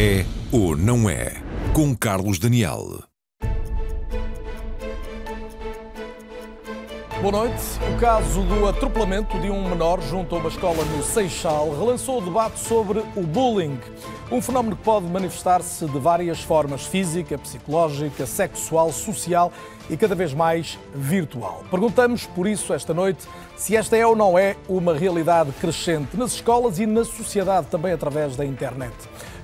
É 0.00 0.24
ou 0.52 0.76
não 0.76 1.10
é? 1.10 1.32
Com 1.72 1.92
Carlos 1.92 2.38
Daniel. 2.38 3.02
Boa 7.20 7.32
noite. 7.32 7.64
O 7.92 7.98
caso 7.98 8.42
do 8.42 8.68
atropelamento 8.68 9.36
de 9.40 9.50
um 9.50 9.68
menor 9.68 10.00
junto 10.00 10.36
a 10.36 10.38
uma 10.38 10.50
escola 10.50 10.84
no 10.84 11.02
Seixal 11.02 11.76
relançou 11.76 12.18
o 12.18 12.24
debate 12.24 12.60
sobre 12.60 13.00
o 13.16 13.22
bullying. 13.22 13.76
Um 14.30 14.40
fenómeno 14.40 14.76
que 14.76 14.84
pode 14.84 15.06
manifestar-se 15.06 15.84
de 15.84 15.98
várias 15.98 16.40
formas: 16.42 16.86
física, 16.86 17.36
psicológica, 17.36 18.24
sexual, 18.24 18.92
social 18.92 19.52
e 19.90 19.96
cada 19.96 20.14
vez 20.14 20.32
mais 20.32 20.78
virtual. 20.94 21.64
Perguntamos, 21.72 22.24
por 22.24 22.46
isso, 22.46 22.72
esta 22.72 22.94
noite, 22.94 23.26
se 23.56 23.74
esta 23.74 23.96
é 23.96 24.06
ou 24.06 24.14
não 24.14 24.38
é 24.38 24.54
uma 24.68 24.94
realidade 24.94 25.50
crescente 25.60 26.16
nas 26.16 26.34
escolas 26.34 26.78
e 26.78 26.86
na 26.86 27.04
sociedade 27.04 27.66
também 27.66 27.92
através 27.92 28.36
da 28.36 28.44
internet. 28.44 28.94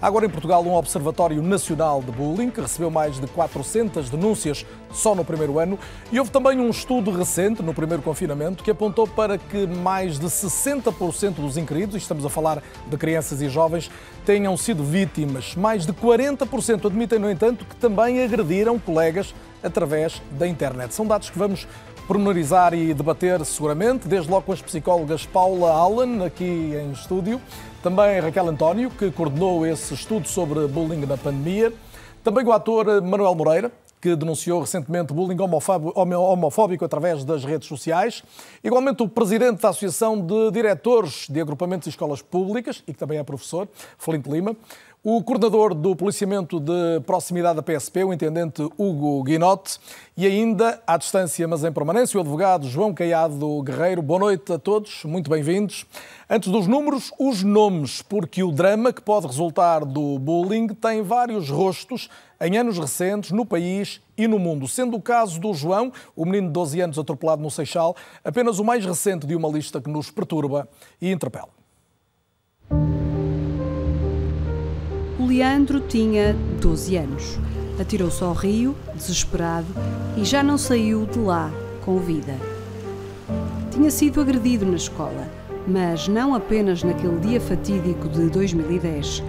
Agora 0.04 0.26
em 0.26 0.28
Portugal 0.28 0.62
um 0.62 0.74
Observatório 0.74 1.42
Nacional 1.42 2.02
de 2.02 2.12
Bullying 2.12 2.50
que 2.50 2.60
recebeu 2.60 2.90
mais 2.90 3.18
de 3.18 3.26
400 3.26 4.10
denúncias 4.10 4.66
só 4.92 5.14
no 5.14 5.24
primeiro 5.24 5.58
ano 5.58 5.78
e 6.12 6.18
houve 6.18 6.30
também 6.30 6.60
um 6.60 6.68
estudo 6.68 7.10
recente 7.10 7.62
no 7.62 7.72
primeiro 7.72 8.02
confinamento 8.02 8.62
que 8.62 8.70
apontou 8.70 9.06
para 9.06 9.38
que 9.38 9.66
mais 9.66 10.18
de 10.18 10.26
60% 10.26 11.36
dos 11.36 11.56
inquiridos, 11.56 11.96
estamos 11.96 12.22
a 12.22 12.28
falar 12.28 12.62
de 12.86 12.96
crianças 12.98 13.40
e 13.40 13.48
jovens, 13.48 13.90
tenham 14.26 14.54
sido 14.58 14.84
vítimas. 14.84 15.54
Mais 15.54 15.86
de 15.86 15.94
40% 15.94 16.84
admitem, 16.84 17.18
no 17.18 17.30
entanto, 17.30 17.64
que 17.64 17.76
também 17.76 18.22
agrediram 18.22 18.78
colegas 18.78 19.34
através 19.62 20.20
da 20.32 20.46
internet. 20.46 20.92
São 20.92 21.06
dados 21.06 21.30
que 21.30 21.38
vamos 21.38 21.66
pormenorizar 22.06 22.74
e 22.74 22.92
debater 22.92 23.42
seguramente, 23.46 24.06
desde 24.06 24.30
logo 24.30 24.42
com 24.42 24.52
as 24.52 24.60
psicólogas 24.60 25.24
Paula 25.24 25.72
Allen, 25.72 26.26
aqui 26.26 26.44
em 26.44 26.92
estúdio, 26.92 27.40
também 27.84 28.18
Raquel 28.18 28.48
António, 28.48 28.88
que 28.88 29.10
coordenou 29.10 29.66
esse 29.66 29.92
estudo 29.92 30.26
sobre 30.26 30.66
bullying 30.66 31.04
na 31.04 31.18
pandemia, 31.18 31.70
também 32.22 32.42
o 32.42 32.50
ator 32.50 33.02
Manuel 33.02 33.34
Moreira, 33.34 33.70
que 34.00 34.16
denunciou 34.16 34.62
recentemente 34.62 35.12
bullying 35.12 35.36
homofóbico 35.38 36.82
através 36.82 37.26
das 37.26 37.44
redes 37.44 37.68
sociais. 37.68 38.22
Igualmente, 38.64 39.02
o 39.02 39.08
presidente 39.08 39.60
da 39.60 39.68
Associação 39.68 40.18
de 40.18 40.50
Diretores 40.50 41.26
de 41.28 41.38
Agrupamentos 41.38 41.86
e 41.86 41.90
Escolas 41.90 42.22
Públicas, 42.22 42.82
e 42.88 42.94
que 42.94 42.98
também 42.98 43.18
é 43.18 43.22
professor, 43.22 43.68
Felipe 43.98 44.30
Lima. 44.30 44.56
O 45.06 45.22
coordenador 45.22 45.74
do 45.74 45.94
policiamento 45.94 46.58
de 46.58 46.98
proximidade 47.04 47.56
da 47.56 47.62
PSP, 47.62 48.04
o 48.04 48.12
intendente 48.14 48.62
Hugo 48.78 49.22
Guinote, 49.22 49.78
e 50.16 50.26
ainda, 50.26 50.82
à 50.86 50.96
distância, 50.96 51.46
mas 51.46 51.62
em 51.62 51.70
permanência, 51.70 52.16
o 52.16 52.22
advogado 52.22 52.66
João 52.66 52.94
Caiado 52.94 53.62
Guerreiro. 53.62 54.00
Boa 54.00 54.18
noite 54.18 54.50
a 54.50 54.58
todos, 54.58 55.04
muito 55.04 55.28
bem-vindos. 55.28 55.84
Antes 56.26 56.50
dos 56.50 56.66
números, 56.66 57.12
os 57.20 57.42
nomes, 57.42 58.00
porque 58.00 58.42
o 58.42 58.50
drama 58.50 58.94
que 58.94 59.02
pode 59.02 59.26
resultar 59.26 59.84
do 59.84 60.18
bullying 60.18 60.68
tem 60.68 61.02
vários 61.02 61.50
rostos 61.50 62.08
em 62.40 62.56
anos 62.56 62.78
recentes 62.78 63.30
no 63.30 63.44
país 63.44 64.00
e 64.16 64.26
no 64.26 64.38
mundo, 64.38 64.66
sendo 64.66 64.96
o 64.96 65.02
caso 65.02 65.38
do 65.38 65.52
João, 65.52 65.92
o 66.16 66.24
menino 66.24 66.46
de 66.46 66.54
12 66.54 66.80
anos 66.80 66.98
atropelado 66.98 67.42
no 67.42 67.50
Seixal, 67.50 67.94
apenas 68.24 68.58
o 68.58 68.64
mais 68.64 68.82
recente 68.86 69.26
de 69.26 69.36
uma 69.36 69.50
lista 69.50 69.82
que 69.82 69.90
nos 69.90 70.10
perturba 70.10 70.66
e 70.98 71.12
interpela. 71.12 71.50
O 75.24 75.26
Leandro 75.26 75.80
tinha 75.80 76.36
12 76.60 76.96
anos. 76.98 77.38
Atirou-se 77.80 78.22
ao 78.22 78.34
rio, 78.34 78.76
desesperado, 78.94 79.66
e 80.18 80.22
já 80.22 80.42
não 80.42 80.58
saiu 80.58 81.06
de 81.06 81.18
lá 81.18 81.50
com 81.82 81.98
vida. 81.98 82.34
Tinha 83.70 83.90
sido 83.90 84.20
agredido 84.20 84.66
na 84.66 84.76
escola, 84.76 85.26
mas 85.66 86.08
não 86.08 86.34
apenas 86.34 86.82
naquele 86.82 87.18
dia 87.20 87.40
fatídico 87.40 88.06
de 88.06 88.28
2010. 88.28 89.22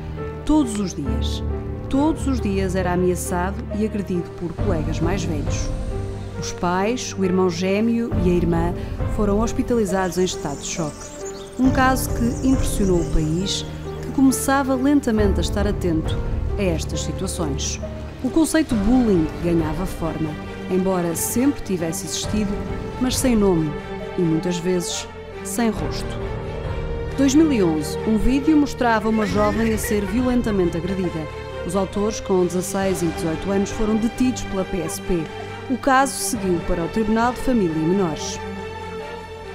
Todos 0.46 0.78
os 0.82 0.94
dias. 0.94 1.42
Todos 1.90 2.28
os 2.28 2.42
dias 2.42 2.76
era 2.76 2.92
ameaçado 2.92 3.56
e 3.80 3.86
agredido 3.86 4.30
por 4.32 4.52
colegas 4.66 5.00
mais 5.00 5.24
velhos. 5.24 5.70
Os 6.38 6.52
pais, 6.52 7.16
o 7.18 7.24
irmão 7.24 7.50
gêmeo 7.50 8.12
e 8.26 8.32
a 8.32 8.34
irmã 8.34 8.74
foram 9.16 9.40
hospitalizados 9.40 10.18
em 10.18 10.26
estado 10.26 10.60
de 10.60 10.68
choque. 10.68 11.16
Um 11.58 11.72
caso 11.72 12.10
que 12.10 12.46
impressionou 12.46 13.00
o 13.00 13.12
país 13.14 13.66
começava 14.16 14.76
lentamente 14.76 15.40
a 15.40 15.42
estar 15.42 15.68
atento 15.68 16.18
a 16.58 16.64
estas 16.64 17.02
situações. 17.02 17.82
O 18.24 18.30
conceito 18.30 18.74
bullying 18.74 19.28
ganhava 19.44 19.86
forma, 19.86 20.30
embora 20.72 21.14
sempre 21.16 21.62
tivesse 21.62 22.06
existido, 22.06 22.52
mas 23.02 23.18
sem 23.18 23.36
nome 23.36 23.70
e 24.18 24.22
muitas 24.22 24.58
vezes 24.58 25.06
sem 25.44 25.70
rosto. 25.70 26.18
2011, 27.18 27.98
um 28.08 28.18
vídeo 28.18 28.56
mostrava 28.56 29.10
uma 29.10 29.26
jovem 29.26 29.74
a 29.74 29.78
ser 29.78 30.06
violentamente 30.06 30.78
agredida. 30.78 31.28
Os 31.68 31.76
autores, 31.76 32.22
com 32.22 32.46
16 32.46 33.02
e 33.02 33.08
18 33.08 33.52
anos, 33.52 33.70
foram 33.72 33.98
detidos 33.98 34.44
pela 34.44 34.64
PSP. 34.64 35.24
O 35.70 35.78
caso 35.78 36.14
seguiu 36.14 36.60
para 36.68 36.84
o 36.84 36.88
Tribunal 36.88 37.34
de 37.34 37.40
Família 37.40 37.76
e 37.76 37.86
Menores. 37.86 38.40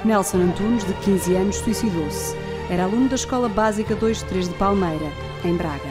Nelson 0.05 0.39
Antunes, 0.39 0.85
de 0.85 0.93
15 0.95 1.35
anos, 1.35 1.57
suicidou-se. 1.57 2.50
Era 2.71 2.85
aluno 2.85 3.09
da 3.09 3.17
Escola 3.17 3.49
Básica 3.49 3.97
23 3.97 4.49
de 4.49 4.55
Palmeira, 4.55 5.11
em 5.45 5.57
Braga. 5.57 5.91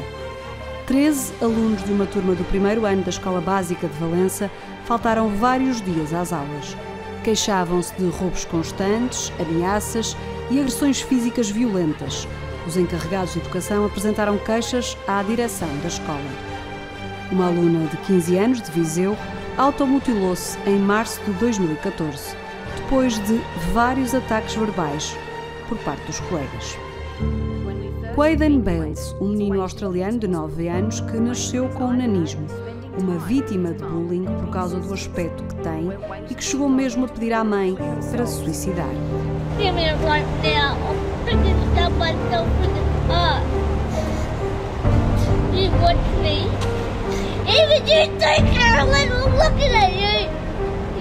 Treze 0.88 1.34
alunos 1.42 1.84
de 1.84 1.92
uma 1.92 2.06
turma 2.06 2.34
do 2.34 2.46
primeiro 2.46 2.86
ano 2.86 3.04
da 3.04 3.10
Escola 3.10 3.42
Básica 3.42 3.86
de 3.86 3.94
Valença 4.00 4.50
faltaram 4.86 5.28
vários 5.28 5.82
dias 5.82 6.14
às 6.14 6.32
aulas. 6.32 6.78
Queixavam-se 7.22 7.94
de 7.96 8.08
roubos 8.08 8.46
constantes, 8.46 9.30
ameaças 9.38 10.16
e 10.50 10.58
agressões 10.58 11.02
físicas 11.02 11.50
violentas. 11.50 12.26
Os 12.66 12.78
encarregados 12.78 13.34
de 13.34 13.40
educação 13.40 13.86
apresentaram 13.86 14.38
queixas 14.38 14.98
à 15.06 15.22
direção 15.22 15.68
da 15.82 15.90
escola. 15.90 16.32
Uma 17.30 17.48
aluna 17.48 17.88
de 17.88 17.98
15 17.98 18.38
anos, 18.38 18.62
de 18.62 18.72
Viseu, 18.72 19.18
automutilou-se 19.58 20.58
em 20.66 20.80
março 20.80 21.20
de 21.26 21.32
2014, 21.34 22.38
depois 22.78 23.20
de 23.20 23.38
vários 23.74 24.16
ataques 24.16 24.56
verbais 24.56 25.14
por 25.70 25.78
parte 25.80 26.04
dos 26.08 26.20
colegas. 26.22 26.78
Quaden 28.16 28.60
Bales, 28.60 29.16
um 29.22 29.30
menino 29.30 29.62
australiano 29.62 30.18
de 30.18 30.28
9 30.28 30.68
anos 30.68 31.00
que 31.00 31.18
nasceu 31.18 31.70
com 31.70 31.94
nanismo, 31.94 32.48
uma 33.00 33.18
vítima 33.20 33.72
de 33.72 33.84
bullying 33.86 34.26
por 34.26 34.50
causa 34.50 34.80
do 34.80 34.94
aspecto 34.94 35.44
que 35.44 35.56
tem 35.58 35.90
e 36.30 36.36
que 36.36 36.44
chegou 36.44 36.68
mesmo 36.68 37.06
a 37.06 37.08
pedir 37.08 37.32
à 37.34 37.44
mãe 37.44 37.78
para 38.12 38.26
se 38.26 38.44
suicidar. 38.44 38.90
Even 47.50 47.88
you 47.88 48.06
think 48.20 48.48
Carolyn 48.54 49.10
was 49.10 49.26
looking 49.42 49.74
at 49.74 49.92
you. 49.92 50.30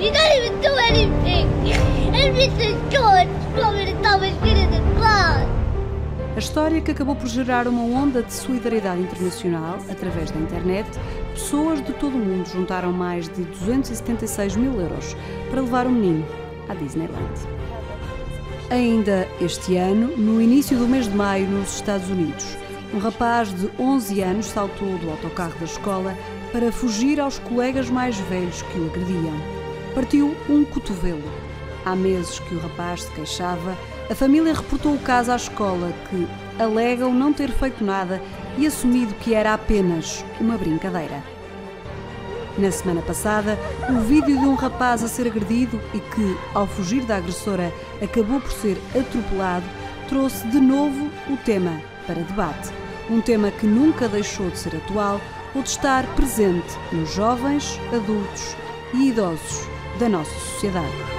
You 0.00 0.10
don't 0.10 0.32
even 0.38 0.60
do 0.62 0.72
anything. 0.88 1.46
Everything's 2.14 2.94
good. 2.94 3.28
A 6.38 6.40
história 6.40 6.80
que 6.80 6.92
acabou 6.92 7.16
por 7.16 7.26
gerar 7.26 7.66
uma 7.66 7.82
onda 7.82 8.22
de 8.22 8.32
solidariedade 8.32 9.02
internacional 9.02 9.76
através 9.90 10.30
da 10.30 10.38
internet, 10.38 10.88
pessoas 11.32 11.84
de 11.84 11.92
todo 11.94 12.14
o 12.14 12.20
mundo 12.20 12.48
juntaram 12.48 12.92
mais 12.92 13.28
de 13.28 13.42
276 13.42 14.54
mil 14.54 14.80
euros 14.80 15.16
para 15.50 15.60
levar 15.60 15.88
o 15.88 15.90
menino 15.90 16.24
à 16.68 16.74
Disneyland. 16.74 17.34
Ainda 18.70 19.26
este 19.40 19.74
ano, 19.74 20.16
no 20.16 20.40
início 20.40 20.78
do 20.78 20.86
mês 20.86 21.08
de 21.08 21.16
maio, 21.16 21.48
nos 21.48 21.74
Estados 21.74 22.08
Unidos, 22.08 22.56
um 22.94 23.00
rapaz 23.00 23.52
de 23.52 23.68
11 23.76 24.22
anos 24.22 24.46
saltou 24.46 24.96
do 24.98 25.10
autocarro 25.10 25.58
da 25.58 25.64
escola 25.64 26.16
para 26.52 26.70
fugir 26.70 27.18
aos 27.18 27.40
colegas 27.40 27.90
mais 27.90 28.16
velhos 28.16 28.62
que 28.62 28.78
o 28.78 28.86
agrediam. 28.86 29.34
Partiu 29.92 30.36
um 30.48 30.64
cotovelo 30.64 31.48
Há 31.84 31.96
meses 31.96 32.38
que 32.40 32.54
o 32.54 32.58
rapaz 32.60 33.04
se 33.04 33.10
queixava, 33.12 33.74
a 34.10 34.14
família 34.14 34.54
reportou 34.54 34.94
o 34.94 34.98
caso 34.98 35.30
à 35.30 35.36
escola, 35.36 35.92
que 36.08 36.26
alegam 36.58 37.12
não 37.12 37.32
ter 37.32 37.50
feito 37.50 37.84
nada 37.84 38.22
e 38.56 38.66
assumido 38.66 39.14
que 39.14 39.34
era 39.34 39.52
apenas 39.52 40.24
uma 40.40 40.56
brincadeira. 40.56 41.22
Na 42.56 42.72
semana 42.72 43.02
passada, 43.02 43.58
o 43.88 44.00
vídeo 44.00 44.38
de 44.38 44.46
um 44.46 44.54
rapaz 44.54 45.04
a 45.04 45.08
ser 45.08 45.26
agredido 45.26 45.80
e 45.94 46.00
que, 46.00 46.36
ao 46.54 46.66
fugir 46.66 47.04
da 47.04 47.16
agressora, 47.16 47.72
acabou 48.02 48.40
por 48.40 48.50
ser 48.50 48.78
atropelado, 48.98 49.66
trouxe 50.08 50.46
de 50.48 50.58
novo 50.58 51.10
o 51.28 51.36
tema 51.36 51.80
para 52.06 52.22
debate. 52.22 52.70
Um 53.10 53.20
tema 53.20 53.50
que 53.50 53.66
nunca 53.66 54.08
deixou 54.08 54.50
de 54.50 54.58
ser 54.58 54.74
atual 54.74 55.20
ou 55.54 55.62
de 55.62 55.68
estar 55.68 56.04
presente 56.14 56.76
nos 56.90 57.12
jovens, 57.14 57.78
adultos 57.94 58.56
e 58.94 59.08
idosos 59.08 59.68
da 60.00 60.08
nossa 60.08 60.34
sociedade 60.40 61.17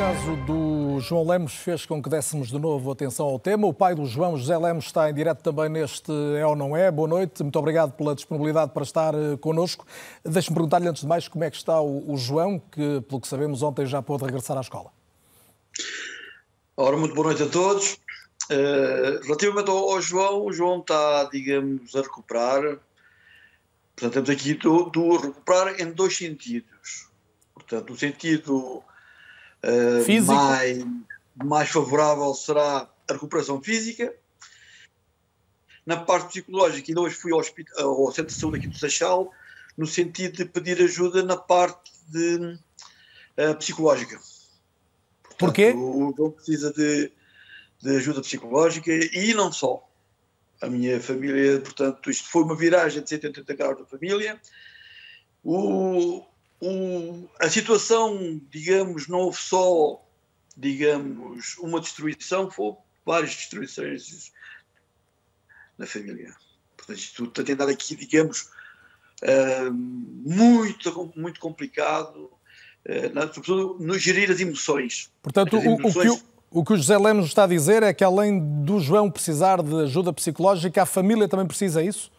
caso 0.00 0.34
do 0.46 0.98
João 0.98 1.28
Lemos 1.28 1.52
fez 1.56 1.84
com 1.84 2.02
que 2.02 2.08
dessemos 2.08 2.48
de 2.48 2.58
novo 2.58 2.90
atenção 2.90 3.26
ao 3.26 3.38
tema. 3.38 3.66
O 3.66 3.74
pai 3.74 3.94
do 3.94 4.06
João, 4.06 4.34
José 4.34 4.56
Lemos, 4.56 4.86
está 4.86 5.10
em 5.10 5.12
direto 5.12 5.42
também 5.42 5.68
neste 5.68 6.10
É 6.38 6.46
ou 6.46 6.56
Não 6.56 6.74
É. 6.74 6.90
Boa 6.90 7.06
noite, 7.06 7.42
muito 7.42 7.58
obrigado 7.58 7.92
pela 7.92 8.14
disponibilidade 8.14 8.72
para 8.72 8.82
estar 8.82 9.14
eh, 9.14 9.36
connosco. 9.36 9.86
Deixe-me 10.24 10.54
perguntar-lhe 10.54 10.88
antes 10.88 11.02
de 11.02 11.06
mais 11.06 11.28
como 11.28 11.44
é 11.44 11.50
que 11.50 11.56
está 11.58 11.82
o, 11.82 12.16
João, 12.16 12.58
que, 12.58 13.02
pelo 13.02 13.20
que 13.20 13.28
sabemos, 13.28 13.62
ontem 13.62 13.84
já 13.84 14.00
pôde 14.00 14.24
regressar 14.24 14.56
à 14.56 14.62
escola. 14.62 14.90
Ora, 16.78 16.96
muito 16.96 17.14
boa 17.14 17.26
noite 17.26 17.42
a 17.42 17.48
todos. 17.50 17.98
Uh, 18.50 19.22
relativamente 19.22 19.68
ao, 19.68 19.76
ao, 19.76 20.00
João, 20.00 20.46
o 20.46 20.50
João 20.50 20.80
está, 20.80 21.24
digamos, 21.24 21.94
a 21.94 22.00
recuperar. 22.00 22.62
Portanto, 23.94 24.14
temos 24.14 24.30
aqui 24.30 24.54
do, 24.54 24.84
do 24.84 25.18
recuperar 25.18 25.78
em 25.78 25.92
dois 25.92 26.16
sentidos. 26.16 27.10
Portanto, 27.52 27.92
o 27.92 27.98
sentido 27.98 28.82
uh, 29.64 30.22
mais, 30.26 30.86
mais 31.42 31.68
favorável 31.70 32.34
será 32.34 32.88
a 33.08 33.12
recuperação 33.12 33.62
física. 33.62 34.14
Na 35.84 35.96
parte 35.96 36.28
psicológica, 36.28 36.90
ainda 36.90 37.00
hoje 37.00 37.16
fui 37.16 37.32
ao, 37.32 37.38
hospital, 37.38 37.88
ao 37.88 38.12
centro 38.12 38.32
de 38.32 38.38
saúde 38.38 38.58
aqui 38.58 38.68
do 38.68 38.78
Seixal, 38.78 39.30
no 39.76 39.86
sentido 39.86 40.36
de 40.36 40.44
pedir 40.44 40.80
ajuda 40.82 41.22
na 41.22 41.36
parte 41.36 41.90
de, 42.08 42.58
uh, 43.38 43.54
psicológica. 43.58 44.18
Portanto, 45.22 45.38
Porquê? 45.38 45.72
O 45.72 46.12
João 46.16 46.30
precisa 46.30 46.72
de 46.72 47.10
de 47.82 47.96
ajuda 47.96 48.20
psicológica 48.20 48.90
e 48.92 49.32
não 49.34 49.52
só. 49.52 49.86
A 50.60 50.66
minha 50.66 51.00
família, 51.00 51.58
portanto, 51.60 52.10
isto 52.10 52.28
foi 52.28 52.42
uma 52.42 52.54
viragem 52.54 53.02
de 53.02 53.08
180 53.08 53.54
graus 53.54 53.78
da 53.78 53.86
família. 53.86 54.38
O, 55.42 56.22
o, 56.60 57.28
a 57.40 57.48
situação, 57.48 58.40
digamos, 58.50 59.08
não 59.08 59.20
houve 59.20 59.38
só, 59.38 60.02
digamos, 60.56 61.56
uma 61.58 61.80
destruição, 61.80 62.50
foi 62.50 62.74
várias 63.04 63.34
destruições 63.34 64.30
na 65.78 65.86
família. 65.86 66.34
Portanto, 66.76 66.98
isto 66.98 67.26
tem 67.28 67.56
dado 67.56 67.70
aqui, 67.70 67.96
digamos, 67.96 68.50
uh, 69.22 69.72
muito, 69.72 71.12
muito 71.16 71.40
complicado, 71.40 72.30
uh, 72.86 73.14
na, 73.14 73.22
sobretudo 73.22 73.76
no 73.80 73.98
gerir 73.98 74.30
as 74.30 74.40
emoções. 74.40 75.10
Portanto, 75.22 75.56
as 75.56 75.64
emoções, 75.64 76.10
o, 76.10 76.14
o, 76.14 76.18
que, 76.18 76.24
o 76.50 76.64
que 76.64 76.72
o 76.74 76.76
José 76.76 76.98
Lemos 76.98 77.26
está 77.26 77.44
a 77.44 77.46
dizer 77.46 77.82
é 77.82 77.94
que 77.94 78.04
além 78.04 78.38
do 78.62 78.80
João 78.80 79.10
precisar 79.10 79.62
de 79.62 79.84
ajuda 79.84 80.12
psicológica, 80.12 80.82
a 80.82 80.86
família 80.86 81.26
também 81.26 81.46
precisa 81.46 81.82
disso? 81.82 82.12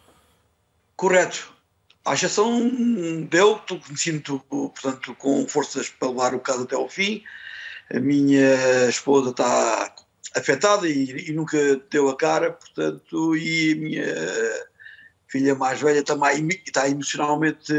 Correto. 0.95 1.60
Exceção 2.07 2.59
dele, 3.23 3.59
me 3.89 3.97
sinto, 3.97 4.39
portanto, 4.49 5.15
com 5.15 5.47
forças 5.47 5.89
para 5.89 6.09
levar 6.09 6.33
o 6.33 6.39
caso 6.39 6.63
até 6.63 6.75
ao 6.75 6.89
fim. 6.89 7.23
A 7.93 7.99
minha 7.99 8.89
esposa 8.89 9.31
está 9.31 9.93
afetada 10.35 10.87
e, 10.87 11.29
e 11.29 11.33
nunca 11.33 11.57
deu 11.89 12.09
a 12.09 12.17
cara, 12.17 12.53
portanto, 12.53 13.35
e 13.35 13.73
a 13.73 13.75
minha 13.75 14.15
filha 15.27 15.55
mais 15.55 15.79
velha 15.81 16.03
também 16.03 16.47
está 16.65 16.89
emocionalmente 16.89 17.73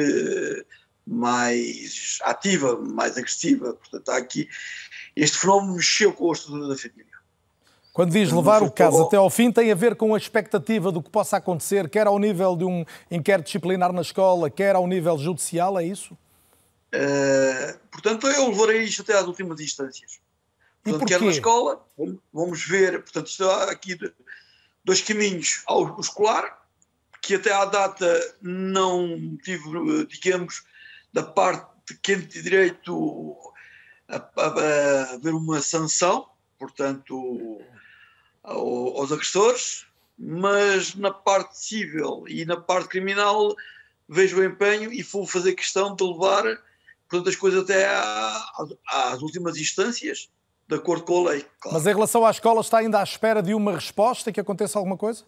mais 1.05 2.19
ativa, 2.23 2.79
mais 2.81 3.17
agressiva, 3.17 3.75
portanto, 3.75 4.01
está 4.01 4.17
aqui 4.17 4.49
este 5.17 5.39
fenómeno 5.39 5.77
mexeu 5.77 6.13
com 6.13 6.27
o 6.27 6.33
estrutura 6.33 6.69
da 6.69 6.77
família. 6.77 7.12
Quando 7.93 8.11
diz 8.11 8.33
levar 8.33 8.63
o 8.63 8.71
caso 8.71 9.03
até 9.03 9.17
ao 9.17 9.29
fim, 9.29 9.53
tem 9.53 9.71
a 9.71 9.75
ver 9.75 9.97
com 9.97 10.15
a 10.15 10.19
expectativa 10.19 10.91
do 10.91 11.03
que 11.03 11.11
possa 11.11 11.37
acontecer, 11.37 11.91
quer 11.91 12.07
ao 12.07 12.19
nível 12.19 12.57
de 12.57 12.65
um 12.65 12.87
inquérito 13.11 13.47
disciplinar 13.47 13.93
na 13.93 14.01
escola, 14.01 14.49
quer 14.49 14.75
ao 14.75 14.87
nível 14.87 15.19
judicial, 15.19 15.79
é 15.79 15.85
isso? 15.85 16.17
Uh, 16.95 17.79
portanto, 17.91 18.27
eu 18.29 18.49
levarei 18.49 18.83
isto 18.83 19.03
até 19.03 19.19
às 19.19 19.27
últimas 19.27 19.61
instâncias. 19.61 20.21
Portanto, 20.83 21.07
quer 21.07 21.21
na 21.21 21.31
escola, 21.31 21.85
vamos 22.33 22.65
ver, 22.67 23.03
portanto, 23.03 23.27
está 23.27 23.71
aqui 23.71 23.99
dois 24.83 25.03
caminhos 25.03 25.63
ao 25.67 26.01
escolar, 26.01 26.63
que 27.21 27.35
até 27.35 27.53
à 27.53 27.67
data 27.67 28.37
não 28.41 29.37
tive, 29.45 30.07
digamos, 30.07 30.65
da 31.13 31.23
parte 31.23 31.71
de 31.87 31.99
quem 31.99 32.21
tem 32.23 32.43
direito 32.43 33.37
a, 34.09 34.17
a, 34.17 35.13
haver 35.15 35.35
uma 35.35 35.61
sanção, 35.61 36.27
portanto, 36.59 37.61
ao, 38.43 38.99
aos 38.99 39.13
agressores, 39.13 39.87
mas 40.19 40.95
na 40.95 41.11
parte 41.11 41.59
civil 41.59 42.25
e 42.29 42.45
na 42.45 42.57
parte 42.57 42.89
criminal 42.89 43.55
vejo 44.09 44.39
o 44.39 44.45
empenho 44.45 44.93
e 44.93 45.03
vou 45.03 45.27
fazer 45.27 45.55
questão 45.55 45.95
de 45.95 46.05
levar 46.05 46.45
portanto, 47.13 47.29
as 47.29 47.37
coisas 47.37 47.63
até 47.63 47.87
às 48.89 49.21
últimas 49.21 49.59
instâncias, 49.59 50.31
de 50.67 50.77
acordo 50.77 51.05
com 51.05 51.27
a 51.27 51.33
lei. 51.33 51.47
Claro. 51.61 51.77
Mas 51.77 51.87
em 51.87 51.93
relação 51.93 52.25
à 52.25 52.31
escola, 52.31 52.63
está 52.63 52.79
ainda 52.79 53.01
à 53.01 53.03
espera 53.03 53.43
de 53.43 53.53
uma 53.53 53.75
resposta, 53.75 54.33
que 54.33 54.41
aconteça 54.41 54.79
alguma 54.79 54.97
coisa? 54.97 55.25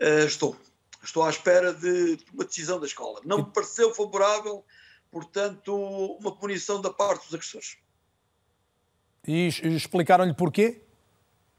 Uh, 0.00 0.26
estou. 0.26 0.56
Estou 1.02 1.22
à 1.22 1.30
espera 1.30 1.72
de 1.72 2.18
uma 2.34 2.44
decisão 2.44 2.80
da 2.80 2.86
escola. 2.86 3.20
Não 3.24 3.38
me 3.38 3.44
pareceu 3.44 3.94
favorável, 3.94 4.64
portanto, 5.10 5.72
uma 6.20 6.34
punição 6.34 6.80
da 6.80 6.90
parte 6.90 7.26
dos 7.26 7.34
agressores. 7.34 7.76
E 9.24 9.46
explicaram-lhe 9.46 10.34
porquê? 10.34 10.82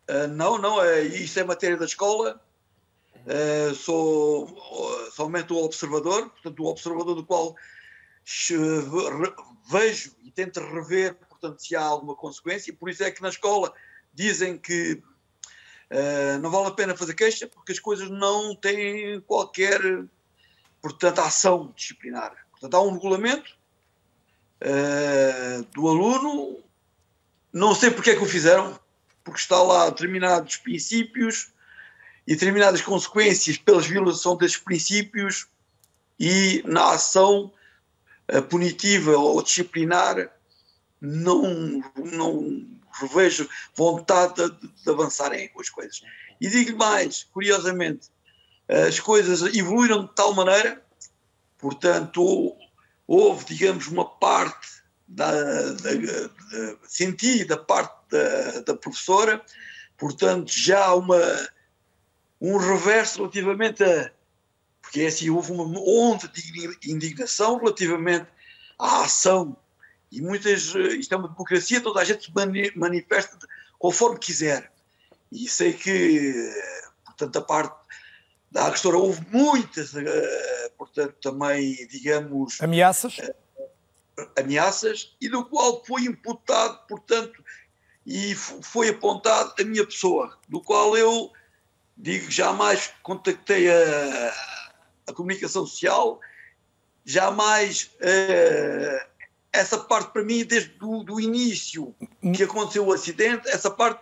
Uh, 0.09 0.27
não, 0.27 0.57
não, 0.57 0.81
é, 0.81 1.01
isso 1.01 1.39
é 1.39 1.43
matéria 1.43 1.77
da 1.77 1.85
escola. 1.85 2.41
Uh, 3.25 3.75
sou 3.75 5.09
somente 5.11 5.51
o 5.51 5.57
observador, 5.57 6.29
portanto, 6.29 6.63
o 6.63 6.67
observador 6.67 7.15
do 7.15 7.25
qual 7.25 7.55
vejo 9.69 10.11
e 10.23 10.31
tento 10.31 10.59
rever, 10.59 11.15
portanto, 11.15 11.59
se 11.59 11.75
há 11.75 11.81
alguma 11.81 12.15
consequência. 12.15 12.73
Por 12.73 12.89
isso 12.89 13.03
é 13.03 13.11
que 13.11 13.21
na 13.21 13.29
escola 13.29 13.73
dizem 14.13 14.57
que 14.57 15.01
uh, 15.91 16.39
não 16.41 16.49
vale 16.49 16.67
a 16.67 16.71
pena 16.71 16.95
fazer 16.95 17.13
queixa, 17.13 17.47
porque 17.47 17.73
as 17.73 17.79
coisas 17.79 18.09
não 18.09 18.55
têm 18.55 19.19
qualquer, 19.21 19.79
portanto, 20.81 21.19
ação 21.19 21.73
disciplinar. 21.75 22.33
Portanto, 22.51 22.73
há 22.75 22.81
um 22.81 22.93
regulamento 22.93 23.57
do 25.73 25.87
aluno 25.87 26.63
não 27.57 27.73
sei 27.73 27.89
porque 27.89 28.11
é 28.11 28.15
que 28.15 28.23
o 28.23 28.27
fizeram, 28.27 28.79
porque 29.27 29.41
está 29.41 29.61
lá 29.61 29.89
determinados 29.89 30.55
princípios 30.55 31.51
e 32.25 32.33
determinadas 32.33 32.81
consequências 32.81 33.57
pelas 33.57 33.85
violação 33.85 34.37
desses 34.37 34.55
princípios 34.55 35.47
e 36.17 36.63
na 36.65 36.91
ação 36.91 37.51
uh, 38.33 38.41
punitiva 38.43 39.17
ou 39.17 39.43
disciplinar 39.43 40.31
não, 41.01 41.83
não 41.97 42.65
revejo 43.01 43.49
vontade 43.75 44.35
de, 44.35 44.67
de 44.81 44.89
avançarem 44.89 45.49
com 45.49 45.59
as 45.59 45.69
coisas. 45.69 46.01
E 46.39 46.47
digo 46.47 46.77
mais, 46.77 47.25
curiosamente, 47.25 48.07
as 48.69 48.97
coisas 48.97 49.41
evoluíram 49.53 50.05
de 50.05 50.15
tal 50.15 50.33
maneira, 50.33 50.81
portanto, 51.57 52.55
houve, 53.05 53.43
digamos, 53.43 53.87
uma 53.87 54.05
parte 54.05 54.81
da, 55.05 55.31
da, 55.31 55.93
da, 55.93 56.77
senti 56.87 57.43
da 57.43 57.57
parte 57.57 57.96
da, 58.09 58.61
da 58.61 58.75
professora, 58.75 59.43
portanto 59.97 60.51
já 60.51 60.93
uma 60.93 61.19
um 62.39 62.57
reverso 62.57 63.19
relativamente 63.19 63.83
a 63.83 64.11
porque 64.81 65.01
é 65.01 65.07
assim 65.07 65.29
houve 65.29 65.51
uma 65.51 65.63
onda 65.65 66.29
de 66.29 66.91
indignação 66.91 67.57
relativamente 67.57 68.27
à 68.79 69.01
ação. 69.01 69.57
E 70.09 70.21
muitas 70.21 70.73
isto 70.73 71.13
é 71.13 71.17
uma 71.17 71.27
democracia 71.27 71.81
toda 71.81 71.99
a 71.99 72.05
gente 72.05 72.25
se 72.25 72.77
manifesta 72.77 73.37
conforme 73.77 74.17
quiser. 74.17 74.71
E 75.29 75.47
sei 75.49 75.73
que 75.73 76.53
portanto 77.03 77.37
a 77.37 77.41
parte 77.41 77.75
da 78.49 78.65
agressora 78.67 78.97
houve 78.97 79.25
muitas 79.29 79.93
eh, 79.93 80.71
portanto 80.77 81.15
também 81.21 81.85
digamos 81.87 82.61
ameaças? 82.61 83.19
eh, 83.19 83.35
ameaças 84.37 85.15
e 85.21 85.29
do 85.29 85.45
qual 85.45 85.83
foi 85.85 86.03
imputado, 86.03 86.87
portanto, 86.87 87.43
e 88.07 88.33
foi 88.35 88.87
apontado 88.87 89.53
a 89.59 89.63
minha 89.65 89.85
pessoa, 89.85 90.37
do 90.47 90.61
qual 90.61 90.95
eu 90.95 91.29
digo 91.97 92.31
jamais 92.31 92.93
contactei 93.03 93.69
a, 93.69 94.33
a 95.07 95.13
comunicação 95.13 95.67
social, 95.67 96.17
jamais 97.03 97.91
uh, 97.95 99.07
essa 99.51 99.77
parte 99.77 100.13
para 100.13 100.23
mim 100.23 100.45
desde 100.45 100.69
do, 100.69 101.03
do 101.03 101.19
início 101.19 101.93
que 102.33 102.43
aconteceu 102.43 102.85
o 102.85 102.93
acidente, 102.93 103.49
essa 103.49 103.69
parte 103.69 104.01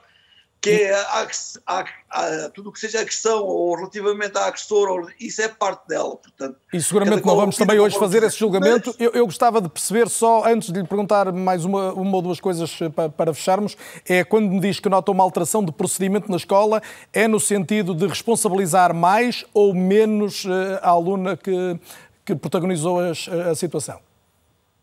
que 0.65 0.81
é 0.81 0.95
a, 0.95 1.27
a, 1.67 1.85
a, 2.09 2.49
tudo 2.49 2.69
o 2.69 2.73
que 2.73 2.79
seja 2.79 2.99
agressão 2.99 3.43
ou 3.43 3.75
relativamente 3.75 4.35
à 4.35 4.45
agressora, 4.47 5.13
isso 5.19 5.39
é 5.41 5.47
parte 5.47 5.87
dela, 5.87 6.15
portanto... 6.15 6.57
E 6.73 6.81
seguramente 6.81 7.23
não 7.23 7.35
vamos 7.35 7.55
também 7.55 7.79
hoje 7.79 7.99
fazer 7.99 8.23
esse 8.23 8.39
julgamento. 8.39 8.87
Mas... 8.87 8.99
Eu, 8.99 9.11
eu, 9.11 9.25
gostava 9.25 9.61
de 9.61 9.69
perceber 9.69 10.09
só, 10.09 10.43
antes 10.47 10.71
de 10.71 10.81
lhe 10.81 10.87
perguntar 10.87 11.31
mais 11.31 11.65
uma, 11.65 11.93
uma 11.93 12.15
ou 12.15 12.21
duas 12.21 12.39
coisas 12.39 12.71
para, 12.95 13.09
para, 13.09 13.33
fecharmos, 13.33 13.77
é 14.07 14.23
quando 14.23 14.49
me 14.49 14.59
diz 14.59 14.79
que 14.79 14.89
nota 14.89 15.11
uma 15.11 15.23
alteração 15.23 15.63
de 15.63 15.71
procedimento 15.71 16.31
na 16.31 16.37
escola, 16.37 16.81
é 17.13 17.27
no 17.27 17.39
sentido 17.39 17.93
de 17.93 18.07
responsabilizar 18.07 18.91
mais 18.91 19.45
ou 19.53 19.71
menos 19.75 20.45
eh, 20.45 20.79
a 20.81 20.89
aluna 20.89 21.37
que, 21.37 21.79
que 22.25 22.35
protagonizou 22.35 22.99
a, 22.99 23.11
a 23.51 23.55
situação? 23.55 23.99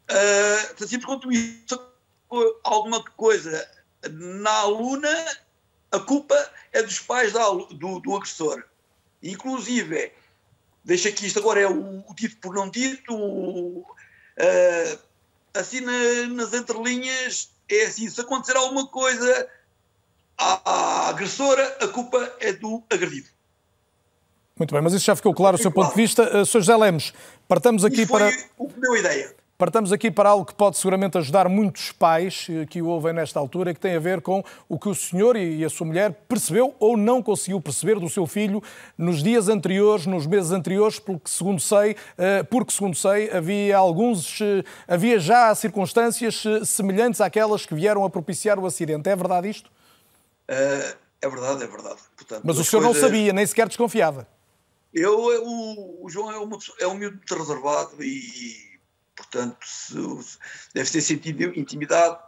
Uh, 0.09 0.87
simples 0.87 1.05
quanto 1.05 1.33
isso, 1.33 1.81
alguma 2.63 3.03
coisa 3.17 3.69
na 4.11 4.51
aluna 4.51 5.09
a 5.93 6.01
culpa 6.01 6.35
é 6.73 6.83
dos 6.83 6.99
pais 6.99 7.33
do, 7.33 8.01
do 8.01 8.17
agressor. 8.17 8.65
Inclusive, 9.23 10.11
deixa 10.83 11.11
aqui 11.11 11.27
isto 11.27 11.39
agora 11.39 11.61
é 11.61 11.69
o, 11.69 12.03
o 12.09 12.15
dito 12.15 12.39
por 12.39 12.55
não 12.55 12.69
dito, 12.69 13.15
uh, 13.15 13.87
assim 15.55 15.81
na, 15.81 16.27
nas 16.29 16.53
entrelinhas, 16.55 17.51
é 17.69 17.85
assim, 17.85 18.09
se 18.09 18.21
acontecer 18.21 18.57
alguma 18.57 18.87
coisa 18.87 19.49
à 20.37 21.09
agressora, 21.11 21.79
a 21.81 21.89
culpa 21.89 22.35
é 22.41 22.53
do 22.53 22.83
agredido. 22.91 23.29
Muito 24.59 24.75
bem, 24.75 24.83
mas 24.83 24.93
isso 24.93 25.05
já 25.05 25.15
ficou 25.15 25.35
claro 25.35 25.57
o 25.57 25.59
seu 25.61 25.71
ponto 25.71 25.91
de 25.91 25.97
vista. 25.97 26.23
Uh, 26.25 26.47
Sr. 26.47 26.61
José 26.61 26.77
Lemos, 26.77 27.13
partamos 27.47 27.85
aqui 27.85 28.07
para. 28.07 28.31
o 28.59 28.69
que 28.69 28.81
deu 28.81 28.95
a 28.95 28.99
ideia. 28.99 29.42
Partamos 29.63 29.93
aqui 29.93 30.11
para 30.11 30.29
algo 30.29 30.45
que 30.45 30.55
pode 30.55 30.77
seguramente 30.77 31.17
ajudar 31.19 31.49
muitos 31.49 31.93
pais 31.93 32.49
eh, 32.51 32.67
que 32.67 32.83
o 32.83 32.89
ouvem 32.89 33.13
nesta 33.13 33.39
altura, 33.39 33.73
que 33.73 33.79
tem 33.79 33.95
a 33.95 34.01
ver 34.01 34.21
com 34.21 34.43
o 34.69 34.77
que 34.77 34.89
o 34.89 34.95
senhor 34.95 35.37
e 35.37 35.65
a 35.65 35.71
sua 35.71 35.87
mulher 35.87 36.13
percebeu 36.27 36.75
ou 36.81 36.97
não 36.97 37.23
conseguiu 37.23 37.61
perceber 37.61 38.01
do 38.01 38.11
seu 38.11 38.27
filho 38.27 38.61
nos 38.99 39.23
dias 39.23 39.49
anteriores, 39.49 40.05
nos 40.05 40.27
meses 40.27 40.51
anteriores, 40.51 40.99
porque 40.99 41.31
segundo 41.31 41.61
sei, 41.61 41.95
eh, 42.19 42.43
porque 42.43 42.73
segundo 42.73 42.97
sei, 42.97 43.31
havia 43.31 43.77
alguns, 43.77 44.41
eh, 44.41 44.65
havia 44.89 45.21
já 45.21 45.55
circunstâncias 45.55 46.43
semelhantes 46.65 47.21
àquelas 47.21 47.65
que 47.65 47.73
vieram 47.73 48.05
a 48.05 48.11
propiciar 48.11 48.59
o 48.59 48.67
acidente. 48.67 49.09
É 49.09 49.15
verdade 49.15 49.49
isto? 49.49 49.71
É 50.49 51.29
verdade, 51.29 51.63
é 51.63 51.69
verdade. 51.69 52.01
Portanto, 52.17 52.43
Mas 52.43 52.59
o 52.59 52.65
senhor 52.65 52.83
coisas... 52.83 53.01
não 53.01 53.09
sabia, 53.09 53.33
nem 53.33 53.47
sequer 53.47 53.69
desconfiava. 53.69 54.27
Eu, 54.93 55.17
o, 55.21 56.05
o 56.05 56.11
João 56.11 56.33
é, 56.33 56.37
uma, 56.37 56.59
é 56.81 56.87
um 56.89 56.95
miúdo 56.95 57.15
muito 57.19 57.35
reservado 57.37 58.03
e 58.03 58.72
portanto 59.17 59.67
deve 60.75 60.91
ter 60.91 61.01
sentido 61.01 61.59
intimidade, 61.59 62.19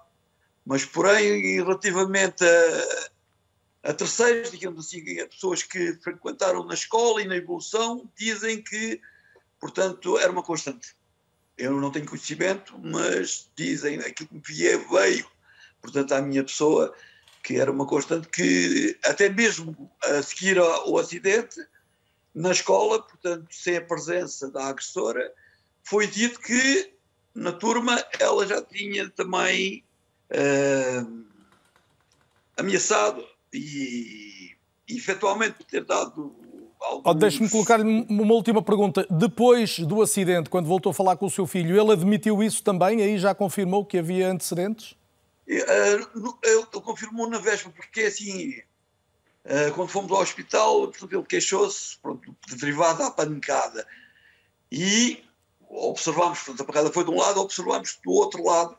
mas 0.65 0.85
porém 0.85 1.57
relativamente 1.57 2.45
a, 2.45 3.91
a 3.91 3.93
terceiros, 3.93 4.51
digamos 4.51 4.87
assim, 4.87 5.21
a 5.21 5.29
pessoas 5.29 5.63
que 5.63 5.93
frequentaram 5.95 6.65
na 6.65 6.75
escola 6.75 7.21
e 7.21 7.27
na 7.27 7.37
evolução, 7.37 8.11
dizem 8.17 8.63
que, 8.63 9.01
portanto, 9.61 10.19
era 10.19 10.33
uma 10.33 10.43
constante. 10.43 10.97
Eu 11.57 11.79
não 11.81 11.91
tenho 11.91 12.07
conhecimento, 12.07 12.77
mas 12.79 13.51
dizem 13.55 13.99
aquilo 14.01 14.29
que 14.29 14.35
me 14.35 14.43
veio, 14.43 14.89
veio, 14.89 15.27
portanto, 15.83 16.13
à 16.13 16.23
minha 16.23 16.43
pessoa, 16.43 16.95
que 17.43 17.57
era 17.57 17.71
uma 17.71 17.87
constante 17.87 18.27
que, 18.29 18.99
até 19.05 19.29
mesmo 19.29 19.91
a 20.03 20.23
seguir 20.23 20.59
ao 20.59 20.97
acidente, 20.99 21.61
na 22.35 22.51
escola, 22.51 23.03
portanto, 23.03 23.47
sem 23.51 23.77
a 23.77 23.83
presença 23.83 24.51
da 24.51 24.67
agressora, 24.67 25.31
foi 25.85 26.07
dito 26.07 26.41
que 26.41 26.93
na 27.35 27.53
turma 27.53 28.03
ela 28.19 28.47
já 28.47 28.63
tinha 28.63 29.09
também 29.11 29.85
uh, 30.31 31.25
ameaçado 32.57 33.25
e, 33.53 34.57
e 34.89 34.97
efetualmente 34.97 35.65
ter 35.65 35.85
dado 35.85 36.35
alguns... 36.81 37.03
Oh, 37.05 37.15
Deixe-me 37.15 37.51
colocar-lhe 37.51 38.07
uma 38.09 38.35
última 38.35 38.63
pergunta. 38.63 39.07
Depois 39.11 39.79
do 39.81 40.01
acidente, 40.01 40.49
quando 40.49 40.67
voltou 40.67 40.91
a 40.91 40.95
falar 40.95 41.17
com 41.17 41.27
o 41.27 41.31
seu 41.31 41.47
filho, 41.47 41.79
ele 41.79 41.93
admitiu 41.93 42.43
isso 42.43 42.63
também? 42.63 43.03
Aí 43.03 43.19
já 43.19 43.35
confirmou 43.35 43.85
que 43.85 43.99
havia 43.99 44.31
antecedentes? 44.31 44.93
Uh, 45.47 46.39
ele 46.43 46.65
confirmou 46.83 47.29
na 47.29 47.39
véspera, 47.39 47.75
porque 47.77 48.03
assim, 48.03 48.55
uh, 49.45 49.75
quando 49.75 49.89
fomos 49.89 50.11
ao 50.11 50.23
hospital, 50.23 50.89
portanto, 50.89 51.13
ele 51.13 51.25
queixou-se, 51.25 51.99
derivado 52.59 53.03
à 53.03 53.11
pancada. 53.11 53.87
E 54.73 55.23
observamos, 55.75 56.39
portanto, 56.41 56.61
a 56.63 56.65
pancada 56.65 56.93
foi 56.93 57.05
de 57.05 57.11
um 57.11 57.19
lado, 57.19 57.41
observamos 57.41 57.99
do 58.05 58.13
outro 58.13 58.45
lado, 58.45 58.79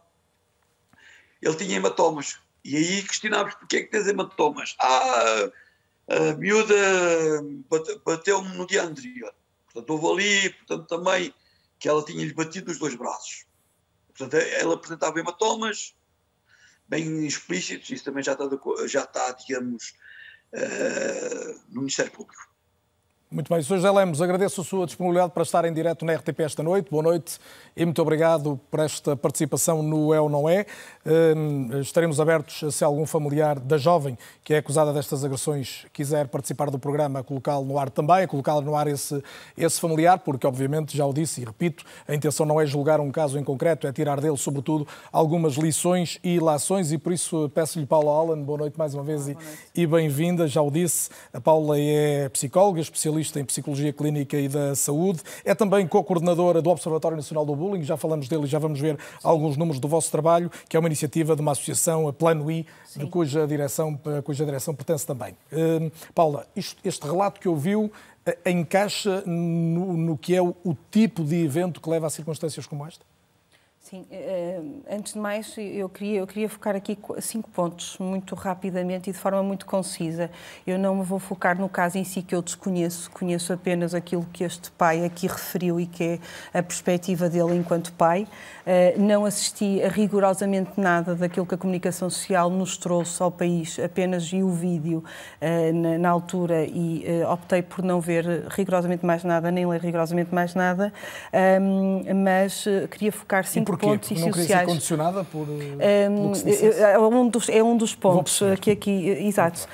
ele 1.41 1.55
tinha 1.55 1.75
hematomas. 1.75 2.39
E 2.63 2.75
aí 2.75 3.03
questionámos 3.03 3.53
porque 3.55 3.77
é 3.77 3.83
que 3.83 3.91
tens 3.91 4.07
hematomas. 4.07 4.75
Ah, 4.79 5.51
a 6.07 6.35
miúda 6.35 6.75
bateu-me 8.03 8.55
no 8.55 8.65
dia 8.65 8.83
anterior. 8.83 9.33
Portanto, 9.65 9.89
houve 9.89 10.23
ali, 10.23 10.49
portanto, 10.51 10.87
também 10.87 11.33
que 11.77 11.89
ela 11.89 12.03
tinha-lhe 12.03 12.33
batido 12.33 12.71
os 12.71 12.79
dois 12.79 12.95
braços. 12.95 13.45
Portanto, 14.07 14.35
ela 14.35 14.75
apresentava 14.75 15.19
hematomas 15.19 15.93
bem 16.87 17.25
explícitos, 17.25 17.89
isso 17.89 18.05
também 18.05 18.23
já 18.23 18.33
está, 18.33 18.45
já 18.87 19.03
está 19.03 19.31
digamos, 19.31 19.93
uh, 20.53 21.61
no 21.69 21.81
Ministério 21.81 22.11
Público. 22.11 22.54
Muito 23.31 23.51
bem, 23.51 23.59
Sr. 23.59 23.77
José 23.77 23.89
Lemos, 23.89 24.21
agradeço 24.21 24.61
a 24.61 24.63
sua 24.63 24.85
disponibilidade 24.85 25.31
para 25.33 25.41
estar 25.41 25.65
em 25.65 25.73
direto 25.73 26.05
na 26.05 26.13
RTP 26.13 26.41
esta 26.41 26.61
noite. 26.61 26.91
Boa 26.91 27.01
noite 27.01 27.39
e 27.75 27.83
muito 27.83 27.99
obrigado 27.99 28.59
por 28.69 28.79
esta 28.79 29.17
participação 29.17 29.81
no 29.81 30.13
É 30.13 30.21
ou 30.21 30.29
Não 30.29 30.47
É. 30.47 30.67
Hum, 31.35 31.69
estaremos 31.81 32.19
abertos, 32.19 32.73
se 32.73 32.83
algum 32.83 33.03
familiar 33.03 33.59
da 33.59 33.79
jovem 33.79 34.15
que 34.43 34.53
é 34.53 34.59
acusada 34.59 34.93
destas 34.93 35.25
agressões 35.25 35.87
quiser 35.91 36.27
participar 36.27 36.69
do 36.69 36.77
programa, 36.77 37.19
a 37.19 37.23
colocá-lo 37.23 37.65
no 37.65 37.79
ar 37.79 37.89
também, 37.89 38.23
a 38.23 38.27
colocá-lo 38.27 38.61
no 38.61 38.75
ar 38.75 38.87
esse, 38.87 39.21
esse 39.57 39.81
familiar, 39.81 40.19
porque 40.19 40.45
obviamente, 40.45 40.95
já 40.95 41.05
o 41.05 41.11
disse 41.11 41.41
e 41.41 41.45
repito, 41.45 41.83
a 42.07 42.13
intenção 42.13 42.45
não 42.45 42.61
é 42.61 42.65
julgar 42.65 42.99
um 42.99 43.11
caso 43.11 43.39
em 43.39 43.43
concreto, 43.43 43.87
é 43.87 43.91
tirar 43.91 44.21
dele, 44.21 44.37
sobretudo, 44.37 44.87
algumas 45.11 45.55
lições 45.55 46.19
e 46.23 46.35
ilações 46.35 46.91
e 46.91 46.97
por 46.99 47.11
isso 47.11 47.49
peço-lhe, 47.55 47.87
Paula 47.87 48.11
Allen, 48.11 48.43
boa 48.43 48.59
noite 48.59 48.77
mais 48.77 48.93
uma 48.93 49.03
vez 49.03 49.27
e, 49.27 49.37
e 49.73 49.87
bem-vinda. 49.87 50.47
Já 50.47 50.61
o 50.61 50.69
disse, 50.69 51.09
a 51.33 51.41
Paula 51.41 51.79
é 51.79 52.29
psicóloga, 52.29 52.79
especialista 52.79 53.14
especialista 53.19 53.39
em 53.39 53.45
Psicologia 53.45 53.93
Clínica 53.93 54.37
e 54.37 54.47
da 54.47 54.75
Saúde. 54.75 55.21
É 55.43 55.53
também 55.55 55.87
co-coordenadora 55.87 56.61
do 56.61 56.69
Observatório 56.69 57.17
Nacional 57.17 57.45
do 57.45 57.55
Bullying, 57.55 57.83
já 57.83 57.97
falamos 57.97 58.27
dele 58.27 58.43
e 58.43 58.47
já 58.47 58.59
vamos 58.59 58.79
ver 58.79 58.97
alguns 59.23 59.57
números 59.57 59.79
do 59.79 59.87
vosso 59.87 60.11
trabalho, 60.11 60.51
que 60.67 60.75
é 60.75 60.79
uma 60.79 60.87
iniciativa 60.87 61.35
de 61.35 61.41
uma 61.41 61.51
associação, 61.51 62.07
a 62.07 62.13
Plano 62.13 62.49
I, 62.51 62.65
de 62.95 63.05
cuja 63.07 63.47
direção, 63.47 63.99
cuja 64.23 64.45
direção 64.45 64.73
pertence 64.73 65.05
também. 65.05 65.33
Uh, 65.51 65.91
Paula, 66.13 66.47
isto, 66.55 66.79
este 66.83 67.05
relato 67.05 67.39
que 67.39 67.47
ouviu 67.47 67.85
uh, 67.85 68.49
encaixa 68.49 69.21
no, 69.25 69.93
no 69.97 70.17
que 70.17 70.35
é 70.35 70.41
o, 70.41 70.55
o 70.63 70.75
tipo 70.91 71.23
de 71.23 71.43
evento 71.43 71.81
que 71.81 71.89
leva 71.89 72.07
a 72.07 72.09
circunstâncias 72.09 72.65
como 72.65 72.85
esta? 72.85 73.05
Sim, 73.87 74.03
eh, 74.09 74.59
antes 74.89 75.13
de 75.13 75.19
mais, 75.19 75.55
eu 75.59 75.87
queria, 75.87 76.17
eu 76.17 76.25
queria 76.25 76.49
focar 76.49 76.75
aqui 76.75 76.97
cinco 77.19 77.51
pontos, 77.51 77.99
muito 77.99 78.33
rapidamente 78.33 79.11
e 79.11 79.13
de 79.13 79.19
forma 79.19 79.43
muito 79.43 79.67
concisa. 79.67 80.31
Eu 80.65 80.79
não 80.79 80.95
me 80.95 81.03
vou 81.03 81.19
focar 81.19 81.55
no 81.59 81.69
caso 81.69 81.95
em 81.99 82.03
si 82.03 82.23
que 82.23 82.33
eu 82.33 82.41
desconheço, 82.41 83.11
conheço 83.11 83.53
apenas 83.53 83.93
aquilo 83.93 84.25
que 84.33 84.43
este 84.43 84.71
pai 84.71 85.05
aqui 85.05 85.27
referiu 85.27 85.79
e 85.79 85.85
que 85.85 86.19
é 86.53 86.59
a 86.59 86.63
perspectiva 86.63 87.29
dele 87.29 87.55
enquanto 87.55 87.93
pai. 87.93 88.27
Eh, 88.65 88.95
não 88.97 89.23
assisti 89.23 89.83
a 89.83 89.87
rigorosamente 89.87 90.71
nada 90.81 91.13
daquilo 91.13 91.45
que 91.45 91.53
a 91.53 91.57
comunicação 91.57 92.09
social 92.09 92.49
nos 92.49 92.77
trouxe 92.77 93.21
ao 93.21 93.29
país, 93.29 93.77
apenas 93.77 94.27
vi 94.27 94.41
o 94.41 94.49
vídeo 94.49 95.03
eh, 95.39 95.71
na 95.71 96.09
altura 96.09 96.65
e 96.65 97.05
optei 97.31 97.61
por 97.61 97.83
não 97.83 98.01
ver 98.01 98.47
rigorosamente 98.49 99.05
mais 99.05 99.23
nada, 99.23 99.51
nem 99.51 99.67
ler 99.67 99.79
rigorosamente 99.79 100.33
mais 100.33 100.55
nada, 100.55 100.91
mas 102.15 102.65
queria 102.89 103.11
focar 103.11 103.45
cinco? 103.45 103.74
Pontos 103.77 104.09
Porque 104.09 104.39
não. 104.39 104.45
Ser 104.45 104.65
condicionada 104.65 105.23
por, 105.23 105.47
eh, 105.79 106.09
um, 106.09 106.31
é, 106.79 106.99
um 106.99 107.27
dos, 107.29 107.49
é 107.49 107.63
um 107.63 107.77
dos 107.77 107.95
pontos 107.95 108.41
que 108.61 108.71
aqui, 108.71 109.09
exato. 109.09 109.67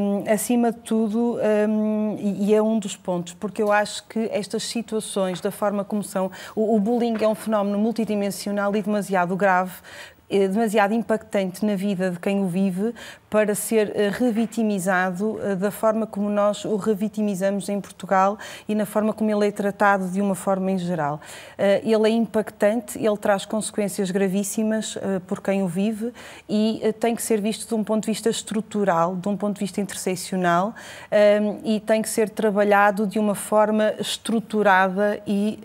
Um, 0.00 0.30
acima 0.30 0.72
de 0.72 0.78
tudo, 0.78 1.38
um, 1.68 2.16
e 2.18 2.54
é 2.54 2.62
um 2.62 2.78
dos 2.78 2.96
pontos, 2.96 3.34
porque 3.34 3.62
eu 3.62 3.72
acho 3.72 4.06
que 4.06 4.28
estas 4.32 4.64
situações, 4.64 5.40
da 5.40 5.50
forma 5.50 5.84
como 5.84 6.02
são, 6.02 6.30
o, 6.54 6.76
o 6.76 6.80
bullying 6.80 7.16
é 7.20 7.28
um 7.28 7.34
fenómeno 7.34 7.78
multidimensional 7.78 8.74
e 8.74 8.82
demasiado 8.82 9.36
grave 9.36 9.72
demasiado 10.28 10.92
impactante 10.92 11.64
na 11.64 11.76
vida 11.76 12.10
de 12.10 12.18
quem 12.18 12.42
o 12.42 12.48
vive 12.48 12.92
para 13.36 13.54
ser 13.54 13.92
eh, 13.94 14.08
revitimizado 14.08 15.38
eh, 15.42 15.56
da 15.56 15.70
forma 15.70 16.06
como 16.06 16.30
nós 16.30 16.64
o 16.64 16.76
revitimizamos 16.76 17.68
em 17.68 17.80
Portugal 17.80 18.38
e 18.68 18.74
na 18.74 18.86
forma 18.86 19.12
como 19.12 19.30
ele 19.30 19.48
é 19.48 19.50
tratado 19.50 20.08
de 20.08 20.22
uma 20.22 20.34
forma 20.34 20.70
em 20.70 20.78
geral. 20.78 21.20
Eh, 21.58 21.82
ele 21.84 22.08
é 22.08 22.10
impactante, 22.10 22.98
ele 22.98 23.16
traz 23.18 23.44
consequências 23.44 24.10
gravíssimas 24.10 24.96
por 25.26 25.42
quem 25.42 25.62
o 25.62 25.68
vive 25.68 26.12
e 26.48 26.80
tem 27.00 27.14
que 27.14 27.22
ser 27.22 27.40
visto 27.40 27.68
de 27.68 27.74
um 27.74 27.82
ponto 27.84 28.04
de 28.04 28.10
vista 28.10 28.30
estrutural, 28.30 29.16
de 29.16 29.28
um 29.28 29.36
ponto 29.36 29.54
de 29.54 29.60
vista 29.60 29.80
interseccional 29.80 30.74
e 31.64 31.80
tem 31.80 32.02
que 32.02 32.08
ser 32.08 32.30
trabalhado 32.30 33.06
de 33.06 33.18
uma 33.18 33.34
forma 33.34 33.94
estruturada 33.98 35.20
e 35.26 35.58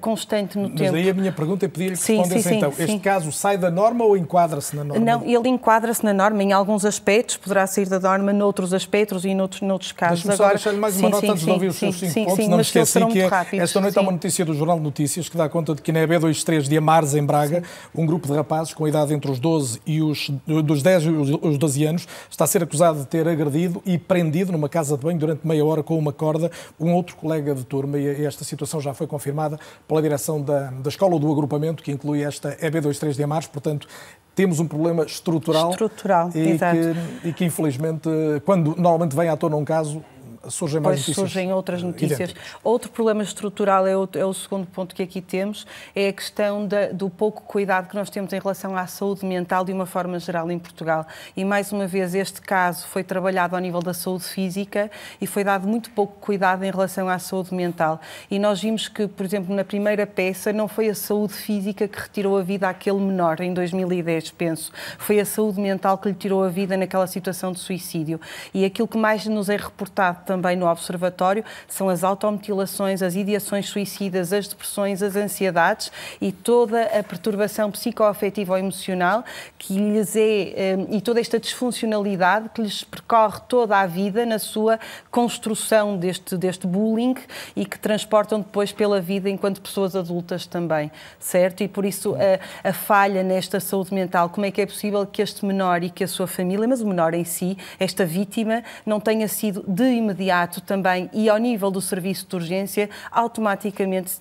constante 0.00 0.58
no 0.58 0.68
Mas 0.68 0.78
tempo. 0.78 0.92
Mas 0.92 1.02
aí 1.02 1.10
a 1.10 1.14
minha 1.14 1.32
pergunta 1.32 1.66
é 1.66 1.68
pedir-lhe 1.68 1.96
que 1.96 2.12
respondesse 2.12 2.54
então. 2.54 2.72
Sim. 2.72 2.84
Este 2.84 2.98
caso 2.98 3.32
sai 3.32 3.56
da 3.62 3.70
norma 3.70 4.04
ou 4.04 4.16
enquadra-se 4.16 4.76
na 4.76 4.84
norma? 4.84 5.04
Não, 5.04 5.22
ele 5.24 5.48
enquadra-se 5.48 6.04
na 6.04 6.12
norma 6.12 6.42
em 6.42 6.52
alguns 6.52 6.84
aspectos, 6.84 7.36
poderá 7.36 7.66
sair 7.66 7.88
da 7.88 7.98
norma 7.98 8.32
noutros 8.32 8.74
aspectos 8.74 9.24
e 9.24 9.34
noutros, 9.34 9.62
noutros 9.62 9.92
casos. 9.92 10.36
Só 10.36 10.48
deixar-lhe 10.48 10.78
mais 10.78 10.96
uma 10.96 11.08
sim, 11.08 11.12
nota 11.12 11.26
sim, 11.26 11.32
antes 11.32 11.44
de 11.44 11.50
ouvir 11.50 11.66
os 11.68 11.76
seus 11.76 11.98
cinco 11.98 12.12
sim, 12.12 12.24
pontos, 12.24 12.44
sim, 12.44 12.50
não 12.50 12.56
me 12.56 12.62
esqueci 12.62 13.06
que 13.06 13.20
é, 13.20 13.26
rápidos, 13.26 13.64
esta 13.64 13.80
noite 13.80 13.98
há 13.98 14.02
uma 14.02 14.12
notícia 14.12 14.44
do 14.44 14.54
Jornal 14.54 14.76
de 14.76 14.82
Notícias 14.82 15.28
que 15.28 15.36
dá 15.36 15.48
conta 15.48 15.74
de 15.74 15.82
que 15.82 15.92
na 15.92 16.00
EB23 16.00 16.62
de 16.62 16.76
Amares, 16.76 17.14
em 17.14 17.24
Braga, 17.24 17.62
um 17.94 18.04
grupo 18.04 18.26
de 18.26 18.34
rapazes 18.34 18.74
com 18.74 18.86
idade 18.86 19.14
entre 19.14 19.30
os 19.30 19.38
12 19.38 19.80
e 19.86 20.02
os, 20.02 20.30
dos 20.64 20.82
10 20.82 21.04
e 21.04 21.08
os 21.08 21.58
12 21.58 21.84
anos 21.84 22.08
está 22.28 22.44
a 22.44 22.46
ser 22.46 22.62
acusado 22.62 23.00
de 23.00 23.06
ter 23.06 23.26
agredido 23.28 23.82
e 23.86 23.96
prendido 23.96 24.52
numa 24.52 24.68
casa 24.68 24.96
de 24.96 25.02
banho 25.02 25.18
durante 25.18 25.46
meia 25.46 25.64
hora 25.64 25.82
com 25.82 25.98
uma 25.98 26.12
corda 26.12 26.50
um 26.78 26.92
outro 26.92 27.16
colega 27.16 27.54
de 27.54 27.64
turma. 27.64 27.98
E 27.98 28.24
esta 28.24 28.44
situação 28.44 28.80
já 28.80 28.92
foi 28.92 29.06
confirmada 29.06 29.58
pela 29.86 30.02
direção 30.02 30.40
da, 30.40 30.70
da 30.70 30.88
escola 30.88 31.14
ou 31.14 31.20
do 31.20 31.30
agrupamento 31.30 31.82
que 31.82 31.92
inclui 31.92 32.22
esta 32.22 32.56
EB23 32.56 33.14
de 33.14 33.22
Amares, 33.22 33.46
portanto 33.52 33.86
temos 34.34 34.58
um 34.60 34.66
problema 34.66 35.04
estrutural, 35.04 35.70
estrutural 35.70 36.30
e. 36.34 36.58
Que, 36.58 37.28
e 37.28 37.32
que, 37.32 37.44
infelizmente, 37.44 38.08
quando 38.44 38.74
normalmente 38.76 39.14
vem 39.14 39.28
à 39.28 39.36
tona 39.36 39.56
um 39.56 39.64
caso, 39.64 40.02
surgem 40.48 40.80
mais 40.80 40.98
notícias. 40.98 41.16
surgem 41.16 41.52
outras 41.52 41.82
notícias. 41.82 42.30
Idênticas. 42.30 42.56
Outro 42.62 42.90
problema 42.90 43.22
estrutural 43.22 43.86
é 43.86 43.96
o, 43.96 44.08
é 44.14 44.24
o, 44.24 44.32
segundo 44.32 44.66
ponto 44.66 44.94
que 44.94 45.02
aqui 45.02 45.20
temos, 45.20 45.66
é 45.94 46.08
a 46.08 46.12
questão 46.12 46.66
da, 46.66 46.88
do 46.88 47.08
pouco 47.08 47.42
cuidado 47.42 47.88
que 47.88 47.94
nós 47.94 48.10
temos 48.10 48.32
em 48.32 48.38
relação 48.38 48.76
à 48.76 48.86
saúde 48.86 49.24
mental 49.24 49.64
de 49.64 49.72
uma 49.72 49.86
forma 49.86 50.18
geral 50.18 50.50
em 50.50 50.58
Portugal. 50.58 51.06
E 51.36 51.44
mais 51.44 51.72
uma 51.72 51.86
vez 51.86 52.14
este 52.14 52.40
caso 52.40 52.86
foi 52.86 53.04
trabalhado 53.04 53.54
ao 53.54 53.60
nível 53.60 53.80
da 53.80 53.94
saúde 53.94 54.24
física 54.24 54.90
e 55.20 55.26
foi 55.26 55.44
dado 55.44 55.66
muito 55.66 55.90
pouco 55.90 56.14
cuidado 56.20 56.64
em 56.64 56.70
relação 56.70 57.08
à 57.08 57.18
saúde 57.18 57.54
mental. 57.54 58.00
E 58.30 58.38
nós 58.38 58.60
vimos 58.60 58.88
que, 58.88 59.06
por 59.06 59.24
exemplo, 59.24 59.54
na 59.54 59.64
primeira 59.64 60.06
peça 60.06 60.52
não 60.52 60.68
foi 60.68 60.88
a 60.88 60.94
saúde 60.94 61.34
física 61.34 61.86
que 61.86 62.00
retirou 62.00 62.36
a 62.38 62.42
vida 62.42 62.68
àquele 62.68 62.98
menor 62.98 63.40
em 63.40 63.52
2010, 63.52 64.30
penso. 64.32 64.72
Foi 64.98 65.20
a 65.20 65.24
saúde 65.24 65.60
mental 65.60 65.98
que 65.98 66.08
lhe 66.08 66.14
tirou 66.14 66.42
a 66.42 66.48
vida 66.48 66.76
naquela 66.76 67.06
situação 67.06 67.52
de 67.52 67.58
suicídio. 67.58 68.20
E 68.52 68.64
aquilo 68.64 68.88
que 68.88 68.98
mais 68.98 69.26
nos 69.26 69.48
é 69.48 69.56
reportado 69.56 70.31
também 70.32 70.56
no 70.56 70.66
Observatório 70.66 71.44
são 71.68 71.90
as 71.90 72.02
automutilações, 72.02 73.02
as 73.02 73.14
ideações 73.14 73.68
suicidas, 73.68 74.32
as 74.32 74.48
depressões, 74.48 75.02
as 75.02 75.14
ansiedades 75.14 75.92
e 76.22 76.32
toda 76.32 76.84
a 76.84 77.02
perturbação 77.02 77.70
psicoafetiva 77.70 78.54
ou 78.54 78.58
emocional 78.58 79.22
que 79.58 79.74
lhes 79.74 80.16
é, 80.16 80.20
eh, 80.22 80.86
e 80.88 81.02
toda 81.02 81.20
esta 81.20 81.38
disfuncionalidade 81.38 82.48
que 82.54 82.62
lhes 82.62 82.82
percorre 82.82 83.40
toda 83.46 83.76
a 83.76 83.86
vida 83.86 84.24
na 84.24 84.38
sua 84.38 84.80
construção 85.10 85.98
deste, 85.98 86.34
deste 86.38 86.66
bullying 86.66 87.16
e 87.54 87.66
que 87.66 87.78
transportam 87.78 88.40
depois 88.40 88.72
pela 88.72 89.02
vida 89.02 89.28
enquanto 89.28 89.60
pessoas 89.60 89.94
adultas 89.94 90.46
também, 90.46 90.90
certo? 91.20 91.62
E 91.62 91.68
por 91.68 91.84
isso 91.84 92.14
a, 92.14 92.70
a 92.70 92.72
falha 92.72 93.22
nesta 93.22 93.60
saúde 93.60 93.92
mental, 93.92 94.30
como 94.30 94.46
é 94.46 94.50
que 94.50 94.62
é 94.62 94.66
possível 94.66 95.06
que 95.06 95.20
este 95.20 95.44
menor 95.44 95.82
e 95.82 95.90
que 95.90 96.02
a 96.02 96.08
sua 96.08 96.26
família, 96.26 96.66
mas 96.66 96.80
o 96.80 96.86
menor 96.86 97.12
em 97.12 97.24
si, 97.24 97.58
esta 97.78 98.06
vítima, 98.06 98.64
não 98.86 98.98
tenha 98.98 99.28
sido 99.28 99.62
de 99.68 99.84
imediato 99.84 100.21
também 100.66 101.08
e 101.12 101.28
ao 101.28 101.38
nível 101.38 101.70
do 101.70 101.80
serviço 101.80 102.26
de 102.28 102.36
urgência, 102.36 102.90
automaticamente 103.10 104.20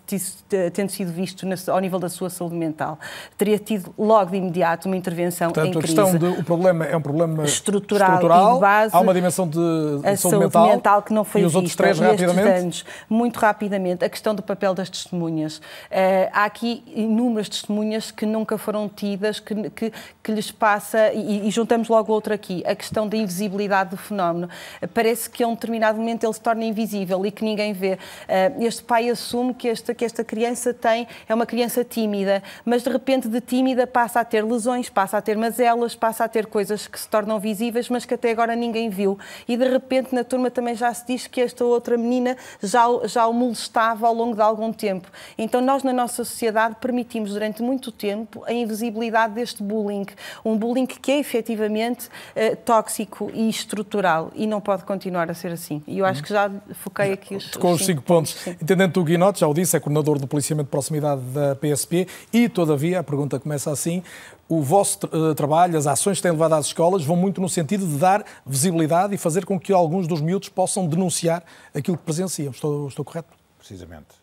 tendo 0.74 0.90
sido 0.90 1.12
visto 1.12 1.46
ao 1.70 1.80
nível 1.80 2.00
da 2.00 2.10
sua 2.10 2.30
saúde 2.30 2.56
mental. 2.56 3.00
Teria 3.38 3.58
tido 3.58 3.94
logo 3.98 4.32
de 4.32 4.38
imediato 4.38 4.88
uma 4.88 4.96
intervenção 4.96 5.52
Portanto, 5.52 5.78
em 5.78 5.82
crise. 5.82 6.00
a 6.00 6.04
questão 6.04 6.20
de, 6.20 6.40
o 6.40 6.44
problema 6.44 6.86
é 6.86 6.96
um 6.96 7.02
problema 7.02 7.44
estrutural, 7.44 8.14
estrutural. 8.14 8.60
base, 8.60 8.96
há 8.96 9.00
uma 9.00 9.14
dimensão 9.14 9.48
de, 9.48 9.58
de 9.58 10.18
saúde, 10.18 10.40
mental, 10.40 10.68
mental, 10.68 11.02
que 11.02 11.14
não 11.14 11.24
foi 11.24 11.42
e 11.42 11.46
os 11.46 11.56
outros 11.56 11.76
três 11.76 12.00
rapidamente. 12.00 12.50
anos. 12.50 12.86
Muito 13.10 13.38
rapidamente, 13.38 14.04
a 14.06 14.10
questão 14.10 14.34
do 14.34 14.42
papel 14.42 14.74
das 14.74 14.90
testemunhas. 14.90 15.58
Uh, 15.58 16.30
há 16.32 16.46
aqui 16.46 16.84
inúmeras 16.88 17.50
testemunhas 17.50 18.12
que 18.12 18.26
nunca 18.26 18.58
foram 18.58 18.88
tidas, 18.90 19.40
que, 19.40 19.70
que, 19.72 19.94
que 20.24 20.32
lhes 20.32 20.52
passa, 20.52 21.12
e, 21.14 21.48
e, 21.48 21.52
juntamos 21.52 21.90
logo 21.90 22.12
outra 22.12 22.36
aqui, 22.36 22.64
a 22.66 22.76
questão 22.76 23.08
da 23.08 23.18
invisibilidade 23.18 23.92
do 23.92 23.98
fenómeno. 23.98 24.50
Parece 24.94 25.30
que 25.30 25.44
a 25.44 25.48
um 25.48 25.54
determinado 25.54 25.91
momento 26.00 26.26
ele 26.26 26.34
se 26.34 26.42
torna 26.42 26.64
invisível 26.64 27.26
e 27.26 27.32
que 27.32 27.44
ninguém 27.44 27.74
vê. 27.74 27.94
Uh, 27.94 28.64
este 28.64 28.84
pai 28.84 29.10
assume 29.10 29.54
que 29.54 29.68
esta, 29.68 29.94
que 29.94 30.06
esta 30.06 30.24
criança 30.24 30.74
tem, 30.74 31.08
é 31.28 31.34
uma 31.34 31.46
criança 31.46 31.84
tímida, 31.84 32.42
mas 32.66 32.84
de 32.84 32.90
repente 32.90 33.28
de 33.28 33.42
tímida 33.42 33.86
passa 33.86 34.20
a 34.20 34.26
ter 34.26 34.44
lesões, 34.44 34.90
passa 34.90 35.18
a 35.18 35.22
ter 35.22 35.38
mazelas, 35.38 35.96
passa 35.96 36.24
a 36.24 36.28
ter 36.28 36.46
coisas 36.46 36.88
que 36.88 37.00
se 37.00 37.08
tornam 37.08 37.40
visíveis, 37.40 37.90
mas 37.90 38.06
que 38.06 38.14
até 38.14 38.32
agora 38.32 38.56
ninguém 38.56 38.90
viu. 38.90 39.18
E 39.48 39.58
de 39.58 39.68
repente 39.68 40.14
na 40.14 40.24
turma 40.24 40.50
também 40.52 40.76
já 40.76 40.94
se 40.94 41.06
diz 41.06 41.28
que 41.28 41.42
esta 41.42 41.64
outra 41.66 41.98
menina 41.98 42.38
já, 42.62 42.86
já 43.06 43.28
o 43.28 43.34
molestava 43.34 44.08
ao 44.08 44.14
longo 44.14 44.36
de 44.36 44.42
algum 44.42 44.72
tempo. 44.72 45.10
Então 45.38 45.62
nós 45.62 45.84
na 45.84 45.94
nossa 45.94 46.24
sociedade 46.24 46.76
permitimos 46.80 47.32
durante 47.34 47.62
muito 47.62 47.92
tempo 47.92 48.44
a 48.46 48.54
invisibilidade 48.54 49.34
deste 49.34 49.64
bullying, 49.64 50.06
um 50.44 50.58
bullying 50.58 50.86
que 50.86 51.12
é 51.12 51.20
efetivamente 51.20 52.08
uh, 52.08 52.56
tóxico 52.58 53.32
e 53.34 53.50
estrutural 53.50 54.32
e 54.36 54.48
não 54.48 54.62
pode 54.62 54.84
continuar 54.84 55.30
a 55.30 55.34
ser 55.34 55.52
assim. 55.52 55.81
E 55.88 56.00
eu 56.00 56.06
acho 56.06 56.24
que 56.24 56.30
já 56.30 56.52
foquei 56.76 57.14
aqui 57.14 57.36
os, 57.36 57.52
Com 57.52 57.72
os 57.72 57.86
cinco 57.86 58.02
pontos. 58.02 58.34
Sim. 58.34 58.52
Intendente 58.62 58.94
do 58.94 59.04
Guinote, 59.04 59.40
já 59.40 59.48
o 59.48 59.54
disse, 59.54 59.76
é 59.76 59.80
coordenador 59.80 60.20
do 60.20 60.28
policiamento 60.28 60.68
de 60.68 60.72
proximidade 60.72 61.22
da 61.22 61.56
PSP 61.56 62.08
e, 62.32 62.50
todavia, 62.50 63.00
a 63.00 63.04
pergunta 63.04 63.40
começa 63.40 63.72
assim, 63.72 64.04
o 64.48 64.62
vosso 64.62 65.00
uh, 65.08 65.34
trabalho, 65.36 65.78
as 65.78 65.88
ações 65.88 66.18
que 66.18 66.24
têm 66.24 66.32
levado 66.32 66.54
às 66.54 66.68
escolas 66.68 67.04
vão 67.04 67.16
muito 67.16 67.40
no 67.40 67.50
sentido 67.50 67.88
de 67.88 67.98
dar 67.98 68.26
visibilidade 68.46 69.16
e 69.16 69.18
fazer 69.18 69.46
com 69.46 69.60
que 69.60 69.72
alguns 69.72 70.08
dos 70.08 70.22
miúdos 70.22 70.50
possam 70.50 70.88
denunciar 70.88 71.44
aquilo 71.74 71.98
que 71.98 72.04
presenciam. 72.04 72.52
Estou, 72.52 72.88
estou 72.88 73.06
correto? 73.06 73.30
Precisamente. 73.58 74.22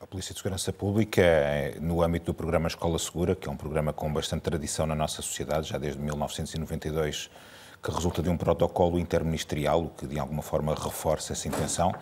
A 0.00 0.06
Polícia 0.06 0.34
de 0.34 0.38
Segurança 0.38 0.70
Pública, 0.70 1.22
é, 1.22 1.78
no 1.80 2.02
âmbito 2.02 2.26
do 2.26 2.34
programa 2.34 2.68
Escola 2.68 2.98
Segura, 2.98 3.34
que 3.34 3.48
é 3.48 3.50
um 3.50 3.56
programa 3.56 3.90
com 3.90 4.12
bastante 4.12 4.42
tradição 4.42 4.86
na 4.86 4.94
nossa 4.94 5.22
sociedade, 5.22 5.68
já 5.68 5.78
desde 5.78 5.98
1992, 5.98 7.30
que 7.82 7.90
resulta 7.90 8.22
de 8.22 8.28
um 8.28 8.36
protocolo 8.36 8.98
interministerial, 8.98 9.84
o 9.84 9.90
que 9.90 10.06
de 10.06 10.18
alguma 10.18 10.42
forma 10.42 10.74
reforça 10.74 11.32
essa 11.32 11.48
intenção. 11.48 11.94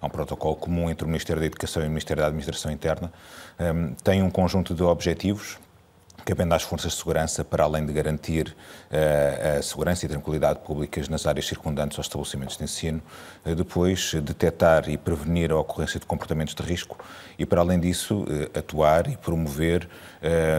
É 0.00 0.04
um 0.06 0.10
protocolo 0.10 0.56
comum 0.56 0.90
entre 0.90 1.04
o 1.04 1.08
Ministério 1.08 1.40
da 1.40 1.46
Educação 1.46 1.82
e 1.82 1.86
o 1.86 1.88
Ministério 1.88 2.22
da 2.22 2.28
Administração 2.28 2.70
Interna. 2.70 3.12
tem 4.02 4.22
um 4.22 4.30
conjunto 4.30 4.74
de 4.74 4.82
objetivos 4.82 5.58
cabendo 6.24 6.54
às 6.54 6.62
forças 6.62 6.92
de 6.92 6.98
segurança, 6.98 7.44
para 7.44 7.62
além 7.62 7.86
de 7.86 7.92
garantir 7.92 8.54
a 8.90 9.62
segurança 9.62 10.06
e 10.06 10.08
tranquilidade 10.08 10.60
públicas 10.60 11.08
nas 11.08 11.26
áreas 11.26 11.46
circundantes 11.46 11.98
aos 11.98 12.06
estabelecimentos 12.06 12.56
de 12.56 12.64
ensino, 12.64 13.02
uh, 13.44 13.54
depois 13.54 14.14
detectar 14.22 14.88
e 14.88 14.96
prevenir 14.96 15.50
a 15.50 15.58
ocorrência 15.58 15.98
de 15.98 16.06
comportamentos 16.06 16.54
de 16.54 16.62
risco 16.62 16.98
e, 17.38 17.44
para 17.44 17.60
além 17.60 17.78
disso, 17.78 18.24
atuar 18.54 19.08
e 19.08 19.16
promover 19.16 19.88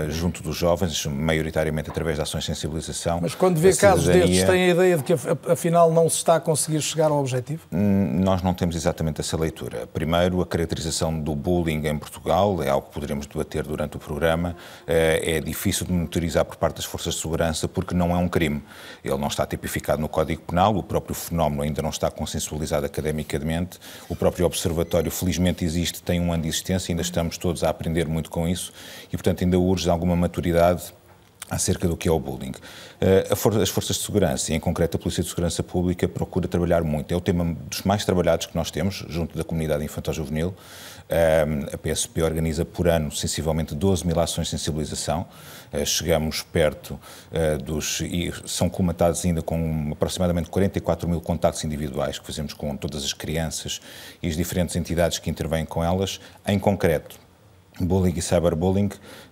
junto 0.09 0.41
dos 0.43 0.55
jovens, 0.55 1.05
maioritariamente 1.05 1.89
através 1.89 2.17
de 2.17 2.21
ações 2.21 2.43
de 2.43 2.47
sensibilização. 2.47 3.19
Mas 3.21 3.35
quando 3.35 3.57
vê 3.57 3.75
casos 3.75 4.05
destes, 4.05 4.43
tem 4.43 4.63
a 4.63 4.67
ideia 4.69 4.97
de 4.97 5.03
que 5.03 5.13
afinal 5.49 5.91
não 5.91 6.09
se 6.09 6.17
está 6.17 6.35
a 6.35 6.39
conseguir 6.39 6.81
chegar 6.81 7.11
ao 7.11 7.19
objetivo? 7.19 7.63
Nós 7.71 8.41
não 8.41 8.53
temos 8.53 8.75
exatamente 8.75 9.19
essa 9.19 9.35
leitura. 9.35 9.87
Primeiro, 9.87 10.41
a 10.41 10.45
caracterização 10.45 11.19
do 11.19 11.35
bullying 11.35 11.85
em 11.87 11.97
Portugal 11.97 12.61
é 12.61 12.69
algo 12.69 12.87
que 12.87 12.93
poderemos 12.93 13.25
debater 13.25 13.63
durante 13.63 13.97
o 13.97 13.99
programa. 13.99 14.55
É 14.85 15.39
difícil 15.41 15.85
de 15.85 15.91
monitorizar 15.91 16.45
por 16.45 16.55
parte 16.55 16.75
das 16.75 16.85
forças 16.85 17.15
de 17.15 17.21
segurança 17.21 17.67
porque 17.67 17.93
não 17.93 18.11
é 18.11 18.16
um 18.17 18.27
crime. 18.27 18.63
Ele 19.03 19.17
não 19.17 19.27
está 19.27 19.45
tipificado 19.45 20.01
no 20.01 20.09
Código 20.09 20.41
Penal, 20.41 20.75
o 20.75 20.83
próprio 20.83 21.15
fenómeno 21.15 21.61
ainda 21.61 21.81
não 21.81 21.89
está 21.89 22.09
consensualizado 22.11 22.85
academicamente, 22.85 23.79
o 24.09 24.15
próprio 24.15 24.45
observatório 24.45 25.11
felizmente 25.11 25.63
existe, 25.63 26.01
tem 26.01 26.19
um 26.19 26.33
ano 26.33 26.43
de 26.43 26.49
existência, 26.49 26.91
ainda 26.91 27.01
estamos 27.01 27.37
todos 27.37 27.63
a 27.63 27.69
aprender 27.69 28.07
muito 28.07 28.29
com 28.29 28.47
isso 28.47 28.73
e, 29.07 29.17
portanto, 29.17 29.43
ainda 29.43 29.59
urge 29.59 29.89
alguma 29.89 30.15
maturidade 30.15 30.93
acerca 31.49 31.87
do 31.87 31.95
que 31.95 32.09
é 32.09 32.11
o 32.11 32.19
bullying. 32.19 32.51
As 33.31 33.69
forças 33.69 33.95
de 33.95 34.03
segurança, 34.03 34.51
e 34.51 34.55
em 34.55 34.59
concreto 34.59 34.97
a 34.97 34.99
Polícia 34.99 35.23
de 35.23 35.29
Segurança 35.29 35.63
Pública, 35.63 36.05
procura 36.05 36.45
trabalhar 36.45 36.83
muito. 36.83 37.13
É 37.13 37.15
o 37.15 37.21
tema 37.21 37.55
dos 37.69 37.83
mais 37.83 38.03
trabalhados 38.03 38.47
que 38.47 38.55
nós 38.55 38.69
temos 38.69 39.05
junto 39.07 39.37
da 39.37 39.45
comunidade 39.45 39.81
infantil-juvenil. 39.83 40.53
A 41.71 41.77
PSP 41.77 42.21
organiza 42.21 42.65
por 42.65 42.85
ano 42.89 43.13
sensivelmente 43.13 43.73
12 43.73 44.05
mil 44.05 44.19
ações 44.19 44.47
de 44.47 44.51
sensibilização. 44.51 45.25
Chegamos 45.85 46.41
perto 46.41 46.99
dos. 47.63 48.01
e 48.01 48.31
são 48.45 48.69
colmatados 48.69 49.25
ainda 49.25 49.41
com 49.41 49.89
aproximadamente 49.91 50.49
44 50.49 51.07
mil 51.09 51.19
contactos 51.19 51.63
individuais 51.63 52.17
que 52.17 52.25
fazemos 52.25 52.53
com 52.53 52.75
todas 52.77 53.03
as 53.03 53.13
crianças 53.13 53.81
e 54.21 54.27
as 54.27 54.35
diferentes 54.35 54.75
entidades 54.75 55.19
que 55.19 55.29
intervêm 55.29 55.65
com 55.65 55.83
elas. 55.83 56.19
Em 56.45 56.57
concreto, 56.57 57.19
Bullying 57.79 58.13
e 58.17 58.21
cyberbullying 58.21 58.89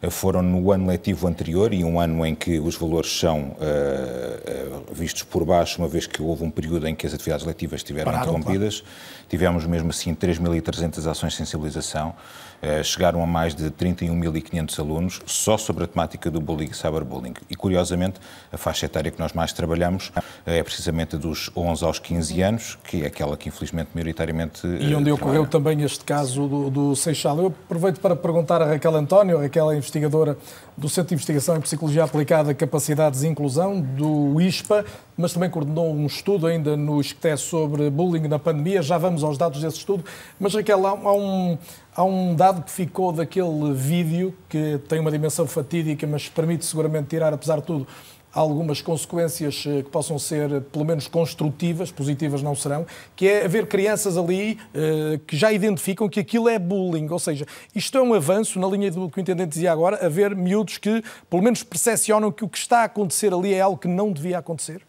foram 0.09 0.41
no 0.41 0.71
ano 0.71 0.87
letivo 0.87 1.27
anterior 1.27 1.73
e 1.73 1.83
um 1.83 1.99
ano 1.99 2.25
em 2.25 2.35
que 2.35 2.59
os 2.59 2.75
valores 2.75 3.11
são 3.19 3.39
uh, 3.39 4.89
uh, 4.89 4.93
vistos 4.93 5.23
por 5.23 5.43
baixo, 5.43 5.81
uma 5.81 5.87
vez 5.87 6.05
que 6.05 6.21
houve 6.21 6.43
um 6.43 6.51
período 6.51 6.87
em 6.87 6.93
que 6.93 7.07
as 7.07 7.13
atividades 7.13 7.45
letivas 7.45 7.79
estiveram 7.79 8.11
Pararam, 8.11 8.37
interrompidas. 8.37 8.81
Claro. 8.81 8.95
Tivemos 9.29 9.65
mesmo 9.65 9.89
assim 9.89 10.13
3.300 10.13 11.09
ações 11.09 11.33
de 11.33 11.37
sensibilização. 11.37 12.13
Uh, 12.65 12.83
chegaram 12.83 13.21
a 13.21 13.27
mais 13.27 13.53
de 13.53 13.69
31.500 13.69 14.79
alunos 14.79 15.21
só 15.27 15.55
sobre 15.55 15.83
a 15.83 15.87
temática 15.87 16.31
do 16.31 16.41
bullying 16.41 16.69
e 16.71 16.73
cyberbullying. 16.73 17.35
E 17.47 17.55
curiosamente, 17.55 18.19
a 18.51 18.57
faixa 18.57 18.87
etária 18.87 19.11
que 19.11 19.19
nós 19.19 19.33
mais 19.33 19.53
trabalhamos 19.53 20.11
é 20.47 20.63
precisamente 20.63 21.15
dos 21.15 21.51
11 21.55 21.85
aos 21.85 21.99
15 21.99 22.41
anos, 22.41 22.77
que 22.83 23.03
é 23.03 23.05
aquela 23.05 23.37
que 23.37 23.49
infelizmente 23.49 23.89
maioritariamente. 23.93 24.65
E 24.65 24.95
onde 24.95 25.11
ocorreu 25.11 25.45
também 25.45 25.83
este 25.83 26.03
caso 26.03 26.47
do, 26.47 26.69
do 26.71 26.95
Seixal. 26.95 27.37
Eu 27.37 27.47
aproveito 27.47 27.99
para 27.99 28.15
perguntar 28.15 28.63
a 28.63 28.65
Raquel 28.65 28.95
António, 28.95 29.39
Raquel 29.39 29.71
é 29.71 29.77
investigadora 29.77 30.35
do 30.75 30.89
Centro 30.89 31.09
de 31.09 31.13
Investigação 31.15 31.55
em 31.57 31.61
Psicologia 31.61 32.03
Aplicada, 32.03 32.53
Capacidades 32.53 33.23
e 33.23 33.27
Inclusão, 33.27 33.79
do 33.79 34.41
ISPA, 34.41 34.83
mas 35.15 35.33
também 35.33 35.49
coordenou 35.49 35.93
um 35.93 36.05
estudo 36.05 36.47
ainda 36.47 36.75
no 36.75 36.99
ISCTE 36.99 37.37
sobre 37.37 37.89
bullying 37.89 38.27
na 38.27 38.39
pandemia. 38.39 38.81
Já 38.81 38.97
vamos 38.97 39.23
aos 39.23 39.37
dados 39.37 39.61
desse 39.61 39.77
estudo. 39.77 40.03
Mas, 40.39 40.53
Raquel, 40.53 40.85
há 40.85 41.13
um, 41.13 41.57
há 41.95 42.03
um 42.03 42.35
dado 42.35 42.61
que 42.61 42.71
ficou 42.71 43.11
daquele 43.13 43.73
vídeo 43.73 44.35
que 44.49 44.79
tem 44.89 44.99
uma 44.99 45.09
dimensão 45.09 45.47
fatídica, 45.47 46.05
mas 46.05 46.27
permite 46.27 46.65
seguramente 46.65 47.07
tirar, 47.07 47.33
apesar 47.33 47.61
de 47.61 47.63
tudo, 47.63 47.87
algumas 48.33 48.81
consequências 48.81 49.63
que 49.63 49.83
possam 49.83 50.19
ser, 50.19 50.61
pelo 50.63 50.83
menos, 50.83 51.07
construtivas, 51.07 51.89
positivas 51.89 52.41
não 52.41 52.53
serão, 52.53 52.85
que 53.15 53.29
é 53.29 53.45
haver 53.45 53.65
crianças 53.65 54.17
ali 54.17 54.59
uh, 54.75 55.17
que 55.19 55.37
já 55.37 55.53
identificam 55.53 56.09
que 56.09 56.19
aquilo 56.19 56.49
é 56.49 56.59
bullying. 56.59 57.07
Ou 57.09 57.17
seja, 57.17 57.45
isto 57.73 57.97
é 57.97 58.01
um 58.01 58.13
avanço, 58.13 58.59
na 58.59 58.67
linha 58.67 58.91
do 58.91 59.09
que 59.09 59.19
o 59.19 59.21
Intendente 59.21 59.51
dizia 59.51 59.71
agora, 59.71 60.05
haver 60.05 60.35
miúdos 60.35 60.77
que, 60.77 61.01
pelo 61.29 61.41
menos, 61.41 61.63
percepcionam 61.63 62.29
que 62.29 62.43
o 62.43 62.49
que 62.49 62.57
está 62.57 62.81
a 62.81 62.83
acontecer 62.83 63.33
ali 63.33 63.53
é 63.53 63.61
algo 63.61 63.77
que 63.77 63.87
não 63.87 64.11
devia 64.11 64.37
acontecer. 64.37 64.81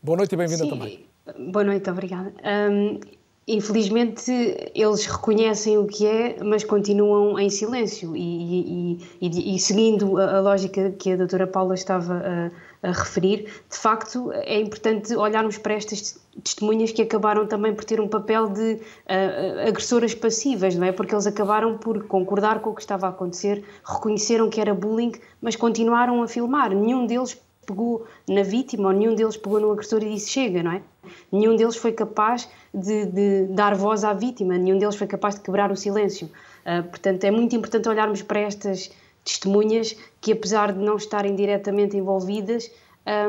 Boa 0.00 0.16
noite 0.16 0.32
e 0.32 0.36
bem-vinda 0.36 0.68
também. 0.68 1.04
Boa 1.50 1.64
noite, 1.64 1.90
obrigada. 1.90 2.32
Um, 2.70 3.00
infelizmente, 3.48 4.30
eles 4.74 5.06
reconhecem 5.06 5.78
o 5.78 5.86
que 5.86 6.06
é, 6.06 6.36
mas 6.44 6.62
continuam 6.62 7.38
em 7.38 7.48
silêncio. 7.48 8.14
E, 8.14 8.98
e, 9.20 9.26
e, 9.26 9.56
e 9.56 9.58
seguindo 9.58 10.18
a, 10.18 10.36
a, 10.36 10.40
lógica 10.40 10.90
que 10.90 11.12
a 11.12 11.16
doutora 11.16 11.46
Paula 11.46 11.74
estava 11.74 12.22
a, 12.82 12.88
a, 12.88 12.92
referir, 12.92 13.50
de 13.70 13.76
facto, 13.76 14.30
é 14.32 14.60
importante 14.60 15.16
olharmos 15.16 15.56
para 15.56 15.72
estas 15.72 16.20
testemunhas 16.44 16.92
que 16.92 17.00
acabaram 17.00 17.46
também 17.46 17.74
por 17.74 17.84
ter 17.84 18.00
um 18.00 18.06
papel 18.06 18.48
de 18.50 18.74
uh, 18.74 19.66
agressoras 19.66 20.14
passivas, 20.14 20.76
não 20.76 20.86
é? 20.86 20.92
Porque 20.92 21.14
eles 21.14 21.26
acabaram 21.26 21.78
por 21.78 22.06
concordar 22.06 22.60
com 22.60 22.70
o 22.70 22.74
que 22.74 22.82
estava 22.82 23.06
a 23.06 23.10
acontecer, 23.10 23.64
reconheceram 23.82 24.50
que 24.50 24.60
era 24.60 24.74
bullying, 24.74 25.12
mas 25.40 25.56
continuaram 25.56 26.22
a 26.22 26.28
filmar. 26.28 26.74
Nenhum 26.74 27.06
deles 27.06 27.40
pegou 27.68 28.06
na 28.26 28.42
vítima 28.42 28.88
ou 28.88 28.94
nenhum 28.94 29.14
deles 29.14 29.36
pegou 29.36 29.60
no 29.60 29.70
agressor 29.70 30.02
e 30.02 30.14
disse 30.14 30.30
chega, 30.30 30.62
não 30.62 30.72
é? 30.72 30.82
Nenhum 31.30 31.54
deles 31.54 31.76
foi 31.76 31.92
capaz 31.92 32.48
de, 32.72 33.04
de 33.04 33.44
dar 33.50 33.74
voz 33.74 34.02
à 34.04 34.14
vítima, 34.14 34.56
nenhum 34.56 34.78
deles 34.78 34.96
foi 34.96 35.06
capaz 35.06 35.34
de 35.34 35.42
quebrar 35.42 35.70
o 35.70 35.76
silêncio. 35.76 36.30
Uh, 36.64 36.82
portanto, 36.88 37.24
é 37.24 37.30
muito 37.30 37.54
importante 37.54 37.88
olharmos 37.88 38.22
para 38.22 38.40
estas 38.40 38.90
testemunhas 39.22 39.94
que, 40.20 40.32
apesar 40.32 40.72
de 40.72 40.78
não 40.78 40.96
estarem 40.96 41.36
diretamente 41.36 41.96
envolvidas, 41.96 42.70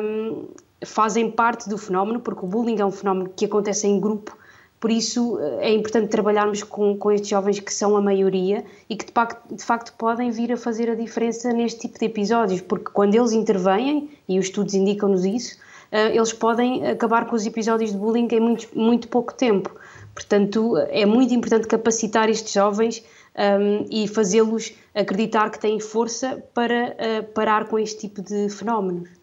um, 0.01 0.47
fazem 0.85 1.29
parte 1.29 1.67
do 1.67 1.77
fenómeno, 1.77 2.21
porque 2.21 2.45
o 2.45 2.47
bullying 2.47 2.79
é 2.79 2.85
um 2.85 2.91
fenómeno 2.91 3.29
que 3.35 3.45
acontece 3.45 3.85
em 3.85 3.99
grupo 3.99 4.37
por 4.79 4.91
isso 4.91 5.37
eh, 5.39 5.69
é 5.69 5.73
importante 5.73 6.07
trabalharmos 6.07 6.63
com, 6.63 6.97
com 6.97 7.11
estes 7.11 7.29
jovens 7.29 7.59
que 7.59 7.73
são 7.73 7.97
a 7.97 8.01
maioria 8.01 8.63
e 8.89 8.95
que 8.95 9.05
de 9.05 9.11
facto, 9.11 9.55
de 9.55 9.63
facto 9.63 9.93
podem 9.97 10.31
vir 10.31 10.51
a 10.53 10.57
fazer 10.57 10.89
a 10.89 10.95
diferença 10.95 11.51
neste 11.51 11.81
tipo 11.81 11.99
de 11.99 12.05
episódios, 12.05 12.61
porque 12.61 12.89
quando 12.91 13.15
eles 13.15 13.31
intervêm, 13.31 14.09
e 14.27 14.39
os 14.39 14.45
estudos 14.45 14.73
indicam-nos 14.73 15.25
isso, 15.25 15.57
uh, 15.91 16.15
eles 16.15 16.31
podem 16.31 16.87
acabar 16.87 17.25
com 17.25 17.35
os 17.35 17.45
episódios 17.45 17.91
de 17.91 17.97
bullying 17.97 18.27
em 18.31 18.39
muito, 18.39 18.67
muito 18.73 19.07
pouco 19.09 19.33
tempo. 19.33 19.69
Portanto, 20.13 20.77
é 20.89 21.05
muito 21.05 21.33
importante 21.33 21.67
capacitar 21.67 22.29
estes 22.29 22.53
jovens 22.53 23.03
um, 23.37 23.41
ehm, 23.41 23.85
e 23.89 24.07
fazê-los 24.07 24.73
acreditar 24.93 25.49
que 25.49 25.59
têm 25.59 25.79
força 25.79 26.43
para 26.53 26.95
uh, 26.95 27.23
parar 27.33 27.67
com 27.67 27.79
este 27.79 28.07
tipo 28.07 28.21
de 28.21 28.49
fenómenos. 28.49 29.18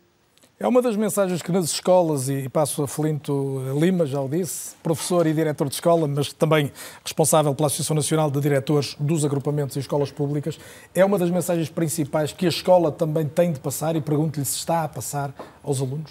É 0.59 0.67
uma 0.67 0.81
das 0.81 0.97
mensagens 0.97 1.43
que 1.43 1.53
nas 1.53 1.67
escolas, 1.67 2.31
e 2.31 2.49
passo 2.49 2.83
a 2.83 2.89
Felinto 2.89 3.61
Lima, 3.79 4.07
já 4.07 4.19
o 4.23 4.27
disse, 4.27 4.75
professor 4.83 5.27
e 5.27 5.35
diretor 5.35 5.69
de 5.69 5.75
escola, 5.75 6.09
mas 6.09 6.33
também 6.33 6.73
responsável 7.05 7.55
pela 7.55 7.67
Associação 7.67 7.95
Nacional 7.95 8.31
de 8.31 8.41
Diretores 8.41 8.97
dos 8.99 9.23
Agrupamentos 9.23 9.77
e 9.77 9.81
Escolas 9.81 10.11
Públicas, 10.11 10.59
é 10.95 11.05
uma 11.05 11.19
das 11.19 11.29
mensagens 11.29 11.69
principais 11.69 12.33
que 12.33 12.47
a 12.47 12.49
escola 12.49 12.91
também 12.91 13.27
tem 13.27 13.53
de 13.53 13.61
passar 13.61 13.97
e 13.97 14.01
pergunto-lhe 14.01 14.47
se 14.47 14.57
está 14.57 14.85
a 14.85 14.89
passar 14.89 15.31
aos 15.63 15.83
alunos? 15.83 16.11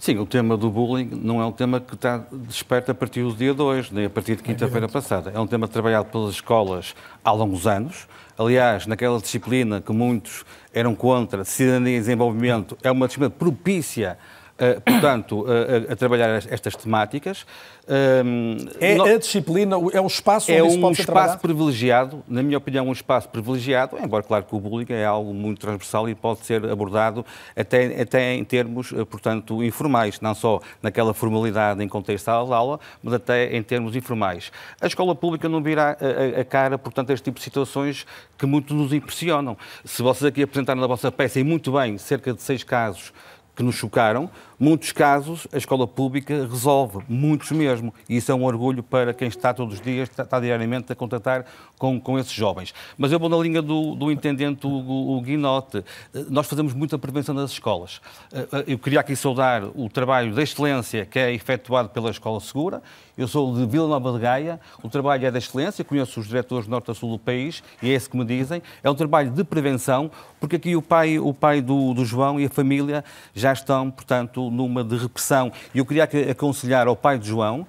Sim, 0.00 0.16
o 0.16 0.24
tema 0.24 0.56
do 0.56 0.70
bullying 0.70 1.10
não 1.22 1.42
é 1.42 1.44
um 1.44 1.52
tema 1.52 1.78
que 1.78 1.94
está 1.94 2.24
desperto 2.32 2.90
a 2.90 2.94
partir 2.94 3.22
do 3.22 3.34
dia 3.34 3.52
2, 3.52 3.90
nem 3.90 4.06
a 4.06 4.10
partir 4.10 4.36
de 4.36 4.42
quinta-feira 4.42 4.88
passada. 4.88 5.30
É 5.34 5.38
um 5.38 5.46
tema 5.46 5.68
trabalhado 5.68 6.08
pelas 6.10 6.30
escolas 6.36 6.94
há 7.22 7.32
longos 7.32 7.66
anos. 7.66 8.06
Aliás, 8.36 8.86
naquela 8.86 9.20
disciplina 9.20 9.80
que 9.80 9.92
muitos 9.92 10.44
eram 10.72 10.94
contra, 10.94 11.44
cidadania 11.44 11.96
e 11.96 12.00
desenvolvimento, 12.00 12.76
é 12.82 12.90
uma 12.90 13.06
disciplina 13.06 13.30
propícia 13.30 14.18
Uh, 14.54 14.80
portanto, 14.82 15.40
uh, 15.40 15.92
a, 15.92 15.96
trabalhar 15.96 16.40
estas 16.48 16.76
temáticas. 16.76 17.42
Uh, 17.88 18.70
é 18.80 19.14
a 19.14 19.18
disciplina, 19.18 19.74
é 19.92 20.00
o 20.00 20.06
espaço 20.06 20.52
onde 20.52 20.60
é 20.60 20.62
um 20.62 20.92
espaço 20.92 21.38
privilegiado, 21.40 22.22
na 22.28 22.40
minha 22.40 22.56
opinião, 22.56 22.86
um 22.86 22.92
espaço 22.92 23.28
privilegiado, 23.28 23.98
embora 24.00 24.22
claro 24.22 24.44
que 24.44 24.54
o 24.54 24.60
bullying 24.60 24.86
é 24.90 25.04
algo 25.04 25.34
muito 25.34 25.60
transversal 25.60 26.08
e 26.08 26.14
pode 26.14 26.46
ser 26.46 26.64
abordado 26.70 27.26
até, 27.56 28.00
até 28.00 28.34
em 28.34 28.44
termos, 28.44 28.92
portanto, 29.10 29.62
informais, 29.62 30.20
não 30.20 30.36
só 30.36 30.60
naquela 30.80 31.12
formalidade 31.12 31.82
em 31.82 31.88
contexto 31.88 32.26
de 32.26 32.30
aula, 32.30 32.78
mas 33.02 33.14
até 33.14 33.56
em 33.56 33.62
termos 33.62 33.96
informais. 33.96 34.52
A 34.80 34.86
escola 34.86 35.16
pública 35.16 35.48
não 35.48 35.60
virá 35.60 35.96
a, 36.00 36.40
a 36.40 36.44
cara, 36.44 36.78
portanto, 36.78 37.10
a 37.10 37.12
este 37.12 37.24
tipo 37.24 37.38
de 37.38 37.44
situações 37.44 38.06
que 38.38 38.46
muito 38.46 38.72
nos 38.72 38.92
impressionam. 38.92 39.58
Se 39.84 40.00
vocês 40.00 40.28
aqui 40.28 40.44
apresentaram 40.44 40.80
na 40.80 40.86
vossa 40.86 41.10
peça, 41.10 41.40
e 41.40 41.44
muito 41.44 41.72
bem, 41.72 41.98
cerca 41.98 42.32
de 42.32 42.40
seis 42.40 42.62
casos 42.62 43.12
que 43.54 43.62
nos 43.62 43.74
chocaram, 43.76 44.28
muitos 44.64 44.92
casos 44.92 45.46
a 45.52 45.58
escola 45.58 45.86
pública 45.86 46.48
resolve, 46.50 47.04
muitos 47.06 47.50
mesmo. 47.50 47.92
E 48.08 48.16
isso 48.16 48.32
é 48.32 48.34
um 48.34 48.44
orgulho 48.44 48.82
para 48.82 49.12
quem 49.12 49.28
está 49.28 49.52
todos 49.52 49.74
os 49.74 49.80
dias, 49.80 50.08
está, 50.08 50.22
está 50.22 50.40
diariamente 50.40 50.90
a 50.90 50.96
contatar 50.96 51.44
com, 51.78 52.00
com 52.00 52.18
esses 52.18 52.32
jovens. 52.32 52.72
Mas 52.96 53.12
eu 53.12 53.18
vou 53.18 53.28
na 53.28 53.36
linha 53.36 53.60
do, 53.60 53.94
do 53.94 54.10
intendente 54.10 54.66
o, 54.66 54.70
o 54.70 55.20
Guinote. 55.20 55.84
Nós 56.30 56.46
fazemos 56.46 56.72
muita 56.72 56.98
prevenção 56.98 57.34
nas 57.34 57.50
escolas. 57.50 58.00
Eh, 58.32 58.64
eu 58.68 58.78
queria 58.78 59.00
aqui 59.00 59.14
saudar 59.14 59.64
o 59.74 59.90
trabalho 59.90 60.34
da 60.34 60.42
excelência 60.42 61.04
que 61.04 61.18
é 61.18 61.32
efetuado 61.32 61.90
pela 61.90 62.10
Escola 62.10 62.40
Segura. 62.40 62.82
Eu 63.16 63.28
sou 63.28 63.54
de 63.54 63.64
Vila 63.66 63.86
Nova 63.86 64.12
de 64.12 64.18
Gaia, 64.18 64.58
o 64.82 64.88
trabalho 64.88 65.24
é 65.24 65.30
da 65.30 65.38
excelência, 65.38 65.84
conheço 65.84 66.18
os 66.18 66.26
diretores 66.26 66.66
norte 66.66 66.90
a 66.90 66.94
sul 66.94 67.12
do 67.12 67.18
país 67.18 67.62
e 67.80 67.90
é 67.90 67.94
esse 67.94 68.10
que 68.10 68.16
me 68.16 68.24
dizem. 68.24 68.60
É 68.82 68.90
um 68.90 68.94
trabalho 68.94 69.30
de 69.30 69.44
prevenção, 69.44 70.10
porque 70.40 70.56
aqui 70.56 70.74
o 70.74 70.82
pai, 70.82 71.16
o 71.16 71.32
pai 71.32 71.60
do, 71.60 71.94
do 71.94 72.04
João 72.04 72.40
e 72.40 72.46
a 72.46 72.50
família 72.50 73.04
já 73.32 73.52
estão, 73.52 73.88
portanto, 73.88 74.50
numa 74.54 74.82
de 74.82 74.96
repressão. 74.96 75.52
E 75.74 75.78
eu 75.78 75.84
queria 75.84 76.08
aconselhar 76.30 76.86
ao 76.86 76.96
pai 76.96 77.18
de 77.18 77.28
João, 77.28 77.66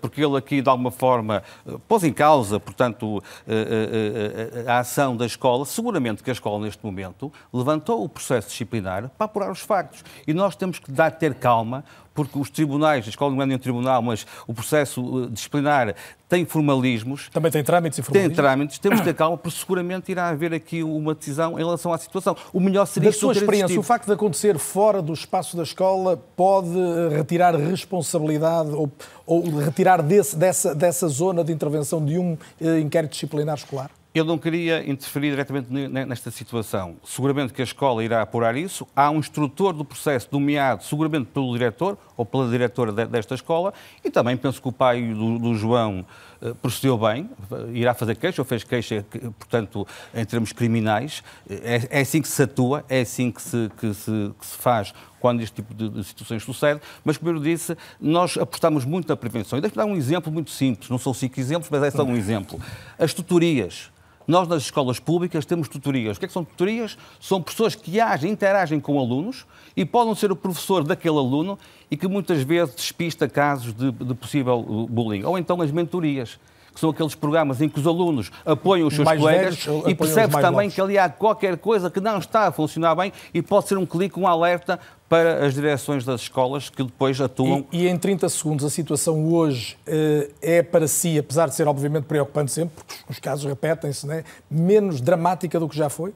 porque 0.00 0.24
ele 0.24 0.36
aqui, 0.36 0.60
de 0.60 0.68
alguma 0.68 0.90
forma, 0.90 1.42
eh, 1.66 1.74
pôs 1.86 2.04
em 2.04 2.12
causa, 2.12 2.58
portanto, 2.58 3.22
eh, 3.46 4.64
a 4.66 4.78
ação 4.78 5.16
da 5.16 5.26
escola. 5.26 5.64
Seguramente 5.64 6.22
que 6.22 6.30
a 6.30 6.32
escola, 6.32 6.64
neste 6.64 6.84
momento, 6.84 7.32
levantou 7.52 8.04
o 8.04 8.08
processo 8.08 8.48
disciplinar 8.48 9.10
para 9.16 9.24
apurar 9.24 9.50
os 9.50 9.60
factos. 9.60 10.04
E 10.26 10.34
nós 10.34 10.56
temos 10.56 10.78
que 10.78 10.90
dar, 10.90 11.10
ter 11.12 11.34
calma, 11.34 11.84
porque 12.18 12.36
os 12.36 12.50
tribunais, 12.50 13.06
a 13.06 13.10
escola 13.10 13.32
não 13.32 13.40
é 13.42 13.46
nenhum 13.46 13.60
tribunal, 13.60 14.02
mas 14.02 14.26
o 14.44 14.52
processo 14.52 15.28
disciplinar 15.30 15.94
tem 16.28 16.44
formalismos. 16.44 17.28
Também 17.32 17.48
tem 17.48 17.62
trâmites 17.62 17.96
e 18.00 18.02
formalismos. 18.02 18.36
Tem 18.36 18.44
trâmites, 18.44 18.78
temos 18.78 18.98
de 18.98 19.04
ter 19.04 19.14
calma, 19.14 19.38
porque 19.38 19.56
seguramente 19.56 20.10
irá 20.10 20.28
haver 20.28 20.52
aqui 20.52 20.82
uma 20.82 21.14
decisão 21.14 21.52
em 21.52 21.62
relação 21.62 21.92
à 21.92 21.96
situação. 21.96 22.36
O 22.52 22.58
melhor 22.58 22.86
seria... 22.86 23.10
Da 23.10 23.16
sua 23.16 23.32
experiência, 23.32 23.78
o 23.78 23.84
facto 23.84 24.06
de 24.06 24.12
acontecer 24.12 24.58
fora 24.58 25.00
do 25.00 25.12
espaço 25.12 25.56
da 25.56 25.62
escola 25.62 26.16
pode 26.34 26.68
retirar 27.16 27.54
responsabilidade 27.54 28.70
ou, 28.70 28.90
ou 29.24 29.44
retirar 29.68 30.02
desse, 30.02 30.36
dessa, 30.36 30.74
dessa 30.74 31.08
zona 31.08 31.44
de 31.44 31.52
intervenção 31.52 32.04
de 32.04 32.18
um 32.18 32.36
eh, 32.60 32.80
inquérito 32.80 33.12
disciplinar 33.12 33.56
escolar? 33.56 33.90
Eu 34.14 34.24
não 34.24 34.38
queria 34.38 34.80
interferir 34.88 35.30
diretamente 35.30 35.70
nesta 35.70 36.30
situação. 36.30 36.96
Seguramente 37.04 37.52
que 37.52 37.60
a 37.60 37.64
escola 37.64 38.02
irá 38.02 38.22
apurar 38.22 38.56
isso. 38.56 38.86
Há 38.96 39.10
um 39.10 39.18
instrutor 39.18 39.72
do 39.72 39.84
processo 39.84 40.28
nomeado, 40.32 40.82
seguramente 40.82 41.26
pelo 41.26 41.52
diretor 41.52 41.96
ou 42.18 42.26
pela 42.26 42.48
diretora 42.50 43.06
desta 43.06 43.36
escola, 43.36 43.72
e 44.04 44.10
também 44.10 44.36
penso 44.36 44.60
que 44.60 44.68
o 44.68 44.72
pai 44.72 45.00
do, 45.14 45.38
do 45.38 45.54
João 45.54 46.04
uh, 46.42 46.54
procedeu 46.56 46.98
bem, 46.98 47.30
irá 47.72 47.94
fazer 47.94 48.16
queixa, 48.16 48.42
ou 48.42 48.44
fez 48.44 48.64
queixa, 48.64 49.06
portanto, 49.38 49.86
em 50.12 50.24
termos 50.24 50.52
criminais. 50.52 51.22
É, 51.48 51.98
é 51.98 52.00
assim 52.00 52.20
que 52.20 52.26
se 52.26 52.42
atua, 52.42 52.84
é 52.88 53.02
assim 53.02 53.30
que 53.30 53.40
se, 53.40 53.70
que 53.78 53.94
se, 53.94 54.32
que 54.36 54.46
se 54.46 54.56
faz 54.58 54.92
quando 55.20 55.40
este 55.40 55.54
tipo 55.54 55.72
de, 55.72 55.88
de, 55.88 56.04
situações 56.04 56.42
sucede, 56.42 56.80
mas, 57.04 57.16
como 57.16 57.30
eu 57.30 57.40
disse, 57.40 57.76
nós 58.00 58.36
apostamos 58.36 58.84
muito 58.84 59.08
na 59.08 59.16
prevenção. 59.16 59.58
E 59.58 59.62
deixe-me 59.62 59.76
dar 59.76 59.86
um 59.86 59.96
exemplo 59.96 60.32
muito 60.32 60.50
simples, 60.50 60.90
não 60.90 60.98
são 60.98 61.14
cinco 61.14 61.38
exemplos, 61.38 61.70
mas 61.70 61.82
é 61.82 61.90
só 61.90 62.02
um 62.02 62.16
exemplo. 62.16 62.60
As 62.98 63.14
tutorias. 63.14 63.90
Nós, 64.28 64.46
nas 64.46 64.64
escolas 64.64 65.00
públicas, 65.00 65.46
temos 65.46 65.68
tutorias. 65.68 66.18
O 66.18 66.20
que, 66.20 66.26
é 66.26 66.28
que 66.28 66.34
são 66.34 66.44
tutorias? 66.44 66.98
São 67.18 67.40
pessoas 67.40 67.74
que 67.74 67.98
agem, 67.98 68.30
interagem 68.30 68.78
com 68.78 68.98
alunos 69.00 69.46
e 69.74 69.86
podem 69.86 70.14
ser 70.14 70.30
o 70.30 70.36
professor 70.36 70.84
daquele 70.84 71.16
aluno 71.16 71.58
e 71.90 71.96
que 71.96 72.06
muitas 72.06 72.42
vezes 72.42 72.74
despista 72.74 73.26
casos 73.26 73.72
de, 73.72 73.90
de 73.90 74.14
possível 74.14 74.86
bullying. 74.90 75.24
Ou 75.24 75.38
então 75.38 75.62
as 75.62 75.70
mentorias 75.70 76.38
que 76.78 76.80
são 76.80 76.90
aqueles 76.90 77.14
programas 77.16 77.60
em 77.60 77.68
que 77.68 77.80
os 77.80 77.86
alunos 77.86 78.30
apoiam 78.46 78.86
os 78.86 78.94
seus 78.94 79.04
mais 79.04 79.20
colegas 79.20 79.64
velhos, 79.64 79.84
e 79.88 79.94
percebe 79.96 80.32
também 80.34 80.52
novos. 80.52 80.74
que 80.74 80.80
ali 80.80 80.96
há 80.96 81.08
qualquer 81.08 81.56
coisa 81.56 81.90
que 81.90 82.00
não 82.00 82.18
está 82.18 82.46
a 82.46 82.52
funcionar 82.52 82.94
bem 82.94 83.12
e 83.34 83.42
pode 83.42 83.66
ser 83.66 83.76
um 83.76 83.84
clique, 83.84 84.18
um 84.18 84.28
alerta 84.28 84.78
para 85.08 85.44
as 85.44 85.54
direções 85.54 86.04
das 86.04 86.20
escolas 86.20 86.70
que 86.70 86.84
depois 86.84 87.20
atuam. 87.20 87.66
E, 87.72 87.84
e 87.84 87.88
em 87.88 87.98
30 87.98 88.28
segundos, 88.28 88.64
a 88.64 88.70
situação 88.70 89.32
hoje 89.32 89.76
uh, 89.88 90.32
é 90.40 90.62
para 90.62 90.86
si, 90.86 91.18
apesar 91.18 91.48
de 91.48 91.56
ser 91.56 91.66
obviamente 91.66 92.04
preocupante 92.04 92.52
sempre, 92.52 92.76
porque 92.76 92.94
os 93.10 93.18
casos 93.18 93.44
repetem-se, 93.44 94.06
né, 94.06 94.22
menos 94.48 95.00
dramática 95.00 95.58
do 95.58 95.68
que 95.68 95.76
já 95.76 95.88
foi? 95.88 96.14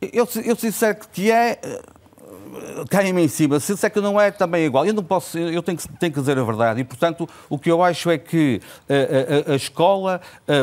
Eu, 0.00 0.28
eu 0.44 0.56
sincero 0.56 0.98
que 1.10 1.30
é. 1.30 1.58
Caem-me 2.90 3.22
em 3.22 3.28
cima. 3.28 3.58
Se 3.60 3.74
disser 3.74 3.90
que 3.90 4.00
não 4.00 4.20
é, 4.20 4.30
também 4.30 4.62
é 4.62 4.66
igual. 4.66 4.84
Eu 4.84 4.94
não 4.94 5.02
posso, 5.02 5.38
eu 5.38 5.62
tenho 5.62 5.78
que, 5.78 5.88
tenho 5.88 6.12
que 6.12 6.20
dizer 6.20 6.38
a 6.38 6.42
verdade. 6.42 6.80
E, 6.80 6.84
portanto, 6.84 7.28
o 7.48 7.58
que 7.58 7.70
eu 7.70 7.82
acho 7.82 8.10
é 8.10 8.18
que 8.18 8.60
a, 8.88 9.50
a, 9.50 9.52
a 9.52 9.56
escola, 9.56 10.20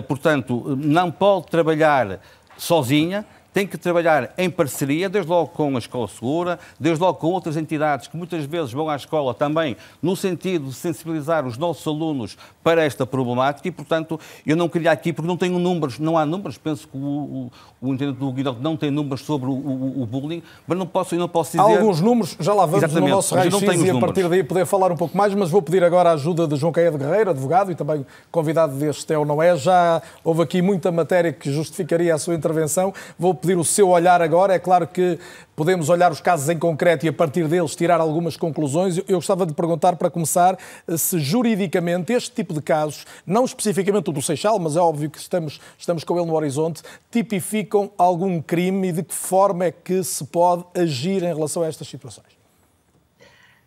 portanto, 0.08 0.78
não 0.78 1.10
pode 1.12 1.48
trabalhar 1.48 2.20
sozinha 2.58 3.26
tem 3.54 3.66
que 3.66 3.78
trabalhar 3.78 4.34
em 4.38 4.50
parceria, 4.50 5.10
desde 5.10 5.30
logo 5.30 5.48
com 5.50 5.76
a 5.76 5.80
Escola 5.80 6.08
Segura, 6.08 6.60
desde 6.80 7.02
logo 7.02 7.18
com 7.20 7.28
outras 7.28 7.58
entidades 7.58 8.08
que 8.08 8.16
muitas 8.16 8.46
vezes 8.46 8.72
vão 8.72 8.90
à 8.90 8.96
escola 8.96 9.34
também 9.34 9.76
no 10.02 10.16
sentido 10.16 10.68
de 10.68 10.74
sensibilizar 10.74 11.46
os 11.46 11.58
nossos 11.58 11.86
alunos 11.88 12.38
para 12.64 12.84
esta 12.84 13.06
problemática 13.06 13.68
e, 13.68 13.72
portanto, 13.72 14.20
eu 14.46 14.56
não 14.56 14.70
queria 14.70 14.92
aqui, 14.92 15.12
porque 15.12 15.28
não 15.28 15.38
tenho 15.38 15.58
números, 15.60 16.00
não 16.00 16.18
há 16.18 16.26
números, 16.26 16.58
penso 16.58 16.88
que 16.88 16.98
o, 16.98 17.00
o, 17.00 17.52
o 17.82 17.94
intendente 17.94 18.20
do 18.20 18.32
Guido 18.32 18.58
não 18.62 18.78
tem 18.78 18.92
números 18.92 19.22
sobre 19.22 19.50
o, 19.50 19.54
o, 19.54 20.02
o, 20.04 20.06
bullying, 20.06 20.44
mas 20.68 20.78
não 20.78 20.86
posso, 20.86 21.16
eu 21.16 21.20
não 21.20 21.30
posso 21.30 21.52
dizer... 21.52 21.62
Há 21.62 21.78
alguns 21.78 22.02
números, 22.02 22.36
já 22.40 22.54
lá 22.54 22.66
vamos 22.66 22.84
Exatamente, 22.84 23.10
no 23.10 23.16
nosso 23.16 23.36
raio-x 23.36 23.82
e 23.82 23.90
a 23.90 24.00
partir 24.00 24.28
daí 24.30 24.44
poder 24.44 24.66
falar 24.66 24.92
um 24.92 24.98
pouco 24.98 25.18
mais, 25.18 25.34
mas 25.34 25.50
vou 25.50 25.62
pedir 25.62 25.84
agora 25.84 26.10
a 26.10 26.14
ajuda 26.14 26.48
de 26.48 26.56
João 26.56 26.72
Caia 26.72 26.92
de 26.92 26.98
Guerreiro, 26.98 27.30
advogado 27.32 27.72
e 27.72 27.76
também 27.76 28.06
convidado 28.32 28.74
deste 28.74 29.12
É 29.14 29.18
ou 29.18 29.26
Não 29.26 29.42
É. 29.42 29.56
Já 29.56 30.02
houve 30.24 30.42
aqui 30.42 30.62
muita 30.62 30.92
matéria 30.92 31.34
que 31.34 31.52
justificaria 31.52 32.14
a 32.14 32.18
sua 32.18 32.36
intervenção. 32.36 32.94
Vou 33.18 33.34
pedir 33.40 33.58
o 33.58 33.64
seu 33.64 33.90
olhar 33.90 34.22
agora. 34.22 34.54
É 34.54 34.60
claro 34.60 34.88
que 34.88 35.20
podemos 35.56 35.90
olhar 35.90 36.12
os 36.12 36.22
casos 36.22 36.48
em 36.50 36.58
concreto 36.58 37.06
e 37.06 37.10
a 37.10 37.14
partir 37.14 37.48
deles 37.48 37.76
tirar 37.76 38.00
algumas 38.00 38.38
conclusões. 38.38 38.98
Eu 38.98 39.16
gostava 39.16 39.46
de 39.46 39.54
perguntar, 39.54 39.96
para 39.96 40.10
começar, 40.10 40.58
se 40.98 41.20
juridicamente 41.20 42.14
este 42.14 42.32
tipo 42.32 42.54
de 42.54 42.62
casos, 42.62 43.06
não 43.26 43.46
especificamente 43.46 44.10
o 44.10 44.14
do 44.14 44.22
Seixal, 44.22 44.60
mas 44.60 44.76
é 44.76 44.80
óbvio 44.80 45.10
que 45.10 45.18
estamos, 45.18 45.60
estamos 45.78 46.04
com 46.04 46.18
ele 46.18 46.26
no 46.26 46.36
horizonte, 46.36 46.82
tipificam 47.12 47.92
algum 47.98 48.42
crime 48.42 48.90
e 48.90 48.92
de 48.92 49.04
que 49.04 49.16
forma 49.16 49.66
é 49.66 49.72
que 49.72 50.04
se 50.04 50.24
pode 50.26 50.64
agir 50.76 51.24
em 51.24 51.34
relação 51.34 51.64
a 51.64 51.68
estas 51.68 51.88
situações? 51.88 52.40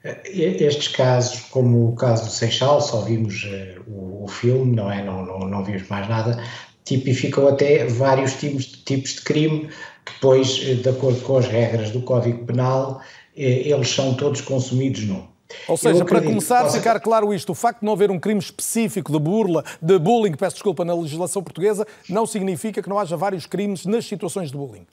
Estes 0.05 0.89
casos, 0.89 1.43
como 1.43 1.91
o 1.91 1.95
caso 1.95 2.25
do 2.25 2.31
Seixal, 2.31 2.81
só 2.81 3.03
vimos 3.03 3.45
uh, 3.45 3.89
o, 3.89 4.25
o, 4.25 4.29
filme, 4.29 4.75
não 4.75 4.91
é? 4.91 5.05
Não, 5.05 5.25
não, 5.25 5.39
não 5.41 5.65
vimos 5.65 5.87
mais 5.89 6.09
nada, 6.09 6.43
tipificam 6.85 7.49
até 7.49 7.87
vários 7.87 8.35
tipos, 8.35 8.67
tipos 8.67 9.15
de 9.15 9.21
crime 9.23 9.69
que 10.05 10.13
depois, 10.15 10.61
eh, 10.65 10.75
de 10.75 10.89
acordo 10.89 11.21
com 11.23 11.37
as 11.37 11.47
regras 11.47 11.91
do 11.91 12.03
Código 12.03 12.45
Penal, 12.45 13.01
eh, 13.37 13.69
eles 13.69 13.89
são 13.89 14.15
todos 14.15 14.41
consumidos 14.41 15.05
num. 15.05 15.33
Ou 15.69 15.77
seja, 15.77 16.05
para 16.05 16.23
começar 16.23 16.65
a 16.65 16.71
ficar 16.71 16.99
claro 17.01 17.33
isto, 17.33 17.53
o 17.53 17.55
facto 17.55 17.81
de 17.81 17.87
não 17.87 17.93
haver 17.93 18.11
um 18.11 18.19
crime 18.19 18.41
específico 18.41 19.13
de 19.13 19.19
burla, 19.19 19.63
de 19.81 19.99
bullying, 19.99 20.33
peço 20.33 20.57
desculpa, 20.57 20.85
na 20.85 20.95
legislação 20.95 21.43
portuguesa, 21.43 21.87
não 22.09 22.27
significa 22.27 22.83
que 22.83 22.89
não 22.89 22.99
haja 22.99 23.17
vários 23.17 23.47
crimes 23.47 23.85
nas 23.85 24.07
situações 24.07 24.51
de 24.51 24.57
bullying. 24.57 24.87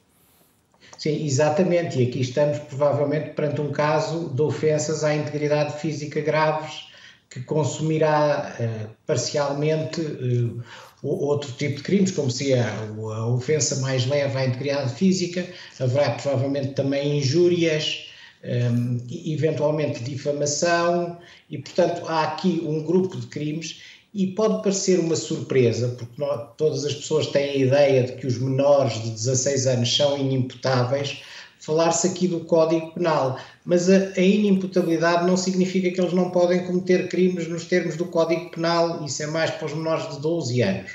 Sim, 0.97 1.25
exatamente. 1.25 1.97
E 1.97 2.07
aqui 2.07 2.19
estamos 2.19 2.59
provavelmente 2.59 3.29
perante 3.29 3.61
um 3.61 3.71
caso 3.71 4.29
de 4.29 4.41
ofensas 4.41 5.03
à 5.03 5.15
integridade 5.15 5.79
física 5.79 6.19
graves 6.19 6.89
que 7.29 7.41
consumirá 7.41 8.55
uh, 8.59 8.89
parcialmente 9.05 10.01
uh, 10.01 10.63
outro 11.01 11.51
tipo 11.53 11.77
de 11.77 11.83
crimes, 11.83 12.11
como 12.11 12.29
se 12.29 12.53
a, 12.53 12.67
a 12.77 13.27
ofensa 13.27 13.77
mais 13.77 14.05
leve 14.05 14.37
à 14.37 14.45
integridade 14.45 14.93
física, 14.95 15.47
haverá 15.79 16.11
provavelmente 16.11 16.73
também 16.73 17.19
injúrias, 17.19 18.09
um, 18.43 18.97
eventualmente 19.25 20.03
difamação, 20.03 21.17
e 21.49 21.57
portanto 21.57 22.05
há 22.07 22.23
aqui 22.23 22.61
um 22.65 22.83
grupo 22.83 23.17
de 23.17 23.27
crimes 23.27 23.81
e 24.13 24.27
pode 24.27 24.63
parecer 24.63 24.99
uma 24.99 25.15
surpresa, 25.15 25.89
porque 25.89 26.13
nós, 26.17 26.49
todas 26.57 26.83
as 26.83 26.95
pessoas 26.95 27.27
têm 27.27 27.49
a 27.49 27.55
ideia 27.55 28.03
de 28.03 28.13
que 28.13 28.25
os 28.25 28.39
menores 28.39 29.01
de 29.03 29.11
16 29.11 29.67
anos 29.67 29.95
são 29.95 30.17
inimputáveis, 30.17 31.21
falar-se 31.69 32.07
aqui 32.07 32.27
do 32.27 32.39
Código 32.41 32.91
Penal, 32.93 33.37
mas 33.63 33.89
a, 33.89 33.97
a, 34.17 34.21
inimputabilidade 34.21 35.27
não 35.27 35.37
significa 35.37 35.91
que 35.91 36.01
eles 36.01 36.13
não 36.13 36.31
podem 36.31 36.65
cometer 36.65 37.07
crimes 37.09 37.47
nos 37.47 37.65
termos 37.65 37.95
do 37.95 38.05
Código 38.05 38.49
Penal, 38.49 39.05
isso 39.05 39.21
é 39.21 39.27
mais 39.27 39.51
para 39.51 39.67
os 39.67 39.73
menores 39.75 40.09
de 40.15 40.19
12 40.19 40.61
anos. 40.63 40.91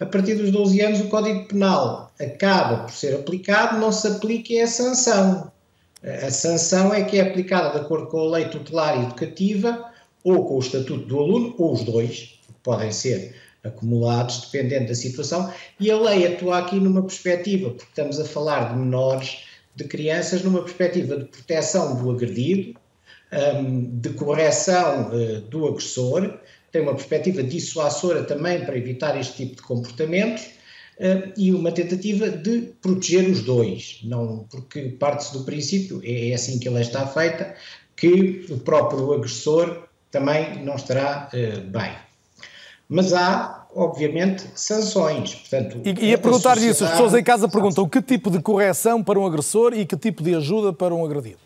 A 0.00 0.06
partir 0.06 0.34
dos 0.34 0.50
12 0.50 0.80
anos, 0.80 1.00
o 1.00 1.08
Código 1.08 1.46
Penal 1.46 2.10
acaba 2.18 2.84
por 2.84 2.92
ser 2.92 3.14
aplicado, 3.14 3.78
não 3.78 3.92
se 3.92 4.08
aplica 4.08 4.64
a 4.64 4.66
sanção. 4.66 5.52
A 6.02 6.30
sanção 6.30 6.92
é 6.92 7.04
que 7.04 7.18
é 7.18 7.22
aplicada 7.22 7.78
de 7.78 7.84
acordo 7.84 8.06
com 8.06 8.20
a 8.20 8.36
lei 8.36 8.46
tutelar 8.46 8.98
e 8.98 9.04
educativa, 9.04 9.84
ou 10.24 10.46
com 10.46 10.56
o 10.56 10.60
estatuto 10.60 11.06
do 11.06 11.18
aluno, 11.18 11.54
ou 11.58 11.74
os 11.74 11.84
dois, 11.84 12.38
podem 12.62 12.90
ser 12.90 13.34
acumulados 13.62 14.40
dependendo 14.40 14.88
da 14.88 14.94
situação, 14.94 15.52
e 15.78 15.90
a 15.90 15.98
lei 15.98 16.26
atua 16.26 16.58
aqui 16.58 16.76
numa 16.76 17.02
perspectiva, 17.02 17.70
porque 17.70 17.84
estamos 17.84 18.18
a 18.18 18.24
falar 18.24 18.72
de 18.72 18.78
menores, 18.78 19.53
de 19.74 19.84
crianças, 19.84 20.42
numa 20.42 20.62
perspectiva 20.62 21.16
de 21.16 21.24
proteção 21.24 21.96
do 21.96 22.10
agredido, 22.10 22.78
hum, 23.32 23.98
de 24.00 24.10
correção 24.10 25.10
eh, 25.12 25.40
do 25.50 25.66
agressor, 25.66 26.38
tem 26.70 26.82
uma 26.82 26.94
perspectiva 26.94 27.42
dissuasora 27.42 28.24
também 28.24 28.64
para 28.64 28.76
evitar 28.76 29.18
este 29.18 29.36
tipo 29.36 29.56
de 29.56 29.62
comportamentos, 29.62 30.44
hum, 31.00 31.32
e 31.36 31.52
uma 31.52 31.72
tentativa 31.72 32.28
de 32.28 32.72
proteger 32.80 33.28
os 33.28 33.42
dois, 33.42 34.00
não 34.04 34.46
porque 34.50 34.90
parte-se 34.90 35.32
do 35.32 35.44
princípio, 35.44 36.00
é, 36.04 36.30
é 36.30 36.34
assim 36.34 36.58
que 36.58 36.68
a 36.68 36.72
lei 36.72 36.82
está 36.82 37.06
feita, 37.06 37.54
que 37.96 38.46
o 38.50 38.58
próprio 38.58 39.12
agressor 39.12 39.88
também 40.10 40.64
não 40.64 40.76
estará 40.76 41.28
uh, 41.32 41.60
bem. 41.70 41.92
Mas 42.88 43.12
há, 43.12 43.63
obviamente, 43.74 44.44
sanções. 44.54 45.34
Portanto, 45.34 45.80
e, 45.84 46.10
e 46.10 46.14
a 46.14 46.18
perguntar 46.18 46.54
sociedade... 46.54 46.68
isso, 46.68 46.84
as 46.84 46.90
pessoas 46.92 47.14
em 47.14 47.22
casa 47.22 47.48
perguntam 47.48 47.88
que 47.88 48.00
tipo 48.00 48.30
de 48.30 48.40
correção 48.40 49.02
para 49.02 49.18
um 49.18 49.26
agressor 49.26 49.74
e 49.74 49.84
que 49.84 49.96
tipo 49.96 50.22
de 50.22 50.34
ajuda 50.34 50.72
para 50.72 50.94
um 50.94 51.04
agredido? 51.04 51.38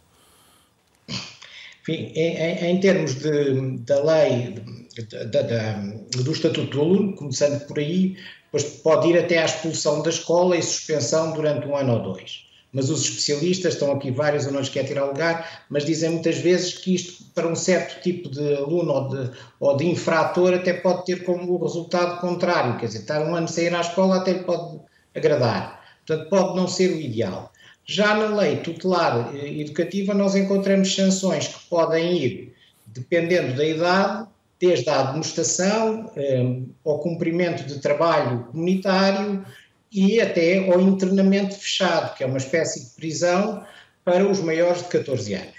Enfim, 1.83 2.13
em, 2.15 2.71
em 2.71 2.81
termos 2.81 3.15
de, 3.15 3.79
da 3.79 4.03
lei, 4.03 4.55
de, 4.95 5.03
de, 5.05 6.23
do 6.23 6.33
Estatuto 6.33 6.71
do 6.71 6.81
Aluno, 6.81 7.17
começando 7.17 7.67
por 7.67 7.79
aí, 7.79 8.17
depois 8.45 8.65
pode 8.65 9.09
ir 9.09 9.19
até 9.19 9.39
à 9.39 9.45
expulsão 9.45 10.03
da 10.03 10.11
escola 10.11 10.57
e 10.57 10.63
suspensão 10.63 11.33
durante 11.33 11.67
um 11.67 11.77
ano 11.77 11.95
ou 11.95 12.03
dois 12.15 12.48
mas 12.73 12.91
os 12.91 13.03
especialistas, 13.03 13.75
estão 13.75 13.93
aqui 13.93 14.11
vários, 14.11 14.45
eu 14.45 14.53
não 14.53 14.61
lhes 14.61 14.69
quero 14.69 14.89
tirar 14.89 15.05
lugar, 15.07 15.65
mas 15.71 15.85
dizem 15.85 16.11
muitas 16.11 16.39
vezes 16.39 16.75
que 16.75 16.95
isto, 16.95 17.25
para 17.35 17.49
um 17.49 17.57
certo 17.57 18.03
tipo 18.03 18.29
de 18.29 18.55
aluno 18.57 18.93
ou 18.93 19.09
de, 19.09 19.31
ou 19.59 19.77
de 19.77 19.87
infrator, 19.87 20.55
até 20.55 20.75
pode 20.75 21.05
ter 21.05 21.25
como 21.25 21.57
resultado 21.59 22.21
contrário, 22.21 22.79
quer 22.79 22.87
dizer, 22.87 23.01
estar 23.01 23.23
um 23.23 23.35
ano 23.35 23.49
sem 23.49 23.67
ir 23.67 23.75
à 23.75 23.81
escola 23.81 24.17
até 24.17 24.33
lhe 24.33 24.45
pode 24.45 24.81
agradar. 25.15 25.83
Portanto, 26.07 26.29
pode 26.29 26.57
não 26.57 26.69
ser 26.69 26.93
o 26.93 27.01
ideal. 27.01 27.53
Já 27.85 28.15
na 28.15 28.37
lei 28.37 28.57
tutelar 28.59 29.35
eh, 29.35 29.61
educativa, 29.61 30.13
nós 30.13 30.35
encontramos 30.35 30.95
sanções 30.95 31.49
que 31.49 31.69
podem 31.71 32.17
ir, 32.19 32.55
dependendo 32.87 33.57
da 33.57 33.65
idade, 33.65 34.29
desde 34.61 34.91
a 34.91 35.05
demonstração 35.05 36.11
eh, 36.17 36.61
ao 36.85 36.99
cumprimento 36.99 37.65
de 37.65 37.79
trabalho 37.79 38.45
comunitário, 38.51 39.45
e 39.93 40.21
até 40.21 40.71
ao 40.71 40.81
internamento 40.81 41.55
fechado, 41.55 42.15
que 42.15 42.23
é 42.23 42.27
uma 42.27 42.39
espécie 42.39 42.85
de 42.85 42.91
prisão 42.91 43.65
para 44.05 44.27
os 44.27 44.41
maiores 44.41 44.83
de 44.83 44.89
14 44.89 45.35
anos. 45.35 45.59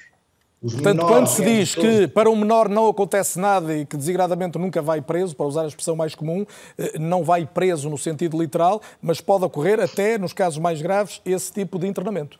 Os 0.62 0.74
Portanto, 0.74 1.06
quando 1.06 1.28
se 1.28 1.42
diz 1.42 1.74
que 1.74 2.06
para 2.08 2.30
um 2.30 2.36
menor 2.36 2.68
não 2.68 2.90
acontece 2.90 3.40
nada 3.40 3.78
e 3.78 3.86
que 3.86 3.96
desigradamente 3.96 4.58
nunca 4.58 4.82
vai 4.82 5.02
preso, 5.02 5.34
para 5.34 5.46
usar 5.46 5.64
a 5.64 5.68
expressão 5.68 5.96
mais 5.96 6.14
comum, 6.14 6.46
eh, 6.78 7.00
não 7.00 7.24
vai 7.24 7.46
preso 7.46 7.90
no 7.90 7.98
sentido 7.98 8.38
literal, 8.38 8.82
mas 9.02 9.22
pode 9.22 9.46
ocorrer 9.46 9.80
até, 9.80 10.18
nos 10.18 10.34
casos 10.34 10.60
mais 10.60 10.82
graves, 10.82 11.22
esse 11.26 11.54
tipo 11.54 11.80
de 11.80 11.88
internamento. 11.88 12.38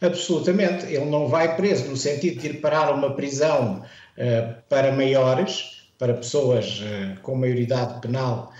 Absolutamente. 0.00 0.86
Ele 0.86 1.04
não 1.04 1.28
vai 1.28 1.54
preso 1.54 1.88
no 1.88 1.96
sentido 1.96 2.40
de 2.40 2.46
ir 2.46 2.60
parar 2.62 2.88
a 2.88 2.92
uma 2.92 3.14
prisão 3.14 3.82
uh, 3.82 4.54
para 4.68 4.90
maiores, 4.92 5.86
para 5.98 6.14
pessoas 6.14 6.80
uh, 6.80 7.20
com 7.20 7.34
maioridade 7.34 8.00
penal 8.00 8.52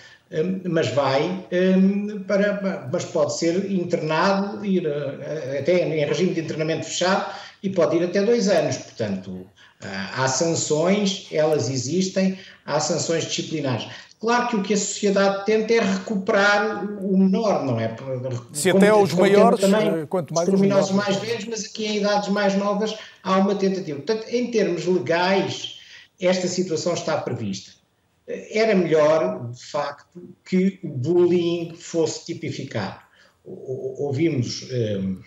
mas 0.68 0.88
vai 0.88 1.46
hum, 1.52 2.24
para, 2.26 2.88
mas 2.90 3.04
pode 3.04 3.36
ser 3.36 3.70
internado, 3.70 4.64
ir 4.64 4.86
eh, 4.86 5.58
até 5.60 5.86
em 5.86 6.04
regime 6.04 6.34
de 6.34 6.40
internamento 6.40 6.86
fechado 6.86 7.32
e 7.62 7.68
pode 7.68 7.96
ir 7.96 8.04
até 8.04 8.22
dois 8.22 8.48
anos. 8.48 8.76
Portanto, 8.78 9.46
há 10.16 10.26
sanções, 10.28 11.28
elas 11.30 11.68
existem, 11.68 12.38
há 12.64 12.80
sanções 12.80 13.24
disciplinares. 13.24 13.86
Claro 14.20 14.48
que 14.48 14.56
o 14.56 14.62
que 14.62 14.74
a 14.74 14.76
sociedade 14.76 15.44
tenta 15.44 15.74
é 15.74 15.80
recuperar 15.80 16.84
o 16.84 17.18
menor, 17.18 17.64
não 17.64 17.78
é? 17.80 17.94
Se 18.52 18.70
até 18.70 18.88
aos 18.88 19.12
maiores, 19.12 19.60
também, 19.60 19.88
eh, 19.88 20.06
quanto 20.08 20.32
mais 20.32 20.48
os 20.48 20.54
criminosos 20.54 20.92
mais 20.92 21.16
velhos, 21.16 21.44
mas 21.46 21.64
aqui 21.64 21.86
em 21.86 21.96
idades 21.96 22.28
mais 22.28 22.54
novas 22.54 22.96
há 23.22 23.38
uma 23.38 23.56
tentativa. 23.56 23.98
Portanto, 23.98 24.28
em 24.28 24.50
termos 24.50 24.86
legais, 24.86 25.80
esta 26.20 26.46
situação 26.46 26.94
está 26.94 27.16
prevista 27.16 27.81
era 28.26 28.74
melhor, 28.74 29.50
de 29.50 29.64
facto, 29.64 30.34
que 30.44 30.78
o 30.82 30.88
bullying 30.88 31.74
fosse 31.74 32.26
tipificado. 32.26 33.00
Ouvimos 33.44 34.62
um, 34.70 35.20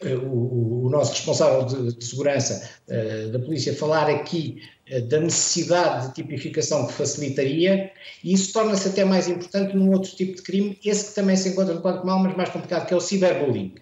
eh, 0.00 0.14
o, 0.14 0.84
o, 0.86 0.90
nosso 0.90 1.12
responsável 1.12 1.64
de, 1.64 1.96
de 1.96 2.04
segurança 2.04 2.68
uh, 2.88 3.30
da 3.30 3.38
polícia 3.38 3.74
falar 3.74 4.10
aqui 4.10 4.60
uh, 4.92 5.00
da 5.06 5.20
necessidade 5.20 6.08
de 6.08 6.14
tipificação 6.14 6.86
que 6.86 6.92
facilitaria, 6.92 7.90
e 8.22 8.34
isso 8.34 8.52
torna-se 8.52 8.88
até 8.88 9.06
mais 9.06 9.26
importante 9.26 9.74
num 9.74 9.90
outro 9.90 10.14
tipo 10.14 10.36
de 10.36 10.42
crime, 10.42 10.78
esse 10.84 11.08
que 11.08 11.14
também 11.14 11.34
se 11.34 11.48
encontra 11.48 11.72
no 11.72 11.80
Código 11.80 12.02
Penal, 12.02 12.18
mas 12.18 12.36
mais 12.36 12.50
complicado, 12.50 12.86
que 12.86 12.92
é 12.92 12.96
o 12.96 13.00
ciberbullying, 13.00 13.74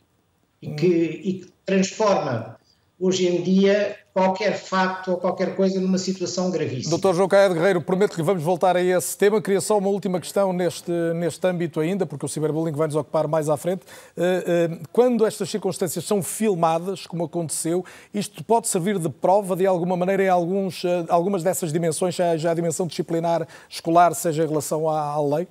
e 0.63 0.75
que, 0.77 0.87
e 0.87 1.33
que 1.41 1.53
transforma 1.67 2.61
hoje 3.01 3.27
em 3.27 3.43
dia 3.43 3.97
qualquer 4.15 4.57
facto 4.57 5.11
ou 5.11 5.17
qualquer 5.17 5.57
coisa 5.57 5.81
numa 5.81 5.99
situação 5.99 6.49
gravíssima. 6.49 6.91
Doutor 6.91 7.17
João 7.17 7.27
Caio 7.27 7.49
de 7.49 7.57
Guerreiro, 7.57 7.83
prometo 7.83 8.15
que 8.15 8.23
vamos 8.23 8.45
voltar 8.45 8.77
a 8.77 8.81
esse 8.81 9.19
tema. 9.19 9.43
Queria 9.43 9.61
só 9.61 9.77
uma 9.77 9.89
última 9.89 10.21
questão 10.21 10.53
neste, 10.53 10.93
neste 11.17 11.45
âmbito 11.45 11.81
ainda, 11.81 12.07
porque 12.07 12.25
o 12.25 12.29
ciberbullying 12.29 12.77
vai 12.77 12.87
nos 12.87 12.95
ocupar 12.95 13.27
mais 13.27 13.49
à 13.49 13.57
frente. 13.57 13.83
Eh, 14.17 14.45
eh, 14.47 14.79
quando 14.93 15.27
estas 15.27 15.51
circunstâncias 15.51 16.05
são 16.05 16.23
filmadas, 16.23 17.09
como 17.09 17.25
aconteceu, 17.25 17.85
isto 18.15 18.45
pode 18.45 18.69
servir 18.69 19.01
de 19.01 19.09
prova 19.09 19.57
de 19.57 19.67
alguma 19.67 19.97
maneira 19.97 20.23
em 20.23 20.29
alguns, 20.29 20.85
eh, 20.85 21.05
algumas 21.09 21.43
dessas 21.43 21.73
dimensões, 21.73 22.15
seja 22.15 22.53
a 22.53 22.55
dimensão 22.55 22.87
disciplinar 22.87 23.49
escolar, 23.69 24.15
seja 24.15 24.45
em 24.45 24.47
relação 24.47 24.89
à, 24.89 25.01
à 25.11 25.21
lei? 25.21 25.49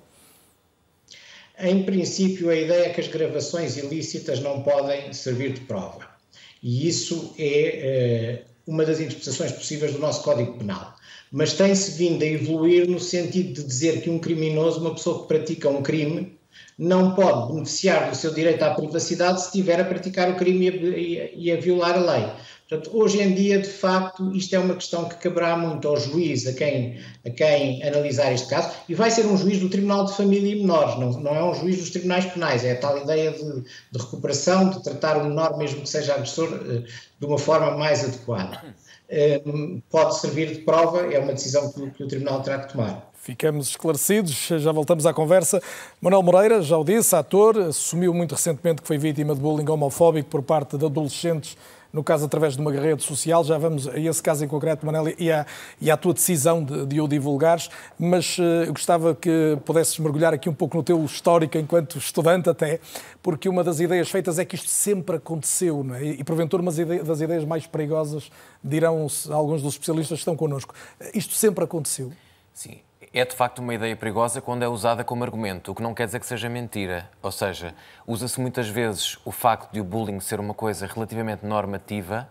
Em 1.58 1.82
princípio, 1.82 2.48
a 2.48 2.56
ideia 2.56 2.86
é 2.86 2.88
que 2.88 3.00
as 3.02 3.08
gravações 3.08 3.76
ilícitas 3.76 4.40
não 4.40 4.62
podem 4.62 5.12
servir 5.12 5.52
de 5.52 5.60
prova. 5.60 6.14
E 6.62 6.88
isso 6.88 7.34
é 7.38 8.44
uma 8.66 8.84
das 8.84 9.00
interpretações 9.00 9.52
possíveis 9.52 9.92
do 9.92 9.98
nosso 9.98 10.22
Código 10.22 10.58
Penal. 10.58 10.96
Mas 11.30 11.52
tem-se 11.52 11.92
vindo 11.92 12.22
a 12.22 12.26
evoluir 12.26 12.88
no 12.88 13.00
sentido 13.00 13.54
de 13.54 13.64
dizer 13.64 14.00
que 14.00 14.10
um 14.10 14.18
criminoso, 14.18 14.80
uma 14.80 14.94
pessoa 14.94 15.22
que 15.22 15.28
pratica 15.28 15.68
um 15.68 15.82
crime, 15.82 16.38
não 16.78 17.14
pode 17.14 17.52
beneficiar 17.52 18.10
do 18.10 18.16
seu 18.16 18.32
direito 18.32 18.62
à 18.62 18.74
privacidade 18.74 19.40
se 19.40 19.46
estiver 19.46 19.80
a 19.80 19.84
praticar 19.84 20.30
o 20.30 20.36
crime 20.36 20.68
e 20.68 21.20
a, 21.20 21.30
e 21.34 21.52
a, 21.52 21.56
violar 21.60 21.96
a 21.96 22.12
lei. 22.12 22.30
Portanto, 22.68 22.96
hoje 22.96 23.20
em 23.20 23.34
dia, 23.34 23.60
de 23.60 23.68
facto, 23.68 24.34
isto 24.34 24.54
é 24.56 24.58
uma 24.58 24.74
questão 24.74 25.06
que 25.06 25.16
caberá 25.16 25.54
muito 25.54 25.86
ao 25.86 25.98
juiz, 25.98 26.46
a 26.46 26.52
quem, 26.54 26.98
a 27.24 27.30
quem 27.30 27.82
analisar 27.82 28.32
este 28.32 28.48
caso, 28.48 28.70
e 28.88 28.94
vai 28.94 29.10
ser 29.10 29.26
um 29.26 29.36
juiz 29.36 29.58
do 29.58 29.68
Tribunal 29.68 30.06
de 30.06 30.14
Família 30.14 30.52
e 30.52 30.60
Menores, 30.60 30.98
não, 30.98 31.10
não 31.20 31.34
é 31.34 31.44
um 31.44 31.54
juiz 31.54 31.76
dos 31.76 31.90
tribunais 31.90 32.24
penais, 32.24 32.64
é 32.64 32.72
a 32.72 32.78
tal 32.78 32.96
ideia 32.96 33.32
de, 33.32 33.60
de 33.60 33.98
recuperação, 33.98 34.70
de 34.70 34.82
tratar 34.82 35.18
o 35.18 35.24
menor, 35.24 35.58
mesmo 35.58 35.82
que 35.82 35.88
seja 35.88 36.14
agressor, 36.14 36.48
eh, 36.52 36.84
de 37.20 37.26
uma 37.26 37.38
forma 37.38 37.76
mais 37.76 38.02
adequada. 38.02 38.74
Eh, 39.06 39.42
pode 39.90 40.18
servir 40.18 40.54
de 40.54 40.60
prova, 40.62 41.12
é 41.12 41.18
uma 41.18 41.34
decisão 41.34 41.70
que, 41.70 41.90
que 41.90 42.02
o 42.02 42.08
Tribunal 42.08 42.40
terá 42.42 42.60
que 42.60 42.72
tomar. 42.72 43.10
Ficamos 43.12 43.68
esclarecidos, 43.68 44.34
já 44.34 44.72
voltamos 44.72 45.04
à 45.04 45.12
conversa. 45.12 45.62
Manuel 46.00 46.22
Moreira, 46.22 46.62
já 46.62 46.78
o 46.78 46.84
disse, 46.84 47.14
ator, 47.14 47.58
assumiu 47.58 48.14
muito 48.14 48.34
recentemente 48.34 48.80
que 48.80 48.88
foi 48.88 48.96
vítima 48.96 49.34
de 49.34 49.40
bullying 49.40 49.68
homofóbico 49.68 50.30
por 50.30 50.42
parte 50.42 50.78
de 50.78 50.86
adolescentes 50.86 51.56
no 51.94 52.02
caso 52.02 52.24
através 52.24 52.54
de 52.54 52.60
uma 52.60 52.72
rede 52.72 53.04
social. 53.04 53.44
Já 53.44 53.56
vamos 53.56 53.86
a 53.86 53.96
esse 53.96 54.20
caso 54.20 54.44
em 54.44 54.48
concreto, 54.48 54.84
Manel, 54.84 55.14
e 55.16 55.30
à, 55.30 55.46
e 55.80 55.90
à 55.90 55.96
tua 55.96 56.12
decisão 56.12 56.62
de, 56.62 56.84
de 56.84 57.00
o 57.00 57.06
divulgares, 57.06 57.70
mas 57.96 58.36
uh, 58.38 58.70
gostava 58.72 59.14
que 59.14 59.56
pudesses 59.64 59.96
mergulhar 60.00 60.34
aqui 60.34 60.48
um 60.48 60.54
pouco 60.54 60.76
no 60.76 60.82
teu 60.82 61.02
histórico 61.04 61.56
enquanto 61.56 61.96
estudante 61.96 62.50
até, 62.50 62.80
porque 63.22 63.48
uma 63.48 63.62
das 63.62 63.78
ideias 63.78 64.10
feitas 64.10 64.40
é 64.40 64.44
que 64.44 64.56
isto 64.56 64.68
sempre 64.68 65.16
aconteceu, 65.16 65.86
é? 65.94 66.04
e 66.04 66.24
porventura 66.24 66.60
uma 66.60 66.72
das 66.72 67.20
ideias 67.20 67.44
mais 67.44 67.64
perigosas, 67.66 68.30
dirão 68.62 69.06
alguns 69.30 69.62
dos 69.62 69.74
especialistas 69.74 70.18
que 70.18 70.22
estão 70.22 70.36
connosco. 70.36 70.74
Isto 71.14 71.34
sempre 71.34 71.62
aconteceu. 71.64 72.12
Sim, 72.52 72.78
é 73.20 73.24
de 73.24 73.34
facto 73.34 73.60
uma 73.60 73.72
ideia 73.72 73.94
perigosa 73.94 74.40
quando 74.40 74.64
é 74.64 74.68
usada 74.68 75.04
como 75.04 75.22
argumento, 75.22 75.70
o 75.70 75.74
que 75.74 75.82
não 75.82 75.94
quer 75.94 76.06
dizer 76.06 76.18
que 76.18 76.26
seja 76.26 76.48
mentira. 76.48 77.08
Ou 77.22 77.30
seja, 77.30 77.72
usa-se 78.04 78.40
muitas 78.40 78.68
vezes 78.68 79.16
o 79.24 79.30
facto 79.30 79.72
de 79.72 79.80
o 79.80 79.84
bullying 79.84 80.18
ser 80.18 80.40
uma 80.40 80.52
coisa 80.52 80.86
relativamente 80.86 81.46
normativa 81.46 82.28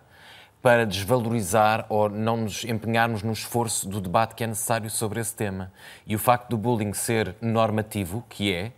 para 0.61 0.85
desvalorizar 0.85 1.85
ou 1.87 2.09
não 2.09 2.35
nos 2.35 2.65
empenharmos 2.65 3.23
no 3.23 3.31
esforço 3.31 3.87
do 3.87 4.01
debate 4.01 4.35
que 4.35 4.43
é 4.43 4.47
necessário 4.47 4.89
sobre 4.89 5.21
esse 5.21 5.33
tema. 5.33 5.71
E 6.05 6.15
o 6.15 6.19
facto 6.19 6.49
do 6.49 6.57
bullying 6.57 6.93
ser 6.93 7.33
normativo, 7.41 8.23
que 8.27 8.53
é, 8.53 8.73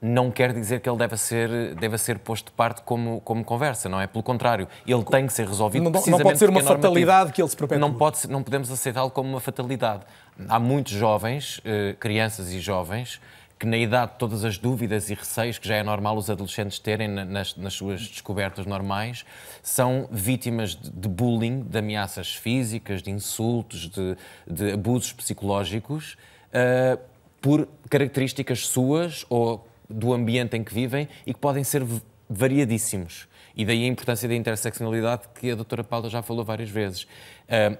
não 0.00 0.30
quer 0.30 0.52
dizer 0.52 0.80
que 0.80 0.88
ele 0.88 0.96
deve 0.96 1.16
ser, 1.16 1.74
deve 1.74 1.98
ser 1.98 2.18
posto 2.18 2.46
de 2.46 2.52
parte 2.52 2.82
como, 2.82 3.20
como 3.20 3.44
conversa, 3.44 3.88
não 3.88 4.00
é? 4.00 4.06
Pelo 4.06 4.22
contrário, 4.22 4.66
ele 4.86 5.04
tem 5.04 5.26
que 5.26 5.32
ser 5.32 5.46
resolvido 5.46 5.84
não, 5.84 5.92
precisamente 5.92 6.24
Não 6.24 6.30
pode 6.30 6.38
ser 6.38 6.48
uma 6.48 6.60
é 6.60 6.62
fatalidade 6.62 7.32
que 7.32 7.42
ele 7.42 7.48
se 7.48 7.56
perpetua. 7.56 7.80
Não, 7.80 7.94
pode, 7.94 8.26
não 8.28 8.42
podemos 8.42 8.70
aceitá-lo 8.70 9.10
como 9.10 9.28
uma 9.28 9.40
fatalidade. 9.40 10.04
Há 10.48 10.58
muitos 10.58 10.92
jovens, 10.92 11.60
eh, 11.64 11.94
crianças 11.98 12.50
e 12.50 12.60
jovens, 12.60 13.20
que 13.58 13.66
na 13.66 13.76
idade 13.76 14.12
de 14.12 14.18
todas 14.18 14.42
as 14.42 14.56
dúvidas 14.56 15.10
e 15.10 15.14
receios 15.14 15.58
que 15.58 15.68
já 15.68 15.76
é 15.76 15.82
normal 15.82 16.16
os 16.16 16.30
adolescentes 16.30 16.78
terem 16.78 17.06
nas, 17.06 17.54
nas 17.56 17.74
suas 17.74 18.00
descobertas 18.08 18.64
normais, 18.64 19.26
são 19.62 20.08
vítimas 20.10 20.74
de, 20.74 20.90
de, 20.90 21.08
bullying, 21.10 21.60
de 21.60 21.78
ameaças 21.78 22.34
físicas, 22.34 23.02
de 23.02 23.10
insultos, 23.10 23.90
de, 23.90 24.16
de 24.46 24.72
abusos 24.72 25.12
psicológicos, 25.12 26.16
uh, 26.54 26.98
por 27.38 27.68
características 27.90 28.66
suas 28.66 29.26
ou 29.28 29.68
do 29.90 30.12
ambiente 30.12 30.56
em 30.56 30.64
que 30.64 30.72
vivem 30.72 31.08
e 31.26 31.34
que 31.34 31.40
podem 31.40 31.64
ser 31.64 31.84
variadíssimos. 32.28 33.28
E 33.56 33.64
daí 33.64 33.84
a 33.84 33.86
importância 33.88 34.28
da 34.28 34.34
interseccionalidade 34.34 35.22
que 35.34 35.50
a 35.50 35.54
doutora 35.54 35.82
Paula 35.82 36.08
já 36.08 36.22
falou 36.22 36.44
várias 36.44 36.70
vezes. 36.70 37.02
Uh, 37.02 37.08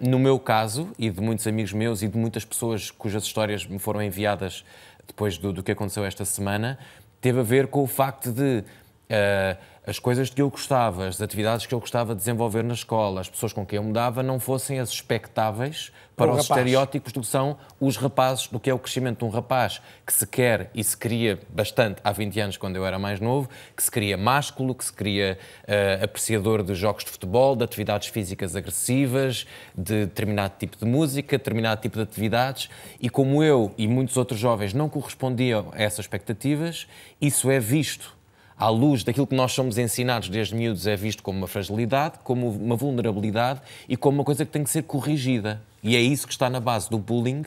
no 0.00 0.18
meu 0.18 0.38
caso, 0.38 0.90
e 0.98 1.08
de 1.08 1.20
muitos 1.20 1.46
amigos 1.46 1.72
meus 1.72 2.02
e 2.02 2.08
de 2.08 2.18
muitas 2.18 2.44
pessoas 2.44 2.90
cujas 2.90 3.22
histórias 3.22 3.64
me 3.64 3.78
foram 3.78 4.02
enviadas 4.02 4.64
depois 5.06 5.38
do, 5.38 5.52
do 5.52 5.62
que 5.62 5.72
aconteceu 5.72 6.04
esta 6.04 6.24
semana, 6.24 6.78
teve 7.20 7.40
a 7.40 7.42
ver 7.42 7.68
com 7.68 7.82
o 7.82 7.86
facto 7.86 8.32
de 8.32 8.64
uh, 9.10 9.58
as 9.86 9.98
coisas 9.98 10.28
que 10.28 10.42
eu 10.42 10.50
gostava, 10.50 11.06
as 11.06 11.20
atividades 11.20 11.66
que 11.66 11.74
eu 11.74 11.80
gostava 11.80 12.14
de 12.14 12.18
desenvolver 12.18 12.62
na 12.62 12.74
escola, 12.74 13.20
as 13.20 13.28
pessoas 13.28 13.52
com 13.52 13.64
quem 13.64 13.78
eu 13.78 13.82
me 13.82 13.92
dava, 13.92 14.22
não 14.22 14.38
fossem 14.38 14.78
as 14.78 14.90
expectáveis 14.90 15.90
para 16.14 16.32
os 16.32 16.42
estereótipos 16.42 17.12
do 17.12 17.20
que 17.22 17.26
são 17.26 17.56
os 17.80 17.96
rapazes, 17.96 18.46
do 18.48 18.60
que 18.60 18.68
é 18.68 18.74
o 18.74 18.78
crescimento 18.78 19.20
de 19.20 19.24
um 19.24 19.30
rapaz 19.30 19.80
que 20.06 20.12
se 20.12 20.26
quer 20.26 20.70
e 20.74 20.84
se 20.84 20.94
queria 20.94 21.40
bastante 21.48 21.98
há 22.04 22.12
20 22.12 22.40
anos, 22.40 22.56
quando 22.58 22.76
eu 22.76 22.84
era 22.84 22.98
mais 22.98 23.20
novo, 23.20 23.48
que 23.74 23.82
se 23.82 23.90
queria 23.90 24.18
másculo, 24.18 24.74
que 24.74 24.84
se 24.84 24.92
queria 24.92 25.38
uh, 25.64 26.04
apreciador 26.04 26.62
de 26.62 26.74
jogos 26.74 27.04
de 27.04 27.10
futebol, 27.10 27.56
de 27.56 27.64
atividades 27.64 28.08
físicas 28.08 28.54
agressivas, 28.54 29.46
de 29.74 30.04
determinado 30.04 30.54
tipo 30.58 30.76
de 30.76 30.84
música, 30.84 31.38
determinado 31.38 31.80
tipo 31.80 31.96
de 31.96 32.02
atividades, 32.02 32.68
e 33.00 33.08
como 33.08 33.42
eu 33.42 33.72
e 33.78 33.88
muitos 33.88 34.18
outros 34.18 34.38
jovens 34.38 34.74
não 34.74 34.90
correspondiam 34.90 35.70
a 35.72 35.82
essas 35.82 36.00
expectativas, 36.00 36.86
isso 37.18 37.50
é 37.50 37.58
visto 37.58 38.19
à 38.60 38.68
luz 38.68 39.02
daquilo 39.02 39.26
que 39.26 39.34
nós 39.34 39.52
somos 39.52 39.78
ensinados 39.78 40.28
desde 40.28 40.54
miúdos, 40.54 40.86
é 40.86 40.94
visto 40.94 41.22
como 41.22 41.38
uma 41.38 41.48
fragilidade, 41.48 42.18
como 42.22 42.50
uma 42.50 42.76
vulnerabilidade 42.76 43.62
e 43.88 43.96
como 43.96 44.18
uma 44.18 44.24
coisa 44.24 44.44
que 44.44 44.52
tem 44.52 44.62
que 44.62 44.68
ser 44.68 44.82
corrigida. 44.82 45.62
E 45.82 45.96
é 45.96 46.00
isso 46.00 46.26
que 46.26 46.32
está 46.34 46.50
na 46.50 46.60
base 46.60 46.90
do 46.90 46.98
bullying, 46.98 47.42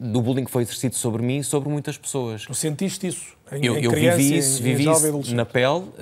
do 0.00 0.20
bullying 0.20 0.44
que 0.44 0.50
foi 0.50 0.62
exercido 0.62 0.96
sobre 0.96 1.22
mim 1.22 1.38
e 1.38 1.44
sobre 1.44 1.68
muitas 1.68 1.96
pessoas. 1.96 2.44
Tu 2.44 2.54
sentiste 2.54 3.06
isso? 3.06 3.36
Em, 3.52 3.64
eu, 3.64 3.76
em 3.78 3.84
eu 3.84 3.92
vivi 3.92 4.36
isso, 4.36 4.60
em, 4.60 4.64
vivi 4.64 4.90
isso 4.90 5.34
na 5.34 5.44
pele, 5.44 5.78
uh, 5.78 5.92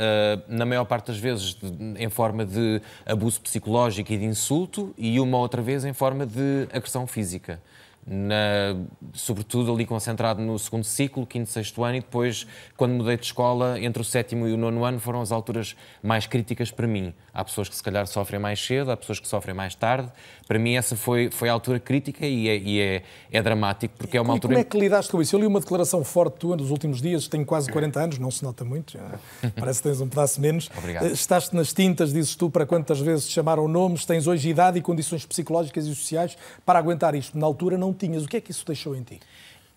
na 0.49 0.65
maior 0.65 0.87
parte 0.87 1.09
das 1.09 1.19
vezes 1.19 1.55
de, 1.55 2.03
em 2.03 2.09
forma 2.09 2.47
de 2.47 2.81
abuso 3.05 3.43
psicológico 3.43 4.11
e 4.11 4.17
de 4.17 4.25
insulto, 4.25 4.95
e 4.97 5.21
uma 5.21 5.37
outra 5.37 5.61
vez 5.61 5.85
em 5.85 5.93
forma 5.93 6.25
de 6.25 6.67
agressão 6.73 7.07
física 7.07 7.61
na, 8.07 8.77
sobretudo 9.13 9.73
ali 9.73 9.87
concentrado 9.87 10.41
no 10.43 10.59
segundo 10.59 10.85
ciclo, 10.85 11.27
quinto, 11.27 11.49
sexto 11.49 11.85
ano, 11.85 11.97
e 11.97 12.01
depois, 12.01 12.47
quando 12.77 12.93
mudei 12.95 13.17
de 13.17 13.27
escola, 13.27 13.81
entre 13.81 14.03
o 14.03 14.05
sétimo 14.05 14.49
e 14.49 14.53
o 14.53 14.57
nono 14.57 14.85
ano, 14.85 14.99
foram 14.99 15.21
as 15.21 15.31
alturas 15.33 15.77
mais 16.03 16.27
críticas 16.27 16.71
para 16.71 16.87
mim. 16.87 17.15
Há 17.33 17.45
pessoas 17.45 17.69
que 17.69 17.77
se 17.77 17.83
calhar 17.83 18.07
sofrem 18.07 18.41
mais 18.41 18.61
cedo, 18.65 18.91
há 18.91 18.97
pessoas 18.97 19.21
que 19.21 19.29
sofrem 19.29 19.55
mais 19.55 19.75
tarde. 19.75 20.11
Para 20.47 20.59
mim, 20.59 20.75
essa 20.75 20.97
foi, 20.97 21.31
foi 21.31 21.49
a 21.49 21.53
altura 21.53 21.79
crítica 21.79 22.27
e 22.27 22.49
é, 22.49 22.57
e 22.57 22.81
é, 22.81 23.03
é 23.31 23.43
dramático, 23.43 23.95
porque 23.97 24.17
é 24.17 24.21
uma 24.21 24.35
e 24.35 24.37
altura. 24.37 24.55
Como 24.55 24.61
é 24.61 24.65
que 24.65 24.79
lidaste 24.79 25.11
com 25.13 25.23
isso? 25.23 25.37
Eu 25.37 25.41
li 25.41 25.47
uma 25.47 25.61
declaração 25.61 26.03
forte 26.03 26.39
tua 26.39 26.57
nos 26.57 26.71
últimos 26.71 27.01
dias, 27.01 27.29
tenho 27.29 27.45
quase 27.45 27.71
40 27.71 28.01
anos, 28.01 28.19
não 28.19 28.31
se 28.31 28.43
nota 28.43 28.65
muito, 28.65 28.99
parece 29.57 29.81
que 29.81 29.89
tens 29.89 30.01
um 30.01 30.09
pedaço 30.09 30.41
menos. 30.41 30.69
Obrigado. 30.77 31.07
Eh, 31.07 31.13
estás 31.13 31.51
nas 31.53 31.73
tintas, 31.73 32.13
dizes 32.13 32.35
tu, 32.35 32.51
para 32.51 32.67
quantas 32.67 33.01
vezes 33.01 33.29
te 33.29 33.33
chamaram 33.33 33.69
nomes, 33.69 34.05
tens 34.05 34.27
hoje 34.27 34.49
idade 34.49 34.79
e 34.79 34.83
condições 34.83 35.25
psicológicas 35.25 35.87
e 35.87 35.95
sociais 35.95 36.37
para 36.67 36.79
aguentar 36.79 37.15
isto. 37.15 37.39
Na 37.39 37.47
altura 37.47 37.79
não 37.79 37.93
tinhas. 37.93 38.25
O 38.25 38.29
que 38.29 38.37
é 38.37 38.41
que 38.41 38.51
isso 38.51 38.65
deixou 38.67 38.97
em 38.97 39.03
ti? 39.03 39.21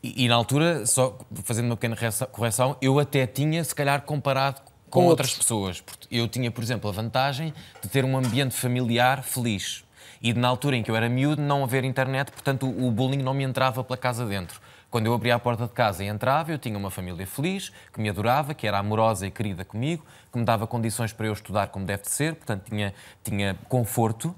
E, 0.03 0.25
e 0.25 0.27
na 0.27 0.35
altura, 0.35 0.85
só 0.85 1.17
fazendo 1.43 1.65
uma 1.65 1.77
pequena 1.77 1.95
correção, 2.31 2.75
eu 2.81 2.99
até 2.99 3.25
tinha, 3.25 3.63
se 3.63 3.73
calhar, 3.73 4.01
comparado 4.01 4.72
com, 4.93 5.01
com 5.01 5.07
outras 5.07 5.33
pessoas. 5.33 5.83
Eu 6.11 6.27
tinha, 6.27 6.51
por 6.51 6.63
exemplo, 6.63 6.87
a 6.87 6.93
vantagem 6.93 7.51
de 7.81 7.89
ter 7.89 8.05
um 8.05 8.15
ambiente 8.15 8.53
familiar 8.53 9.23
feliz. 9.23 9.83
E 10.21 10.33
na 10.33 10.47
altura 10.47 10.77
em 10.77 10.83
que 10.83 10.91
eu 10.91 10.95
era 10.95 11.09
miúdo, 11.09 11.41
não 11.41 11.63
haver 11.63 11.83
internet, 11.83 12.31
portanto 12.31 12.67
o 12.67 12.91
bullying 12.91 13.23
não 13.23 13.33
me 13.33 13.43
entrava 13.43 13.83
pela 13.83 13.97
casa 13.97 14.23
dentro. 14.25 14.61
Quando 14.91 15.07
eu 15.07 15.13
abria 15.15 15.33
a 15.33 15.39
porta 15.39 15.65
de 15.65 15.73
casa 15.73 16.03
e 16.03 16.07
entrava, 16.07 16.51
eu 16.51 16.59
tinha 16.59 16.77
uma 16.77 16.91
família 16.91 17.25
feliz, 17.25 17.71
que 17.91 17.99
me 17.99 18.07
adorava, 18.07 18.53
que 18.53 18.67
era 18.67 18.77
amorosa 18.77 19.25
e 19.25 19.31
querida 19.31 19.65
comigo, 19.65 20.05
que 20.31 20.37
me 20.37 20.45
dava 20.45 20.67
condições 20.67 21.11
para 21.11 21.25
eu 21.25 21.33
estudar 21.33 21.67
como 21.67 21.83
deve 21.83 22.03
ser, 22.07 22.35
portanto 22.35 22.69
tinha, 22.69 22.93
tinha 23.23 23.57
conforto, 23.67 24.35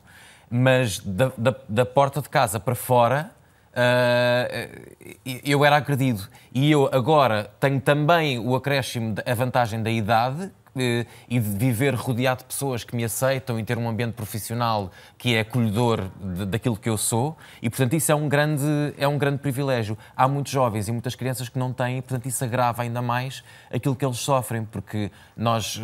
mas 0.50 1.00
da, 1.00 1.34
da, 1.38 1.54
da 1.68 1.86
porta 1.86 2.22
de 2.22 2.30
casa 2.30 2.62
para 2.62 2.76
fora 2.76 3.30
uh, 3.76 5.40
eu 5.44 5.64
era 5.66 5.78
agredido. 5.78 6.28
E 6.54 6.72
eu 6.72 6.90
agora 6.92 7.52
tenho 7.60 7.80
também 7.80 8.40
o 8.40 8.56
acréscimo, 8.56 9.16
a 9.26 9.34
vantagem 9.34 9.84
da 9.84 9.92
idade, 9.92 10.52
eh, 10.78 11.06
e 11.30 11.40
de 11.40 11.50
viver 11.58 11.96
rodeado 11.96 12.40
de 12.40 12.48
pessoas 12.48 12.84
que 12.84 12.94
me 12.98 13.06
aceitam 13.06 13.58
e 13.58 13.64
ter 13.64 13.78
um 13.78 13.88
ambiente 13.88 14.12
profissional 14.12 14.92
que 15.18 15.34
é 15.34 15.40
acolhedor 15.40 16.10
de, 16.22 16.46
daquilo 16.46 16.76
que 16.76 16.90
eu 16.90 16.98
sou 16.98 17.38
e 17.62 17.70
portanto 17.70 17.94
isso 17.94 18.12
é 18.12 18.16
um 18.16 18.28
grande 18.28 18.94
é 18.98 19.08
um 19.08 19.18
grande 19.18 19.38
privilégio 19.38 19.98
há 20.18 20.28
muitos 20.28 20.52
jovens 20.52 20.90
e 20.90 20.92
muitas 20.92 21.16
crianças 21.16 21.48
que 21.48 21.58
não 21.58 21.72
têm 21.72 22.00
e 22.00 22.02
portanto 22.02 22.26
isso 22.26 22.44
agrava 22.44 22.84
ainda 22.84 23.02
mais 23.02 23.42
aquilo 23.74 23.96
que 23.96 24.06
eles 24.06 24.18
sofrem 24.18 24.66
porque 24.66 25.10
nós 25.38 25.80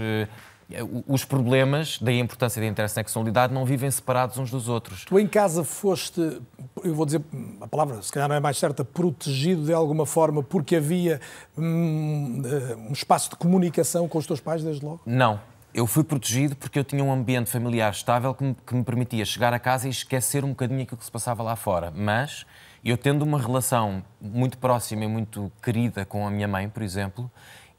os 1.08 1.26
problemas, 1.26 1.98
daí 2.02 2.18
a 2.18 2.24
importância 2.24 2.62
da 2.62 2.68
intersexualidade, 2.68 3.54
não 3.54 3.66
vivem 3.66 3.90
separados 3.90 4.38
uns 4.38 4.50
dos 4.50 4.68
outros. 4.68 5.06
Tu 5.06 5.20
em 5.20 5.28
casa 5.28 5.64
foste, 5.64 6.42
eu 6.84 6.96
vou 6.96 7.06
dizer, 7.06 7.22
a 7.60 7.68
palavra 7.68 8.02
se 8.02 8.12
calhar 8.12 8.30
não 8.30 8.36
é 8.36 8.40
mais 8.40 8.58
certa, 8.58 8.84
protegido 8.84 9.66
de 9.66 9.74
alguma 9.74 10.06
forma 10.06 10.44
porque 10.44 10.76
havia 10.76 11.20
hum, 11.58 12.42
eh, 12.46 12.76
um 12.90 12.94
espaço 12.94 13.30
de 13.30 13.36
comunicação 13.36 14.08
com 14.08 14.18
os 14.18 14.26
teus 14.26 14.40
pais 14.40 14.64
desde 14.64 14.84
logo? 14.84 15.02
Não. 15.06 15.40
Eu 15.74 15.88
fui 15.88 16.04
protegido 16.04 16.56
porque 16.56 16.78
eu 16.78 16.84
tinha 16.84 17.02
um 17.02 17.12
ambiente 17.12 17.50
familiar 17.50 17.92
estável 17.92 18.34
que 18.34 18.44
me, 18.44 18.56
que 18.66 18.76
me 18.76 18.84
permitia 18.84 19.24
chegar 19.24 19.54
a 19.54 19.60
casa 19.60 19.88
e 19.88 19.92
esquecer 19.92 20.44
um 20.44 20.50
bocadinho 20.50 20.82
aquilo 20.82 20.98
que 20.98 21.06
se 21.06 21.12
passava 21.12 21.42
lá 21.42 21.56
fora. 21.56 21.94
Mas 21.96 22.46
eu 22.84 22.98
tendo 22.98 23.22
uma 23.22 23.40
relação 23.40 24.04
muito 24.20 24.58
próxima 24.58 25.06
e 25.06 25.08
muito 25.08 25.52
querida 25.62 26.04
com 26.04 26.28
a 26.28 26.32
minha 26.32 26.48
mãe, 26.48 26.68
por 26.68 26.82
exemplo, 26.84 27.32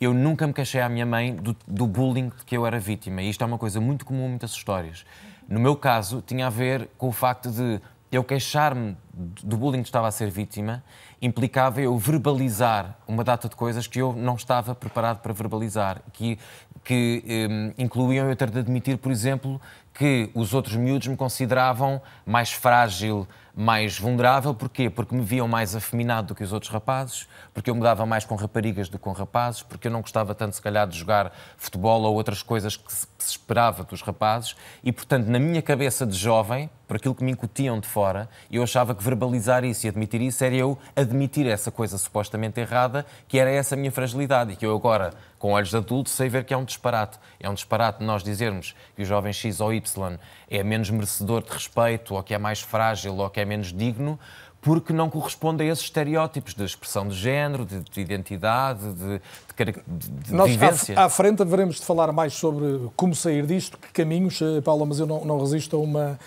eu 0.04 0.14
nunca 0.14 0.46
me 0.46 0.52
queixei 0.52 0.80
à 0.80 0.88
minha 0.88 1.06
mãe 1.06 1.34
do, 1.34 1.56
do, 1.66 1.86
bullying 1.86 2.28
de 2.28 2.44
que 2.44 2.56
eu 2.56 2.66
era 2.66 2.78
vítima. 2.78 3.22
E 3.22 3.30
isto 3.30 3.42
é 3.42 3.46
uma 3.46 3.58
coisa 3.58 3.80
muito 3.80 4.04
comum 4.04 4.26
em 4.26 4.30
muitas 4.30 4.52
histórias. 4.52 5.04
No 5.48 5.60
meu 5.60 5.76
caso, 5.76 6.22
tinha 6.26 6.46
a 6.46 6.50
ver 6.50 6.88
com 6.98 7.08
o 7.08 7.12
facto 7.12 7.50
de 7.50 7.80
eu 8.10 8.22
queixar-me 8.22 8.96
do 9.42 9.56
bullying 9.56 9.82
que 9.82 9.88
estava 9.88 10.06
a 10.06 10.10
ser 10.10 10.30
vítima, 10.30 10.82
implicava 11.20 11.80
eu 11.80 11.96
verbalizar 11.96 12.96
uma 13.06 13.24
data 13.24 13.48
de 13.48 13.56
coisas 13.56 13.86
que 13.86 14.00
eu 14.00 14.12
não 14.12 14.34
estava 14.34 14.74
preparado 14.74 15.20
para 15.20 15.32
verbalizar, 15.32 16.02
que, 16.12 16.38
que 16.84 17.22
um, 17.50 17.72
incluíam 17.82 18.28
eu 18.28 18.36
ter 18.36 18.50
de 18.50 18.58
admitir, 18.58 18.98
por 18.98 19.10
exemplo, 19.10 19.60
que 19.94 20.30
os 20.34 20.52
outros 20.52 20.76
miúdos 20.76 21.08
me 21.08 21.16
consideravam 21.16 22.02
mais 22.26 22.52
frágil, 22.52 23.26
mais 23.54 23.98
vulnerável. 23.98 24.54
Porquê? 24.54 24.88
Porque 24.88 25.14
me 25.14 25.22
viam 25.22 25.46
mais 25.46 25.76
afeminado 25.76 26.28
do 26.28 26.34
que 26.34 26.42
os 26.42 26.52
outros 26.52 26.70
rapazes, 26.70 27.26
porque 27.52 27.70
eu 27.70 27.74
me 27.74 27.82
dava 27.82 28.06
mais 28.06 28.24
com 28.24 28.34
raparigas 28.34 28.88
do 28.88 28.98
que 28.98 29.04
com 29.04 29.12
rapazes, 29.12 29.62
porque 29.62 29.88
eu 29.88 29.92
não 29.92 30.00
gostava 30.00 30.34
tanto, 30.34 30.56
se 30.56 30.62
calhar, 30.62 30.86
de 30.86 30.98
jogar 30.98 31.32
futebol 31.56 32.02
ou 32.02 32.14
outras 32.14 32.42
coisas 32.42 32.76
que 32.76 32.92
se, 32.92 33.06
que 33.06 33.24
se 33.24 33.30
esperava 33.30 33.84
dos 33.84 34.02
rapazes. 34.02 34.56
E, 34.82 34.92
portanto, 34.92 35.26
na 35.26 35.38
minha 35.38 35.60
cabeça 35.60 36.06
de 36.06 36.16
jovem, 36.16 36.70
por 36.92 36.96
aquilo 36.96 37.14
que 37.14 37.24
me 37.24 37.32
incutiam 37.32 37.80
de 37.80 37.88
fora, 37.88 38.28
eu 38.50 38.62
achava 38.62 38.94
que 38.94 39.02
verbalizar 39.02 39.64
isso 39.64 39.86
e 39.86 39.88
admitir 39.88 40.20
isso 40.20 40.44
era 40.44 40.54
eu 40.54 40.76
admitir 40.94 41.46
essa 41.46 41.70
coisa 41.70 41.96
supostamente 41.96 42.60
errada, 42.60 43.06
que 43.26 43.38
era 43.38 43.50
essa 43.50 43.74
minha 43.74 43.90
fragilidade 43.90 44.52
e 44.52 44.56
que 44.56 44.66
eu 44.66 44.76
agora, 44.76 45.14
com 45.38 45.52
olhos 45.52 45.70
de 45.70 45.76
adulto, 45.78 46.10
sei 46.10 46.28
ver 46.28 46.44
que 46.44 46.52
é 46.52 46.56
um 46.56 46.64
disparate. 46.64 47.18
É 47.40 47.48
um 47.48 47.54
disparate 47.54 48.04
nós 48.04 48.22
dizermos 48.22 48.74
que 48.94 49.02
o 49.02 49.04
jovem 49.06 49.32
X 49.32 49.58
ou 49.60 49.72
Y 49.72 50.18
é 50.50 50.62
menos 50.62 50.90
merecedor 50.90 51.42
de 51.42 51.50
respeito, 51.50 52.14
ou 52.14 52.22
que 52.22 52.34
é 52.34 52.38
mais 52.38 52.60
frágil, 52.60 53.16
ou 53.16 53.30
que 53.30 53.40
é 53.40 53.41
menos 53.44 53.72
digno, 53.72 54.18
porque 54.62 54.92
não 54.92 55.10
corresponde 55.10 55.64
a 55.64 55.66
esses 55.66 55.84
estereótipos 55.84 56.54
de 56.54 56.64
expressão 56.64 57.08
de 57.08 57.16
género, 57.16 57.66
de, 57.66 57.80
de 57.80 58.00
identidade, 58.00 58.80
de, 58.94 59.20
de, 59.64 59.72
de 60.06 60.34
Nós, 60.34 60.50
vivência. 60.50 60.98
À, 60.98 61.06
à 61.06 61.08
frente 61.08 61.42
haveremos 61.42 61.76
de 61.76 61.84
falar 61.84 62.12
mais 62.12 62.32
sobre 62.34 62.88
como 62.94 63.14
sair 63.14 63.44
disto, 63.44 63.76
que 63.76 63.92
caminhos, 63.92 64.40
eh, 64.40 64.60
Paula, 64.60 64.86
mas 64.86 65.00
eu 65.00 65.06
não, 65.06 65.24
não 65.24 65.40
resisto 65.40 65.76
a 65.76 65.80
uma, 65.80 66.18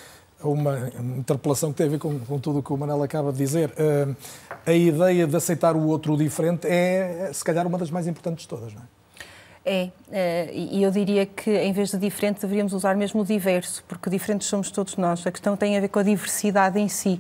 a 0.42 0.48
uma 0.48 0.92
interpelação 1.18 1.72
que 1.72 1.78
tem 1.78 1.88
a 1.88 1.90
ver 1.90 2.00
com, 2.00 2.20
com 2.20 2.38
tudo 2.38 2.60
o 2.60 2.64
que 2.64 2.74
o 2.74 2.78
Manel 2.78 3.02
acaba 3.02 3.32
de 3.32 3.38
dizer. 3.38 3.70
Uh, 3.72 4.14
a 4.66 4.74
ideia 4.74 5.26
de 5.26 5.36
aceitar 5.36 5.76
o 5.76 5.88
outro 5.88 6.18
diferente 6.18 6.68
é, 6.68 7.30
se 7.32 7.44
calhar, 7.44 7.66
uma 7.66 7.78
das 7.78 7.90
mais 7.90 8.06
importantes 8.06 8.44
de 8.44 8.50
todas, 8.50 8.74
não 8.74 8.82
é? 8.82 8.86
É, 9.66 9.90
é, 10.12 10.52
e 10.54 10.84
eu 10.84 10.92
diria 10.92 11.26
que 11.26 11.50
em 11.50 11.74
vez 11.74 11.90
de 11.90 11.98
diferente 11.98 12.40
deveríamos 12.40 12.72
usar 12.72 12.96
mesmo 12.96 13.22
o 13.22 13.26
diverso, 13.26 13.84
porque 13.88 14.12
diferentes 14.12 14.48
somos 14.48 14.70
todos 14.70 14.96
nós. 14.96 15.26
A 15.26 15.32
questão 15.32 15.58
tem 15.58 15.76
a 15.76 15.82
ver 15.82 15.88
com 15.88 15.98
a 15.98 16.04
diversidade 16.04 16.80
em 16.80 16.88
si. 16.88 17.20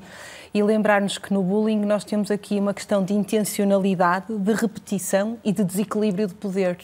E 0.53 0.61
lembrar-nos 0.61 1.17
que 1.17 1.33
no 1.33 1.41
bullying 1.41 1.83
nós 1.83 2.03
temos 2.03 2.29
aqui 2.29 2.59
uma 2.59 2.73
questão 2.73 3.03
de 3.03 3.13
intencionalidade, 3.13 4.27
de 4.37 4.53
repetição 4.53 5.37
e 5.43 5.51
de 5.51 5.63
desequilíbrio 5.63 6.27
de 6.27 6.35
poder. 6.35 6.77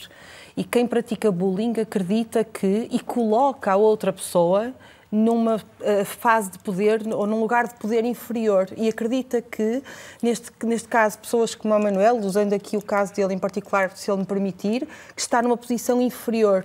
E 0.57 0.63
quem 0.63 0.87
pratica 0.87 1.31
bullying 1.31 1.79
acredita 1.79 2.43
que 2.43 2.89
e 2.91 2.99
coloca 2.99 3.71
a 3.71 3.75
outra 3.75 4.11
pessoa 4.11 4.73
numa 5.11 5.57
uh, 5.57 6.05
fase 6.05 6.51
de 6.51 6.59
poder 6.59 7.01
ou 7.13 7.27
num 7.27 7.39
lugar 7.39 7.67
de 7.67 7.75
poder 7.75 8.05
inferior. 8.05 8.69
E 8.77 8.87
acredita 8.87 9.41
que, 9.41 9.83
neste, 10.23 10.49
neste 10.63 10.87
caso, 10.87 11.19
pessoas 11.19 11.53
como 11.53 11.75
o 11.75 11.79
Manuel, 11.79 12.17
usando 12.17 12.53
aqui 12.53 12.77
o 12.77 12.81
caso 12.81 13.13
dele 13.13 13.33
em 13.33 13.39
particular, 13.39 13.91
se 13.95 14.09
ele 14.09 14.19
me 14.19 14.25
permitir, 14.25 14.87
que 15.13 15.21
está 15.21 15.41
numa 15.41 15.57
posição 15.57 16.01
inferior 16.01 16.63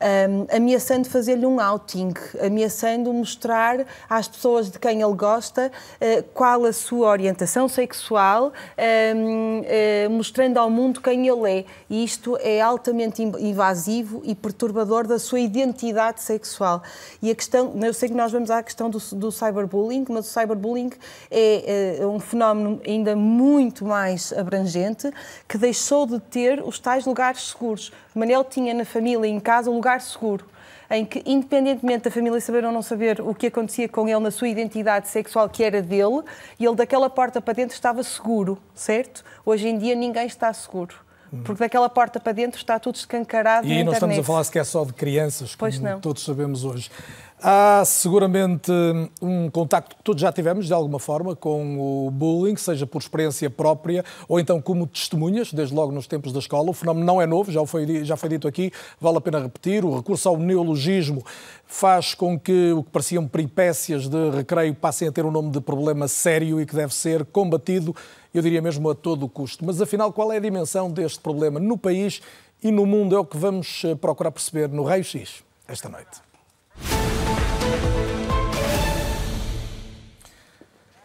um, 0.00 0.46
ameaçando 0.54 1.08
fazer-lhe 1.08 1.46
um 1.46 1.60
outing, 1.60 2.12
ameaçando 2.44 3.12
mostrar 3.12 3.86
às 4.08 4.28
pessoas 4.28 4.70
de 4.70 4.78
quem 4.78 5.02
ele 5.02 5.14
gosta 5.14 5.70
uh, 6.00 6.22
qual 6.34 6.64
a 6.64 6.72
sua 6.72 7.08
orientação 7.08 7.68
sexual, 7.68 8.52
um, 9.16 9.60
uh, 9.60 9.64
eh, 9.66 10.08
mostrando 10.08 10.58
ao 10.58 10.70
mundo 10.70 11.00
quem 11.00 11.26
ele 11.26 11.60
é. 11.60 11.64
E 11.88 12.04
isto 12.04 12.36
é 12.40 12.60
altamente 12.60 13.22
invasivo 13.22 14.20
e 14.24 14.34
perturbador 14.34 15.06
da 15.06 15.18
sua 15.18 15.40
identidade 15.40 16.20
sexual. 16.20 16.82
E 17.22 17.30
a 17.30 17.34
questão, 17.34 17.72
eu 17.82 17.94
sei 17.94 18.08
que 18.08 18.14
nós 18.14 18.32
vamos 18.32 18.50
à 18.50 18.62
questão 18.62 18.90
do, 18.90 18.98
do 19.12 19.30
cyberbullying, 19.30 20.04
mas 20.08 20.28
o 20.28 20.32
cyberbullying 20.32 20.92
é 21.30 21.98
uh, 22.00 22.08
um 22.08 22.20
fenómeno 22.20 22.80
ainda 22.86 23.16
muito 23.16 23.84
mais 23.84 24.32
abrangente 24.32 25.10
que 25.48 25.58
deixou 25.58 26.06
de 26.06 26.18
ter 26.20 26.62
os 26.62 26.78
tais 26.78 27.04
lugares 27.04 27.48
seguros. 27.48 27.92
Manel 28.18 28.42
tinha 28.44 28.74
na 28.74 28.84
família, 28.84 29.28
em 29.28 29.38
casa, 29.38 29.70
um 29.70 29.74
lugar 29.74 30.00
seguro 30.00 30.44
em 30.90 31.04
que, 31.04 31.22
independentemente 31.26 32.04
da 32.04 32.10
família 32.10 32.40
saber 32.40 32.64
ou 32.64 32.72
não 32.72 32.82
saber 32.82 33.20
o 33.20 33.34
que 33.34 33.48
acontecia 33.48 33.88
com 33.88 34.08
ele 34.08 34.20
na 34.20 34.30
sua 34.30 34.48
identidade 34.48 35.08
sexual, 35.08 35.48
que 35.48 35.62
era 35.64 35.82
dele, 35.82 36.22
ele 36.58 36.74
daquela 36.74 37.10
porta 37.10 37.40
para 37.40 37.54
dentro 37.54 37.74
estava 37.74 38.02
seguro, 38.02 38.58
certo? 38.74 39.24
Hoje 39.44 39.68
em 39.68 39.78
dia 39.78 39.94
ninguém 39.94 40.26
está 40.26 40.52
seguro. 40.52 40.94
Porque 41.44 41.58
daquela 41.58 41.88
porta 41.88 42.20
para 42.20 42.32
dentro 42.32 42.58
está 42.58 42.78
tudo 42.78 42.94
escancarado. 42.94 43.66
E 43.66 43.72
aí 43.72 43.84
não 43.84 43.92
estamos 43.92 44.16
a 44.16 44.22
falar 44.22 44.44
sequer 44.44 44.64
só 44.64 44.84
de 44.84 44.92
crianças, 44.92 45.56
como 45.56 46.00
todos 46.00 46.24
sabemos 46.24 46.64
hoje. 46.64 46.88
Há 47.42 47.84
seguramente 47.84 48.72
um 49.20 49.50
contacto 49.50 49.94
que 49.94 50.02
todos 50.02 50.22
já 50.22 50.32
tivemos, 50.32 50.66
de 50.66 50.72
alguma 50.72 50.98
forma, 50.98 51.36
com 51.36 52.06
o 52.06 52.10
bullying, 52.10 52.56
seja 52.56 52.86
por 52.86 52.98
experiência 52.98 53.50
própria 53.50 54.02
ou 54.26 54.40
então 54.40 54.60
como 54.60 54.86
testemunhas, 54.86 55.52
desde 55.52 55.74
logo 55.74 55.92
nos 55.92 56.06
tempos 56.06 56.32
da 56.32 56.38
escola. 56.38 56.70
O 56.70 56.72
fenómeno 56.72 57.04
não 57.04 57.20
é 57.20 57.26
novo, 57.26 57.52
já 57.52 57.64
foi, 57.66 58.04
já 58.06 58.16
foi 58.16 58.30
dito 58.30 58.48
aqui, 58.48 58.72
vale 58.98 59.18
a 59.18 59.20
pena 59.20 59.38
repetir. 59.38 59.84
O 59.84 59.94
recurso 59.94 60.26
ao 60.30 60.38
neologismo 60.38 61.22
faz 61.66 62.14
com 62.14 62.40
que 62.40 62.72
o 62.72 62.82
que 62.82 62.90
pareciam 62.90 63.28
peripécias 63.28 64.08
de 64.08 64.30
recreio 64.30 64.74
passem 64.74 65.06
a 65.06 65.12
ter 65.12 65.26
um 65.26 65.30
nome 65.30 65.50
de 65.50 65.60
problema 65.60 66.08
sério 66.08 66.58
e 66.58 66.64
que 66.64 66.74
deve 66.74 66.94
ser 66.94 67.22
combatido, 67.26 67.94
eu 68.32 68.40
diria 68.40 68.62
mesmo 68.62 68.88
a 68.88 68.94
todo 68.94 69.26
o 69.26 69.28
custo. 69.28 69.62
Mas 69.62 69.78
afinal, 69.78 70.10
qual 70.10 70.32
é 70.32 70.38
a 70.38 70.40
dimensão 70.40 70.90
deste 70.90 71.20
problema 71.20 71.60
no 71.60 71.76
país 71.76 72.22
e 72.62 72.70
no 72.70 72.86
mundo? 72.86 73.14
É 73.14 73.18
o 73.18 73.26
que 73.26 73.36
vamos 73.36 73.82
eh, 73.84 73.94
procurar 73.94 74.30
perceber 74.30 74.70
no 74.70 74.84
Raio 74.84 75.04
X 75.04 75.44
esta 75.68 75.88
noite. 75.90 76.25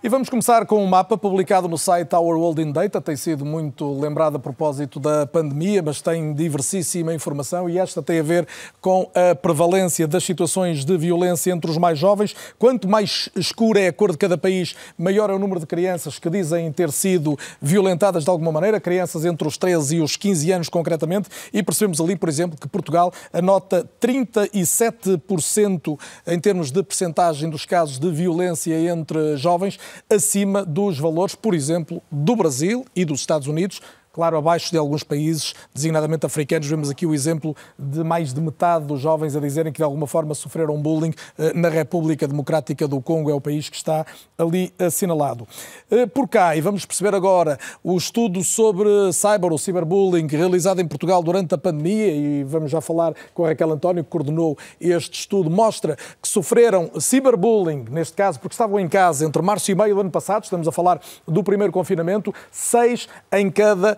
E 0.03 0.09
vamos 0.09 0.29
começar 0.29 0.65
com 0.65 0.83
um 0.83 0.87
mapa 0.87 1.15
publicado 1.15 1.67
no 1.67 1.77
site 1.77 2.15
Our 2.15 2.35
World 2.35 2.59
in 2.59 2.71
Data. 2.71 2.99
Tem 2.99 3.15
sido 3.15 3.45
muito 3.45 3.99
lembrado 3.99 4.37
a 4.37 4.39
propósito 4.39 4.99
da 4.99 5.27
pandemia, 5.27 5.83
mas 5.83 6.01
tem 6.01 6.33
diversíssima 6.33 7.13
informação 7.13 7.69
e 7.69 7.77
esta 7.77 8.01
tem 8.01 8.17
a 8.17 8.23
ver 8.23 8.47
com 8.81 9.11
a 9.13 9.35
prevalência 9.35 10.07
das 10.07 10.23
situações 10.23 10.83
de 10.83 10.97
violência 10.97 11.51
entre 11.51 11.69
os 11.69 11.77
mais 11.77 11.99
jovens. 11.99 12.35
Quanto 12.57 12.87
mais 12.87 13.29
escura 13.35 13.79
é 13.79 13.89
a 13.89 13.93
cor 13.93 14.11
de 14.11 14.17
cada 14.17 14.39
país, 14.39 14.75
maior 14.97 15.29
é 15.29 15.33
o 15.35 15.37
número 15.39 15.59
de 15.59 15.67
crianças 15.67 16.17
que 16.17 16.31
dizem 16.31 16.71
ter 16.71 16.91
sido 16.91 17.37
violentadas 17.61 18.23
de 18.23 18.29
alguma 18.31 18.51
maneira, 18.51 18.79
crianças 18.79 19.23
entre 19.23 19.47
os 19.47 19.55
13 19.55 19.97
e 19.97 20.01
os 20.01 20.15
15 20.15 20.51
anos 20.51 20.67
concretamente, 20.67 21.29
e 21.53 21.61
percebemos 21.61 22.01
ali, 22.01 22.15
por 22.15 22.27
exemplo, 22.27 22.57
que 22.59 22.67
Portugal 22.67 23.13
anota 23.31 23.87
37% 24.01 25.95
em 26.25 26.39
termos 26.39 26.71
de 26.71 26.81
percentagem 26.81 27.51
dos 27.51 27.67
casos 27.67 27.99
de 27.99 28.09
violência 28.09 28.73
entre 28.91 29.37
jovens 29.37 29.77
acima 30.09 30.63
dos 30.65 30.99
valores, 30.99 31.35
por 31.35 31.53
exemplo, 31.53 32.01
do 32.11 32.35
Brasil 32.35 32.85
e 32.95 33.05
dos 33.05 33.21
Estados 33.21 33.47
Unidos, 33.47 33.81
claro, 34.13 34.37
abaixo 34.37 34.71
de 34.71 34.77
alguns 34.77 35.03
países, 35.03 35.53
designadamente 35.73 36.25
africanos. 36.25 36.67
Vemos 36.67 36.89
aqui 36.89 37.05
o 37.05 37.13
exemplo 37.13 37.55
de 37.77 38.03
mais 38.03 38.33
de 38.33 38.41
metade 38.41 38.85
dos 38.85 38.99
jovens 38.99 39.35
a 39.35 39.39
dizerem 39.39 39.71
que 39.71 39.77
de 39.77 39.83
alguma 39.83 40.05
forma 40.05 40.33
sofreram 40.35 40.81
bullying 40.81 41.13
eh, 41.37 41.53
na 41.53 41.69
República 41.69 42.27
Democrática 42.27 42.87
do 42.87 43.01
Congo, 43.01 43.29
é 43.29 43.33
o 43.33 43.41
país 43.41 43.69
que 43.69 43.75
está 43.75 44.05
ali 44.37 44.73
assinalado. 44.77 45.47
Eh, 45.89 46.05
por 46.05 46.27
cá, 46.27 46.55
e 46.55 46.61
vamos 46.61 46.85
perceber 46.85 47.15
agora 47.15 47.57
o 47.83 47.95
estudo 47.97 48.43
sobre 48.43 48.89
cyber, 49.13 49.53
o 49.53 49.57
cyberbullying, 49.57 50.27
realizado 50.27 50.81
em 50.81 50.87
Portugal 50.87 51.23
durante 51.23 51.55
a 51.55 51.57
pandemia, 51.57 52.11
e 52.11 52.43
vamos 52.43 52.69
já 52.71 52.81
falar 52.81 53.13
com 53.33 53.45
a 53.45 53.49
Raquel 53.49 53.71
António, 53.71 54.03
que 54.03 54.09
coordenou 54.09 54.57
este 54.79 55.19
estudo, 55.19 55.49
mostra 55.49 55.95
que 56.21 56.27
sofreram 56.27 56.91
cyberbullying, 56.99 57.85
neste 57.89 58.13
caso, 58.13 58.39
porque 58.39 58.53
estavam 58.53 58.79
em 58.79 58.89
casa 58.89 59.25
entre 59.25 59.41
março 59.41 59.71
e 59.71 59.75
meio 59.75 59.95
do 59.95 60.01
ano 60.01 60.11
passado, 60.11 60.43
estamos 60.43 60.67
a 60.67 60.71
falar 60.71 60.99
do 61.27 61.43
primeiro 61.43 61.71
confinamento, 61.71 62.33
seis 62.51 63.07
em 63.31 63.49
cada 63.49 63.97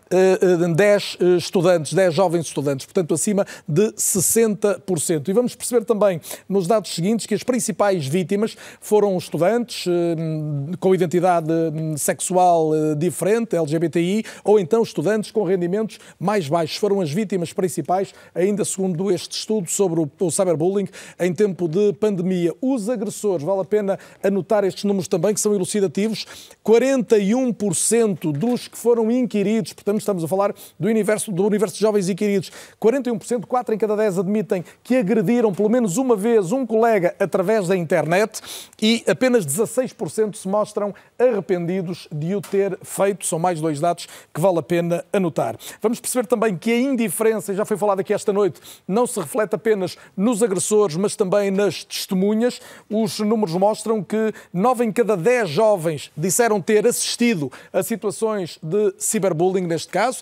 10 0.75 1.17
estudantes, 1.37 1.93
10 1.93 2.13
jovens 2.13 2.45
estudantes, 2.45 2.85
portanto 2.85 3.13
acima 3.13 3.45
de 3.67 3.91
60%. 3.93 5.27
E 5.27 5.33
vamos 5.33 5.55
perceber 5.55 5.85
também 5.85 6.19
nos 6.47 6.67
dados 6.67 6.93
seguintes 6.93 7.25
que 7.25 7.33
as 7.33 7.43
principais 7.43 8.05
vítimas 8.05 8.57
foram 8.79 9.17
estudantes 9.17 9.85
com 10.79 10.93
identidade 10.93 11.51
sexual 11.97 12.71
diferente, 12.97 13.55
LGBTI, 13.55 14.23
ou 14.43 14.59
então 14.59 14.83
estudantes 14.83 15.31
com 15.31 15.43
rendimentos 15.43 15.99
mais 16.19 16.47
baixos. 16.47 16.77
Foram 16.77 16.99
as 17.01 17.11
vítimas 17.11 17.53
principais, 17.53 18.13
ainda 18.35 18.65
segundo 18.65 19.11
este 19.11 19.37
estudo 19.37 19.69
sobre 19.69 20.01
o 20.19 20.31
cyberbullying 20.31 20.87
em 21.19 21.33
tempo 21.33 21.67
de 21.67 21.93
pandemia. 21.93 22.53
Os 22.61 22.89
agressores, 22.89 23.45
vale 23.45 23.61
a 23.61 23.65
pena 23.65 23.97
anotar 24.23 24.63
estes 24.63 24.83
números 24.83 25.07
também, 25.07 25.33
que 25.33 25.39
são 25.39 25.53
elucidativos, 25.53 26.25
41% 26.65 28.31
dos 28.31 28.67
que 28.67 28.77
foram 28.77 29.09
inquiridos, 29.09 29.73
portanto 29.73 30.00
estamos 30.01 30.23
a 30.23 30.27
falar 30.27 30.53
do 30.79 30.87
universo, 30.87 31.31
do 31.31 31.45
universo 31.45 31.75
de 31.75 31.81
jovens 31.81 32.09
inquiridos, 32.09 32.51
41%, 32.81 33.45
4 33.45 33.75
em 33.75 33.77
cada 33.77 33.95
10 33.95 34.19
admitem 34.19 34.63
que 34.83 34.95
agrediram 34.95 35.53
pelo 35.53 35.69
menos 35.69 35.97
uma 35.97 36.15
vez 36.15 36.51
um 36.51 36.65
colega 36.65 37.15
através 37.19 37.67
da 37.67 37.75
internet 37.75 38.41
e 38.81 39.03
apenas 39.07 39.45
16% 39.45 40.35
se 40.35 40.47
mostram 40.47 40.93
arrependidos 41.17 42.07
de 42.11 42.35
o 42.35 42.41
ter 42.41 42.77
feito. 42.83 43.25
São 43.25 43.39
mais 43.39 43.61
dois 43.61 43.79
dados 43.79 44.07
que 44.33 44.41
vale 44.41 44.59
a 44.59 44.63
pena 44.63 45.05
anotar. 45.13 45.55
Vamos 45.81 45.99
perceber 45.99 46.27
também 46.27 46.57
que 46.57 46.71
a 46.71 46.79
indiferença, 46.79 47.53
já 47.53 47.65
foi 47.65 47.77
falado 47.77 47.99
aqui 47.99 48.13
esta 48.13 48.33
noite, 48.33 48.59
não 48.87 49.05
se 49.05 49.19
reflete 49.19 49.55
apenas 49.55 49.97
nos 50.15 50.41
agressores, 50.41 50.95
mas 50.95 51.15
também 51.15 51.51
nas 51.51 51.83
testemunhas. 51.83 52.59
Os 52.89 53.19
números 53.19 53.55
mostram 53.55 54.03
que 54.03 54.33
9 54.53 54.85
em 54.85 54.91
cada 54.91 55.15
10 55.15 55.49
jovens 55.49 56.11
disseram 56.15 56.61
ter 56.61 56.85
assistido 56.87 57.51
a 57.71 57.83
situações 57.83 58.57
de 58.61 58.93
ciberbullying, 58.97 59.67
neste 59.67 59.90
caso. 59.91 60.21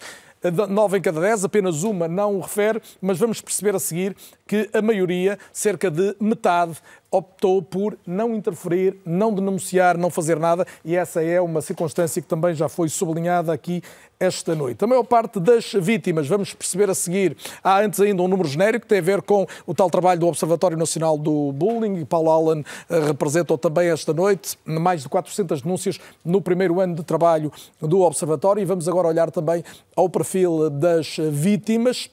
9 0.69 0.97
em 0.97 1.01
cada 1.01 1.19
10, 1.19 1.43
apenas 1.43 1.83
uma 1.83 2.07
não 2.07 2.37
o 2.37 2.39
refere, 2.39 2.81
mas 3.01 3.17
vamos 3.17 3.41
perceber 3.41 3.75
a 3.75 3.79
seguir 3.79 4.15
que 4.47 4.69
a 4.73 4.81
maioria, 4.81 5.37
cerca 5.51 5.91
de 5.91 6.15
metade, 6.19 6.77
optou 7.11 7.61
por 7.61 7.97
não 8.05 8.35
interferir, 8.35 8.97
não 9.05 9.33
denunciar, 9.33 9.97
não 9.97 10.09
fazer 10.09 10.39
nada, 10.39 10.65
e 10.85 10.95
essa 10.95 11.23
é 11.23 11.41
uma 11.41 11.61
circunstância 11.61 12.21
que 12.21 12.27
também 12.27 12.53
já 12.53 12.69
foi 12.69 12.87
sublinhada 12.89 13.51
aqui 13.51 13.81
esta 14.19 14.53
noite. 14.53 14.83
A 14.83 14.87
maior 14.87 15.03
parte 15.03 15.39
das 15.39 15.71
vítimas, 15.73 16.27
vamos 16.27 16.53
perceber 16.53 16.89
a 16.89 16.93
seguir, 16.93 17.37
há 17.63 17.79
antes 17.79 17.99
ainda 17.99 18.21
um 18.21 18.27
número 18.27 18.47
genérico 18.47 18.81
que 18.81 18.89
tem 18.89 18.99
a 18.99 19.01
ver 19.01 19.21
com 19.21 19.47
o 19.65 19.73
tal 19.73 19.89
trabalho 19.89 20.19
do 20.19 20.27
Observatório 20.27 20.77
Nacional 20.77 21.17
do 21.17 21.51
Bullying, 21.53 22.01
e 22.01 22.05
Paulo 22.05 22.29
Allen 22.29 22.63
eh, 22.89 22.99
representou 22.99 23.57
também 23.57 23.89
esta 23.89 24.13
noite 24.13 24.57
mais 24.65 25.03
de 25.03 25.09
400 25.09 25.61
denúncias 25.61 25.99
no 26.23 26.41
primeiro 26.41 26.79
ano 26.79 26.95
de 26.95 27.03
trabalho 27.03 27.51
do 27.81 28.01
Observatório, 28.01 28.61
e 28.61 28.65
vamos 28.65 28.87
agora 28.87 29.07
olhar 29.07 29.31
também 29.31 29.63
ao 29.95 30.09
perfil 30.09 30.69
das 30.69 31.17
vítimas 31.31 32.09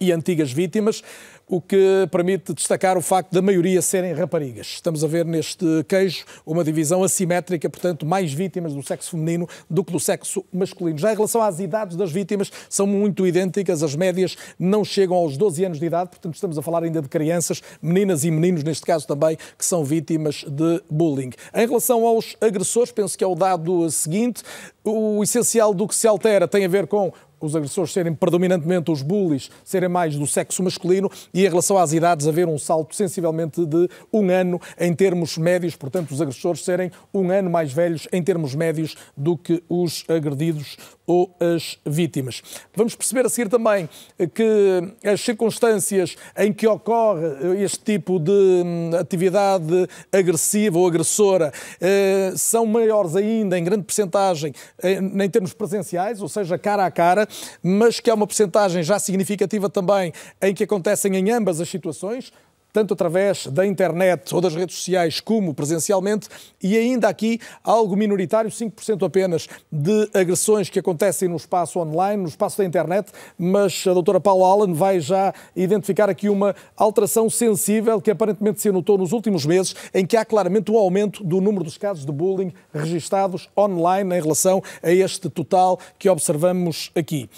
e 0.00 0.12
antigas 0.12 0.52
vítimas 0.52 1.02
o 1.48 1.60
que 1.60 2.06
permite 2.10 2.52
destacar 2.52 2.98
o 2.98 3.00
facto 3.00 3.32
da 3.32 3.40
maioria 3.40 3.80
serem 3.80 4.12
raparigas. 4.12 4.66
Estamos 4.66 5.02
a 5.02 5.06
ver 5.06 5.24
neste 5.24 5.64
queijo 5.88 6.24
uma 6.44 6.62
divisão 6.62 7.02
assimétrica, 7.02 7.70
portanto, 7.70 8.04
mais 8.04 8.32
vítimas 8.32 8.74
do 8.74 8.82
sexo 8.82 9.12
feminino 9.12 9.48
do 9.68 9.82
que 9.82 9.90
do 9.90 9.98
sexo 9.98 10.44
masculino. 10.52 10.98
Já 10.98 11.12
em 11.12 11.16
relação 11.16 11.40
às 11.40 11.58
idades 11.58 11.96
das 11.96 12.12
vítimas, 12.12 12.52
são 12.68 12.86
muito 12.86 13.26
idênticas, 13.26 13.82
as 13.82 13.96
médias 13.96 14.36
não 14.58 14.84
chegam 14.84 15.16
aos 15.16 15.36
12 15.36 15.64
anos 15.64 15.80
de 15.80 15.86
idade, 15.86 16.10
portanto, 16.10 16.34
estamos 16.34 16.58
a 16.58 16.62
falar 16.62 16.82
ainda 16.82 17.00
de 17.00 17.08
crianças, 17.08 17.62
meninas 17.80 18.24
e 18.24 18.30
meninos, 18.30 18.62
neste 18.62 18.84
caso 18.84 19.06
também, 19.06 19.36
que 19.56 19.64
são 19.64 19.82
vítimas 19.84 20.44
de 20.46 20.82
bullying. 20.90 21.30
Em 21.54 21.66
relação 21.66 22.06
aos 22.06 22.36
agressores, 22.40 22.92
penso 22.92 23.16
que 23.16 23.24
é 23.24 23.26
o 23.26 23.34
dado 23.34 23.90
seguinte, 23.90 24.42
o 24.84 25.22
essencial 25.22 25.72
do 25.72 25.86
que 25.86 25.94
se 25.94 26.06
altera 26.06 26.46
tem 26.46 26.64
a 26.64 26.68
ver 26.68 26.86
com 26.86 27.12
os 27.40 27.54
agressores 27.54 27.92
serem 27.92 28.14
predominantemente 28.14 28.90
os 28.90 29.02
bullies, 29.02 29.50
serem 29.64 29.88
mais 29.88 30.16
do 30.16 30.26
sexo 30.26 30.62
masculino 30.62 31.10
e 31.32 31.44
em 31.44 31.48
relação 31.48 31.78
às 31.78 31.92
idades 31.92 32.26
haver 32.26 32.48
um 32.48 32.58
salto 32.58 32.94
sensivelmente 32.94 33.64
de 33.64 33.88
um 34.12 34.30
ano 34.30 34.60
em 34.78 34.94
termos 34.94 35.38
médios, 35.38 35.76
portanto 35.76 36.10
os 36.10 36.20
agressores 36.20 36.64
serem 36.64 36.90
um 37.12 37.30
ano 37.30 37.50
mais 37.50 37.72
velhos 37.72 38.08
em 38.12 38.22
termos 38.22 38.54
médios 38.54 38.96
do 39.16 39.36
que 39.36 39.62
os 39.68 40.04
agredidos 40.08 40.76
ou 41.08 41.34
as 41.40 41.78
vítimas. 41.86 42.42
Vamos 42.76 42.94
perceber 42.94 43.24
a 43.24 43.30
seguir 43.30 43.48
também 43.48 43.88
que 44.34 45.08
as 45.08 45.22
circunstâncias 45.22 46.16
em 46.36 46.52
que 46.52 46.66
ocorre 46.66 47.62
este 47.64 47.78
tipo 47.80 48.20
de 48.20 48.30
hum, 48.30 48.90
atividade 48.94 49.88
agressiva 50.12 50.78
ou 50.78 50.86
agressora 50.86 51.50
eh, 51.80 52.32
são 52.36 52.66
maiores 52.66 53.16
ainda, 53.16 53.58
em 53.58 53.64
grande 53.64 53.84
percentagem, 53.84 54.52
em 54.84 55.30
termos 55.30 55.54
presenciais, 55.54 56.20
ou 56.20 56.28
seja, 56.28 56.58
cara 56.58 56.84
a 56.84 56.90
cara, 56.90 57.26
mas 57.62 58.00
que 58.00 58.10
há 58.10 58.14
uma 58.14 58.26
percentagem 58.26 58.82
já 58.82 58.98
significativa 58.98 59.70
também 59.70 60.12
em 60.42 60.54
que 60.54 60.64
acontecem 60.64 61.16
em 61.16 61.30
ambas 61.30 61.60
as 61.60 61.68
situações, 61.68 62.30
tanto 62.72 62.94
através 62.94 63.46
da 63.46 63.66
internet 63.66 64.34
ou 64.34 64.40
das 64.40 64.54
redes 64.54 64.76
sociais 64.76 65.20
como 65.20 65.54
presencialmente, 65.54 66.28
e 66.62 66.76
ainda 66.76 67.08
aqui 67.08 67.40
algo 67.62 67.96
minoritário, 67.96 68.50
5% 68.50 69.06
apenas, 69.06 69.48
de 69.70 70.08
agressões 70.14 70.68
que 70.68 70.78
acontecem 70.78 71.28
no 71.28 71.36
espaço 71.36 71.78
online, 71.78 72.22
no 72.22 72.28
espaço 72.28 72.58
da 72.58 72.64
internet, 72.64 73.10
mas 73.38 73.84
a 73.86 73.92
doutora 73.92 74.20
Paula 74.20 74.46
Allen 74.46 74.72
vai 74.72 75.00
já 75.00 75.32
identificar 75.56 76.08
aqui 76.08 76.28
uma 76.28 76.54
alteração 76.76 77.28
sensível 77.28 78.00
que 78.00 78.10
aparentemente 78.10 78.60
se 78.60 78.70
notou 78.70 78.98
nos 78.98 79.12
últimos 79.12 79.46
meses, 79.46 79.74
em 79.94 80.06
que 80.06 80.16
há 80.16 80.24
claramente 80.24 80.70
um 80.70 80.76
aumento 80.76 81.24
do 81.24 81.40
número 81.40 81.64
dos 81.64 81.78
casos 81.78 82.04
de 82.04 82.12
bullying 82.12 82.52
registados 82.72 83.48
online 83.56 84.16
em 84.16 84.20
relação 84.20 84.62
a 84.82 84.92
este 84.92 85.28
total 85.28 85.78
que 85.98 86.08
observamos 86.08 86.90
aqui. 86.94 87.28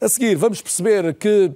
A 0.00 0.08
seguir, 0.08 0.34
vamos 0.36 0.60
perceber 0.60 1.14
que 1.14 1.52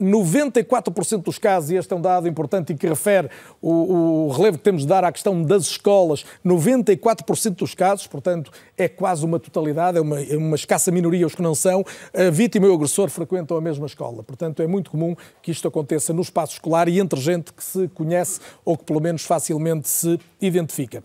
94% 0.00 1.22
dos 1.22 1.38
casos, 1.38 1.70
e 1.70 1.76
este 1.76 1.92
é 1.92 1.96
um 1.96 2.00
dado 2.00 2.28
importante 2.28 2.72
e 2.72 2.76
que 2.76 2.86
refere 2.86 3.30
o, 3.60 4.26
o, 4.26 4.28
relevo 4.30 4.58
que 4.58 4.64
temos 4.64 4.82
de 4.82 4.88
dar 4.88 5.04
à 5.04 5.12
questão 5.12 5.42
das 5.42 5.64
escolas, 5.64 6.24
94% 6.44 7.56
dos 7.56 7.74
casos, 7.74 8.06
portanto, 8.06 8.50
é 8.76 8.88
quase 8.88 9.24
uma 9.24 9.38
totalidade, 9.38 9.98
é 9.98 10.00
uma, 10.00 10.20
é 10.20 10.36
uma 10.36 10.56
escassa 10.56 10.90
minoria 10.90 11.26
os 11.26 11.34
que 11.34 11.42
não 11.42 11.54
são, 11.54 11.84
a 12.14 12.30
vítima 12.30 12.66
e 12.66 12.70
o 12.70 12.74
agressor 12.74 13.08
frequentam 13.08 13.56
a 13.56 13.60
mesma 13.60 13.86
escola. 13.86 14.22
Portanto, 14.22 14.62
é 14.62 14.66
muito 14.66 14.90
comum 14.90 15.16
que 15.42 15.50
isto 15.50 15.66
aconteça 15.66 16.12
no 16.12 16.22
espaço 16.22 16.54
escolar 16.54 16.88
e 16.88 17.00
entre 17.00 17.20
gente 17.20 17.52
que 17.52 17.64
se 17.64 17.88
conhece 17.88 18.40
ou 18.64 18.76
que 18.76 18.84
pelo 18.84 19.00
menos 19.00 19.24
facilmente 19.24 19.88
se 19.88 20.18
identifica. 20.40 21.02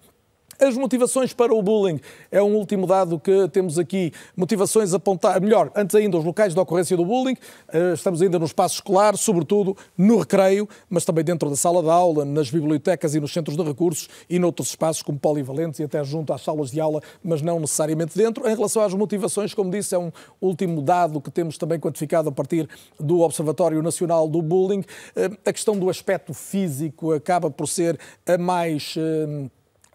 As 0.64 0.78
motivações 0.78 1.34
para 1.34 1.52
o 1.56 1.60
bullying 1.60 2.00
é 2.32 2.40
um 2.40 2.54
último 2.56 2.86
dado 2.86 3.20
que 3.20 3.48
temos 3.48 3.80
aqui. 3.80 4.14
Motivações 4.38 4.94
apontar, 4.94 5.42
melhor, 5.42 5.72
antes 5.76 5.96
ainda, 5.96 6.16
os 6.20 6.24
locais 6.24 6.54
de 6.54 6.60
ocorrência 6.60 6.96
do 6.96 7.04
bullying. 7.04 7.36
Eh, 7.74 7.94
estamos 7.96 8.22
ainda 8.22 8.38
no 8.38 8.46
espaço 8.46 8.76
escolar, 8.76 9.18
sobretudo 9.18 9.76
no 9.98 10.20
recreio, 10.20 10.70
mas 10.88 11.04
também 11.04 11.24
dentro 11.24 11.50
da 11.50 11.56
sala 11.56 11.82
de 11.82 11.90
aula, 11.90 12.24
nas 12.26 12.52
bibliotecas 12.52 13.16
e 13.16 13.20
nos 13.20 13.34
centros 13.34 13.58
de 13.58 13.64
recursos 13.64 14.08
e 14.30 14.38
noutros 14.38 14.68
espaços 14.68 15.02
como 15.02 15.18
polivalentes 15.18 15.80
e 15.80 15.84
até 15.84 16.04
junto 16.04 16.32
às 16.32 16.44
salas 16.44 16.70
de 16.70 16.80
aula, 16.80 17.02
mas 17.24 17.42
não 17.42 17.60
necessariamente 17.60 18.16
dentro. 18.16 18.48
Em 18.48 18.56
relação 18.56 18.84
às 18.84 18.94
motivações, 18.94 19.56
como 19.56 19.72
disse, 19.72 19.96
é 19.96 19.98
um 19.98 20.12
último 20.40 20.80
dado 20.84 21.20
que 21.20 21.32
temos 21.32 21.58
também 21.58 21.80
quantificado 21.80 22.30
a 22.30 22.32
partir 22.32 22.70
do 23.00 23.22
Observatório 23.22 23.82
Nacional 23.82 24.28
do 24.28 24.44
Bullying. 24.44 24.84
Eh, 25.16 25.32
a 25.44 25.52
questão 25.52 25.76
do 25.76 25.90
aspecto 25.90 26.36
físico 26.36 27.14
acaba 27.14 27.50
por 27.50 27.68
ser 27.68 28.00
a 28.28 28.38
mais 28.38 28.94
eh, 28.96 29.50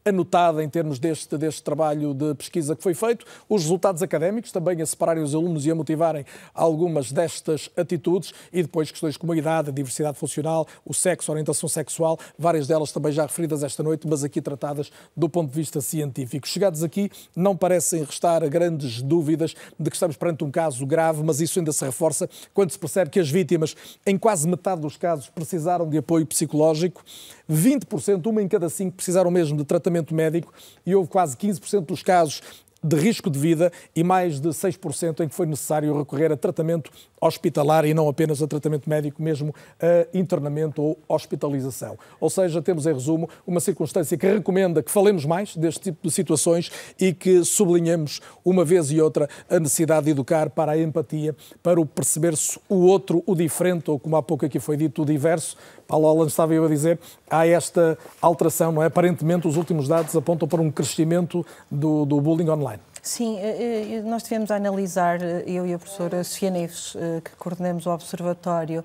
anotada 0.06 0.62
em 0.62 0.68
termos 0.68 0.98
deste, 0.98 1.36
deste 1.36 1.62
trabalho 1.62 2.14
de 2.14 2.34
pesquisa 2.34 2.76
que 2.76 2.82
foi 2.82 2.94
feito. 2.94 3.26
Os 3.48 3.62
resultados 3.62 4.02
académicos 4.02 4.52
também 4.52 4.80
a 4.80 4.86
separarem 4.86 5.22
os 5.22 5.34
alunos 5.34 5.66
e 5.66 5.70
a 5.70 5.74
motivarem 5.74 6.24
algumas 6.54 7.10
destas 7.10 7.68
atitudes 7.76 8.32
e 8.52 8.62
depois 8.62 8.90
questões 8.90 9.16
como 9.16 9.32
a 9.32 9.36
idade, 9.36 9.70
a 9.70 9.72
diversidade 9.72 10.16
funcional, 10.16 10.66
o 10.84 10.94
sexo, 10.94 11.30
a 11.30 11.32
orientação 11.32 11.68
sexual, 11.68 12.18
várias 12.38 12.68
delas 12.68 12.92
também 12.92 13.10
já 13.10 13.22
referidas 13.22 13.64
esta 13.64 13.82
noite, 13.82 14.06
mas 14.08 14.22
aqui 14.22 14.40
tratadas 14.40 14.92
do 15.16 15.28
ponto 15.28 15.50
de 15.50 15.56
vista 15.56 15.80
científico. 15.80 16.46
Chegados 16.46 16.84
aqui, 16.84 17.10
não 17.34 17.56
parecem 17.56 18.04
restar 18.04 18.48
grandes 18.48 19.02
dúvidas 19.02 19.54
de 19.78 19.90
que 19.90 19.96
estamos 19.96 20.16
perante 20.16 20.44
um 20.44 20.50
caso 20.50 20.86
grave, 20.86 21.22
mas 21.24 21.40
isso 21.40 21.58
ainda 21.58 21.72
se 21.72 21.84
reforça 21.84 22.28
quando 22.54 22.70
se 22.70 22.78
percebe 22.78 23.10
que 23.10 23.18
as 23.18 23.28
vítimas, 23.28 23.74
em 24.06 24.16
quase 24.16 24.46
metade 24.46 24.80
dos 24.80 24.96
casos, 24.96 25.28
precisaram 25.28 25.88
de 25.88 25.98
apoio 25.98 26.24
psicológico. 26.26 27.02
20%, 27.50 28.26
uma 28.26 28.42
em 28.42 28.48
cada 28.48 28.68
cinco, 28.68 28.96
precisaram 28.96 29.30
mesmo 29.30 29.56
de 29.56 29.64
tratamento 29.64 29.95
médico 30.14 30.52
e 30.84 30.94
houve 30.94 31.08
quase 31.08 31.36
15% 31.36 31.86
dos 31.86 32.02
casos 32.02 32.40
de 32.86 32.96
risco 32.96 33.28
de 33.28 33.38
vida 33.38 33.72
e 33.94 34.04
mais 34.04 34.38
de 34.38 34.48
6% 34.48 35.20
em 35.20 35.28
que 35.28 35.34
foi 35.34 35.46
necessário 35.46 35.96
recorrer 35.98 36.30
a 36.30 36.36
tratamento 36.36 36.90
hospitalar 37.20 37.84
e 37.84 37.94
não 37.94 38.08
apenas 38.08 38.42
a 38.42 38.46
tratamento 38.46 38.88
médico, 38.88 39.22
mesmo 39.22 39.54
a 39.80 40.06
internamento 40.16 40.82
ou 40.82 40.98
hospitalização. 41.08 41.98
Ou 42.20 42.30
seja, 42.30 42.62
temos 42.62 42.86
em 42.86 42.92
resumo 42.92 43.28
uma 43.46 43.58
circunstância 43.58 44.16
que 44.16 44.26
recomenda 44.26 44.82
que 44.82 44.90
falemos 44.90 45.24
mais 45.24 45.56
deste 45.56 45.80
tipo 45.80 46.06
de 46.06 46.12
situações 46.12 46.70
e 47.00 47.12
que 47.12 47.44
sublinhemos 47.44 48.20
uma 48.44 48.64
vez 48.64 48.90
e 48.90 49.00
outra 49.00 49.28
a 49.48 49.58
necessidade 49.58 50.04
de 50.04 50.12
educar 50.12 50.50
para 50.50 50.72
a 50.72 50.78
empatia, 50.78 51.34
para 51.62 51.80
o 51.80 51.86
perceber-se 51.86 52.58
o 52.68 52.76
outro, 52.86 53.22
o 53.26 53.34
diferente, 53.34 53.90
ou 53.90 53.98
como 53.98 54.16
há 54.16 54.22
pouco 54.22 54.46
aqui 54.46 54.60
foi 54.60 54.76
dito, 54.76 55.02
o 55.02 55.04
diverso. 55.04 55.56
Paulo 55.86 56.06
Holland 56.06 56.30
estava 56.30 56.54
eu 56.54 56.64
a 56.64 56.68
dizer, 56.68 56.98
há 57.30 57.46
esta 57.46 57.98
alteração, 58.20 58.72
não 58.72 58.82
é? 58.82 58.86
Aparentemente 58.86 59.46
os 59.46 59.56
últimos 59.56 59.88
dados 59.88 60.14
apontam 60.16 60.48
para 60.48 60.60
um 60.60 60.70
crescimento 60.70 61.44
do, 61.70 62.04
do 62.04 62.20
bullying 62.20 62.48
online. 62.48 62.80
Sim, 63.06 63.38
eh, 63.38 63.98
eh, 63.98 64.02
nós 64.02 64.24
tivemos 64.24 64.50
a 64.50 64.56
analisar, 64.56 65.22
eh, 65.22 65.44
eu 65.46 65.64
e 65.64 65.72
a 65.72 65.78
professora 65.78 66.24
Sofia 66.24 66.50
Neves, 66.50 66.96
que 67.22 67.36
coordenamos 67.38 67.86
o 67.86 67.90
Observatório, 67.90 68.84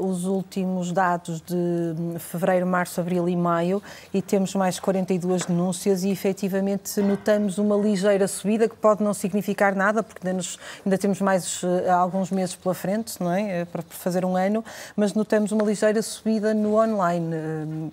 os 0.00 0.24
últimos 0.24 0.90
dados 0.90 1.40
de 1.40 1.54
hum, 1.54 2.16
fevereiro, 2.18 2.66
março, 2.66 3.00
abril 3.00 3.28
e 3.28 3.36
maio 3.36 3.80
e 4.12 4.20
temos 4.20 4.56
mais 4.56 4.80
42 4.80 5.44
denúncias 5.44 6.02
e 6.02 6.10
efetivamente 6.10 7.00
notamos 7.00 7.56
uma 7.56 7.76
ligeira 7.76 8.26
subida 8.26 8.68
que 8.68 8.74
pode 8.74 9.00
não 9.00 9.14
significar 9.14 9.76
nada, 9.76 10.02
porque 10.02 10.26
ainda, 10.26 10.38
nos, 10.38 10.58
ainda 10.84 10.98
temos 10.98 11.20
mais 11.20 11.62
alguns 11.88 12.32
meses 12.32 12.56
pela 12.56 12.74
frente, 12.74 13.22
não 13.22 13.30
é? 13.30 13.64
Para 13.64 13.82
fazer 13.82 14.24
um 14.24 14.34
ano, 14.36 14.64
mas 14.96 15.14
notamos 15.14 15.52
uma 15.52 15.62
ligeira 15.62 16.02
subida 16.02 16.52
no 16.52 16.80
online 16.80 17.36
hum, 17.36 17.90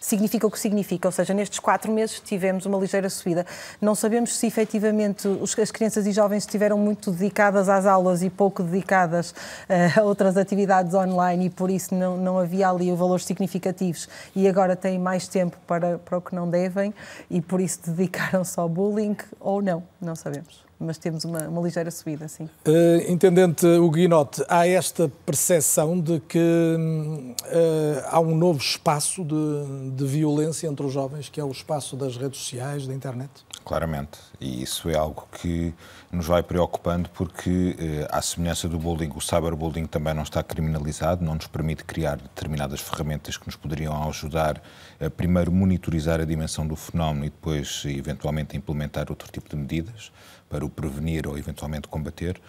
significa 0.00 0.46
o 0.46 0.50
que 0.50 0.58
significa, 0.58 1.08
ou 1.08 1.12
seja, 1.12 1.32
nestes 1.34 1.58
quatro 1.58 1.90
meses 1.92 2.20
tivemos 2.20 2.66
uma 2.66 2.78
ligeira 2.78 3.08
subida. 3.08 3.46
Não 3.80 3.94
sabemos 3.94 4.36
se 4.36 4.46
efetivamente 4.46 5.28
as 5.60 5.70
crianças 5.70 6.06
e 6.06 6.12
jovens 6.12 6.44
estiveram 6.44 6.78
muito 6.78 7.10
dedicadas 7.10 7.68
às 7.68 7.86
aulas 7.86 8.22
e 8.22 8.30
pouco 8.30 8.62
dedicadas 8.62 9.30
uh, 9.30 10.00
a 10.00 10.02
outras 10.02 10.36
atividades 10.36 10.94
online 10.94 11.46
e 11.46 11.50
por 11.50 11.70
isso 11.70 11.94
não, 11.94 12.16
não 12.16 12.38
havia 12.38 12.68
ali 12.68 12.92
valores 12.92 13.24
significativos 13.24 14.08
e 14.34 14.48
agora 14.48 14.76
têm 14.76 14.98
mais 14.98 15.28
tempo 15.28 15.56
para, 15.66 15.98
para 15.98 16.18
o 16.18 16.20
que 16.20 16.34
não 16.34 16.48
devem 16.48 16.94
e 17.30 17.40
por 17.40 17.60
isso 17.60 17.80
dedicaram-se 17.86 18.58
ao 18.58 18.68
bullying 18.68 19.16
ou 19.40 19.62
não, 19.62 19.82
não 20.00 20.14
sabemos 20.14 20.67
mas 20.78 20.98
temos 20.98 21.24
uma, 21.24 21.48
uma 21.48 21.60
ligeira 21.60 21.90
subida, 21.90 22.28
sim. 22.28 22.44
Uh, 22.66 23.10
Intendente 23.10 23.66
Huguinote, 23.66 24.44
há 24.48 24.66
esta 24.66 25.10
percepção 25.26 25.98
de 25.98 26.20
que 26.20 26.38
uh, 26.38 28.04
há 28.10 28.20
um 28.20 28.36
novo 28.36 28.60
espaço 28.60 29.24
de, 29.24 29.90
de 29.92 30.04
violência 30.04 30.68
entre 30.68 30.86
os 30.86 30.92
jovens, 30.92 31.28
que 31.28 31.40
é 31.40 31.44
o 31.44 31.50
espaço 31.50 31.96
das 31.96 32.16
redes 32.16 32.40
sociais, 32.40 32.86
da 32.86 32.94
internet? 32.94 33.30
Claramente, 33.64 34.18
e 34.40 34.62
isso 34.62 34.88
é 34.88 34.96
algo 34.96 35.26
que 35.32 35.74
nos 36.12 36.26
vai 36.26 36.42
preocupando 36.42 37.10
porque, 37.10 37.76
uh, 37.78 38.16
à 38.16 38.22
semelhança 38.22 38.68
do 38.68 38.78
bullying, 38.78 39.10
o 39.14 39.20
cyberbullying 39.20 39.86
também 39.86 40.14
não 40.14 40.22
está 40.22 40.42
criminalizado, 40.42 41.24
não 41.24 41.34
nos 41.34 41.46
permite 41.46 41.84
criar 41.84 42.16
determinadas 42.16 42.80
ferramentas 42.80 43.36
que 43.36 43.46
nos 43.46 43.56
poderiam 43.56 44.08
ajudar 44.08 44.62
a 45.00 45.10
primeiro 45.10 45.50
monitorizar 45.50 46.20
a 46.20 46.24
dimensão 46.24 46.66
do 46.66 46.76
fenómeno 46.76 47.26
e 47.26 47.30
depois, 47.30 47.82
eventualmente, 47.86 48.56
implementar 48.56 49.06
outro 49.10 49.30
tipo 49.30 49.48
de 49.48 49.56
medidas 49.56 50.12
para 50.48 50.64
o 50.64 50.70
prevenir 50.70 51.26
ou 51.26 51.36
eventualmente 51.36 51.88
combater. 51.88 52.40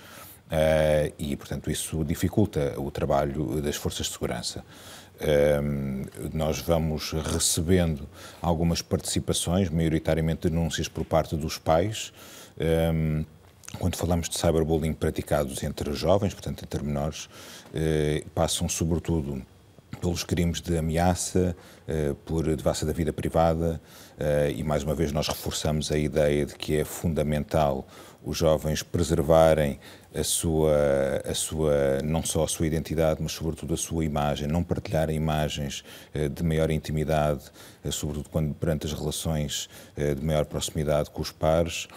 Uh, 0.50 1.14
e, 1.18 1.36
portanto, 1.36 1.70
isso 1.70 2.04
dificulta 2.04 2.74
o 2.78 2.90
trabalho 2.92 3.62
das 3.62 3.76
forças 3.76 4.08
de 4.08 4.14
segurança. 4.14 4.64
Uh, 5.20 6.30
nós 6.34 6.60
vamos 6.60 7.12
recebendo 7.12 8.08
algumas 8.42 8.82
participações, 8.82 9.70
maioritariamente 9.70 10.50
denúncias 10.50 10.88
por 10.88 11.04
parte 11.04 11.36
dos 11.36 11.58
pais. 11.58 12.14
Uh, 12.58 13.26
quando 13.78 13.98
falamos 13.98 14.30
de 14.30 14.38
cyberbullying 14.38 14.94
praticados 14.94 15.62
entre 15.62 15.94
jovens, 15.94 16.34
portanto, 16.34 16.64
entre 16.64 16.84
menores, 16.84 17.30
passam 18.34 18.68
sobretudo 18.68 19.44
pelos 20.02 20.24
crimes 20.24 20.60
de 20.60 20.76
ameaça, 20.76 21.56
por 22.26 22.56
devassa 22.56 22.84
da 22.84 22.92
vida 22.92 23.14
privada, 23.14 23.80
Uh, 24.20 24.52
e 24.54 24.66
mais 24.66 24.84
uma 24.84 24.94
vez 24.94 25.14
nós 25.14 25.30
reforçamos 25.30 25.94
a 25.94 25.98
ideia 25.98 26.46
de 26.46 26.54
que 26.54 26.76
é 26.76 26.84
fundamental 26.84 27.88
os 28.22 28.38
jovens 28.38 28.84
preservarem 28.84 29.80
a 30.14 30.24
sua, 30.24 30.74
a 31.24 31.34
sua, 31.34 32.02
não 32.04 32.24
só 32.24 32.44
a 32.44 32.48
sua 32.48 32.66
identidade, 32.66 33.22
mas 33.22 33.32
sobretudo 33.32 33.74
a 33.74 33.78
sua 33.78 34.04
imagem, 34.04 34.48
não 34.48 34.64
partilharem 34.64 35.16
imagens 35.16 35.84
uh, 36.16 36.30
de 36.30 36.44
maior 36.44 36.72
intimidade, 36.72 37.44
uh, 37.84 37.92
sobretudo 37.92 38.30
quando 38.30 38.54
perante 38.54 38.88
as 38.88 38.94
relações 38.94 39.70
de 39.96 40.24
maior 40.26 40.46
proximidade 40.46 41.10
com 41.10 41.22
os 41.22 41.32
pares, 41.32 41.88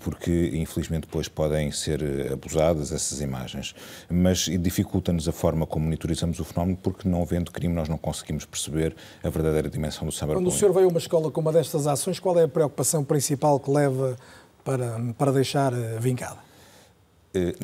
porque 0.00 0.50
infelizmente 0.54 1.02
depois 1.02 1.28
podem 1.28 1.70
ser 1.70 2.02
abusadas 2.32 2.92
essas 2.92 3.20
imagens. 3.20 3.74
Mas 4.08 4.40
dificulta-nos 4.60 5.28
a 5.28 5.32
forma 5.32 5.66
como 5.66 5.84
monitorizamos 5.84 6.38
o 6.40 6.44
fenómeno, 6.44 6.78
porque 6.80 7.08
não 7.08 7.22
havendo 7.22 7.50
crime 7.50 7.74
nós 7.74 7.88
não 7.88 7.98
conseguimos 7.98 8.44
perceber 8.44 8.94
a 9.22 9.28
verdadeira 9.28 9.68
dimensão 9.68 10.06
do 10.06 10.12
cyberbullying. 10.12 10.44
Quando 10.44 10.54
o 10.54 10.58
senhor 10.58 10.72
veio 10.72 10.86
a 10.86 10.90
uma 10.90 10.98
escola 10.98 11.30
com 11.30 11.40
uma 11.40 11.52
destas 11.52 11.86
ações, 11.86 12.18
qual 12.18 12.38
é 12.38 12.44
a 12.44 12.48
preocupação 12.48 13.04
principal 13.04 13.58
que 13.60 13.70
leva 13.70 14.16
para, 14.64 15.00
para 15.16 15.32
deixar 15.32 15.72
eh, 15.72 15.98
vincada? 15.98 16.38
Eh, 16.38 16.51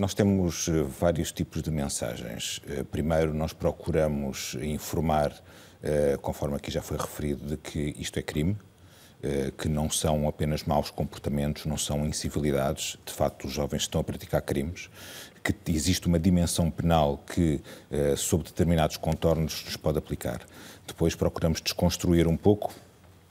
nós 0.01 0.15
temos 0.15 0.69
eh, 0.69 0.83
vários 0.83 1.31
tipos 1.31 1.63
de 1.63 1.71
mensagens. 1.71 2.61
Primeiro, 2.91 3.35
nós 3.35 3.53
procuramos 3.53 4.57
informar, 4.63 5.33
conforme 6.23 6.57
aqui 6.57 6.71
já 6.71 6.81
foi 6.81 6.97
referido, 6.97 7.45
de 7.47 7.57
que 7.57 7.95
isto 7.99 8.19
é 8.19 8.23
crime, 8.23 8.57
que 9.57 9.69
não 9.69 9.91
são 9.91 10.27
apenas 10.27 10.65
maus 10.65 10.91
comportamentos, 10.91 11.67
não 11.67 11.77
são 11.77 12.07
incivilidades. 12.07 12.97
De 13.05 13.13
facto, 13.13 13.47
os 13.47 13.53
jovens 13.53 13.83
estão 13.83 14.01
a 14.01 14.05
praticar 14.05 14.43
crimes, 14.43 14.89
que 15.45 15.55
existe 15.71 16.07
uma 16.07 16.19
dimensão 16.19 16.71
penal 16.71 17.23
que, 17.33 17.61
sob 18.17 18.43
determinados 18.45 18.97
contornos, 18.97 19.65
nos 19.65 19.77
pode 19.77 19.99
aplicar. 19.99 20.41
Depois 20.87 21.15
procuramos 21.15 21.61
desconstruir 21.61 22.27
um 22.27 22.37
pouco 22.37 22.75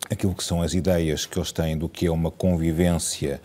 aquilo 0.09 0.33
que 0.33 0.43
são 0.43 0.61
as 0.61 0.73
ideias 0.73 1.25
que 1.25 1.38
eles 1.38 1.51
têm 1.51 1.77
do 1.77 1.89
que 1.89 2.07
é 2.07 2.11
uma 2.11 2.31
convivência 2.31 3.41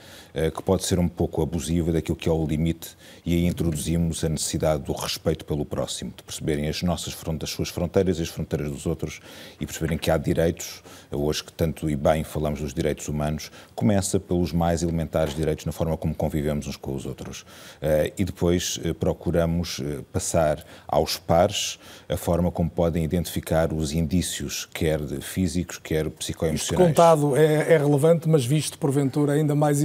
que 0.54 0.62
pode 0.62 0.84
ser 0.84 0.98
um 0.98 1.08
pouco 1.08 1.42
abusiva, 1.42 1.92
daquilo 1.92 2.16
que 2.16 2.28
é 2.28 2.32
o 2.32 2.46
limite, 2.46 2.96
e 3.24 3.34
aí 3.34 3.46
introduzimos 3.46 4.24
a 4.24 4.28
necessidade 4.28 4.82
do 4.82 4.92
respeito 4.92 5.44
pelo 5.44 5.64
próximo, 5.64 6.12
de 6.16 6.22
perceberem 6.22 6.68
as 6.68 6.82
nossas 6.82 7.14
as 7.42 7.50
suas 7.50 7.68
fronteiras 7.68 8.18
e 8.18 8.22
as 8.22 8.28
fronteiras 8.28 8.70
dos 8.70 8.86
outros 8.86 9.20
e 9.60 9.66
perceberem 9.66 9.96
que 9.96 10.10
há 10.10 10.16
direitos, 10.16 10.82
hoje 11.10 11.44
que 11.44 11.52
tanto 11.52 11.88
e 11.88 11.96
bem 11.96 12.24
falamos 12.24 12.60
dos 12.60 12.74
direitos 12.74 13.08
humanos, 13.08 13.50
começa 13.74 14.18
pelos 14.18 14.52
mais 14.52 14.82
elementares 14.82 15.34
direitos 15.34 15.64
na 15.64 15.72
forma 15.72 15.96
como 15.96 16.14
convivemos 16.14 16.66
uns 16.66 16.76
com 16.76 16.94
os 16.94 17.06
outros. 17.06 17.42
Uh, 17.42 18.12
e 18.18 18.24
depois 18.24 18.78
uh, 18.78 18.94
procuramos 18.94 19.80
passar 20.12 20.64
aos 20.86 21.16
pares 21.16 21.78
a 22.08 22.16
forma 22.16 22.50
como 22.50 22.68
podem 22.70 23.04
identificar 23.04 23.72
os 23.72 23.92
indícios, 23.92 24.68
quer 24.72 25.00
físicos, 25.20 25.78
quer 25.78 26.10
psicoemocionais, 26.10 26.62
isto 26.62 26.74
contado 26.74 27.36
é, 27.36 27.72
é, 27.74 27.78
relevante, 27.78 28.28
mas 28.28 28.44
visto 28.44 28.78
porventura 28.78 29.32
ainda 29.32 29.54
mais 29.54 29.82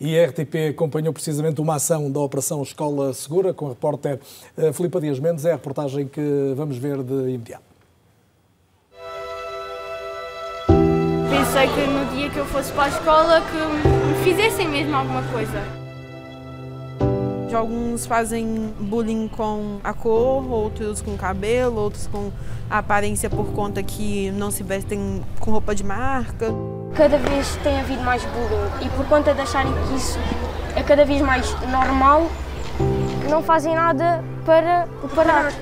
E 0.00 0.18
a 0.18 0.26
RTP 0.26 0.70
acompanhou 0.70 1.12
precisamente 1.12 1.60
uma 1.60 1.76
ação 1.76 2.10
da 2.10 2.20
Operação 2.20 2.62
Escola 2.62 3.12
Segura 3.14 3.52
com 3.52 3.66
a 3.66 3.68
repórter 3.70 4.20
uh, 4.56 4.72
Filipa 4.72 5.00
Dias 5.00 5.18
Mendes. 5.18 5.44
É 5.44 5.50
a 5.50 5.54
reportagem 5.54 6.06
que 6.06 6.52
vamos 6.56 6.76
ver 6.76 7.02
de 7.02 7.14
imediato. 7.30 7.72
Pensei 11.30 11.68
que 11.68 11.86
no 11.86 12.16
dia 12.16 12.30
que 12.30 12.38
eu 12.38 12.46
fosse 12.46 12.72
para 12.72 12.84
a 12.84 12.88
escola 12.88 13.40
que 13.40 13.56
me 13.56 14.24
fizessem 14.24 14.68
mesmo 14.68 14.94
alguma 14.94 15.22
coisa. 15.24 15.82
Alguns 17.54 18.06
fazem 18.06 18.72
bullying 18.80 19.28
com 19.28 19.78
a 19.84 19.92
cor, 19.92 20.50
outros 20.50 21.02
com 21.02 21.16
cabelo, 21.18 21.78
outros 21.78 22.06
com 22.06 22.32
a 22.70 22.78
aparência 22.78 23.28
por 23.28 23.52
conta 23.52 23.82
que 23.82 24.30
não 24.30 24.50
se 24.50 24.62
vestem 24.62 25.22
com 25.38 25.50
roupa 25.50 25.74
de 25.74 25.84
marca. 25.84 26.46
Cada 26.94 27.16
vez 27.16 27.56
tem 27.62 27.80
havido 27.80 28.02
mais 28.02 28.22
bullying 28.24 28.86
e 28.86 28.88
por 28.90 29.06
conta 29.06 29.32
de 29.32 29.40
acharem 29.40 29.72
que 29.88 29.96
isso 29.96 30.18
é 30.76 30.82
cada 30.82 31.04
vez 31.06 31.22
mais 31.22 31.50
normal, 31.70 32.30
não 33.30 33.42
fazem 33.42 33.74
nada 33.74 34.22
para 34.44 34.86
o 35.02 35.08
parar. 35.08 35.52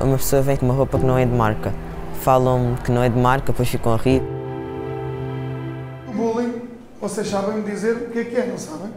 Uma 0.00 0.16
pessoa 0.16 0.42
vem 0.42 0.56
com 0.56 0.66
uma 0.66 0.74
roupa 0.74 0.98
que 0.98 1.04
não 1.04 1.16
é 1.16 1.24
de 1.24 1.32
marca. 1.32 1.72
Falam 2.20 2.74
que 2.84 2.90
não 2.90 3.02
é 3.02 3.08
de 3.08 3.18
marca, 3.18 3.52
depois 3.52 3.68
ficam 3.68 3.94
a 3.94 3.96
rir. 3.96 4.22
O 6.08 6.12
bullying, 6.12 6.62
vocês 7.00 7.28
sabem 7.28 7.62
dizer 7.62 7.94
o 7.94 8.10
que 8.10 8.18
é 8.18 8.24
que 8.24 8.36
é, 8.36 8.46
não 8.46 8.58
sabem? 8.58 8.90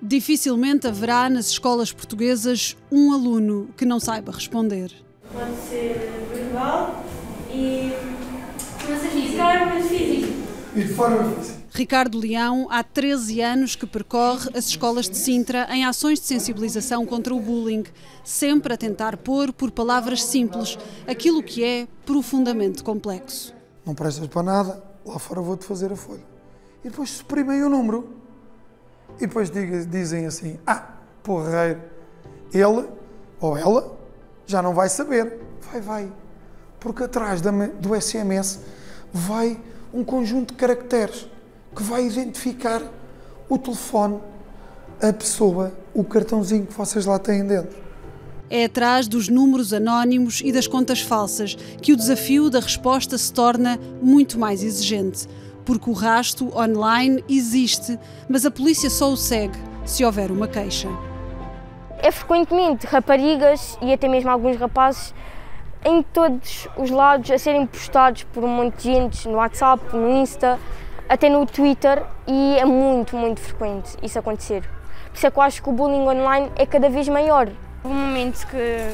Dificilmente 0.00 0.86
haverá 0.86 1.28
nas 1.28 1.46
escolas 1.48 1.92
portuguesas 1.92 2.76
um 2.90 3.12
aluno 3.12 3.68
que 3.76 3.84
não 3.84 3.98
saiba 3.98 4.30
responder. 4.30 4.92
Pode 5.32 5.56
ser 5.68 6.24
verbal 6.32 7.02
e 7.50 7.92
forma 9.38 9.80
física. 9.82 10.17
E 10.78 10.84
de 10.84 10.94
forma 10.94 11.32
física. 11.32 11.58
Ricardo 11.74 12.16
Leão 12.16 12.68
há 12.70 12.84
13 12.84 13.40
anos 13.40 13.74
que 13.74 13.84
percorre 13.84 14.48
as 14.56 14.66
escolas 14.66 15.08
de 15.08 15.16
Sintra 15.16 15.66
em 15.70 15.84
ações 15.84 16.20
de 16.20 16.26
sensibilização 16.26 17.04
contra 17.04 17.34
o 17.34 17.40
bullying, 17.40 17.82
sempre 18.22 18.72
a 18.72 18.76
tentar 18.76 19.16
pôr 19.16 19.52
por 19.52 19.72
palavras 19.72 20.22
simples 20.22 20.78
aquilo 21.04 21.42
que 21.42 21.64
é 21.64 21.88
profundamente 22.06 22.84
complexo. 22.84 23.52
Não 23.84 23.92
prestas 23.92 24.28
para 24.28 24.42
nada, 24.44 24.84
lá 25.04 25.18
fora 25.18 25.40
vou-te 25.40 25.64
fazer 25.64 25.92
a 25.92 25.96
folha. 25.96 26.22
E 26.84 26.90
depois 26.90 27.10
suprimem 27.10 27.60
o 27.64 27.68
número. 27.68 28.16
E 29.16 29.26
depois 29.26 29.50
dizem 29.50 30.26
assim: 30.26 30.60
ah, 30.64 30.92
porreiro, 31.24 31.82
ele 32.54 32.88
ou 33.40 33.58
ela 33.58 33.98
já 34.46 34.62
não 34.62 34.74
vai 34.74 34.88
saber. 34.88 35.40
Vai, 35.72 35.80
vai. 35.80 36.12
Porque 36.78 37.02
atrás 37.02 37.40
do 37.40 38.00
SMS 38.00 38.60
vai 39.12 39.60
um 39.92 40.04
conjunto 40.04 40.52
de 40.52 40.58
caracteres 40.58 41.26
que 41.74 41.82
vai 41.82 42.06
identificar 42.06 42.82
o 43.48 43.56
telefone, 43.58 44.18
a 45.02 45.12
pessoa, 45.12 45.72
o 45.94 46.04
cartãozinho 46.04 46.66
que 46.66 46.74
vocês 46.74 47.06
lá 47.06 47.18
têm 47.18 47.46
dentro. 47.46 47.76
É 48.50 48.64
atrás 48.64 49.06
dos 49.06 49.28
números 49.28 49.72
anónimos 49.72 50.40
e 50.42 50.50
das 50.50 50.66
contas 50.66 51.00
falsas 51.00 51.54
que 51.82 51.92
o 51.92 51.96
desafio 51.96 52.48
da 52.48 52.60
resposta 52.60 53.16
se 53.18 53.32
torna 53.32 53.78
muito 54.02 54.38
mais 54.38 54.62
exigente 54.62 55.28
porque 55.68 55.90
o 55.90 55.92
rasto 55.92 56.50
online 56.58 57.22
existe, 57.28 57.98
mas 58.26 58.46
a 58.46 58.50
polícia 58.50 58.88
só 58.88 59.12
o 59.12 59.18
segue 59.18 59.58
se 59.84 60.02
houver 60.02 60.30
uma 60.30 60.48
queixa. 60.48 60.88
É 61.98 62.10
frequentemente 62.10 62.86
raparigas 62.86 63.76
e 63.82 63.92
até 63.92 64.08
mesmo 64.08 64.30
alguns 64.30 64.56
rapazes 64.56 65.12
em 65.88 66.02
todos 66.02 66.68
os 66.76 66.90
lados 66.90 67.30
a 67.30 67.38
serem 67.38 67.66
postados 67.66 68.22
por 68.24 68.44
um 68.44 68.48
monte 68.48 68.76
de 68.76 68.82
gente 68.82 69.26
no 69.26 69.38
WhatsApp, 69.38 69.96
no 69.96 70.10
Insta, 70.20 70.58
até 71.08 71.30
no 71.30 71.46
Twitter 71.46 72.02
e 72.26 72.58
é 72.58 72.64
muito, 72.66 73.16
muito 73.16 73.40
frequente 73.40 73.96
isso 74.02 74.18
acontecer. 74.18 74.62
Por 75.06 75.16
isso 75.16 75.26
é 75.26 75.30
que 75.30 75.38
eu 75.38 75.42
acho 75.42 75.62
que 75.62 75.70
o 75.70 75.72
bullying 75.72 76.06
online 76.06 76.52
é 76.56 76.66
cada 76.66 76.90
vez 76.90 77.08
maior. 77.08 77.48
Um 77.82 77.94
momento 77.94 78.46
que 78.48 78.92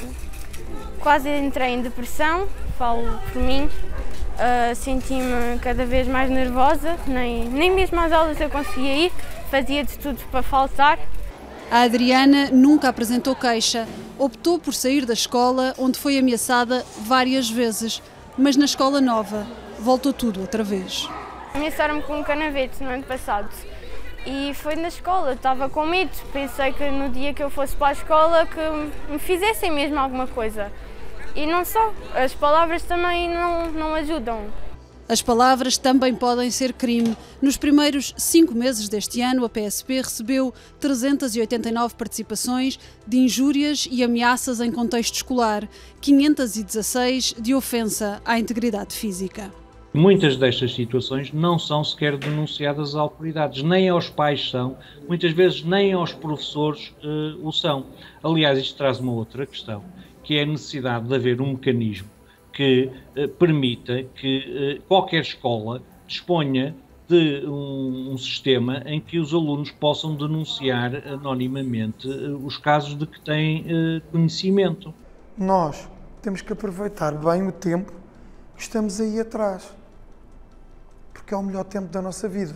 quase 1.01 1.28
entrei 1.28 1.70
em 1.70 1.82
depressão, 1.82 2.47
falo 2.78 3.03
por 3.32 3.42
mim, 3.42 3.64
uh, 3.64 4.74
senti-me 4.76 5.59
cada 5.61 5.84
vez 5.84 6.07
mais 6.07 6.30
nervosa, 6.30 6.97
nem, 7.09 7.47
nem 7.47 7.72
mesmo 7.72 7.99
às 7.99 8.12
aulas 8.12 8.40
eu 8.40 8.49
conseguia 8.49 9.07
ir, 9.07 9.12
fazia 9.51 9.82
de 9.82 9.99
tudo 9.99 10.20
para 10.30 10.42
faltar. 10.42 10.99
A 11.71 11.83
Adriana 11.83 12.51
nunca 12.53 12.89
apresentou 12.89 13.35
queixa. 13.35 13.87
Optou 14.19 14.59
por 14.59 14.73
sair 14.75 15.05
da 15.05 15.12
escola, 15.12 15.75
onde 15.79 15.99
foi 15.99 16.19
ameaçada 16.19 16.85
várias 17.01 17.51
vezes. 17.51 18.03
Mas 18.39 18.57
na 18.57 18.65
escola 18.65 19.01
nova, 19.01 19.47
voltou 19.79 20.12
tudo 20.12 20.41
outra 20.41 20.62
vez. 20.62 21.09
Ameaçaram-me 21.55 22.03
com 22.03 22.19
um 22.19 22.23
canavete 22.23 22.83
no 22.83 22.91
ano 22.91 23.05
passado. 23.05 23.49
E 24.27 24.55
foi 24.55 24.77
na 24.77 24.89
escola, 24.89 25.33
estava 25.35 25.69
com 25.69 25.85
medo. 25.85 26.12
Pensei 26.33 26.73
que 26.73 26.89
no 26.91 27.09
dia 27.09 27.35
que 27.35 27.43
eu 27.43 27.51
fosse 27.51 27.75
para 27.77 27.89
a 27.89 27.93
escola 27.93 28.47
que 28.47 29.12
me 29.12 29.19
fizessem 29.19 29.71
mesmo 29.71 29.99
alguma 29.99 30.27
coisa. 30.27 30.73
E 31.35 31.47
não 31.47 31.65
só, 31.65 31.93
as 32.15 32.33
palavras 32.33 32.83
também 32.83 33.29
não, 33.29 33.71
não 33.73 33.95
ajudam. 33.95 34.47
As 35.07 35.20
palavras 35.20 35.76
também 35.76 36.14
podem 36.14 36.50
ser 36.50 36.72
crime. 36.72 37.14
Nos 37.42 37.59
primeiros 37.59 38.14
cinco 38.16 38.55
meses 38.55 38.88
deste 38.88 39.20
ano, 39.20 39.44
a 39.44 39.50
PSP 39.50 40.00
recebeu 40.00 40.52
389 40.80 41.94
participações 41.94 42.78
de 43.07 43.18
injúrias 43.18 43.86
e 43.90 44.02
ameaças 44.02 44.61
em 44.61 44.72
contexto 44.72 45.16
escolar, 45.16 45.68
516 46.00 47.34
de 47.38 47.55
ofensa 47.55 48.22
à 48.24 48.38
integridade 48.38 48.94
física. 48.94 49.52
Muitas 49.92 50.36
destas 50.38 50.74
situações 50.74 51.32
não 51.32 51.59
são 51.59 51.84
sequer 51.84 52.16
denunciadas 52.16 52.90
às 52.90 52.94
autoridades, 52.94 53.62
nem 53.62 53.90
aos 53.90 54.09
pais 54.09 54.50
são, 54.50 54.76
muitas 55.07 55.32
vezes 55.32 55.62
nem 55.62 55.92
aos 55.92 56.12
professores 56.12 56.92
uh, 57.05 57.46
o 57.46 57.52
são. 57.52 57.86
Aliás, 58.22 58.59
isto 58.59 58.76
traz 58.76 58.98
uma 58.98 59.12
outra 59.12 59.46
questão, 59.46 59.84
que 60.24 60.36
é 60.36 60.42
a 60.42 60.46
necessidade 60.46 61.07
de 61.07 61.14
haver 61.14 61.40
um 61.40 61.52
mecanismo 61.52 62.14
que 62.55 62.90
uh, 63.16 63.28
permita 63.28 64.02
que 64.14 64.78
uh, 64.78 64.82
qualquer 64.88 65.22
escola 65.22 65.82
disponha 66.07 66.74
de 67.07 67.46
um, 67.46 68.12
um, 68.12 68.18
sistema 68.18 68.82
em 68.86 68.98
que 68.98 69.18
os 69.18 69.34
alunos 69.34 69.70
possam 69.70 70.16
denunciar 70.16 71.07
anonimamente 71.07 72.09
os 72.09 72.57
casos 72.57 72.96
de 72.96 73.07
que 73.07 73.20
têm 73.20 73.66
conhecimento. 74.11 74.94
Nós 75.36 75.86
temos 76.22 76.40
que 76.40 76.50
aproveitar 76.55 77.12
bem 77.12 77.46
o 77.46 77.52
tempo 77.52 77.92
que 78.57 78.62
estamos 78.62 79.02
aí 79.02 79.20
atrás 79.20 79.74
porque 81.24 81.32
é 81.32 81.36
o 81.36 81.42
melhor 81.42 81.64
tempo 81.64 81.88
da 81.88 82.02
nossa 82.02 82.28
vida. 82.28 82.55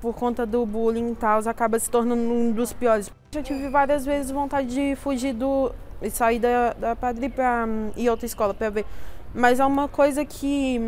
Por 0.00 0.12
conta 0.12 0.44
do 0.44 0.66
bullying 0.66 1.12
e 1.12 1.14
tal, 1.14 1.38
acaba 1.46 1.78
se 1.78 1.88
tornando 1.88 2.20
um 2.20 2.50
dos 2.50 2.72
piores. 2.72 3.12
Já 3.30 3.40
tive 3.40 3.68
várias 3.68 4.04
vezes 4.04 4.32
vontade 4.32 4.74
de 4.74 4.96
fugir 4.96 5.32
do. 5.32 5.72
E 6.02 6.10
sair 6.10 6.38
da, 6.38 6.72
da 6.72 6.96
Padre 6.96 7.28
para 7.28 7.66
um, 7.66 7.90
ir 7.96 8.08
outra 8.10 8.26
escola 8.26 8.54
para 8.54 8.70
ver. 8.70 8.86
Mas 9.34 9.60
é 9.60 9.66
uma 9.66 9.88
coisa 9.88 10.24
que, 10.24 10.80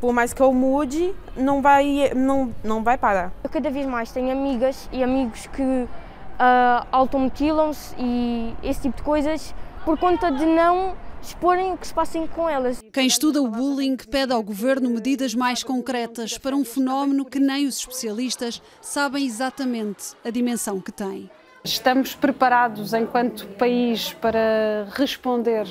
por 0.00 0.12
mais 0.12 0.32
que 0.32 0.42
eu 0.42 0.52
mude, 0.52 1.14
não 1.36 1.62
vai, 1.62 2.12
não, 2.14 2.54
não 2.62 2.82
vai 2.82 2.98
parar. 2.98 3.32
Eu 3.42 3.50
cada 3.50 3.70
vez 3.70 3.86
mais 3.86 4.12
tenho 4.12 4.30
amigas 4.30 4.88
e 4.92 5.02
amigos 5.02 5.46
que 5.46 5.62
uh, 5.62 6.86
automutilam-se 6.92 7.94
e 7.98 8.54
esse 8.62 8.82
tipo 8.82 8.96
de 8.96 9.02
coisas 9.02 9.54
por 9.84 9.98
conta 9.98 10.30
de 10.30 10.44
não 10.44 10.94
exporem 11.22 11.72
o 11.72 11.76
que 11.76 11.86
se 11.86 11.94
passem 11.94 12.26
com 12.26 12.48
elas. 12.48 12.80
Quem 12.92 13.06
estuda 13.06 13.42
o 13.42 13.48
bullying 13.48 13.96
pede 13.96 14.32
ao 14.32 14.42
governo 14.42 14.90
medidas 14.90 15.34
mais 15.34 15.62
concretas 15.62 16.38
para 16.38 16.54
um 16.54 16.64
fenómeno 16.64 17.24
que 17.24 17.38
nem 17.38 17.66
os 17.66 17.78
especialistas 17.78 18.62
sabem 18.80 19.26
exatamente 19.26 20.14
a 20.24 20.30
dimensão 20.30 20.80
que 20.80 20.92
tem. 20.92 21.30
Estamos 21.68 22.14
preparados 22.14 22.94
enquanto 22.94 23.46
país 23.58 24.14
para 24.14 24.88
responder 24.94 25.66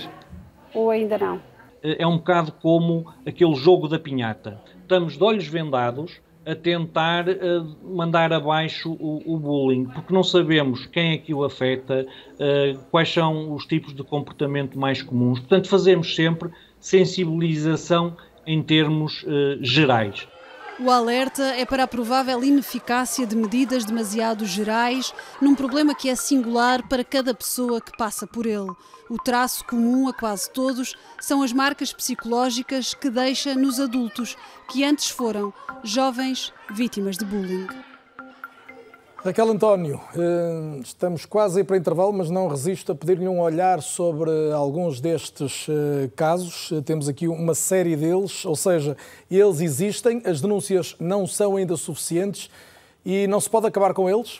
ou 0.71 0.91
ainda 0.91 1.17
não? 1.17 1.41
É 1.81 2.05
um 2.05 2.17
bocado 2.17 2.51
como 2.51 3.11
aquele 3.25 3.55
jogo 3.55 3.87
da 3.87 3.97
pinhata. 3.97 4.61
Estamos 4.79 5.17
de 5.17 5.23
olhos 5.23 5.47
vendados 5.47 6.21
a 6.45 6.53
tentar 6.53 7.27
uh, 7.27 7.95
mandar 7.95 8.31
abaixo 8.31 8.95
o, 8.99 9.37
bullying, 9.39 9.85
porque 9.85 10.13
não 10.13 10.23
sabemos 10.23 10.85
quem 10.85 11.13
é 11.13 11.17
que 11.17 11.33
o 11.33 11.43
afeta, 11.43 12.05
uh, 12.05 12.79
quais 12.91 13.11
são 13.11 13.51
os 13.53 13.65
tipos 13.65 13.93
de 13.93 14.03
comportamento 14.03 14.77
mais 14.77 15.01
comuns. 15.01 15.39
Portanto, 15.39 15.67
fazemos 15.67 16.15
sempre 16.15 16.51
sensibilização 16.79 18.15
em 18.45 18.61
termos 18.61 19.23
uh, 19.23 19.57
gerais. 19.61 20.27
O 20.79 20.91
alerta 20.91 21.41
é 21.55 21.65
para 21.65 21.83
a 21.83 21.87
provável 21.87 22.43
ineficácia 22.43 23.25
de 23.25 23.35
medidas 23.35 23.83
demasiado 23.83 24.45
gerais 24.45 25.11
num 25.41 25.55
problema 25.55 25.95
que 25.95 26.07
é 26.07 26.15
singular 26.15 26.87
para 26.87 27.03
cada 27.03 27.33
pessoa 27.33 27.81
que 27.81 27.97
passa 27.97 28.27
por 28.27 28.45
ele. 28.45 28.71
O 29.09 29.17
traço 29.17 29.65
comum 29.65 30.07
a 30.07 30.13
quase 30.13 30.47
todos 30.51 30.95
são 31.19 31.41
as 31.41 31.51
marcas 31.51 31.91
psicológicas 31.91 32.93
que 32.93 33.09
deixa 33.09 33.55
nos 33.55 33.79
adultos, 33.79 34.37
que 34.69 34.83
antes 34.83 35.09
foram 35.09 35.51
jovens 35.83 36.53
vítimas 36.69 37.17
de 37.17 37.25
bullying. 37.25 37.67
Raquel 39.23 39.49
António, 39.49 39.99
eh, 40.15 40.79
estamos 40.83 41.25
quase 41.25 41.59
aí 41.59 41.63
para 41.63 41.75
intervalo, 41.75 42.13
mas 42.13 42.29
não 42.29 42.47
resisto 42.47 42.91
a 42.91 42.95
pedir-lhe 42.95 43.27
um 43.27 43.39
olhar 43.39 43.81
sobre 43.81 44.29
alguns 44.53 45.01
destes 45.01 45.65
eh, 45.67 46.09
casos. 46.15 46.71
Temos 46.85 47.09
aqui 47.09 47.27
uma 47.27 47.55
série 47.55 47.95
deles, 47.95 48.45
ou 48.45 48.55
seja, 48.55 48.95
eles 49.29 49.59
existem, 49.59 50.21
as 50.23 50.39
denúncias 50.39 50.95
não 50.99 51.25
são 51.25 51.55
ainda 51.55 51.75
suficientes 51.75 52.49
e 53.03 53.25
não 53.27 53.41
se 53.41 53.49
pode 53.49 53.65
acabar 53.65 53.93
com 53.93 54.07
eles? 54.07 54.39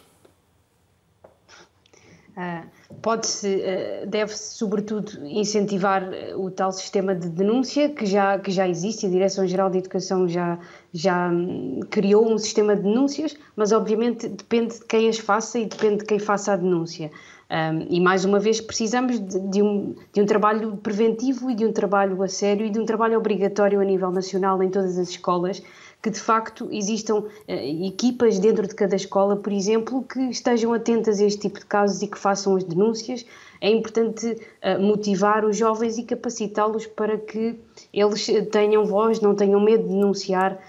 Ah, 2.35 2.63
pode-se, 3.01 3.63
ah, 3.63 4.05
deve-se 4.05 4.55
sobretudo 4.55 5.25
incentivar 5.25 6.03
ah, 6.03 6.37
o 6.37 6.49
tal 6.49 6.71
sistema 6.71 7.15
de 7.15 7.29
denúncia 7.29 7.89
que 7.89 8.05
já, 8.05 8.39
que 8.39 8.51
já 8.51 8.67
existe, 8.67 9.05
a 9.05 9.09
Direção-Geral 9.09 9.69
de 9.69 9.79
Educação 9.79 10.27
já, 10.27 10.59
já 10.93 11.29
hum, 11.29 11.81
criou 11.89 12.31
um 12.31 12.37
sistema 12.37 12.75
de 12.75 12.83
denúncias, 12.83 13.35
mas 13.55 13.71
obviamente 13.71 14.27
depende 14.27 14.75
de 14.75 14.85
quem 14.85 15.09
as 15.09 15.17
faça 15.17 15.59
e 15.59 15.65
depende 15.65 15.97
de 15.99 16.05
quem 16.05 16.19
faça 16.19 16.53
a 16.53 16.55
denúncia. 16.55 17.11
Um, 17.49 17.87
e 17.89 18.01
mais 18.01 18.25
uma 18.25 18.39
vez 18.41 18.59
precisamos 18.59 19.21
de, 19.21 19.39
de, 19.39 19.61
um, 19.61 19.95
de 20.11 20.21
um 20.21 20.25
trabalho 20.25 20.75
preventivo 20.75 21.49
e 21.49 21.55
de 21.55 21.65
um 21.65 21.71
trabalho 21.71 22.21
a 22.21 22.27
sério 22.27 22.65
e 22.65 22.69
de 22.69 22.77
um 22.77 22.85
trabalho 22.85 23.17
obrigatório 23.17 23.79
a 23.79 23.85
nível 23.85 24.11
nacional 24.11 24.61
em 24.61 24.69
todas 24.69 24.97
as 24.97 25.11
escolas 25.11 25.63
que 26.01 26.09
de 26.09 26.19
facto 26.19 26.67
existam 26.71 27.19
uh, 27.19 27.27
equipas 27.47 28.39
dentro 28.39 28.67
de 28.67 28.75
cada 28.75 28.95
escola, 28.95 29.35
por 29.35 29.51
exemplo, 29.51 30.03
que 30.03 30.19
estejam 30.29 30.73
atentas 30.73 31.19
a 31.19 31.25
este 31.25 31.41
tipo 31.41 31.59
de 31.59 31.65
casos 31.65 32.01
e 32.01 32.07
que 32.07 32.17
façam 32.17 32.55
as 32.55 32.63
denúncias. 32.63 33.25
É 33.59 33.69
importante 33.71 34.27
uh, 34.27 34.81
motivar 34.81 35.43
os 35.43 35.57
jovens 35.57 35.97
e 35.97 36.03
capacitá-los 36.03 36.85
para 36.85 37.17
que 37.17 37.59
eles 37.91 38.27
tenham 38.51 38.85
voz, 38.85 39.19
não 39.19 39.33
tenham 39.33 39.59
medo 39.59 39.83
de 39.83 39.89
denunciar, 39.89 40.59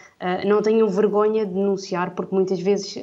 não 0.47 0.61
tenham 0.61 0.89
vergonha 0.89 1.47
de 1.47 1.53
denunciar, 1.53 2.15
porque 2.15 2.35
muitas 2.35 2.59
vezes 2.59 2.97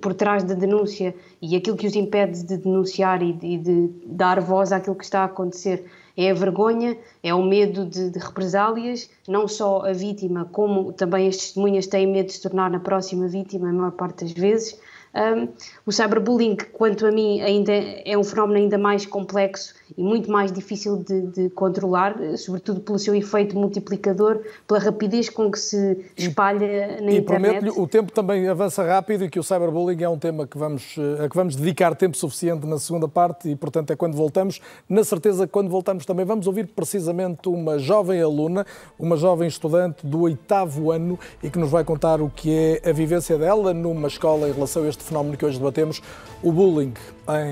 por 0.00 0.14
trás 0.14 0.42
da 0.42 0.54
denúncia 0.54 1.14
e 1.40 1.54
aquilo 1.54 1.76
que 1.76 1.86
os 1.86 1.94
impede 1.94 2.42
de 2.42 2.56
denunciar 2.56 3.20
de, 3.20 3.46
e 3.46 3.56
de 3.56 3.88
dar 4.04 4.40
voz 4.40 4.72
àquilo 4.72 4.96
que 4.96 5.04
está 5.04 5.20
a 5.20 5.24
acontecer 5.26 5.84
é 6.16 6.30
a 6.30 6.34
vergonha, 6.34 6.96
é 7.22 7.34
o 7.34 7.42
medo 7.42 7.84
de, 7.84 8.10
de, 8.10 8.18
represálias, 8.18 9.10
não 9.28 9.46
só 9.46 9.84
a 9.86 9.92
vítima, 9.92 10.46
como 10.46 10.92
também 10.92 11.28
as 11.28 11.36
testemunhas 11.36 11.86
têm 11.86 12.06
medo 12.06 12.26
de 12.26 12.32
se 12.32 12.42
tornar 12.42 12.74
a 12.74 12.80
próxima 12.80 13.28
vítima, 13.28 13.68
a 13.68 13.72
maior 13.72 13.92
parte 13.92 14.24
das 14.24 14.32
vezes. 14.32 14.80
Um, 15.16 15.48
o 15.86 15.92
cyberbullying, 15.92 16.58
quanto 16.74 17.06
a 17.06 17.10
mim, 17.10 17.40
ainda 17.40 17.72
é 17.72 18.18
um 18.18 18.22
fenómeno 18.22 18.58
ainda 18.58 18.76
mais 18.76 19.06
complexo 19.06 19.74
e 19.96 20.02
muito 20.02 20.30
mais 20.30 20.52
difícil 20.52 20.98
de, 20.98 21.22
de, 21.22 21.50
controlar, 21.50 22.16
sobretudo 22.36 22.80
pelo 22.80 22.98
seu 22.98 23.14
efeito 23.14 23.56
multiplicador, 23.56 24.40
pela 24.66 24.78
rapidez 24.78 25.30
com 25.30 25.50
que 25.50 25.58
se 25.58 26.04
espalha 26.16 27.00
na 27.00 27.12
e 27.12 27.16
internet. 27.16 27.64
E 27.64 27.70
o 27.70 27.86
tempo 27.86 28.12
também 28.12 28.46
avança 28.46 28.82
rápido 28.84 29.24
e 29.24 29.30
que 29.30 29.38
o 29.38 29.42
cyberbullying 29.42 30.02
é 30.02 30.08
um 30.08 30.18
tema 30.18 30.46
que 30.46 30.58
vamos, 30.58 30.96
eh, 30.98 31.24
a 31.24 31.28
que 31.30 31.36
vamos 31.36 31.56
dedicar 31.56 31.94
tempo 31.94 32.16
suficiente 32.16 32.66
na 32.66 32.78
segunda 32.78 33.08
parte 33.08 33.48
e, 33.48 33.56
portanto, 33.56 33.92
é 33.92 33.96
quando 33.96 34.16
voltamos. 34.16 34.60
Na 34.86 35.02
certeza 35.02 35.46
quando 35.46 35.70
voltamos 35.70 36.04
também 36.04 36.26
vamos 36.26 36.46
ouvir 36.46 36.66
precisamente 36.66 37.48
uma 37.48 37.78
jovem 37.78 38.20
aluna, 38.20 38.66
uma 38.98 39.16
jovem 39.16 39.48
estudante 39.48 40.06
do 40.06 40.22
oitavo 40.22 40.90
ano 40.90 41.18
e 41.42 41.48
que 41.48 41.58
nos 41.58 41.70
vai 41.70 41.84
contar 41.84 42.20
o 42.20 42.28
que 42.28 42.80
é 42.84 42.90
a 42.90 42.92
vivência 42.92 43.38
dela 43.38 43.72
numa 43.72 44.08
escola 44.08 44.48
em 44.48 44.52
relação 44.52 44.82
a 44.82 44.88
este 44.88 45.05
fenómeno 45.06 45.36
que 45.36 45.44
hoje 45.44 45.58
debatemos, 45.58 46.02
o 46.42 46.52
bullying 46.52 46.94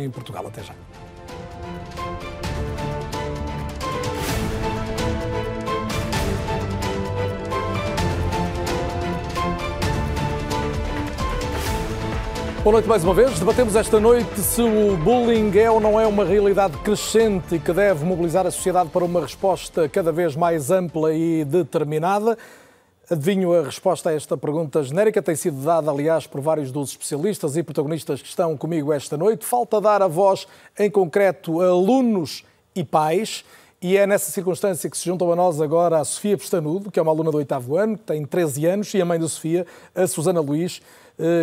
em 0.00 0.10
Portugal. 0.10 0.46
Até 0.46 0.62
já. 0.62 0.74
Boa 12.64 12.72
noite 12.72 12.88
mais 12.88 13.04
uma 13.04 13.12
vez. 13.12 13.38
Debatemos 13.38 13.76
esta 13.76 14.00
noite 14.00 14.40
se 14.40 14.62
o 14.62 14.96
bullying 14.96 15.54
é 15.58 15.70
ou 15.70 15.78
não 15.78 16.00
é 16.00 16.06
uma 16.06 16.24
realidade 16.24 16.78
crescente 16.78 17.58
que 17.58 17.72
deve 17.74 18.06
mobilizar 18.06 18.46
a 18.46 18.50
sociedade 18.50 18.88
para 18.88 19.04
uma 19.04 19.20
resposta 19.20 19.86
cada 19.86 20.10
vez 20.10 20.34
mais 20.34 20.70
ampla 20.70 21.12
e 21.12 21.44
determinada. 21.44 22.38
Adivinho 23.10 23.52
a 23.52 23.62
resposta 23.62 24.08
a 24.08 24.14
esta 24.14 24.34
pergunta 24.34 24.82
genérica, 24.82 25.20
tem 25.20 25.36
sido 25.36 25.62
dada, 25.62 25.90
aliás, 25.90 26.26
por 26.26 26.40
vários 26.40 26.72
dos 26.72 26.90
especialistas 26.90 27.54
e 27.54 27.62
protagonistas 27.62 28.22
que 28.22 28.28
estão 28.28 28.56
comigo 28.56 28.90
esta 28.94 29.14
noite. 29.14 29.44
Falta 29.44 29.78
dar 29.78 30.00
a 30.00 30.08
voz, 30.08 30.48
em 30.78 30.90
concreto, 30.90 31.60
a 31.60 31.66
alunos 31.66 32.44
e 32.74 32.82
pais. 32.82 33.44
E 33.82 33.98
é 33.98 34.06
nessa 34.06 34.32
circunstância 34.32 34.88
que 34.88 34.96
se 34.96 35.04
juntam 35.04 35.30
a 35.30 35.36
nós 35.36 35.60
agora 35.60 35.98
a 35.98 36.04
Sofia 36.04 36.38
Pestanudo, 36.38 36.90
que 36.90 36.98
é 36.98 37.02
uma 37.02 37.12
aluna 37.12 37.30
do 37.30 37.36
oitavo 37.36 37.76
ano, 37.76 37.98
tem 37.98 38.24
13 38.24 38.64
anos, 38.64 38.94
e 38.94 39.02
a 39.02 39.04
mãe 39.04 39.20
da 39.20 39.28
Sofia, 39.28 39.66
a 39.94 40.06
Susana 40.06 40.40
Luís, 40.40 40.80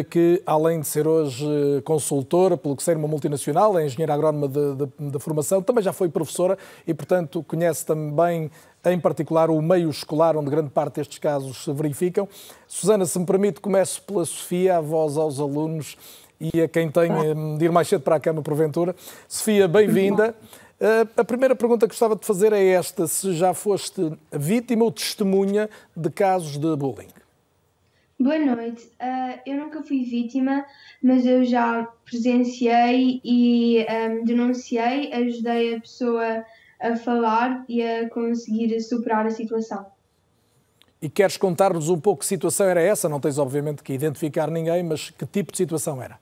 que 0.09 0.41
além 0.45 0.81
de 0.81 0.87
ser 0.87 1.07
hoje 1.07 1.45
eh, 1.45 1.81
consultora, 1.81 2.57
pelo 2.57 2.75
que 2.75 2.83
ser 2.83 2.97
uma 2.97 3.07
multinacional, 3.07 3.79
é 3.79 3.85
engenheira 3.85 4.13
agrónoma 4.13 4.47
de, 4.47 5.19
formação, 5.19 5.61
também 5.61 5.81
já 5.81 5.93
foi 5.93 6.09
professora 6.09 6.57
e, 6.85 6.93
portanto, 6.93 7.43
conhece 7.47 7.85
também, 7.85 8.51
em 8.85 8.99
particular, 8.99 9.49
o 9.49 9.61
meio 9.61 9.89
escolar, 9.89 10.35
onde 10.35 10.49
grande 10.49 10.69
parte 10.69 10.95
destes 10.95 11.17
casos 11.19 11.63
se 11.63 11.71
verificam. 11.71 12.27
Susana, 12.67 13.05
se 13.05 13.17
me 13.17 13.25
permite, 13.25 13.61
começo 13.61 14.01
pela 14.03 14.25
Sofia, 14.25 14.77
a 14.77 14.81
voz 14.81 15.15
aos 15.15 15.39
alunos 15.39 15.97
e 16.39 16.61
a 16.61 16.67
quem 16.67 16.91
tem 16.91 17.09
eh, 17.09 17.57
de 17.57 17.65
ir 17.65 17.71
mais 17.71 17.87
cedo 17.87 18.01
para 18.01 18.17
a 18.17 18.19
cama, 18.19 18.41
porventura. 18.41 18.93
Sofia, 19.27 19.67
bem-vinda. 19.67 20.35
A 21.15 21.23
primeira 21.23 21.55
pergunta 21.55 21.85
que 21.85 21.93
gostava 21.93 22.15
de 22.15 22.25
fazer 22.25 22.51
é 22.53 22.69
esta: 22.69 23.05
se 23.07 23.33
já 23.33 23.53
foste 23.53 24.17
vítima 24.31 24.83
ou 24.83 24.91
testemunha 24.91 25.69
de 25.95 26.09
casos 26.09 26.57
de 26.57 26.75
bullying? 26.75 27.20
Boa 28.21 28.37
noite. 28.37 28.85
Uh, 29.01 29.39
eu 29.47 29.57
nunca 29.57 29.81
fui 29.81 30.03
vítima, 30.03 30.63
mas 31.01 31.25
eu 31.25 31.43
já 31.43 31.87
presenciei 32.05 33.19
e 33.25 33.83
um, 33.83 34.23
denunciei, 34.23 35.11
ajudei 35.11 35.73
a 35.73 35.81
pessoa 35.81 36.45
a 36.79 36.95
falar 36.97 37.65
e 37.67 37.81
a 37.81 38.07
conseguir 38.09 38.79
superar 38.79 39.25
a 39.25 39.31
situação. 39.31 39.87
E 41.01 41.09
queres 41.09 41.35
contar-nos 41.35 41.89
um 41.89 41.99
pouco 41.99 42.19
que 42.19 42.27
situação 42.27 42.67
era 42.67 42.79
essa? 42.79 43.09
Não 43.09 43.19
tens, 43.19 43.39
obviamente, 43.39 43.81
que 43.81 43.91
identificar 43.91 44.51
ninguém, 44.51 44.83
mas 44.83 45.09
que 45.09 45.25
tipo 45.25 45.51
de 45.51 45.57
situação 45.57 45.99
era? 45.99 46.19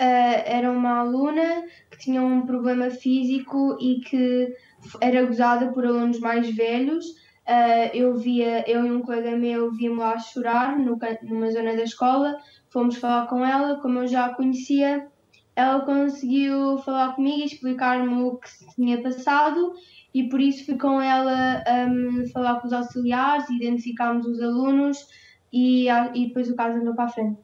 Uh, 0.00 0.40
era 0.46 0.72
uma 0.72 1.00
aluna 1.00 1.64
que 1.90 1.98
tinha 1.98 2.22
um 2.22 2.46
problema 2.46 2.88
físico 2.88 3.76
e 3.78 4.00
que 4.00 4.56
era 5.02 5.22
gozada 5.26 5.70
por 5.70 5.84
alunos 5.84 6.18
mais 6.18 6.48
velhos 6.56 7.20
Uh, 7.48 7.90
eu 7.92 8.16
via, 8.16 8.68
eu 8.70 8.86
e 8.86 8.92
um 8.92 9.02
colega 9.02 9.36
meu 9.36 9.72
víamos 9.72 9.98
lá 9.98 10.16
chorar 10.18 10.78
no, 10.78 10.96
numa 11.24 11.50
zona 11.50 11.74
da 11.74 11.82
escola, 11.82 12.36
fomos 12.70 12.96
falar 12.96 13.26
com 13.26 13.44
ela, 13.44 13.80
como 13.80 13.98
eu 13.98 14.06
já 14.06 14.26
a 14.26 14.34
conhecia, 14.34 15.08
ela 15.56 15.80
conseguiu 15.80 16.78
falar 16.78 17.14
comigo 17.14 17.40
e 17.40 17.44
explicar-me 17.44 18.22
o 18.22 18.36
que 18.36 18.48
se 18.48 18.66
tinha 18.74 19.02
passado 19.02 19.74
e 20.14 20.28
por 20.28 20.40
isso 20.40 20.64
fui 20.64 20.78
com 20.78 21.00
ela 21.00 21.64
um, 21.88 22.28
falar 22.28 22.60
com 22.60 22.66
os 22.66 22.72
auxiliares, 22.72 23.48
identificámos 23.50 24.26
os 24.26 24.40
alunos 24.40 25.06
e, 25.52 25.88
e 25.88 26.26
depois 26.26 26.48
o 26.48 26.54
caso 26.54 26.78
andou 26.78 26.94
para 26.94 27.04
a 27.04 27.08
frente. 27.08 27.38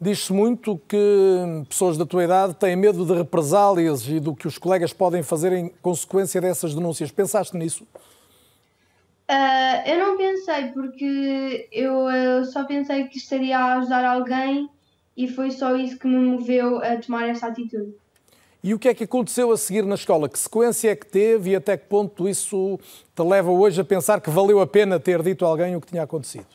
Diz-se 0.00 0.32
muito 0.32 0.78
que 0.86 1.64
pessoas 1.68 1.96
da 1.96 2.04
tua 2.04 2.24
idade 2.24 2.54
têm 2.54 2.76
medo 2.76 3.06
de 3.06 3.14
represálias 3.14 4.06
e 4.06 4.20
do 4.20 4.34
que 4.34 4.46
os 4.46 4.58
colegas 4.58 4.92
podem 4.92 5.22
fazer 5.22 5.52
em 5.52 5.68
consequência 5.80 6.40
dessas 6.40 6.74
denúncias. 6.74 7.10
Pensaste 7.10 7.56
nisso? 7.56 7.86
Uh, 9.30 9.88
eu 9.88 9.98
não 9.98 10.16
pensei, 10.18 10.66
porque 10.72 11.68
eu, 11.72 12.10
eu, 12.10 12.44
só 12.44 12.64
pensei 12.64 13.04
que 13.04 13.16
estaria 13.16 13.58
a 13.58 13.78
ajudar 13.78 14.04
alguém 14.04 14.68
e 15.16 15.26
foi 15.28 15.50
só 15.50 15.74
isso 15.76 15.98
que 15.98 16.06
me 16.06 16.16
moveu 16.16 16.76
a 16.82 16.96
tomar 16.98 17.28
essa 17.28 17.46
atitude. 17.46 17.94
E 18.62 18.74
o 18.74 18.78
que 18.78 18.88
é 18.88 18.94
que 18.94 19.04
aconteceu 19.04 19.50
a 19.50 19.56
seguir 19.56 19.84
na 19.84 19.94
escola? 19.94 20.28
Que 20.28 20.38
sequência 20.38 20.90
é 20.90 20.96
que 20.96 21.06
teve 21.06 21.50
e 21.50 21.56
até 21.56 21.76
que 21.76 21.86
ponto 21.86 22.28
isso 22.28 22.78
te 23.14 23.22
leva 23.22 23.50
hoje 23.50 23.80
a 23.80 23.84
pensar 23.84 24.20
que 24.20 24.30
valeu 24.30 24.60
a 24.60 24.66
pena 24.66 25.00
ter 25.00 25.22
dito 25.22 25.44
a 25.44 25.48
alguém 25.48 25.76
o 25.76 25.80
que 25.80 25.88
tinha 25.88 26.02
acontecido? 26.02 26.46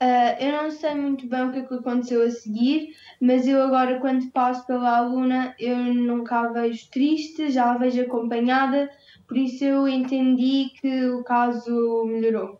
Uh, 0.00 0.40
eu 0.40 0.52
não 0.52 0.70
sei 0.70 0.94
muito 0.94 1.26
bem 1.26 1.48
o 1.48 1.52
que, 1.52 1.58
é 1.58 1.62
que 1.62 1.74
aconteceu 1.74 2.24
a 2.24 2.30
seguir, 2.30 2.94
mas 3.20 3.48
eu 3.48 3.60
agora, 3.60 3.98
quando 3.98 4.30
passo 4.30 4.64
pela 4.64 4.96
aluna, 4.96 5.54
eu 5.58 5.76
nunca 5.76 6.38
a 6.38 6.52
vejo 6.52 6.88
triste, 6.88 7.50
já 7.50 7.72
a 7.72 7.78
vejo 7.78 8.02
acompanhada, 8.02 8.88
por 9.28 9.36
isso 9.36 9.62
eu 9.62 9.86
entendi 9.86 10.70
que 10.80 11.04
o 11.10 11.22
caso 11.22 12.06
melhorou. 12.06 12.58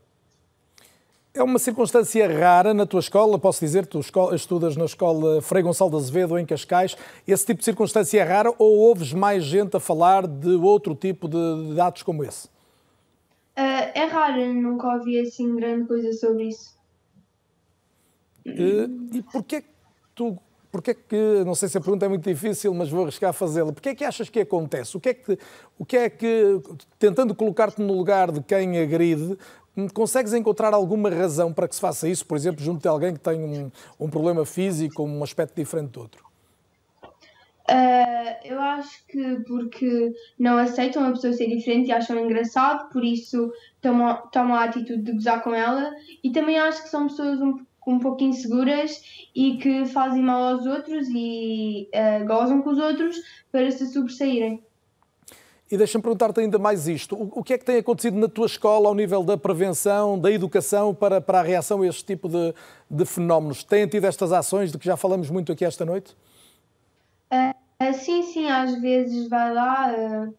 É 1.32 1.42
uma 1.42 1.58
circunstância 1.58 2.26
rara 2.28 2.74
na 2.74 2.84
tua 2.84 3.00
escola, 3.00 3.38
posso 3.38 3.60
dizer, 3.60 3.86
tu 3.86 4.00
estudas 4.34 4.76
na 4.76 4.84
escola 4.84 5.40
Frei 5.40 5.62
Gonçalo 5.62 5.90
de 5.90 5.96
Azevedo, 5.96 6.38
em 6.38 6.44
Cascais. 6.44 6.96
Esse 7.26 7.46
tipo 7.46 7.60
de 7.60 7.64
circunstância 7.64 8.20
é 8.20 8.22
rara 8.22 8.52
ou 8.58 8.76
ouves 8.78 9.12
mais 9.12 9.44
gente 9.44 9.76
a 9.76 9.80
falar 9.80 10.26
de 10.26 10.50
outro 10.50 10.94
tipo 10.94 11.26
de, 11.26 11.74
de 11.74 11.80
atos 11.80 12.02
como 12.02 12.22
esse? 12.22 12.48
Uh, 13.56 13.88
é 13.94 14.04
raro, 14.04 14.52
nunca 14.52 14.94
ouvi 14.94 15.18
assim 15.20 15.54
grande 15.56 15.86
coisa 15.86 16.12
sobre 16.12 16.48
isso. 16.48 16.76
Uh, 18.46 19.16
e 19.16 19.22
porquê 19.22 19.62
que 19.62 19.68
tu 20.14 20.38
porque 20.70 20.90
é 20.90 20.94
que, 20.94 21.44
não 21.44 21.54
sei 21.54 21.68
se 21.68 21.78
a 21.78 21.80
pergunta 21.80 22.06
é 22.06 22.08
muito 22.08 22.28
difícil, 22.28 22.72
mas 22.74 22.90
vou 22.90 23.02
arriscar 23.02 23.32
fazê-la. 23.32 23.72
Porquê 23.72 23.90
é 23.90 23.94
que 23.94 24.04
achas 24.04 24.28
que 24.28 24.40
acontece? 24.40 24.96
O 24.96 25.00
que 25.00 25.08
é 25.08 25.14
que, 25.14 25.38
o 25.78 25.84
que, 25.84 25.96
é 25.96 26.10
que 26.10 26.60
tentando 26.98 27.34
colocar-te 27.34 27.80
no 27.80 27.96
lugar 27.96 28.30
de 28.30 28.42
quem 28.42 28.78
agride, 28.78 29.38
consegues 29.94 30.34
encontrar 30.34 30.74
alguma 30.74 31.08
razão 31.08 31.52
para 31.52 31.68
que 31.68 31.74
se 31.74 31.80
faça 31.80 32.08
isso, 32.08 32.26
por 32.26 32.36
exemplo, 32.36 32.62
junto 32.62 32.82
de 32.82 32.88
alguém 32.88 33.14
que 33.14 33.20
tem 33.20 33.40
um, 33.40 33.70
um 33.98 34.10
problema 34.10 34.44
físico, 34.44 35.02
um 35.02 35.22
aspecto 35.22 35.54
diferente 35.54 35.90
do 35.90 36.00
outro? 36.00 36.28
Uh, 37.70 38.32
eu 38.44 38.58
acho 38.58 39.06
que 39.06 39.40
porque 39.46 40.12
não 40.38 40.56
aceitam 40.56 41.04
a 41.04 41.12
pessoa 41.12 41.34
ser 41.34 41.48
diferente 41.48 41.88
e 41.88 41.92
acham 41.92 42.18
engraçado, 42.18 42.88
por 42.90 43.04
isso 43.04 43.52
tomam, 43.80 44.22
tomam 44.32 44.56
a 44.56 44.64
atitude 44.64 45.02
de 45.02 45.12
gozar 45.12 45.42
com 45.42 45.54
ela. 45.54 45.90
E 46.24 46.30
também 46.30 46.58
acho 46.58 46.82
que 46.82 46.88
são 46.88 47.08
pessoas 47.08 47.40
um 47.40 47.58
um 47.89 47.99
pouco 47.99 48.22
inseguras 48.22 49.03
e 49.34 49.57
que 49.57 49.86
fazem 49.86 50.22
mal 50.22 50.55
aos 50.55 50.66
outros 50.66 51.09
e 51.11 51.89
uh, 51.95 52.26
gozam 52.26 52.61
com 52.62 52.70
os 52.70 52.78
outros 52.78 53.16
para 53.51 53.70
se 53.70 53.86
sobressaírem. 53.93 54.62
E 55.70 55.76
deixa-me 55.76 56.03
perguntar-te 56.03 56.41
ainda 56.41 56.59
mais 56.59 56.89
isto. 56.89 57.14
O, 57.14 57.43
que 57.43 57.53
é 57.53 57.59
que 57.59 57.64
tem 57.64 57.76
acontecido 57.76 58.18
na 58.18 58.26
tua 58.26 58.47
escola 58.47 58.89
ao 58.89 58.95
nível 58.95 59.22
da 59.22 59.36
prevenção, 59.36 60.18
da 60.18 60.32
educação 60.32 60.95
para, 60.95 61.20
para 61.20 61.41
a 61.41 61.43
reação 61.43 61.82
a 61.82 61.86
este 61.86 62.05
tipo 62.05 62.26
de, 62.26 62.55
de 62.91 63.05
fenómenos? 63.05 63.62
Têm 63.62 63.86
tido 63.86 64.07
estas 64.07 64.32
ações 64.32 64.72
de 64.72 64.78
que 64.78 64.86
já 64.86 64.97
falamos 64.97 65.28
muito 65.28 65.53
aqui 65.53 65.66
esta 65.66 65.84
noite? 65.84 66.16
Uh, 67.30 67.93
sim, 67.93 68.22
sim, 68.22 68.49
às 68.49 68.80
vezes 68.80 69.28
vai 69.28 69.53
lá, 69.53 69.93
uh, 69.93 70.34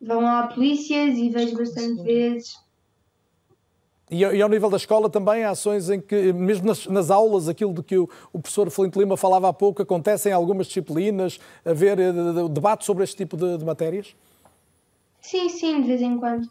vão 0.00 0.20
lá 0.20 0.48
polícias 0.48 1.16
e 1.16 1.28
vejo 1.28 1.56
bastante 1.56 2.02
vezes 2.02 2.61
e, 4.12 4.42
ao 4.42 4.48
nível 4.48 4.68
da 4.68 4.76
escola 4.76 5.08
também 5.08 5.42
há 5.42 5.50
ações 5.50 5.88
em 5.88 6.00
que, 6.00 6.32
mesmo 6.32 6.66
nas, 6.66 6.86
nas 6.86 7.10
aulas, 7.10 7.48
aquilo 7.48 7.72
de 7.72 7.82
que 7.82 7.96
o, 7.96 8.08
o 8.32 8.38
professor 8.38 8.70
Flint 8.70 8.94
Lima 8.94 9.16
falava 9.16 9.48
há 9.48 9.52
pouco, 9.52 9.80
acontecem 9.80 10.30
em 10.30 10.34
algumas 10.34 10.66
disciplinas, 10.66 11.40
haver 11.64 11.96
de, 11.96 12.48
debate 12.50 12.84
sobre 12.84 13.04
este 13.04 13.16
tipo 13.16 13.36
de, 13.36 13.56
de 13.56 13.64
matérias? 13.64 14.14
Sim, 15.20 15.48
sim, 15.48 15.80
de 15.80 15.86
vez 15.88 16.02
em 16.02 16.18
quando. 16.18 16.48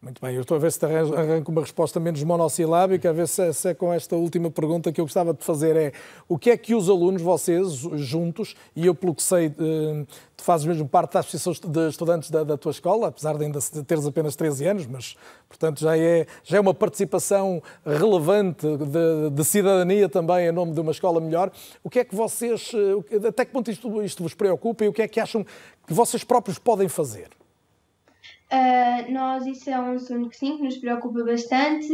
Muito 0.00 0.20
bem, 0.20 0.34
eu 0.34 0.42
estou 0.42 0.56
a 0.56 0.60
ver 0.60 0.70
se 0.70 0.84
arranco 0.84 1.50
uma 1.50 1.62
resposta 1.62 1.98
menos 1.98 2.22
monossilábica, 2.22 3.08
a 3.08 3.12
ver 3.14 3.26
se 3.26 3.42
é, 3.42 3.52
se 3.52 3.70
é, 3.70 3.74
com 3.74 3.90
esta 3.92 4.14
última 4.14 4.50
pergunta 4.50 4.92
que 4.92 5.00
eu 5.00 5.04
gostava 5.06 5.32
de 5.32 5.42
fazer 5.42 5.74
é 5.74 5.92
o 6.28 6.38
que 6.38 6.50
é 6.50 6.56
que 6.56 6.74
os 6.74 6.90
alunos, 6.90 7.22
vocês, 7.22 7.72
juntos, 7.94 8.54
e 8.76 8.86
eu 8.86 8.94
pelo 8.94 9.14
que 9.14 9.22
sei, 9.22 9.46
eh, 9.46 10.06
tu 10.36 10.44
fazes 10.44 10.66
mesmo 10.66 10.86
parte 10.86 11.14
da 11.14 11.20
Associação 11.20 11.52
de 11.54 11.88
Estudantes 11.88 12.30
da, 12.30 12.44
da 12.44 12.58
tua 12.58 12.72
escola, 12.72 13.08
apesar 13.08 13.38
de 13.38 13.46
ainda 13.46 13.58
teres 13.86 14.06
apenas 14.06 14.36
13 14.36 14.66
anos, 14.66 14.86
mas, 14.86 15.16
portanto, 15.48 15.80
já 15.80 15.96
é, 15.96 16.26
já 16.44 16.58
é 16.58 16.60
uma 16.60 16.74
participação 16.74 17.62
relevante 17.84 18.66
de, 18.66 19.30
de 19.30 19.44
cidadania 19.44 20.10
também 20.10 20.46
em 20.46 20.52
nome 20.52 20.72
de 20.72 20.80
uma 20.80 20.92
escola 20.92 21.20
melhor. 21.22 21.50
O 21.82 21.88
que 21.88 22.00
é 22.00 22.04
que 22.04 22.14
vocês, 22.14 22.70
eh, 23.10 23.28
até 23.28 23.46
que 23.46 23.50
ponto 23.50 23.70
isto, 23.70 24.02
isto 24.02 24.22
vos 24.22 24.34
preocupa 24.34 24.84
e 24.84 24.88
o 24.88 24.92
que 24.92 25.00
é 25.00 25.08
que 25.08 25.18
acham 25.18 25.44
que 25.86 25.94
vocês 25.94 26.22
próprios 26.22 26.58
podem 26.58 26.86
fazer? 26.86 27.30
Uh, 28.52 29.12
nós, 29.12 29.44
isso 29.44 29.68
é 29.68 29.80
um 29.80 29.94
assunto 29.94 30.28
que 30.28 30.36
sim, 30.36 30.56
que 30.56 30.62
nos 30.62 30.76
preocupa 30.76 31.24
bastante 31.24 31.88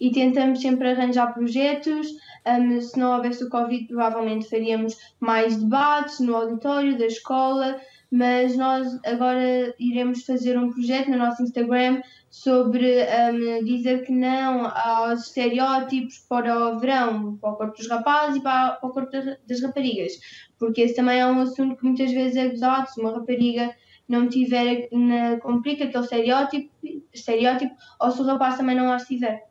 e 0.00 0.10
tentamos 0.10 0.60
sempre 0.60 0.90
arranjar 0.90 1.34
projetos. 1.34 2.08
Um, 2.46 2.80
se 2.80 2.98
não 2.98 3.14
houvesse 3.14 3.44
o 3.44 3.50
Covid, 3.50 3.86
provavelmente 3.86 4.48
faríamos 4.48 4.96
mais 5.20 5.56
debates 5.56 6.18
no 6.20 6.34
auditório 6.34 6.96
da 6.96 7.06
escola, 7.06 7.78
mas 8.10 8.56
nós 8.56 8.98
agora 9.04 9.74
iremos 9.78 10.24
fazer 10.24 10.58
um 10.58 10.72
projeto 10.72 11.10
no 11.10 11.18
nosso 11.18 11.42
Instagram 11.42 12.00
sobre 12.30 13.02
um, 13.02 13.64
dizer 13.64 14.04
que 14.04 14.12
não 14.12 14.66
aos 14.66 15.26
estereótipos 15.26 16.24
para 16.26 16.70
o 16.70 16.78
verão, 16.78 17.36
para 17.36 17.50
o 17.50 17.56
corpo 17.56 17.76
dos 17.76 17.88
rapazes 17.88 18.36
e 18.36 18.42
para, 18.42 18.78
o 18.82 18.88
corpo 18.88 19.10
das 19.46 19.60
raparigas, 19.60 20.12
porque 20.58 20.80
esse 20.80 20.94
também 20.94 21.20
é 21.20 21.26
um 21.26 21.40
assunto 21.40 21.76
que 21.76 21.84
muitas 21.84 22.10
vezes 22.10 22.36
é 22.36 22.48
gozado. 22.48 22.88
Se 22.88 22.98
uma 22.98 23.12
rapariga 23.12 23.74
não 24.08 24.28
tiver, 24.28 24.88
na, 24.90 25.38
cumprir 25.38 25.74
aquele 25.74 26.02
estereótipo, 26.02 26.70
estereótipo, 27.12 27.74
ou 28.00 28.10
se 28.10 28.20
o 28.20 28.24
rapaz 28.24 28.56
também 28.56 28.74
não 28.74 28.88
lá 28.88 28.96
estiver. 28.96 29.46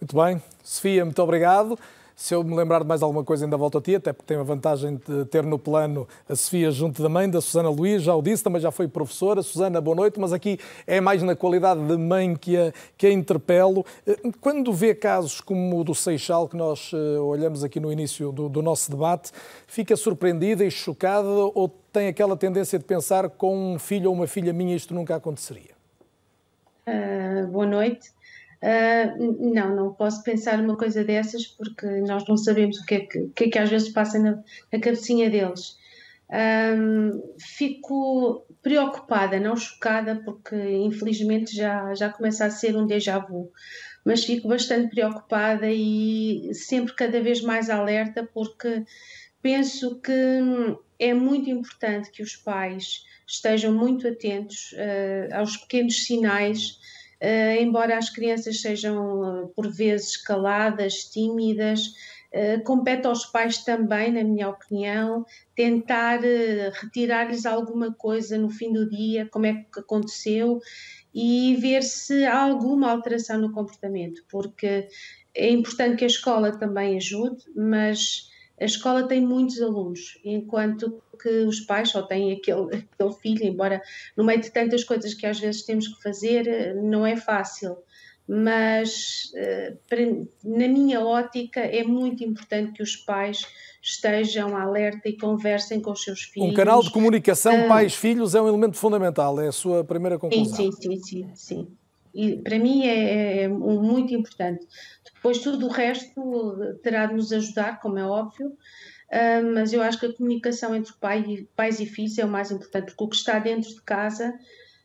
Muito 0.00 0.16
bem. 0.16 0.42
Sofia, 0.62 1.04
muito 1.04 1.22
obrigado. 1.22 1.78
Se 2.14 2.34
eu 2.34 2.44
me 2.44 2.54
lembrar 2.54 2.80
de 2.80 2.86
mais 2.86 3.02
alguma 3.02 3.24
coisa, 3.24 3.44
ainda 3.44 3.56
volto 3.56 3.78
a 3.78 3.80
ti, 3.80 3.96
até 3.96 4.12
porque 4.12 4.26
tenho 4.26 4.40
a 4.40 4.44
vantagem 4.44 4.96
de 4.96 5.24
ter 5.24 5.42
no 5.42 5.58
plano 5.58 6.06
a 6.28 6.36
Sofia 6.36 6.70
junto 6.70 7.02
da 7.02 7.08
mãe, 7.08 7.28
da 7.28 7.40
Susana 7.40 7.70
Luís, 7.70 8.02
já 8.02 8.14
o 8.14 8.22
disse, 8.22 8.44
também 8.44 8.60
já 8.60 8.70
foi 8.70 8.86
professora. 8.86 9.42
Susana, 9.42 9.80
boa 9.80 9.96
noite, 9.96 10.20
mas 10.20 10.32
aqui 10.32 10.58
é 10.86 11.00
mais 11.00 11.22
na 11.22 11.34
qualidade 11.34 11.84
de 11.84 11.96
mãe 11.96 12.36
que 12.36 12.56
a, 12.56 12.72
que 12.96 13.06
a 13.06 13.12
interpelo. 13.12 13.84
Eh, 14.06 14.18
quando 14.40 14.72
vê 14.72 14.94
casos 14.94 15.40
como 15.40 15.80
o 15.80 15.84
do 15.84 15.94
Seixal, 15.94 16.48
que 16.48 16.56
nós 16.56 16.92
eh, 16.92 17.18
olhamos 17.18 17.64
aqui 17.64 17.80
no 17.80 17.90
início 17.90 18.30
do, 18.30 18.48
do 18.48 18.62
nosso 18.62 18.90
debate, 18.90 19.32
fica 19.66 19.96
surpreendida 19.96 20.64
e 20.64 20.70
chocada 20.70 21.26
ou 21.26 21.68
tem 21.92 22.08
aquela 22.08 22.36
tendência 22.36 22.78
de 22.78 22.84
pensar 22.84 23.28
com 23.28 23.74
um 23.74 23.78
filho 23.78 24.08
ou 24.08 24.16
uma 24.16 24.26
filha 24.26 24.52
minha 24.52 24.74
isto 24.74 24.94
nunca 24.94 25.14
aconteceria? 25.16 25.72
Uh, 26.86 27.46
boa 27.48 27.66
noite. 27.66 28.10
Uh, 28.62 29.52
não, 29.52 29.74
não 29.74 29.92
posso 29.92 30.22
pensar 30.22 30.60
uma 30.60 30.76
coisa 30.76 31.04
dessas 31.04 31.46
porque 31.46 31.86
nós 32.02 32.26
não 32.26 32.36
sabemos 32.36 32.78
o 32.78 32.86
que 32.86 32.94
é 32.94 33.00
que, 33.00 33.28
que, 33.34 33.44
é 33.44 33.50
que 33.50 33.58
às 33.58 33.68
vezes 33.68 33.88
passa 33.90 34.18
na, 34.18 34.42
na 34.72 34.80
cabecinha 34.80 35.28
deles. 35.28 35.76
Um, 36.32 37.22
fico 37.38 38.46
preocupada, 38.62 39.38
não 39.38 39.54
chocada, 39.54 40.22
porque 40.24 40.56
infelizmente 40.56 41.54
já, 41.54 41.94
já 41.94 42.08
começa 42.08 42.46
a 42.46 42.50
ser 42.50 42.74
um 42.74 42.86
déjà 42.86 43.18
vu, 43.18 43.52
mas 44.02 44.24
fico 44.24 44.48
bastante 44.48 44.88
preocupada 44.88 45.66
e 45.70 46.50
sempre 46.54 46.94
cada 46.94 47.20
vez 47.20 47.42
mais 47.42 47.68
alerta, 47.68 48.26
porque 48.32 48.84
penso 49.42 50.00
que 50.00 50.14
é 51.02 51.12
muito 51.12 51.50
importante 51.50 52.12
que 52.12 52.22
os 52.22 52.36
pais 52.36 53.04
estejam 53.26 53.74
muito 53.74 54.06
atentos 54.06 54.72
uh, 54.72 55.34
aos 55.34 55.56
pequenos 55.56 56.04
sinais, 56.04 56.78
uh, 57.20 57.60
embora 57.60 57.98
as 57.98 58.08
crianças 58.08 58.60
sejam 58.60 59.20
uh, 59.20 59.48
por 59.48 59.68
vezes 59.68 60.16
caladas, 60.16 61.04
tímidas, 61.04 62.12
compete 62.64 63.06
aos 63.06 63.26
pais 63.26 63.58
também, 63.58 64.10
na 64.10 64.24
minha 64.24 64.48
opinião, 64.48 65.26
tentar 65.54 66.18
retirar-lhes 66.80 67.44
alguma 67.44 67.92
coisa 67.92 68.38
no 68.38 68.48
fim 68.48 68.72
do 68.72 68.88
dia, 68.88 69.28
como 69.30 69.44
é 69.44 69.52
que 69.52 69.80
aconteceu, 69.80 70.58
e 71.12 71.54
ver 71.56 71.82
se 71.82 72.24
há 72.24 72.40
alguma 72.40 72.90
alteração 72.90 73.38
no 73.38 73.52
comportamento, 73.52 74.24
porque 74.30 74.88
é 75.34 75.50
importante 75.50 75.96
que 75.96 76.04
a 76.04 76.06
escola 76.06 76.58
também 76.58 76.96
ajude, 76.96 77.44
mas 77.54 78.31
a 78.62 78.64
escola 78.64 79.08
tem 79.08 79.20
muitos 79.20 79.60
alunos, 79.60 80.18
enquanto 80.24 81.02
que 81.20 81.28
os 81.44 81.60
pais 81.60 81.90
só 81.90 82.02
têm 82.02 82.32
aquele, 82.32 82.76
aquele 82.76 83.12
filho, 83.20 83.44
embora 83.44 83.82
no 84.16 84.24
meio 84.24 84.40
de 84.40 84.50
tantas 84.50 84.84
coisas 84.84 85.14
que 85.14 85.26
às 85.26 85.40
vezes 85.40 85.62
temos 85.62 85.88
que 85.88 86.02
fazer, 86.02 86.74
não 86.76 87.04
é 87.04 87.16
fácil. 87.16 87.76
Mas, 88.26 89.32
eh, 89.34 89.74
na 90.44 90.68
minha 90.68 91.04
ótica, 91.04 91.60
é 91.60 91.82
muito 91.82 92.22
importante 92.22 92.72
que 92.72 92.82
os 92.82 92.96
pais 92.96 93.44
estejam 93.82 94.56
alerta 94.56 95.08
e 95.08 95.16
conversem 95.16 95.80
com 95.80 95.90
os 95.90 96.02
seus 96.02 96.22
filhos. 96.22 96.50
Um 96.50 96.54
canal 96.54 96.80
de 96.82 96.92
comunicação 96.92 97.64
uh, 97.64 97.68
pais-filhos 97.68 98.36
é 98.36 98.40
um 98.40 98.46
elemento 98.46 98.76
fundamental, 98.76 99.40
é 99.40 99.48
a 99.48 99.52
sua 99.52 99.82
primeira 99.82 100.20
conclusão. 100.20 100.54
Sim, 100.54 100.70
sim, 100.70 100.96
sim, 100.96 101.02
sim. 101.02 101.30
sim. 101.34 101.68
E 102.14 102.36
para 102.36 102.58
mim 102.58 102.86
é, 102.86 103.42
é, 103.42 103.48
muito 103.48 104.14
importante. 104.14 104.66
Depois 105.22 105.38
tudo 105.38 105.66
o 105.66 105.70
resto 105.70 106.80
terá 106.82 107.06
de 107.06 107.14
nos 107.14 107.32
ajudar, 107.32 107.78
como 107.78 107.96
é 107.96 108.04
óbvio, 108.04 108.48
uh, 108.48 109.54
mas 109.54 109.72
eu 109.72 109.80
acho 109.80 110.00
que 110.00 110.06
a 110.06 110.12
comunicação 110.12 110.74
entre 110.74 110.92
pai, 110.94 111.46
pais 111.54 111.78
e 111.78 111.86
filhos 111.86 112.18
é 112.18 112.24
o 112.24 112.28
mais 112.28 112.50
importante, 112.50 112.86
porque 112.86 113.04
o 113.04 113.08
que 113.08 113.14
está 113.14 113.38
dentro 113.38 113.70
de 113.70 113.80
casa 113.82 114.34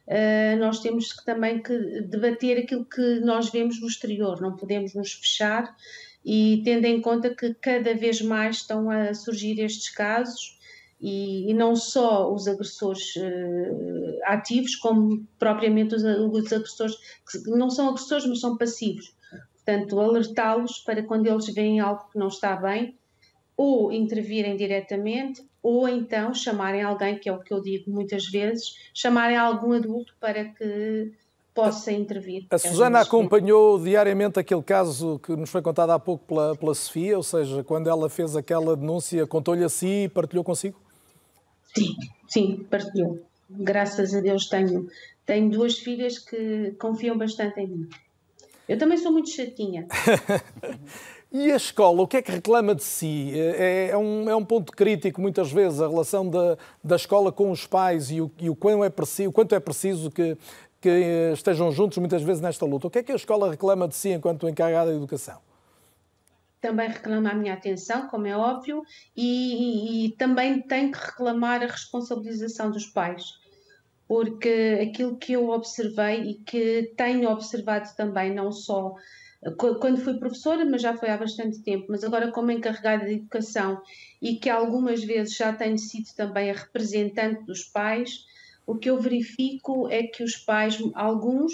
uh, 0.07 0.59
nós 0.59 0.79
temos 0.79 1.11
que, 1.11 1.25
também 1.25 1.59
que 1.59 1.75
debater 2.03 2.59
aquilo 2.59 2.85
que 2.85 3.19
nós 3.21 3.49
vemos 3.49 3.81
no 3.81 3.87
exterior, 3.87 4.39
não 4.39 4.55
podemos 4.55 4.93
nos 4.93 5.11
fechar 5.13 5.75
e 6.23 6.61
tendo 6.63 6.85
em 6.85 7.01
conta 7.01 7.33
que 7.33 7.55
cada 7.55 7.95
vez 7.95 8.21
mais 8.21 8.57
estão 8.57 8.91
a 8.91 9.15
surgir 9.15 9.59
estes 9.59 9.89
casos 9.89 10.59
e, 11.01 11.49
e 11.49 11.53
não 11.55 11.75
só 11.75 12.31
os 12.31 12.47
agressores 12.47 13.15
uh, 13.15 14.19
ativos, 14.25 14.75
como 14.75 15.25
propriamente 15.39 15.95
os, 15.95 16.03
os 16.03 16.53
agressores 16.53 16.95
que 17.27 17.49
não 17.49 17.71
são 17.71 17.89
agressores, 17.89 18.27
mas 18.27 18.39
são 18.39 18.55
passivos. 18.55 19.17
Portanto, 19.67 19.99
alertá-los 19.99 20.79
para 20.79 21.03
quando 21.03 21.27
eles 21.27 21.53
veem 21.53 21.81
algo 21.81 22.05
que 22.09 22.17
não 22.17 22.29
está 22.29 22.55
bem, 22.55 22.95
ou 23.57 23.91
intervirem 23.91 24.55
diretamente, 24.55 25.43
ou 25.61 25.89
então 25.89 26.33
chamarem 26.33 26.81
alguém, 26.81 27.19
que 27.19 27.27
é 27.27 27.33
o 27.33 27.41
que 27.41 27.53
eu 27.53 27.61
digo 27.61 27.91
muitas 27.91 28.27
vezes, 28.27 28.75
chamarem 28.93 29.35
algum 29.35 29.73
adulto 29.73 30.15
para 30.21 30.45
que 30.45 31.11
possa 31.53 31.91
intervir. 31.91 32.45
A 32.49 32.57
Susana 32.57 33.01
acompanhou 33.01 33.77
diariamente 33.77 34.39
aquele 34.39 34.63
caso 34.63 35.19
que 35.19 35.35
nos 35.35 35.49
foi 35.49 35.61
contado 35.61 35.89
há 35.89 35.99
pouco 35.99 36.25
pela, 36.25 36.55
pela 36.55 36.73
Sofia, 36.73 37.17
ou 37.17 37.23
seja, 37.23 37.61
quando 37.61 37.89
ela 37.89 38.09
fez 38.09 38.37
aquela 38.37 38.73
denúncia, 38.73 39.27
contou-lhe 39.27 39.65
a 39.65 39.69
si 39.69 40.05
e 40.05 40.07
partilhou 40.07 40.45
consigo? 40.45 40.79
Sim, 41.75 41.93
sim, 42.29 42.65
partilhou. 42.69 43.19
Graças 43.49 44.15
a 44.15 44.21
Deus 44.21 44.47
tenho, 44.47 44.87
tenho 45.25 45.49
duas 45.49 45.77
filhas 45.77 46.19
que 46.19 46.71
confiam 46.79 47.17
bastante 47.17 47.59
em 47.59 47.67
mim. 47.67 47.89
Eu 48.67 48.77
também 48.77 48.97
sou 48.97 49.11
muito 49.11 49.29
chatinha. 49.29 49.87
E 51.29 51.51
a 51.51 51.57
escola, 51.57 52.01
o 52.03 52.07
que 52.07 52.17
é 52.17 52.21
que 52.21 52.31
reclama 52.31 52.73
de 52.73 52.83
si? 52.83 53.33
É, 53.37 53.89
é, 53.89 53.97
um, 53.97 54.29
é 54.29 54.35
um 54.35 54.45
ponto 54.45 54.71
crítico, 54.71 55.19
muitas 55.19 55.51
vezes, 55.51 55.81
a 55.81 55.87
relação 55.87 56.29
da, 56.29 56.57
da 56.81 56.95
escola 56.95 57.33
com 57.33 57.51
os 57.51 57.67
pais 57.67 58.09
e 58.09 58.21
o, 58.21 58.31
e 58.39 58.49
o, 58.49 58.55
quanto, 58.55 58.83
é 58.83 58.89
preciso, 58.89 59.29
o 59.29 59.33
quanto 59.33 59.53
é 59.53 59.59
preciso 59.59 60.09
que, 60.09 60.37
que 60.79 60.89
estejam 61.33 61.69
juntos, 61.69 61.97
muitas 61.97 62.23
vezes, 62.23 62.41
nesta 62.41 62.65
luta. 62.65 62.87
O 62.87 62.89
que 62.89 62.99
é 62.99 63.03
que 63.03 63.11
a 63.11 63.15
escola 63.15 63.51
reclama 63.51 63.89
de 63.89 63.95
si 63.95 64.09
enquanto 64.09 64.47
encarregada 64.47 64.91
de 64.91 64.97
educação? 64.97 65.37
Também 66.61 66.87
reclama 66.87 67.31
a 67.31 67.35
minha 67.35 67.55
atenção, 67.55 68.07
como 68.07 68.25
é 68.25 68.35
óbvio, 68.35 68.81
e, 69.15 69.25
e, 69.25 70.05
e 70.05 70.11
também 70.13 70.61
tem 70.61 70.91
que 70.91 70.97
reclamar 70.97 71.61
a 71.61 71.67
responsabilização 71.67 72.71
dos 72.71 72.85
pais 72.85 73.25
porque 74.07 74.79
aquilo 74.81 75.17
que 75.17 75.33
eu 75.33 75.49
observei 75.49 76.21
e 76.21 76.33
que 76.35 76.93
tenho 76.95 77.29
observado 77.29 77.89
também, 77.95 78.33
não 78.33 78.51
só 78.51 78.95
quando 79.57 80.01
fui 80.01 80.17
professora, 80.17 80.65
mas 80.65 80.81
já 80.81 80.97
foi 80.97 81.09
há 81.09 81.17
bastante 81.17 81.61
tempo, 81.61 81.85
mas 81.89 82.03
agora 82.03 82.31
como 82.31 82.51
encarregada 82.51 83.05
de 83.05 83.13
educação 83.13 83.79
e 84.21 84.35
que 84.35 84.49
algumas 84.49 85.03
vezes 85.03 85.35
já 85.35 85.53
tenho 85.53 85.77
sido 85.77 86.07
também 86.15 86.49
a 86.49 86.53
representante 86.53 87.43
dos 87.45 87.63
pais, 87.63 88.25
o 88.65 88.75
que 88.75 88.89
eu 88.89 88.99
verifico 88.99 89.87
é 89.89 90.03
que 90.03 90.23
os 90.23 90.35
pais, 90.35 90.79
alguns, 90.95 91.53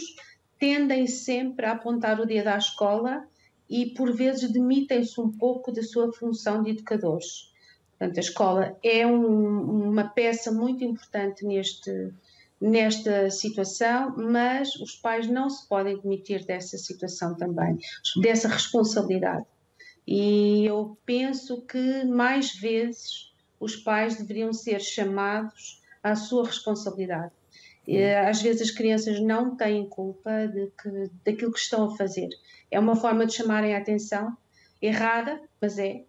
tendem 0.58 1.08
sempre 1.08 1.66
a 1.66 1.74
apontar 1.74 2.20
o 2.20 2.26
dedo 2.26 2.48
à 2.48 2.58
escola 2.58 3.28
e 3.70 3.88
por 3.88 4.16
vezes 4.16 4.52
demitem-se 4.52 5.20
um 5.20 5.30
pouco 5.32 5.72
da 5.72 5.84
sua 5.84 6.12
função 6.14 6.64
de 6.64 6.72
educadores. 6.72 7.52
Portanto, 7.92 8.18
a 8.18 8.22
escola 8.22 8.78
é 8.84 9.06
um, 9.06 9.90
uma 9.90 10.08
peça 10.10 10.52
muito 10.52 10.84
importante 10.84 11.46
neste, 11.46 12.12
nesta 12.64 13.30
situação, 13.30 14.16
mas 14.16 14.74
os 14.78 14.96
pais 14.96 15.28
não 15.28 15.50
se 15.50 15.68
podem 15.68 16.00
demitir 16.00 16.46
dessa 16.46 16.78
situação 16.78 17.36
também, 17.36 17.78
dessa 18.22 18.48
responsabilidade. 18.48 19.46
E 20.08 20.66
eu 20.66 20.98
penso 21.06 21.62
que 21.64 22.06
mais 22.06 22.56
vezes 22.56 23.34
os 23.60 23.76
pais 23.76 24.16
deveriam 24.16 24.54
ser 24.54 24.80
chamados 24.80 25.82
à 26.02 26.16
sua 26.16 26.46
responsabilidade. 26.46 27.34
Às 28.30 28.42
vezes 28.42 28.62
as 28.62 28.72
crianças 28.72 29.20
não 29.20 29.58
têm 29.58 29.86
culpa 29.90 30.48
de 30.48 30.72
que, 30.82 31.12
daquilo 31.26 31.52
que 31.52 31.60
estão 31.60 31.84
a 31.84 31.98
fazer. 31.98 32.30
É 32.72 32.80
uma 32.80 32.96
forma 32.96 33.26
de 33.26 33.34
chamarem 33.34 33.76
a 33.76 33.80
atenção, 33.80 34.38
errada, 34.82 35.42
mas 35.60 35.78
é, 35.78 36.06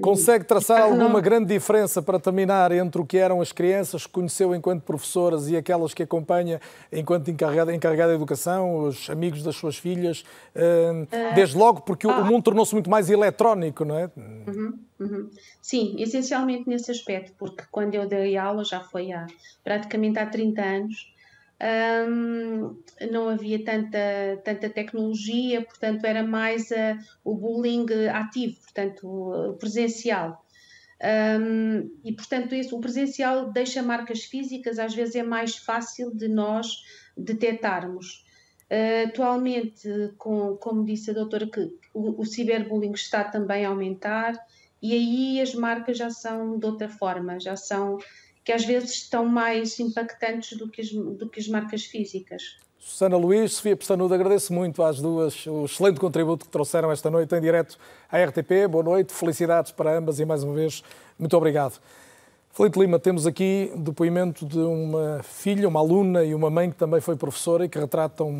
Consegue 0.00 0.44
traçar 0.44 0.80
alguma 0.80 1.20
grande 1.20 1.46
diferença 1.48 2.00
para 2.00 2.18
terminar 2.18 2.72
entre 2.72 3.00
o 3.00 3.04
que 3.04 3.18
eram 3.18 3.42
as 3.42 3.52
crianças 3.52 4.06
que 4.06 4.12
conheceu 4.12 4.54
enquanto 4.54 4.82
professoras 4.82 5.48
e 5.48 5.56
aquelas 5.56 5.92
que 5.92 6.02
acompanha 6.02 6.60
enquanto 6.90 7.30
encarregada, 7.30 7.74
encarregada 7.74 8.12
de 8.12 8.16
educação, 8.16 8.78
os 8.78 9.10
amigos 9.10 9.42
das 9.42 9.54
suas 9.54 9.76
filhas? 9.76 10.24
Eh, 10.54 11.06
eh, 11.12 11.34
desde 11.34 11.58
logo, 11.58 11.82
porque 11.82 12.06
o 12.06 12.24
mundo 12.24 12.44
tornou-se 12.44 12.72
muito 12.72 12.88
mais 12.88 13.10
eletrónico, 13.10 13.84
não 13.84 13.98
é? 13.98 14.10
Uhum, 14.16 14.78
uhum. 14.98 15.30
Sim, 15.60 15.96
essencialmente 15.98 16.66
nesse 16.66 16.90
aspecto, 16.90 17.34
porque 17.38 17.64
quando 17.70 17.94
eu 17.94 18.08
dei 18.08 18.36
aula 18.38 18.64
já 18.64 18.80
foi 18.80 19.12
há 19.12 19.26
praticamente 19.62 20.18
há 20.18 20.26
30 20.26 20.62
anos 20.62 21.15
um, 21.58 22.76
não 23.10 23.28
havia 23.28 23.64
tanta, 23.64 23.98
tanta 24.44 24.68
tecnologia, 24.68 25.62
portanto 25.62 26.04
era 26.04 26.22
mais 26.22 26.70
uh, 26.70 26.98
o 27.24 27.34
bullying 27.34 27.86
ativo, 28.12 28.60
portanto 28.60 29.56
presencial. 29.58 30.44
Um, 31.02 31.90
e 32.04 32.12
portanto 32.12 32.54
esse, 32.54 32.74
o 32.74 32.80
presencial 32.80 33.52
deixa 33.52 33.82
marcas 33.82 34.24
físicas, 34.24 34.78
às 34.78 34.94
vezes 34.94 35.14
é 35.16 35.22
mais 35.22 35.56
fácil 35.56 36.14
de 36.14 36.28
nós 36.28 36.68
detectarmos. 37.16 38.24
Uh, 38.70 39.08
atualmente, 39.08 39.88
com, 40.18 40.56
como 40.56 40.84
disse 40.84 41.10
a 41.10 41.14
doutora, 41.14 41.46
que 41.46 41.60
o, 41.94 42.20
o 42.20 42.24
ciberbullying 42.24 42.92
está 42.92 43.24
também 43.24 43.64
a 43.64 43.68
aumentar 43.68 44.34
e 44.82 44.92
aí 44.92 45.40
as 45.40 45.54
marcas 45.54 45.96
já 45.96 46.10
são 46.10 46.58
de 46.58 46.66
outra 46.66 46.88
forma, 46.88 47.40
já 47.40 47.56
são 47.56 47.98
que 48.46 48.52
às 48.52 48.64
vezes 48.64 48.90
estão 48.92 49.26
mais 49.26 49.80
impactantes 49.80 50.56
do 50.56 50.68
que 50.68 50.80
as, 50.80 50.88
do 50.88 51.28
que 51.28 51.40
as 51.40 51.48
marcas 51.48 51.84
físicas. 51.84 52.56
Susana 52.78 53.16
Luís, 53.16 53.54
Sofia 53.54 53.76
Pestanudo, 53.76 54.14
agradeço 54.14 54.52
muito 54.52 54.84
às 54.84 55.00
duas 55.00 55.44
o 55.48 55.64
excelente 55.64 55.98
contributo 55.98 56.44
que 56.44 56.52
trouxeram 56.52 56.92
esta 56.92 57.10
noite 57.10 57.34
em 57.34 57.40
direto 57.40 57.76
à 58.08 58.22
RTP. 58.22 58.68
Boa 58.70 58.84
noite, 58.84 59.12
felicidades 59.12 59.72
para 59.72 59.98
ambas 59.98 60.20
e 60.20 60.24
mais 60.24 60.44
uma 60.44 60.54
vez, 60.54 60.84
muito 61.18 61.36
obrigado. 61.36 61.80
Felipe 62.52 62.78
Lima, 62.78 63.00
temos 63.00 63.26
aqui 63.26 63.72
depoimento 63.74 64.46
de 64.46 64.60
uma 64.60 65.24
filha, 65.24 65.66
uma 65.66 65.80
aluna 65.80 66.24
e 66.24 66.32
uma 66.32 66.48
mãe 66.48 66.70
que 66.70 66.76
também 66.76 67.00
foi 67.00 67.16
professora 67.16 67.64
e 67.64 67.68
que 67.68 67.80
retratam, 67.80 68.32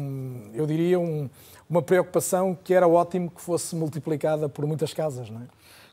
eu 0.55 0.67
diria, 0.69 1.01
um, 1.01 1.29
uma 1.69 1.83
preocupação 1.83 2.57
que 2.63 2.73
era 2.73 2.87
ótimo 2.87 3.29
que 3.29 3.41
fosse 3.41 3.75
multiplicada 3.75 4.49
por 4.49 4.65
muitas 4.67 4.95
casas, 4.95 5.29
não 5.29 5.41
é? 5.41 5.47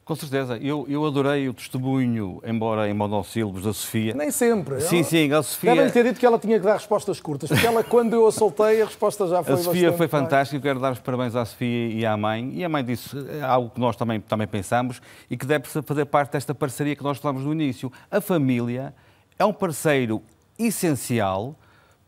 Com 0.06 0.16
certeza. 0.16 0.58
Eu, 0.58 0.86
eu 0.89 1.06
adorei 1.06 1.47
o 1.47 1.54
testemunho, 1.54 2.41
embora 2.45 2.89
em 2.89 2.93
monossílabos, 2.93 3.64
da 3.64 3.72
Sofia. 3.72 4.14
Nem 4.14 4.32
sempre. 4.32 4.82
Sim, 4.82 5.01
sim, 5.01 5.32
a 5.32 5.41
Sofia... 5.41 5.74
Devem 5.74 5.91
ter 5.91 6.04
dito 6.04 6.20
que 6.20 6.26
ela 6.26 6.38
tinha 6.38 6.60
que 6.60 6.66
dar 6.66 6.74
respostas 6.74 7.22
curtas, 7.22 7.49
porque 7.49 7.66
ela, 7.66 7.84
quando 7.86 8.14
eu 8.14 8.28
a 8.28 8.32
soltei, 8.32 8.82
a 8.82 8.86
resposta 8.86 9.26
já 9.28 9.41
foi 9.41 9.54
A 9.54 9.58
Sofia 9.58 9.93
foi 9.93 10.10
fantástica, 10.10 10.62
quero 10.62 10.80
dar 10.80 10.91
os 10.91 10.99
parabéns 10.99 11.38
à 11.38 11.45
Sofia 11.45 11.88
e 11.88 12.06
à 12.06 12.18
mãe. 12.18 12.51
E 12.54 12.66
a 12.66 12.70
mãe 12.70 12.84
disse 12.84 13.16
algo 13.41 13.70
que 13.70 13.80
nós 13.80 13.95
também, 13.95 14.20
também 14.20 14.45
pensamos 14.45 15.01
e 15.30 15.38
que 15.38 15.45
deve 15.45 15.66
fazer 15.66 16.06
parte 16.06 16.34
desta 16.34 16.54
parceria 16.54 16.97
que 16.97 17.04
nós 17.04 17.18
falamos 17.18 17.45
no 17.45 17.54
início. 17.54 17.89
A 18.12 18.20
família 18.20 18.93
é 19.39 19.45
um 19.45 19.54
parceiro 19.54 20.22
essencial 20.60 21.56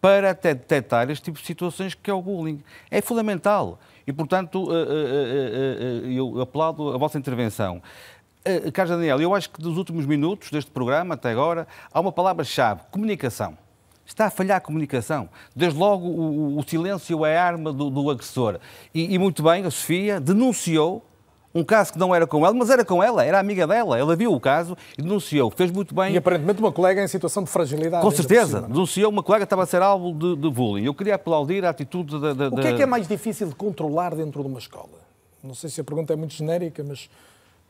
para 0.01 0.33
detectar 0.33 1.09
este 1.09 1.23
tipo 1.23 1.39
de 1.39 1.45
situações 1.45 1.95
que 1.95 2.11
é 2.11 2.13
o 2.13 2.21
bullying. 2.21 2.61
É 2.91 3.01
fundamental. 3.01 3.79
E, 4.07 4.13
portanto, 4.13 4.67
eh, 4.71 4.75
eh, 4.75 6.05
eh, 6.05 6.13
eu 6.13 6.39
aplaudo 6.39 6.93
a 6.93 6.97
vossa 6.97 7.17
intervenção. 7.17 7.81
Carlos 8.73 8.95
Daniel, 8.95 9.19
eu 9.19 9.33
acho 9.33 9.49
que 9.49 9.59
dos 9.59 9.75
últimos 9.75 10.05
minutos 10.05 10.51
deste 10.51 10.69
programa, 10.69 11.15
até 11.15 11.31
agora, 11.31 11.67
há 11.91 11.99
uma 11.99 12.11
palavra-chave: 12.11 12.81
comunicação. 12.91 13.57
Está 14.05 14.27
a 14.27 14.29
falhar 14.29 14.57
a 14.57 14.61
comunicação. 14.61 15.27
Desde 15.55 15.79
logo, 15.79 16.07
o, 16.07 16.59
o 16.59 16.63
silêncio 16.63 17.25
é 17.25 17.35
a 17.35 17.43
arma 17.43 17.73
do, 17.73 17.89
do 17.89 18.07
agressor. 18.11 18.59
E, 18.93 19.15
e, 19.15 19.17
muito 19.17 19.41
bem, 19.41 19.65
a 19.65 19.71
Sofia 19.71 20.19
denunciou 20.19 21.03
um 21.55 21.63
caso 21.63 21.93
que 21.93 21.97
não 21.97 22.13
era 22.13 22.27
com 22.27 22.45
ela, 22.45 22.53
mas 22.53 22.69
era 22.69 22.83
com 22.83 23.01
ela, 23.01 23.23
era 23.23 23.39
amiga 23.39 23.65
dela. 23.65 23.97
Ela 23.97 24.13
viu 24.13 24.33
o 24.33 24.39
caso 24.41 24.75
e 24.97 25.01
denunciou. 25.01 25.49
Fez 25.49 25.71
muito 25.71 25.95
bem. 25.95 26.13
E 26.13 26.17
aparentemente 26.17 26.59
uma 26.59 26.71
colega 26.71 27.01
em 27.01 27.07
situação 27.07 27.43
de 27.43 27.49
fragilidade. 27.49 28.03
Com 28.03 28.11
certeza. 28.11 28.57
Cima, 28.57 28.67
denunciou 28.67 29.09
uma 29.09 29.23
colega 29.23 29.45
que 29.45 29.45
estava 29.45 29.63
a 29.63 29.65
ser 29.65 29.81
alvo 29.81 30.11
de, 30.11 30.35
de 30.35 30.49
bullying. 30.49 30.83
Eu 30.83 30.93
queria 30.93 31.15
aplaudir 31.15 31.63
a 31.63 31.69
atitude 31.69 32.19
da, 32.19 32.33
da. 32.33 32.47
O 32.49 32.57
que 32.57 32.67
é 32.67 32.73
que 32.73 32.83
é 32.83 32.85
mais 32.85 33.07
difícil 33.07 33.47
de 33.47 33.55
controlar 33.55 34.13
dentro 34.13 34.41
de 34.41 34.49
uma 34.49 34.59
escola? 34.59 35.05
Não 35.41 35.53
sei 35.53 35.69
se 35.69 35.79
a 35.79 35.83
pergunta 35.83 36.11
é 36.11 36.15
muito 36.17 36.33
genérica, 36.33 36.83
mas 36.83 37.09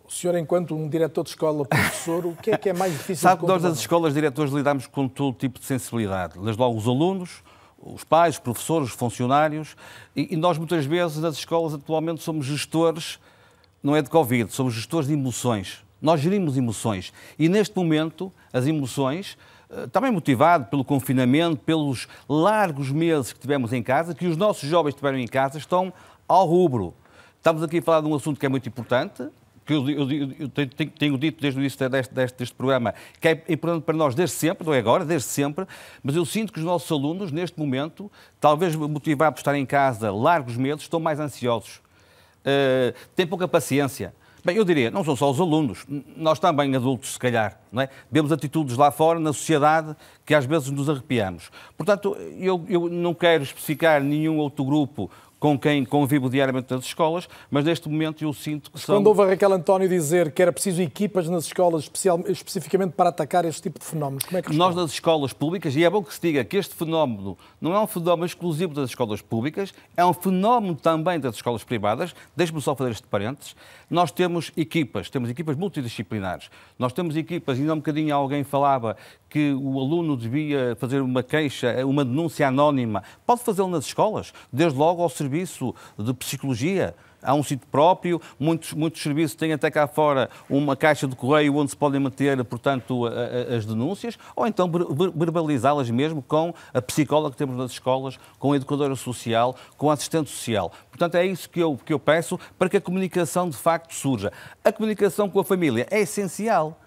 o 0.04 0.12
senhor, 0.12 0.36
enquanto 0.36 0.76
um 0.76 0.90
diretor 0.90 1.24
de 1.24 1.30
escola, 1.30 1.64
professor, 1.66 2.26
o 2.26 2.36
que 2.36 2.50
é 2.50 2.58
que 2.58 2.70
é 2.70 2.74
mais 2.74 2.92
difícil 2.92 3.22
Sabe 3.22 3.36
de 3.36 3.42
controlar? 3.42 3.60
que 3.60 3.64
nós, 3.66 3.72
das 3.74 3.80
escolas, 3.82 4.14
diretores, 4.16 4.52
lidamos 4.52 4.88
com 4.88 5.08
todo 5.08 5.36
tipo 5.36 5.60
de 5.60 5.66
sensibilidade. 5.66 6.40
Desde 6.40 6.60
logo 6.60 6.76
os 6.76 6.88
alunos, 6.88 7.44
os 7.78 8.04
pais, 8.04 8.36
os 8.36 8.40
professores, 8.40 8.90
os 8.90 8.96
funcionários, 8.96 9.76
e, 10.16 10.34
e 10.34 10.38
nós 10.38 10.58
muitas 10.58 10.86
vezes 10.86 11.18
nas 11.18 11.36
escolas 11.36 11.76
atualmente 11.76 12.24
somos 12.24 12.48
gestores 12.48 13.20
não 13.86 13.96
é 13.96 14.02
de 14.02 14.10
Covid, 14.10 14.52
somos 14.52 14.74
gestores 14.74 15.08
de 15.08 15.14
emoções. 15.14 15.86
Nós 16.02 16.20
gerimos 16.20 16.58
emoções. 16.58 17.14
E 17.38 17.48
neste 17.48 17.78
momento, 17.78 18.34
as 18.52 18.66
emoções, 18.66 19.38
eh, 19.70 19.86
também 19.88 20.10
motivado 20.10 20.66
pelo 20.66 20.84
confinamento, 20.84 21.58
pelos 21.58 22.08
largos 22.28 22.90
meses 22.90 23.32
que 23.32 23.40
tivemos 23.40 23.72
em 23.72 23.84
casa, 23.84 24.16
que 24.16 24.26
os 24.26 24.36
nossos 24.36 24.68
jovens 24.68 24.96
tiveram 24.96 25.20
em 25.20 25.28
casa, 25.28 25.60
estão 25.60 25.94
ao 26.28 26.48
rubro. 26.48 26.96
Estamos 27.38 27.62
aqui 27.62 27.78
a 27.78 27.82
falar 27.84 28.02
de 28.02 28.08
um 28.08 28.16
assunto 28.16 28.40
que 28.40 28.46
é 28.48 28.50
muito 28.50 28.68
importante, 28.68 29.24
que 29.64 29.74
eu, 29.74 29.88
eu, 29.88 30.32
eu 30.40 30.50
tenho, 30.50 30.92
tenho, 30.92 31.18
dito 31.20 31.40
desde 31.40 31.60
o 31.60 31.62
início 31.62 31.88
deste, 31.88 32.12
deste, 32.12 32.38
deste, 32.40 32.56
programa, 32.56 32.92
que 33.22 33.28
é 33.28 33.44
importante 33.50 33.84
para 33.84 33.96
nós 33.96 34.16
desde 34.16 34.36
sempre, 34.36 34.66
não 34.66 34.74
é 34.74 34.80
agora, 34.80 35.06
desde 35.06 35.28
sempre, 35.28 35.68
mas 36.02 36.16
eu 36.16 36.26
sinto 36.26 36.52
que 36.52 36.58
os 36.58 36.66
nossos 36.66 36.92
alunos, 36.92 37.32
neste 37.32 37.60
momento, 37.60 38.12
talvez 38.40 38.76
motivados 38.76 39.36
por 39.36 39.42
estar 39.42 39.56
em 39.56 39.66
casa 39.66 40.12
largos 40.12 40.58
meses, 40.58 40.82
estão 40.82 41.00
mais 41.00 41.20
ansiosos 41.20 41.85
uh, 42.46 42.93
têm 43.16 43.26
pouca 43.26 43.48
paciência. 43.48 44.14
Bem, 44.46 44.58
eu 44.58 44.64
diria, 44.64 44.91
não 44.91 45.04
são 45.04 45.16
só 45.16 45.32
os 45.32 45.39
alunos, 45.39 45.88
nós 46.16 46.38
também 46.38 46.76
adultos, 46.76 47.14
se 47.14 47.20
calhar, 47.20 47.60
não 47.72 47.82
é? 47.82 47.89
Vemos 48.12 48.32
atitudes 48.32 48.78
lá 48.78 48.91
fora, 48.91 49.20
na 49.20 49.34
sociedade, 49.34 49.96
que 50.24 50.36
às 50.36 50.46
vezes 50.46 50.70
nos 50.70 50.88
arrepiamos. 50.88 51.50
Portanto, 51.76 52.16
eu, 52.38 52.64
eu 52.70 52.88
não 52.88 53.16
quero 53.16 53.41
especificar 53.41 54.04
nenhum 54.04 54.38
outro 54.38 54.64
grupo 54.64 55.10
com 55.40 55.60
quem 55.60 55.86
convivo 55.86 56.30
diariamente 56.30 56.74
nas 56.74 56.86
escolas, 56.86 57.28
mas 57.52 57.66
neste 57.66 57.90
momento 57.90 58.24
eu 58.24 58.34
sinto 58.34 58.72
que 58.72 58.80
são... 58.80 58.96
Quando 58.96 59.08
houve 59.08 59.22
a 59.22 59.26
Raquel 59.28 59.54
António 59.54 59.88
dizer 59.88 60.32
que 60.32 60.42
era 60.42 60.52
preciso 60.52 60.82
equipas 60.82 61.30
nas 61.30 61.46
escolas 61.46 61.84
especial, 61.84 62.20
especificamente 62.28 62.94
para 62.94 63.10
atacar 63.10 63.46
este 63.46 63.62
tipo 63.64 63.80
de 63.80 63.86
fenómenos, 63.86 64.24
como 64.24 64.38
é 64.38 64.42
que 64.42 64.56
Nós 64.56 64.76
nas 64.76 64.92
escolas 64.92 65.34
públicas, 65.34 65.76
e 65.76 65.84
é 65.84 65.90
bom 65.90 66.04
que 66.04 66.14
se 66.14 66.22
diga 66.22 66.44
que 66.44 66.58
este 66.58 66.74
fenómeno 66.74 67.38
não 67.60 67.74
é 67.76 67.80
um 67.80 67.88
fenómeno 67.88 68.26
exclusivo 68.26 68.74
das 68.74 68.90
escolas 68.90 69.22
públicas, 69.22 69.74
é 69.96 70.06
um 70.06 70.14
fenómeno 70.14 70.76
também 70.76 71.20
das 71.20 71.36
escolas 71.36 71.64
privadas, 71.64 72.16
deixe-me 72.36 72.62
só 72.62 72.76
fazer 72.76 72.92
este 72.92 73.08
parênteses, 73.08 73.56
nós 73.90 74.12
temos 74.12 74.52
equipas, 74.58 75.10
temos 75.10 75.30
equipas 75.30 75.56
multidisciplinares, 75.56 76.50
nós 76.80 76.92
temos 76.94 77.16
equipas, 77.16 77.60
ainda 77.60 77.74
um 77.74 77.78
bocadinho 77.78 78.16
alguém 78.16 78.44
falava 78.44 78.98
que 79.30 79.54
o 79.54 79.80
aluno 79.80 80.16
devia 80.16 80.78
fazer 80.80 81.02
uma 81.02 81.22
queixa, 81.22 81.86
uma 81.86 82.06
denúncia 82.06 82.48
anónima, 82.48 83.04
pode 83.26 83.42
fazê-lo 83.42 83.68
nas 83.68 83.86
escolas, 83.86 84.34
desde 84.52 84.78
logo 84.80 85.04
ao 85.04 85.10
serviço 85.10 85.25
de 85.98 86.14
psicologia. 86.14 86.96
Há 87.22 87.34
um 87.34 87.42
sítio 87.42 87.68
próprio, 87.72 88.22
muitos, 88.40 88.74
muitos 88.74 89.02
serviços 89.02 89.36
têm 89.36 89.52
até 89.52 89.72
cá 89.72 89.88
fora 89.88 90.30
uma 90.48 90.76
caixa 90.76 91.08
de 91.08 91.16
correio 91.16 91.56
onde 91.56 91.72
se 91.72 91.78
podem 91.78 92.00
manter, 92.00 92.44
portanto, 92.44 93.08
a, 93.08 93.10
a, 93.10 93.58
as 93.58 93.66
denúncias, 93.66 94.18
ou 94.36 94.46
então 94.46 94.72
verbalizá-las 95.16 95.90
mesmo 95.90 96.22
com 96.22 96.54
a 96.72 96.82
psicóloga 96.82 97.32
que 97.32 97.38
temos 97.38 97.58
nas 97.58 97.72
escolas, 97.72 98.20
com 98.38 98.54
a 98.54 98.56
educadora 98.56 98.96
social, 98.96 99.56
com 99.76 99.90
a 99.90 99.94
assistente 99.94 100.30
social. 100.30 100.72
Portanto, 100.90 101.16
é 101.16 101.26
isso 101.26 101.50
que 101.50 101.60
eu, 101.60 101.78
que 101.84 101.92
eu 101.92 102.00
peço 102.00 102.40
para 102.60 102.70
que 102.70 102.78
a 102.78 102.82
comunicação 102.82 103.50
de 103.50 103.58
facto 103.58 103.94
surja. 103.94 104.32
A 104.64 104.72
comunicação 104.72 105.28
com 105.28 105.40
a 105.40 105.44
família 105.44 105.88
é 105.90 106.02
essencial. 106.02 106.80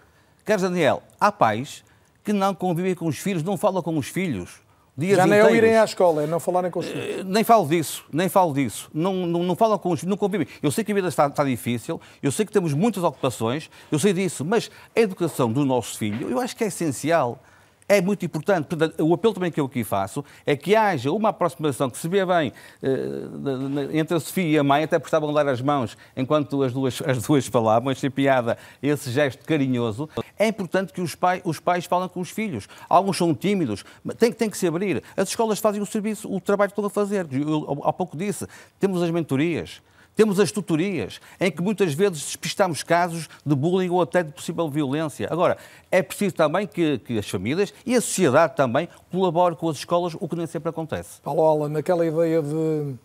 Queres, 0.47 0.63
Daniel, 0.63 1.03
há 1.19 1.33
pais 1.33 1.85
que 2.23 2.33
não 2.33 2.55
convivem 2.55 2.95
com 2.95 3.07
os 3.07 3.19
filhos, 3.19 3.43
não 3.43 3.57
falam 3.57 3.83
com 3.83 3.97
os 3.99 4.07
filhos. 4.07 4.68
Dias 4.99 5.17
Já 5.17 5.29
nem 5.29 5.39
é 5.39 5.45
o 5.45 5.55
irem 5.55 5.77
à 5.77 5.85
escola, 5.85 6.25
é 6.25 6.27
não 6.27 6.41
falarem 6.41 6.73
com 6.73 6.81
os 6.81 6.87
filhos. 6.87 7.21
Eh, 7.21 7.23
nem 7.25 7.45
falo 7.45 7.69
disso, 7.69 8.05
nem 8.13 8.29
falo 8.29 8.53
disso. 8.53 8.91
Não, 8.93 9.15
não, 9.15 9.45
não 9.45 9.55
falam 9.55 9.79
com 9.79 9.93
os 9.93 10.01
filhos, 10.01 10.11
não 10.11 10.17
convivem. 10.17 10.49
Eu 10.61 10.73
sei 10.73 10.83
que 10.83 10.91
a 10.91 10.95
vida 10.97 11.07
está, 11.07 11.29
está 11.29 11.45
difícil, 11.45 12.01
eu 12.21 12.33
sei 12.33 12.45
que 12.45 12.51
temos 12.51 12.75
muitas 12.75 13.05
ocupações, 13.05 13.71
eu 13.93 13.99
sei 14.01 14.13
disso, 14.13 14.45
mas 14.45 14.69
a 14.97 15.01
educação 15.01 15.53
do 15.53 15.65
nosso 15.65 15.97
filho, 15.97 16.29
eu 16.29 16.41
acho 16.41 16.57
que 16.57 16.65
é 16.65 16.67
essencial 16.67 17.41
é 17.89 18.01
muito 18.01 18.25
importante. 18.25 18.69
O 19.01 19.15
apelo 19.15 19.33
também 19.33 19.51
que 19.51 19.59
eu 19.59 19.65
aqui 19.65 19.83
faço 19.83 20.25
é 20.45 20.55
que 20.55 20.77
haja 20.77 21.11
uma 21.11 21.31
aproximação 21.31 21.89
que 21.89 21.97
se 21.97 22.07
vê 22.07 22.25
bem 22.25 22.53
uh, 22.83 23.97
entre 23.97 24.17
a 24.17 24.21
Sofia 24.21 24.47
e 24.47 24.59
a 24.59 24.63
mãe, 24.63 24.85
até 24.85 24.99
porque 24.99 25.09
estavam 25.09 25.31
a 25.31 25.43
dar 25.43 25.51
as 25.51 25.63
mãos 25.63 25.97
enquanto 26.17 26.63
as 26.63 26.73
duas, 26.73 27.01
as 27.07 27.23
duas 27.23 27.47
falavam, 27.47 27.91
achei 27.91 28.11
piada 28.11 28.59
esse 28.83 29.11
gesto 29.11 29.45
carinhoso. 29.47 30.09
É 30.39 30.47
importante 30.47 30.93
que 30.93 31.01
os, 31.01 31.15
pai, 31.15 31.41
os 31.45 31.59
pais 31.59 31.87
falem 31.87 32.09
com 32.09 32.21
os 32.21 32.31
filhos. 32.31 32.69
Alguns 32.89 33.17
são 33.17 33.35
tímidos, 33.35 33.85
tem, 34.19 34.31
tem 34.33 34.51
que 34.51 34.59
se 34.59 34.67
abrir. 34.67 35.03
As 35.17 35.29
escolas 35.29 35.59
fazem 35.59 35.81
o 35.81 35.87
serviço, 35.87 36.31
o 36.31 36.41
trabalho 36.41 36.73
todo 36.73 36.89
a 36.89 36.91
fazer. 36.91 37.27
Eu, 37.33 37.81
há 37.85 37.93
pouco 37.93 38.17
disse, 38.17 38.47
temos 38.79 39.03
as 39.03 39.11
mentorias. 39.11 39.81
Temos 40.19 40.41
as 40.41 40.51
tutorias, 40.51 41.21
em 41.39 41.49
que 41.49 41.63
muitas 41.63 41.95
vezes 41.95 42.25
despistamos 42.25 42.83
casos 42.83 43.29
de 43.47 43.55
bullying 43.55 43.89
ou 43.89 44.03
até 44.03 44.21
de 44.21 44.33
possível 44.33 44.69
violência. 44.69 45.29
Agora, 45.31 45.57
é 45.93 46.03
preciso 46.03 46.35
também 46.35 46.67
que, 46.67 46.99
que 46.99 47.17
as 47.21 47.31
famílias 47.31 47.73
e 47.87 47.95
a 47.95 48.01
sociedade 48.01 48.57
também 48.57 48.89
colaborem 49.13 49.57
com 49.57 49.69
as 49.69 49.77
escolas, 49.77 50.17
o 50.19 50.29
que 50.29 50.35
nem 50.35 50.49
sempre 50.49 50.71
acontece. 50.71 51.21
Paulo 51.23 51.45
Alan, 51.45 51.69
naquela 51.69 52.05
ideia 52.05 52.43
de 52.43 52.97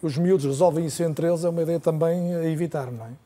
os 0.00 0.16
miúdos 0.16 0.46
resolvem 0.46 0.86
isso 0.86 1.02
entre 1.02 1.26
eles, 1.26 1.44
é 1.44 1.48
uma 1.50 1.60
ideia 1.60 1.78
também 1.78 2.34
a 2.34 2.46
evitar, 2.46 2.90
não 2.90 3.04
é? 3.04 3.25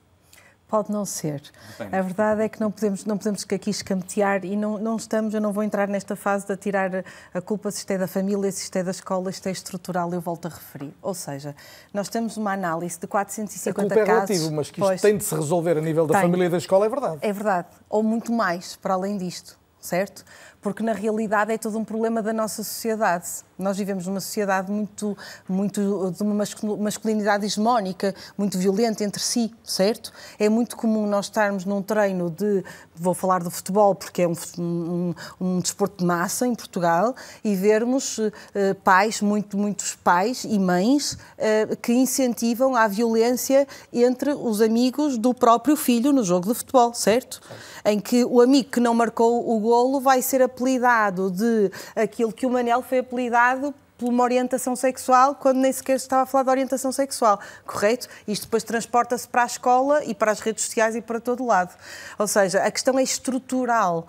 Pode 0.70 0.92
não 0.92 1.04
ser. 1.04 1.42
Depende. 1.70 1.96
A 1.96 2.00
verdade 2.00 2.42
é 2.42 2.48
que 2.48 2.60
não 2.60 2.70
podemos, 2.70 3.04
não 3.04 3.18
podemos 3.18 3.44
aqui 3.52 3.70
escamotear 3.70 4.44
e 4.44 4.54
não, 4.54 4.78
não 4.78 4.96
estamos, 4.96 5.34
eu 5.34 5.40
não 5.40 5.52
vou 5.52 5.64
entrar 5.64 5.88
nesta 5.88 6.14
fase 6.14 6.46
de 6.46 6.56
tirar 6.56 7.04
a 7.34 7.40
culpa 7.40 7.72
se 7.72 7.78
isto 7.78 7.90
é 7.90 7.98
da 7.98 8.06
família, 8.06 8.52
se 8.52 8.62
isto 8.62 8.76
é 8.76 8.84
da 8.84 8.92
escola, 8.92 9.30
isto 9.30 9.48
é 9.48 9.50
estrutural, 9.50 10.12
eu 10.14 10.20
volto 10.20 10.46
a 10.46 10.48
referir. 10.48 10.94
Ou 11.02 11.12
seja, 11.12 11.56
nós 11.92 12.08
temos 12.08 12.36
uma 12.36 12.52
análise 12.52 13.00
de 13.00 13.08
450 13.08 13.70
a 13.70 13.82
culpa 13.82 14.00
é 14.00 14.06
casos... 14.06 14.28
relativo, 14.28 14.54
mas 14.54 14.70
que 14.70 14.80
isto 14.80 14.88
pois, 14.88 15.00
tem 15.00 15.16
de 15.16 15.24
se 15.24 15.34
resolver 15.34 15.76
a 15.76 15.80
nível 15.80 16.06
da 16.06 16.14
tem. 16.14 16.22
família 16.22 16.46
e 16.46 16.48
da 16.48 16.58
escola, 16.58 16.86
é 16.86 16.88
verdade. 16.88 17.18
É 17.20 17.32
verdade. 17.32 17.68
Ou 17.88 18.04
muito 18.04 18.32
mais, 18.32 18.76
para 18.76 18.94
além 18.94 19.18
disto, 19.18 19.58
certo? 19.80 20.24
Porque 20.60 20.84
na 20.84 20.92
realidade 20.92 21.52
é 21.52 21.58
todo 21.58 21.76
um 21.76 21.84
problema 21.84 22.22
da 22.22 22.32
nossa 22.32 22.62
sociedade 22.62 23.26
nós 23.60 23.76
vivemos 23.76 24.06
numa 24.06 24.20
sociedade 24.20 24.70
muito, 24.70 25.16
muito 25.48 26.12
de 26.16 26.22
uma 26.22 26.44
masculinidade 26.78 27.44
hegemónica, 27.44 28.14
muito 28.36 28.58
violenta 28.58 29.04
entre 29.04 29.22
si, 29.22 29.52
certo? 29.62 30.12
É 30.38 30.48
muito 30.48 30.76
comum 30.76 31.06
nós 31.06 31.26
estarmos 31.26 31.64
num 31.64 31.82
treino 31.82 32.30
de, 32.30 32.64
vou 32.94 33.14
falar 33.14 33.42
do 33.42 33.50
futebol 33.50 33.94
porque 33.94 34.22
é 34.22 34.28
um, 34.28 34.34
um, 34.58 35.14
um 35.40 35.58
desporto 35.60 35.98
de 35.98 36.04
massa 36.04 36.46
em 36.46 36.54
Portugal, 36.54 37.14
e 37.44 37.54
vermos 37.54 38.18
uh, 38.18 38.30
pais, 38.82 39.20
muito, 39.20 39.56
muitos 39.56 39.94
pais 39.94 40.44
e 40.44 40.58
mães 40.58 41.12
uh, 41.12 41.76
que 41.76 41.92
incentivam 41.92 42.74
a 42.74 42.88
violência 42.88 43.66
entre 43.92 44.32
os 44.32 44.60
amigos 44.60 45.18
do 45.18 45.34
próprio 45.34 45.76
filho 45.76 46.12
no 46.12 46.24
jogo 46.24 46.48
de 46.48 46.54
futebol, 46.54 46.94
certo? 46.94 47.40
Em 47.84 47.98
que 47.98 48.24
o 48.24 48.40
amigo 48.40 48.70
que 48.70 48.80
não 48.80 48.94
marcou 48.94 49.50
o 49.50 49.58
golo 49.58 50.00
vai 50.00 50.22
ser 50.22 50.42
apelidado 50.42 51.30
de 51.30 51.70
aquilo 51.96 52.32
que 52.32 52.46
o 52.46 52.50
Manel 52.50 52.82
foi 52.82 52.98
apelidado 52.98 53.49
por 53.98 54.08
uma 54.08 54.24
orientação 54.24 54.74
sexual 54.74 55.34
quando 55.34 55.58
nem 55.58 55.72
sequer 55.72 55.96
estava 55.96 56.22
a 56.22 56.26
falar 56.26 56.44
de 56.44 56.50
orientação 56.50 56.90
sexual, 56.90 57.38
correto? 57.66 58.08
Isto 58.26 58.44
depois 58.44 58.64
transporta-se 58.64 59.28
para 59.28 59.42
a 59.42 59.46
escola 59.46 60.04
e 60.04 60.14
para 60.14 60.32
as 60.32 60.40
redes 60.40 60.64
sociais 60.64 60.96
e 60.96 61.02
para 61.02 61.20
todo 61.20 61.44
lado. 61.44 61.74
Ou 62.18 62.26
seja, 62.26 62.62
a 62.62 62.70
questão 62.70 62.98
é 62.98 63.02
estrutural. 63.02 64.06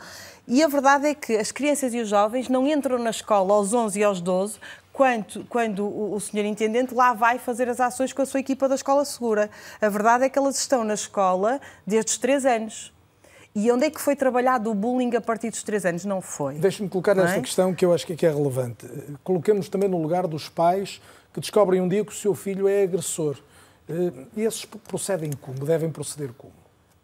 E 0.47 0.63
a 0.63 0.67
verdade 0.67 1.07
é 1.07 1.13
que 1.13 1.37
as 1.37 1.51
crianças 1.51 1.93
e 1.93 1.99
os 1.99 2.09
jovens 2.09 2.49
não 2.49 2.67
entram 2.67 2.97
na 2.97 3.09
escola 3.09 3.53
aos 3.53 3.73
11 3.73 3.99
e 3.99 4.03
aos 4.03 4.21
12 4.21 4.59
quando, 4.93 5.45
quando 5.45 5.85
o, 5.85 6.13
o 6.13 6.19
senhor 6.19 6.45
intendente 6.45 6.93
lá 6.93 7.13
vai 7.13 7.39
fazer 7.39 7.69
as 7.69 7.79
ações 7.79 8.13
com 8.13 8.21
a 8.21 8.25
sua 8.25 8.39
equipa 8.39 8.67
da 8.67 8.75
Escola 8.75 9.05
Segura. 9.05 9.49
A 9.81 9.89
verdade 9.89 10.25
é 10.25 10.29
que 10.29 10.37
elas 10.37 10.57
estão 10.57 10.83
na 10.83 10.93
escola 10.93 11.59
desde 11.85 12.11
os 12.11 12.17
3 12.17 12.45
anos. 12.45 12.93
E 13.53 13.69
onde 13.71 13.85
é 13.85 13.89
que 13.89 13.99
foi 13.99 14.15
trabalhado 14.15 14.71
o 14.71 14.73
bullying 14.73 15.13
a 15.15 15.21
partir 15.21 15.49
dos 15.49 15.61
3 15.63 15.85
anos? 15.85 16.05
Não 16.05 16.21
foi. 16.21 16.55
Deixe-me 16.55 16.87
colocar 16.87 17.13
Não 17.13 17.23
esta 17.25 17.37
é? 17.37 17.41
questão 17.41 17.73
que 17.73 17.83
eu 17.83 17.93
acho 17.93 18.05
que 18.07 18.13
aqui 18.13 18.25
é 18.25 18.29
relevante. 18.31 18.87
Coloquemos 19.23 19.67
também 19.67 19.89
no 19.89 20.01
lugar 20.01 20.25
dos 20.25 20.47
pais 20.47 21.01
que 21.33 21.39
descobrem 21.41 21.81
um 21.81 21.87
dia 21.87 22.03
que 22.05 22.11
o 22.11 22.15
seu 22.15 22.33
filho 22.33 22.67
é 22.67 22.83
agressor. 22.83 23.37
Eh, 23.89 24.11
E 24.37 24.41
esses 24.43 24.63
procedem 24.65 25.31
como? 25.33 25.65
Devem 25.65 25.89
proceder 25.89 26.31
como? 26.37 26.53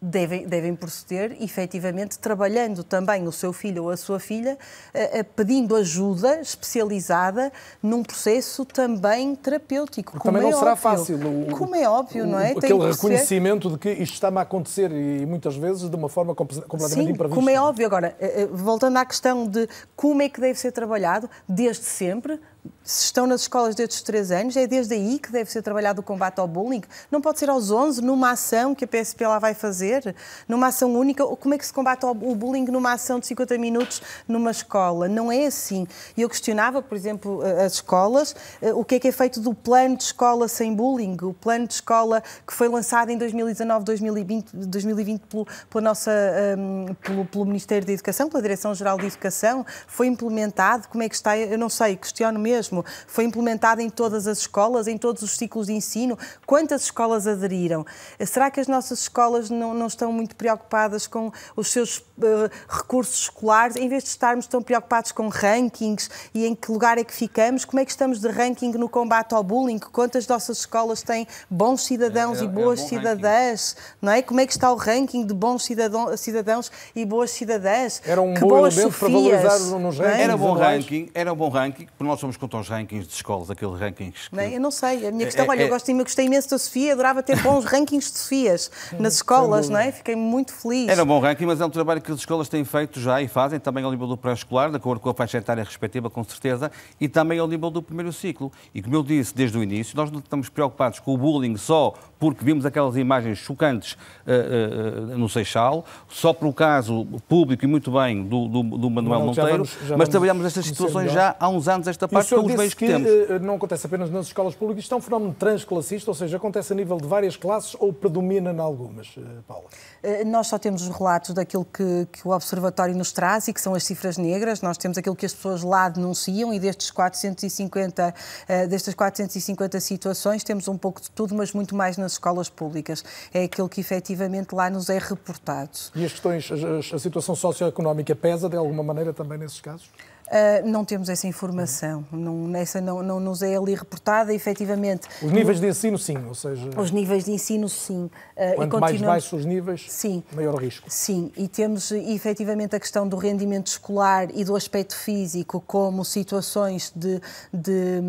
Devem, 0.00 0.46
devem 0.46 0.76
proceder, 0.76 1.36
efetivamente, 1.40 2.18
trabalhando 2.18 2.84
também 2.84 3.26
o 3.26 3.32
seu 3.32 3.52
filho 3.52 3.84
ou 3.84 3.90
a 3.90 3.96
sua 3.96 4.20
filha, 4.20 4.56
eh, 4.94 5.18
eh, 5.18 5.22
pedindo 5.22 5.74
ajuda 5.74 6.40
especializada 6.40 7.52
num 7.82 8.02
processo 8.02 8.64
também 8.64 9.34
terapêutico. 9.34 10.12
Porque 10.12 10.22
como 10.22 10.36
também 10.38 10.48
é 10.48 10.52
não 10.52 10.58
será 10.58 10.72
óbvio. 10.72 10.82
fácil. 10.82 11.16
o- 11.18 11.56
Como 11.56 11.74
é 11.74 11.88
óbvio, 11.88 12.26
não 12.26 12.38
é? 12.38 12.52
o- 12.54 12.58
Aquele 12.58 12.86
reconhecimento 12.90 13.70
de 13.70 13.78
que 13.78 13.90
isto 13.90 14.14
está-me 14.14 14.38
a 14.38 14.42
acontecer 14.42 14.90
e 14.92 15.26
muitas 15.26 15.56
vezes 15.56 15.88
de 15.90 15.96
uma 15.96 16.08
forma 16.08 16.34
comple- 16.34 16.62
completamente 16.62 17.06
Sim, 17.06 17.12
imprevista. 17.12 17.34
como 17.34 17.50
é 17.50 17.60
óbvio. 17.60 17.86
Agora, 17.86 18.14
eh, 18.20 18.46
voltando 18.52 18.96
à 18.98 19.04
questão 19.04 19.46
de 19.46 19.68
como 19.96 20.22
é 20.22 20.28
que 20.28 20.40
deve 20.40 20.58
ser 20.58 20.70
trabalhado, 20.72 21.28
desde 21.48 21.84
sempre, 21.84 22.40
se 22.82 23.04
estão 23.04 23.26
nas 23.26 23.42
escolas 23.42 23.74
desde 23.74 23.96
os 23.96 24.02
3 24.02 24.30
anos, 24.30 24.56
é 24.56 24.66
desde 24.66 24.94
aí 24.94 25.18
que 25.18 25.30
deve 25.30 25.50
ser 25.50 25.62
trabalhado 25.62 26.00
o 26.00 26.02
combate 26.02 26.38
ao 26.38 26.48
bullying. 26.48 26.82
Não 27.10 27.20
pode 27.20 27.38
ser 27.38 27.50
aos 27.50 27.70
11, 27.70 28.02
numa 28.02 28.30
ação 28.30 28.74
que 28.74 28.84
a 28.84 28.88
PSP 28.88 29.26
lá 29.26 29.38
vai 29.38 29.54
fazer, 29.54 30.14
numa 30.48 30.68
ação 30.68 30.94
única. 30.94 31.24
Como 31.24 31.54
é 31.54 31.58
que 31.58 31.66
se 31.66 31.72
combate 31.72 32.04
o 32.04 32.14
bullying 32.34 32.64
numa 32.66 32.92
ação 32.92 33.20
de 33.20 33.26
50 33.26 33.58
minutos 33.58 34.02
numa 34.26 34.50
escola? 34.50 35.08
Não 35.08 35.30
é 35.30 35.46
assim. 35.46 35.86
E 36.16 36.22
eu 36.22 36.28
questionava, 36.28 36.80
por 36.82 36.96
exemplo, 36.96 37.42
as 37.64 37.74
escolas, 37.74 38.34
eh, 38.60 38.72
o 38.72 38.84
que 38.84 38.96
é 38.96 39.00
que 39.00 39.08
é 39.08 39.12
feito 39.12 39.40
do 39.40 39.54
plano 39.54 39.96
de 39.96 40.04
escola 40.04 40.48
sem 40.48 40.74
bullying, 40.74 41.16
o 41.22 41.34
plano 41.34 41.66
de 41.66 41.74
escola 41.74 42.22
que 42.46 42.52
foi 42.52 42.68
lançado 42.68 43.10
em 43.10 43.18
2019, 43.18 43.84
2020, 43.84 44.50
2020 44.54 45.22
pelo, 45.22 45.46
pela 45.70 45.82
nossa, 45.82 46.10
hum, 46.58 46.86
pelo, 47.02 47.24
pelo 47.24 47.44
Ministério 47.44 47.86
da 47.86 47.92
Educação, 47.92 48.28
pela 48.28 48.42
Direção-Geral 48.42 48.98
de 48.98 49.06
Educação, 49.06 49.64
foi 49.86 50.06
implementado, 50.06 50.88
como 50.88 51.02
é 51.02 51.08
que 51.08 51.14
está? 51.14 51.36
Eu 51.36 51.58
não 51.58 51.68
sei, 51.68 51.96
questiono 51.96 52.38
mesmo. 52.38 52.57
Foi 53.06 53.24
implementado 53.24 53.80
em 53.80 53.88
todas 53.90 54.26
as 54.26 54.38
escolas, 54.38 54.88
em 54.88 54.98
todos 54.98 55.22
os 55.22 55.36
ciclos 55.36 55.66
de 55.66 55.72
ensino? 55.72 56.18
Quantas 56.46 56.82
escolas 56.82 57.26
aderiram? 57.26 57.84
Será 58.26 58.50
que 58.50 58.58
as 58.58 58.66
nossas 58.66 59.00
escolas 59.02 59.48
não, 59.50 59.72
não 59.74 59.86
estão 59.86 60.12
muito 60.12 60.34
preocupadas 60.34 61.06
com 61.06 61.30
os 61.54 61.70
seus 61.70 62.02
eh, 62.22 62.50
recursos 62.68 63.22
escolares, 63.22 63.76
em 63.76 63.88
vez 63.88 64.02
de 64.04 64.08
estarmos 64.10 64.46
tão 64.46 64.62
preocupados 64.62 65.12
com 65.12 65.28
rankings 65.28 66.08
e 66.34 66.46
em 66.46 66.54
que 66.54 66.72
lugar 66.72 66.98
é 66.98 67.04
que 67.04 67.12
ficamos? 67.14 67.64
Como 67.64 67.80
é 67.80 67.84
que 67.84 67.90
estamos 67.90 68.20
de 68.20 68.28
ranking 68.28 68.72
no 68.72 68.88
combate 68.88 69.34
ao 69.34 69.42
bullying? 69.42 69.78
Quantas 69.78 70.26
nossas 70.26 70.58
escolas 70.58 71.02
têm 71.02 71.26
bons 71.50 71.82
cidadãos 71.84 72.38
É- 72.38 72.42
é- 72.42 72.44
e 72.44 72.48
boas 72.48 72.80
é 72.80 72.82
bom 72.82 72.88
cidadãs? 72.88 73.76
Não 74.00 74.12
é? 74.12 74.22
Como 74.22 74.40
é 74.40 74.46
que 74.46 74.52
está 74.52 74.72
o 74.72 74.76
ranking 74.76 75.26
de 75.26 75.34
bons 75.34 75.64
cidadão- 75.64 76.16
cidadãos 76.16 76.70
e 76.96 77.04
boas 77.04 77.30
cidadãs? 77.30 78.00
Era 78.04 78.22
um 78.22 78.34
que 78.34 78.40
bom 78.40 78.48
boas 78.48 78.74
elemento 78.74 78.98
para 78.98 79.08
Sofias, 79.08 79.42
valorizar 79.42 79.78
nos 79.78 79.98
não 79.98 80.04
é? 80.06 80.22
Era 80.22 80.36
bom 80.36 80.52
ranking, 80.54 81.10
era 81.14 81.34
bom 81.34 81.48
ranking, 81.48 81.86
porque 81.86 82.04
nós 82.04 82.18
somos 82.18 82.36
contra 82.38 82.58
os 82.58 82.68
rankings 82.68 83.06
de 83.08 83.14
escolas, 83.14 83.50
aqueles 83.50 83.78
rankings 83.78 84.28
que 84.28 84.36
Não 84.36 84.42
é? 84.42 84.56
Eu 84.56 84.60
não 84.60 84.70
sei. 84.70 85.06
A 85.06 85.10
minha 85.10 85.24
É- 85.24 85.26
questão, 85.26 85.44
é- 85.44 85.48
olha, 85.48 85.60
eu, 85.62 85.66
é- 85.66 85.70
gosto, 85.70 85.88
eu 85.90 85.96
gostei 85.98 86.26
imenso 86.26 86.48
da 86.50 86.58
Sofia, 86.58 86.92
adorava 86.92 87.22
ter 87.22 87.40
bons 87.42 87.64
rankings 87.66 88.10
de 88.12 88.18
Sofias 88.18 88.70
nas 88.98 89.14
escolas, 89.14 89.68
não 89.68 89.78
é? 89.78 89.92
Fiquei 89.92 90.16
muito 90.16 90.52
feliz. 90.54 90.88
Era 90.88 91.02
um 91.02 91.06
bom 91.06 91.18
ranking, 91.20 91.46
mas 91.46 91.60
é 91.60 91.66
um 91.66 91.70
trabalho 91.70 92.00
que 92.00 92.10
as 92.12 92.18
escolas 92.18 92.48
têm 92.48 92.64
feito 92.64 93.00
já 93.00 93.20
e 93.20 93.28
fazem, 93.28 93.58
também 93.58 93.84
ao 93.84 93.90
nível 93.90 94.06
do 94.06 94.16
pré-escolar, 94.16 94.70
de 94.70 94.76
acordo 94.76 95.00
com 95.00 95.10
a 95.10 95.14
faixa 95.14 95.38
etária 95.38 95.62
respectiva, 95.64 96.08
com 96.08 96.22
certeza, 96.24 96.70
e 97.00 97.08
também 97.08 97.38
ao 97.38 97.48
nível 97.48 97.70
do 97.70 97.82
primeiro 97.82 98.12
ciclo. 98.12 98.50
E 98.74 98.80
como 98.82 98.94
eu 98.94 99.02
disse 99.02 99.34
desde 99.34 99.58
o 99.58 99.62
início, 99.62 99.96
nós 99.96 100.10
não 100.10 100.20
estamos 100.20 100.48
preocupados 100.48 100.98
com 101.00 101.12
o 101.14 101.18
bullying 101.18 101.56
só 101.56 101.94
porque 102.18 102.44
vimos 102.44 102.66
aquelas 102.66 102.96
imagens 102.96 103.38
chocantes 103.38 103.92
uh, 104.26 105.12
uh, 105.14 105.18
no 105.18 105.28
Seixal, 105.28 105.84
só 106.08 106.32
pelo 106.32 106.52
caso 106.52 107.06
público 107.28 107.64
e 107.64 107.68
muito 107.68 107.90
bem 107.92 108.24
do, 108.24 108.48
do, 108.48 108.62
do 108.62 108.90
Manuel 108.90 109.20
Não, 109.20 109.26
Monteiro, 109.26 109.50
vamos- 109.50 109.76
já 109.86 109.96
mas 109.96 110.08
trabalhamos 110.08 110.44
estas 110.46 110.66
situações 110.66 111.06
melhor. 111.08 111.14
já 111.14 111.36
há 111.38 111.48
uns 111.48 111.68
anos, 111.68 111.86
esta 111.86 112.06
o 112.06 112.08
parte, 112.08 112.27
com 112.36 112.46
os 112.46 112.54
meios 112.54 112.74
que, 112.74 112.86
que 112.86 112.92
temos. 112.92 113.08
eh, 113.08 113.38
não 113.38 113.54
acontece 113.56 113.86
apenas 113.86 114.10
nas 114.10 114.26
escolas 114.26 114.54
públicas, 114.54 114.84
isto 114.84 114.94
é 114.94 114.98
um 114.98 115.00
fenómeno 115.00 115.34
transclassista, 115.38 116.10
ou 116.10 116.14
seja, 116.14 116.36
acontece 116.36 116.72
a 116.72 116.76
nível 116.76 116.96
de 116.98 117.06
várias 117.06 117.36
classes 117.36 117.76
ou 117.78 117.92
predomina 117.92 118.52
em 118.52 118.58
algumas, 118.58 119.14
eh, 119.16 119.20
Paula? 119.46 119.64
Eh, 120.02 120.24
Nós 120.24 120.46
só 120.46 120.58
temos 120.58 120.82
os 120.82 120.96
relatos 120.96 121.34
daquilo 121.34 121.64
que, 121.64 122.06
que 122.12 122.26
o 122.26 122.30
Observatório 122.30 122.94
nos 122.96 123.12
traz 123.12 123.48
e 123.48 123.52
que 123.52 123.60
são 123.60 123.74
as 123.74 123.84
cifras 123.84 124.16
negras. 124.18 124.62
Nós 124.62 124.76
temos 124.78 124.98
aquilo 124.98 125.16
que 125.16 125.26
as 125.26 125.34
pessoas 125.34 125.62
lá 125.62 125.88
denunciam 125.88 126.52
e 126.52 126.58
destes 126.60 126.90
450, 126.90 128.14
eh, 128.48 128.66
destas 128.66 128.94
450 128.94 129.80
situações 129.80 130.42
temos 130.44 130.68
um 130.68 130.76
pouco 130.76 131.00
de 131.00 131.10
tudo, 131.10 131.34
mas 131.34 131.52
muito 131.52 131.74
mais 131.74 131.96
nas 131.96 132.12
escolas 132.12 132.48
públicas. 132.48 133.04
É 133.32 133.44
aquilo 133.44 133.68
que 133.68 133.80
efetivamente 133.80 134.54
lá 134.54 134.68
nos 134.70 134.88
é 134.90 134.98
reportado. 134.98 135.70
E 135.94 136.04
as 136.04 136.12
questões, 136.12 136.48
a, 136.50 136.96
a 136.96 136.98
situação 136.98 137.34
socioeconómica 137.34 138.14
pesa 138.14 138.48
de 138.48 138.56
alguma 138.56 138.82
maneira 138.82 139.12
também 139.12 139.38
nesses 139.38 139.60
casos? 139.60 139.88
Uh, 140.28 140.68
não 140.68 140.84
temos 140.84 141.08
essa 141.08 141.26
informação, 141.26 142.04
não, 142.12 142.54
essa 142.54 142.82
não, 142.82 143.02
não 143.02 143.18
nos 143.18 143.40
é 143.40 143.56
ali 143.56 143.74
reportada, 143.74 144.34
efetivamente. 144.34 145.08
Os 145.22 145.32
níveis 145.32 145.58
de 145.58 145.66
ensino, 145.68 145.96
sim, 145.98 146.18
ou 146.26 146.34
seja, 146.34 146.68
Os 146.78 146.90
níveis 146.90 147.24
de 147.24 147.32
ensino, 147.32 147.66
sim. 147.66 148.10
Uh, 148.36 148.56
quanto 148.56 148.78
mais 148.78 149.00
baixos 149.00 149.32
os 149.40 149.44
níveis, 149.46 149.86
sim. 149.88 150.22
maior 150.34 150.54
risco. 150.56 150.86
Sim, 150.90 151.32
e 151.34 151.48
temos 151.48 151.90
efetivamente 151.92 152.76
a 152.76 152.80
questão 152.80 153.08
do 153.08 153.16
rendimento 153.16 153.68
escolar 153.68 154.28
e 154.34 154.44
do 154.44 154.54
aspecto 154.54 154.94
físico 154.94 155.62
como 155.66 156.04
situações 156.04 156.92
de. 156.94 157.20
de 157.50 158.02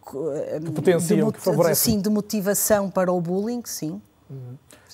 co- 0.00 0.30
Que 0.64 0.70
potenciam, 0.70 1.26
de 1.28 1.34
que 1.34 1.40
favorecem. 1.40 1.94
Sim, 1.94 2.00
de 2.00 2.08
motivação 2.08 2.88
para 2.90 3.12
o 3.12 3.20
bullying, 3.20 3.62
sim. 3.64 4.00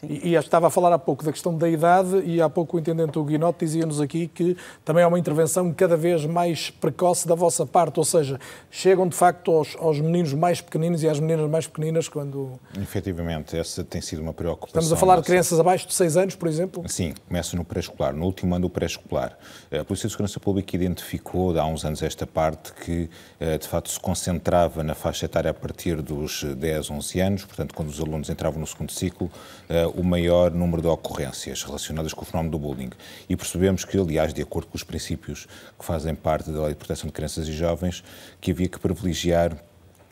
E, 0.08 0.30
e 0.30 0.34
estava 0.34 0.66
a 0.66 0.70
falar 0.70 0.92
há 0.92 0.98
pouco 0.98 1.24
da 1.24 1.30
questão 1.30 1.56
da 1.56 1.68
idade 1.68 2.22
e 2.24 2.42
há 2.42 2.50
pouco 2.50 2.76
o 2.76 2.80
intendente 2.80 3.20
Guinote 3.22 3.64
dizia-nos 3.64 4.00
aqui 4.00 4.26
que 4.26 4.56
também 4.84 5.04
há 5.04 5.06
uma 5.06 5.18
intervenção 5.18 5.72
cada 5.72 5.96
vez 5.96 6.26
mais 6.26 6.70
precoce 6.70 7.28
da 7.28 7.36
vossa 7.36 7.64
parte, 7.64 8.00
ou 8.00 8.04
seja, 8.04 8.40
chegam 8.68 9.06
de 9.06 9.14
facto 9.14 9.52
aos, 9.52 9.76
aos 9.78 10.00
meninos 10.00 10.34
mais 10.34 10.60
pequeninos 10.60 11.04
e 11.04 11.08
às 11.08 11.20
meninas 11.20 11.48
mais 11.48 11.68
pequeninas 11.68 12.08
quando... 12.08 12.58
Efetivamente, 12.80 13.56
essa 13.56 13.84
tem 13.84 14.00
sido 14.00 14.20
uma 14.22 14.32
preocupação. 14.32 14.80
Estamos 14.80 14.92
a 14.92 14.96
falar 14.96 15.20
de 15.20 15.22
crianças 15.22 15.60
abaixo 15.60 15.86
de 15.86 15.94
6 15.94 16.16
anos, 16.16 16.34
por 16.34 16.48
exemplo? 16.48 16.82
Sim, 16.88 17.14
começa 17.28 17.56
no 17.56 17.64
pré-escolar, 17.64 18.12
no 18.12 18.24
último 18.24 18.56
ano 18.56 18.62
do 18.62 18.70
pré-escolar. 18.70 19.38
A 19.70 19.84
Polícia 19.84 20.08
de 20.08 20.14
Segurança 20.14 20.40
Pública 20.40 20.74
identificou, 20.74 21.56
há 21.56 21.64
uns 21.64 21.84
anos, 21.84 22.02
esta 22.02 22.26
parte 22.26 22.72
que, 22.72 23.08
eh, 23.38 23.56
de 23.56 23.68
facto, 23.68 23.88
se 23.88 24.00
concentrava 24.00 24.82
na 24.82 24.96
faixa 24.96 25.26
etária 25.26 25.52
a 25.52 25.54
partir 25.54 26.02
dos 26.02 26.42
10, 26.42 26.90
11 26.90 27.20
anos, 27.20 27.44
portanto, 27.44 27.72
quando 27.72 27.88
os 27.88 28.00
alunos 28.00 28.28
entravam 28.28 28.58
no 28.58 28.66
segundo 28.66 28.90
ciclo, 28.90 29.30
eh, 29.68 29.91
o 29.94 30.02
maior 30.02 30.50
número 30.50 30.82
de 30.82 30.88
ocorrências 30.88 31.62
relacionadas 31.62 32.12
com 32.12 32.22
o 32.22 32.24
fenómeno 32.24 32.52
do 32.52 32.58
bullying. 32.58 32.90
E 33.28 33.36
percebemos 33.36 33.84
que, 33.84 33.98
aliás, 33.98 34.32
de 34.32 34.42
acordo 34.42 34.68
com 34.68 34.76
os 34.76 34.84
princípios 34.84 35.46
que 35.78 35.84
fazem 35.84 36.14
parte 36.14 36.50
da 36.50 36.60
Lei 36.62 36.70
de 36.70 36.76
Proteção 36.76 37.06
de 37.06 37.12
Crianças 37.12 37.46
e 37.48 37.52
Jovens, 37.52 38.02
que 38.40 38.50
havia 38.50 38.68
que 38.68 38.78
privilegiar 38.78 39.56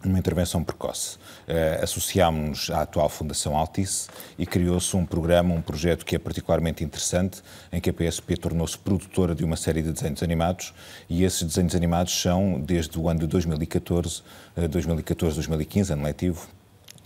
uma 0.04 0.18
intervenção 0.18 0.64
precoce. 0.64 1.16
Uh, 1.16 1.82
associámos-nos 1.82 2.70
à 2.70 2.82
atual 2.82 3.08
Fundação 3.08 3.56
Altice 3.56 4.08
e 4.38 4.46
criou-se 4.46 4.96
um 4.96 5.04
programa, 5.04 5.54
um 5.54 5.60
projeto 5.60 6.04
que 6.04 6.16
é 6.16 6.18
particularmente 6.18 6.82
interessante, 6.82 7.42
em 7.72 7.80
que 7.80 7.90
a 7.90 7.92
PSP 7.92 8.36
tornou-se 8.36 8.78
produtora 8.78 9.34
de 9.34 9.44
uma 9.44 9.56
série 9.56 9.82
de 9.82 9.92
desenhos 9.92 10.22
animados 10.22 10.72
e 11.08 11.24
esses 11.24 11.42
desenhos 11.42 11.74
animados 11.74 12.18
são, 12.18 12.60
desde 12.60 12.98
o 12.98 13.08
ano 13.08 13.20
de 13.20 13.26
2014, 13.26 14.22
uh, 14.56 14.60
2014-2015, 14.62 15.90
ano 15.90 16.04
letivo, 16.04 16.48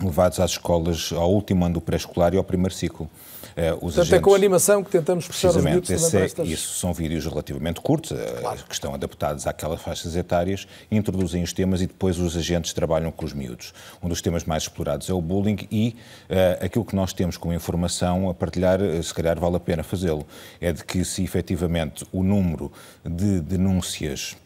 levados 0.00 0.40
às 0.40 0.52
escolas 0.52 1.10
ao 1.12 1.32
último 1.32 1.64
ano 1.64 1.74
do 1.74 1.80
pré-escolar 1.80 2.34
e 2.34 2.36
ao 2.36 2.44
primeiro 2.44 2.74
ciclo. 2.74 3.08
Uh, 3.54 3.78
Portanto, 3.78 4.12
é 4.12 4.18
com 4.18 4.32
a 4.32 4.36
animação 4.36 4.82
que 4.82 4.90
tentamos 4.90 5.28
puxar 5.28 5.50
os 5.50 5.62
miúdos 5.62 5.88
esse 5.88 6.16
é, 6.16 6.24
estas... 6.24 6.48
isso 6.48 6.76
são 6.76 6.92
vídeos 6.92 7.24
relativamente 7.24 7.80
curtos, 7.80 8.10
eh, 8.10 8.56
que 8.66 8.74
estão 8.74 8.92
adaptados 8.92 9.46
àquelas 9.46 9.80
faixas 9.80 10.16
etárias, 10.16 10.66
introduzem 10.90 11.40
os 11.40 11.52
temas 11.52 11.80
e 11.80 11.86
depois 11.86 12.18
os 12.18 12.36
agentes 12.36 12.72
trabalham 12.72 13.12
com 13.12 13.24
os 13.24 13.32
miúdos. 13.32 13.72
Um 14.02 14.08
dos 14.08 14.20
temas 14.20 14.42
mais 14.44 14.64
explorados 14.64 15.08
é 15.08 15.12
o 15.12 15.20
bullying 15.20 15.68
e 15.70 15.94
eh, 16.28 16.58
aquilo 16.62 16.84
que 16.84 16.96
nós 16.96 17.12
temos 17.12 17.36
como 17.36 17.54
informação 17.54 18.28
a 18.28 18.34
partilhar, 18.34 18.80
se 19.00 19.14
calhar 19.14 19.38
vale 19.38 19.56
a 19.56 19.60
pena 19.60 19.84
fazê-lo, 19.84 20.26
é 20.60 20.72
de 20.72 20.84
que 20.84 21.04
se 21.04 21.22
efetivamente 21.22 22.04
o 22.12 22.24
número 22.24 22.72
de 23.04 23.40
denúncias 23.40 24.36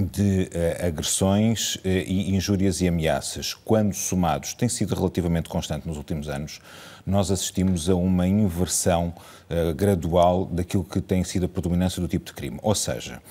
de 0.00 0.50
uh, 0.52 0.86
agressões 0.86 1.76
uh, 1.76 1.80
e 1.84 2.34
injúrias 2.34 2.80
e 2.80 2.88
ameaças, 2.88 3.54
quando 3.54 3.94
somados, 3.94 4.54
tem 4.54 4.68
sido 4.68 4.94
relativamente 4.94 5.48
constante 5.48 5.86
nos 5.86 5.96
últimos 5.96 6.28
anos, 6.28 6.60
nós 7.06 7.30
assistimos 7.30 7.88
a 7.88 7.94
uma 7.94 8.26
inversão 8.26 9.14
uh, 9.50 9.74
gradual 9.74 10.46
daquilo 10.46 10.84
que 10.84 11.00
tem 11.00 11.24
sido 11.24 11.46
a 11.46 11.48
predominância 11.48 12.00
do 12.00 12.08
tipo 12.08 12.24
de 12.24 12.32
crime. 12.32 12.58
Ou 12.62 12.74
seja, 12.74 13.22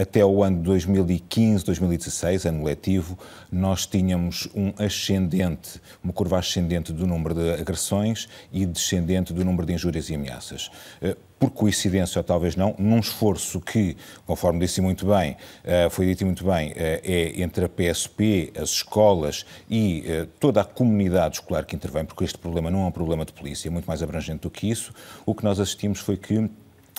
até 0.00 0.24
o 0.24 0.42
ano 0.42 0.62
2015, 0.62 1.64
2016, 1.64 2.46
ano 2.46 2.64
letivo, 2.64 3.18
nós 3.50 3.86
tínhamos 3.86 4.48
um 4.54 4.72
ascendente, 4.78 5.80
uma 6.02 6.12
curva 6.12 6.38
ascendente 6.38 6.92
do 6.92 7.06
número 7.06 7.34
de 7.34 7.52
agressões 7.60 8.28
e 8.52 8.66
descendente 8.66 9.32
do 9.32 9.44
número 9.44 9.66
de 9.66 9.74
injúrias 9.74 10.08
e 10.08 10.14
ameaças 10.14 10.70
por 11.42 11.50
coincidência 11.50 12.20
ou 12.20 12.22
talvez 12.22 12.54
não, 12.54 12.72
num 12.78 13.00
esforço 13.00 13.60
que, 13.60 13.96
conforme 14.24 14.60
disse 14.60 14.80
muito 14.80 15.04
bem, 15.04 15.36
eh, 15.64 15.90
foi 15.90 16.06
dito 16.06 16.24
muito 16.24 16.44
bem, 16.44 16.72
eh, 16.76 17.00
é 17.02 17.42
entre 17.42 17.64
a 17.64 17.68
PSP, 17.68 18.52
as 18.56 18.70
escolas 18.70 19.44
e 19.68 20.04
eh, 20.06 20.28
toda 20.38 20.60
a 20.60 20.64
comunidade 20.64 21.38
escolar 21.38 21.64
que 21.64 21.74
intervém, 21.74 22.04
porque 22.04 22.22
este 22.22 22.38
problema 22.38 22.70
não 22.70 22.84
é 22.84 22.86
um 22.86 22.92
problema 22.92 23.24
de 23.24 23.32
polícia, 23.32 23.66
é 23.66 23.72
muito 23.72 23.86
mais 23.86 24.04
abrangente 24.04 24.42
do 24.42 24.50
que 24.50 24.70
isso, 24.70 24.94
o 25.26 25.34
que 25.34 25.41
nós 25.44 25.60
assistimos 25.60 25.98
foi 25.98 26.16
que 26.16 26.50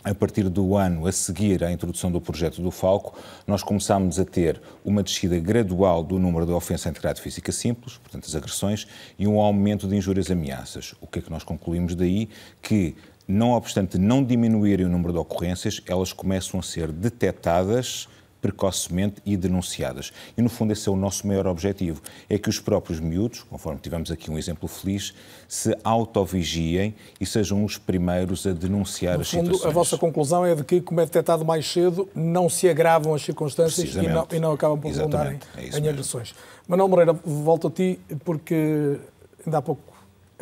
a 0.04 0.14
partir 0.14 0.50
do 0.50 0.76
ano 0.76 1.08
a 1.08 1.12
seguir 1.12 1.64
à 1.64 1.72
introdução 1.72 2.12
do 2.12 2.20
projeto 2.20 2.62
do 2.62 2.70
Falco, 2.72 3.18
nós 3.48 3.64
começámos 3.64 4.20
a 4.20 4.26
ter 4.26 4.62
uma 4.84 5.02
descida 5.02 5.40
gradual 5.40 6.04
do 6.04 6.20
número 6.20 6.46
de 6.46 6.52
ofensas 6.52 6.88
à 6.88 6.90
integridade 6.90 7.22
física 7.22 7.52
simples, 7.52 7.98
portanto 7.98 8.26
as 8.26 8.36
agressões, 8.36 8.86
e 9.18 9.26
um 9.26 9.40
aumento 9.40 9.88
de 9.88 9.96
injúrias 9.96 10.28
e 10.28 10.34
ameaças. 10.34 10.94
O 11.00 11.08
que 11.08 11.20
é 11.20 11.22
que 11.22 11.32
nós 11.32 11.44
concluímos 11.44 11.96
daí? 11.96 12.28
Que 12.62 12.96
não 13.26 13.52
obstante 13.52 13.98
não 13.98 14.22
diminuírem 14.24 14.86
o 14.86 14.90
número 14.90 15.14
de 15.14 15.20
ocorrências, 15.20 15.82
elas 15.88 16.12
começam 16.12 16.60
a 16.60 16.64
ser 16.64 16.92
detectadas 16.92 18.10
precocemente 18.44 19.22
e 19.26 19.38
denunciadas. 19.38 20.12
E, 20.38 20.42
no 20.42 20.50
fundo, 20.50 20.74
esse 20.74 20.90
é 20.90 20.92
o 20.92 20.98
nosso 20.98 21.26
maior 21.26 21.48
objetivo, 21.48 22.02
é 22.30 22.38
que 22.38 22.50
os 22.50 22.60
próprios 22.60 23.00
miúdos, 23.00 23.42
conforme 23.44 23.80
tivemos 23.80 24.12
aqui 24.12 24.30
um 24.30 24.38
exemplo 24.38 24.68
feliz, 24.68 25.14
se 25.48 25.74
autovigiem 25.82 26.94
e 27.22 27.26
sejam 27.26 27.64
os 27.64 27.78
primeiros 27.78 28.46
a 28.46 28.52
denunciar 28.52 29.16
no 29.16 29.22
as 29.22 29.32
fundo, 29.32 29.46
situações. 29.46 29.72
A 29.72 29.74
vossa 29.74 29.98
conclusão 29.98 30.46
é 30.46 30.54
de 30.54 30.64
que, 30.66 30.82
como 30.82 31.00
é 31.00 31.06
detectado 31.06 31.46
mais 31.46 31.66
cedo, 31.66 32.10
não 32.14 32.50
se 32.50 32.68
agravam 32.68 33.14
as 33.14 33.22
circunstâncias 33.22 33.96
e 33.96 34.02
não, 34.10 34.28
e 34.30 34.40
não, 34.40 34.52
acabam 34.52 34.78
por 34.78 34.92
redundar 34.92 35.32
em, 35.32 35.40
é 35.58 35.80
em 35.80 35.88
agressões. 35.88 36.36
Manuel 36.68 36.90
Moreira, 36.90 37.14
volto 37.14 37.68
a 37.68 37.72
ti, 37.72 37.98
porque 38.26 39.00
ainda 39.46 39.60
há 39.60 39.62
pouco 39.62 39.93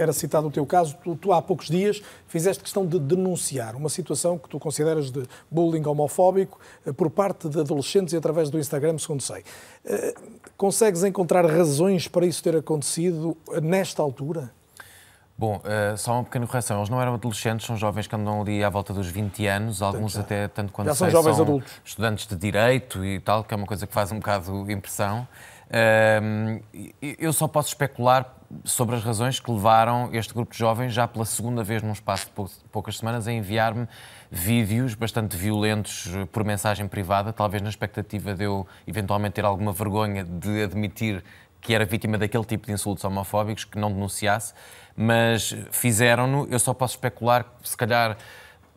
era 0.01 0.13
citado 0.13 0.47
o 0.47 0.51
teu 0.51 0.65
caso, 0.65 0.95
tu, 1.03 1.15
tu, 1.15 1.31
há 1.31 1.41
poucos 1.41 1.67
dias 1.67 2.01
fizeste 2.27 2.63
questão 2.63 2.85
de 2.85 2.99
denunciar 2.99 3.75
uma 3.75 3.89
situação 3.89 4.37
que 4.37 4.49
tu 4.49 4.59
consideras 4.59 5.11
de 5.11 5.23
bullying 5.49 5.85
homofóbico 5.85 6.59
eh, 6.85 6.91
por 6.91 7.09
parte 7.09 7.49
de 7.49 7.59
adolescentes 7.59 8.13
e 8.13 8.17
através 8.17 8.49
do 8.49 8.59
Instagram, 8.59 8.97
segundo 8.97 9.21
sei. 9.21 9.43
Eh, 9.85 10.13
consegues 10.57 11.03
encontrar 11.03 11.45
razões 11.45 12.07
para 12.07 12.25
isso 12.25 12.43
ter 12.43 12.55
acontecido 12.55 13.37
nesta 13.61 14.01
altura? 14.01 14.51
Bom, 15.41 15.59
uh, 15.65 15.97
só 15.97 16.13
uma 16.13 16.23
pequena 16.23 16.45
correção. 16.45 16.77
Eles 16.77 16.89
não 16.89 17.01
eram 17.01 17.15
adolescentes, 17.15 17.65
são 17.65 17.75
jovens 17.75 18.05
que 18.05 18.15
andam 18.15 18.41
ali 18.41 18.63
à 18.63 18.69
volta 18.69 18.93
dos 18.93 19.07
20 19.07 19.47
anos, 19.47 19.81
alguns 19.81 20.13
Tanto, 20.13 20.23
até 20.23 20.47
tanto 20.47 20.71
quando 20.71 20.89
já 20.89 20.93
são 20.93 21.09
jovens 21.09 21.35
são 21.35 21.45
adultos. 21.45 21.73
estudantes 21.83 22.27
de 22.27 22.35
direito 22.35 23.03
e 23.03 23.19
tal, 23.19 23.43
que 23.43 23.51
é 23.51 23.57
uma 23.57 23.65
coisa 23.65 23.87
que 23.87 23.93
faz 23.93 24.11
um 24.11 24.19
bocado 24.19 24.69
impressão. 24.71 25.27
Uh, 25.67 26.61
eu 27.01 27.33
só 27.33 27.47
posso 27.47 27.69
especular 27.69 28.40
sobre 28.63 28.95
as 28.95 29.03
razões 29.03 29.39
que 29.39 29.51
levaram 29.51 30.09
este 30.13 30.33
grupo 30.33 30.51
de 30.51 30.57
jovens, 30.57 30.93
já 30.93 31.07
pela 31.07 31.25
segunda 31.25 31.63
vez 31.63 31.81
num 31.81 31.91
espaço 31.91 32.27
de 32.27 32.69
poucas 32.71 32.97
semanas, 32.97 33.27
a 33.27 33.31
enviar-me 33.31 33.87
vídeos 34.29 34.93
bastante 34.93 35.35
violentos 35.35 36.07
eh, 36.13 36.25
por 36.25 36.43
mensagem 36.43 36.87
privada, 36.87 37.33
talvez 37.33 37.61
na 37.61 37.69
expectativa 37.69 38.33
de 38.33 38.45
eu 38.45 38.67
eventualmente 38.87 39.33
ter 39.33 39.45
alguma 39.45 39.71
vergonha 39.73 40.23
de 40.23 40.63
admitir 40.63 41.23
que 41.61 41.73
era 41.75 41.85
vítima 41.85 42.17
daquele 42.17 42.43
tipo 42.43 42.65
de 42.65 42.73
insultos 42.73 43.03
homofóbicos, 43.03 43.63
que 43.63 43.77
não 43.77 43.91
denunciasse, 43.91 44.53
mas 44.95 45.55
fizeram-no. 45.71 46.47
Eu 46.49 46.59
só 46.59 46.73
posso 46.73 46.95
especular, 46.95 47.45
se 47.63 47.77
calhar 47.77 48.17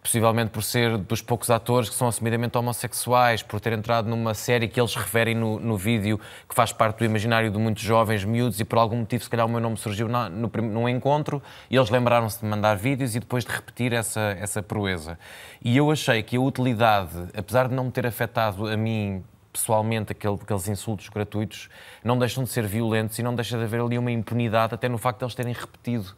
possivelmente 0.04 0.50
por 0.50 0.62
ser 0.62 0.98
dos 0.98 1.22
poucos 1.22 1.48
atores 1.50 1.88
que 1.88 1.94
são 1.94 2.06
assumidamente 2.06 2.58
homossexuais, 2.58 3.42
por 3.42 3.58
ter 3.58 3.72
entrado 3.72 4.06
numa 4.06 4.34
série 4.34 4.68
que 4.68 4.78
eles 4.78 4.94
referem 4.94 5.34
no, 5.34 5.58
no 5.58 5.78
vídeo, 5.78 6.20
que 6.46 6.54
faz 6.54 6.74
parte 6.74 6.98
do 6.98 7.06
imaginário 7.06 7.50
de 7.50 7.58
muitos 7.58 7.82
jovens 7.82 8.22
miúdos, 8.22 8.60
e 8.60 8.66
por 8.66 8.78
algum 8.78 8.98
motivo, 8.98 9.24
se 9.24 9.30
calhar, 9.30 9.46
o 9.46 9.48
meu 9.48 9.60
nome 9.60 9.78
surgiu 9.78 10.06
na, 10.06 10.28
no, 10.28 10.50
num 10.62 10.86
encontro, 10.86 11.42
e 11.70 11.76
eles 11.76 11.88
lembraram-se 11.88 12.38
de 12.38 12.44
mandar 12.44 12.76
vídeos 12.76 13.16
e 13.16 13.20
depois 13.20 13.46
de 13.46 13.50
repetir 13.50 13.94
essa, 13.94 14.36
essa 14.38 14.62
proeza. 14.62 15.18
E 15.64 15.74
eu 15.74 15.90
achei 15.90 16.22
que 16.22 16.36
a 16.36 16.40
utilidade, 16.40 17.30
apesar 17.34 17.68
de 17.68 17.74
não 17.74 17.84
me 17.84 17.90
ter 17.90 18.06
afetado 18.06 18.66
a 18.66 18.76
mim 18.76 19.24
pessoalmente 19.50 20.12
aquele, 20.12 20.34
aqueles 20.34 20.68
insultos 20.68 21.08
gratuitos, 21.08 21.70
não 22.04 22.18
deixam 22.18 22.44
de 22.44 22.50
ser 22.50 22.66
violentos 22.66 23.18
e 23.18 23.22
não 23.22 23.34
deixa 23.34 23.56
de 23.56 23.64
haver 23.64 23.80
ali 23.80 23.96
uma 23.96 24.10
impunidade, 24.10 24.74
até 24.74 24.86
no 24.86 24.98
facto 24.98 25.20
de 25.20 25.24
eles 25.24 25.34
terem 25.34 25.54
repetido 25.54 26.14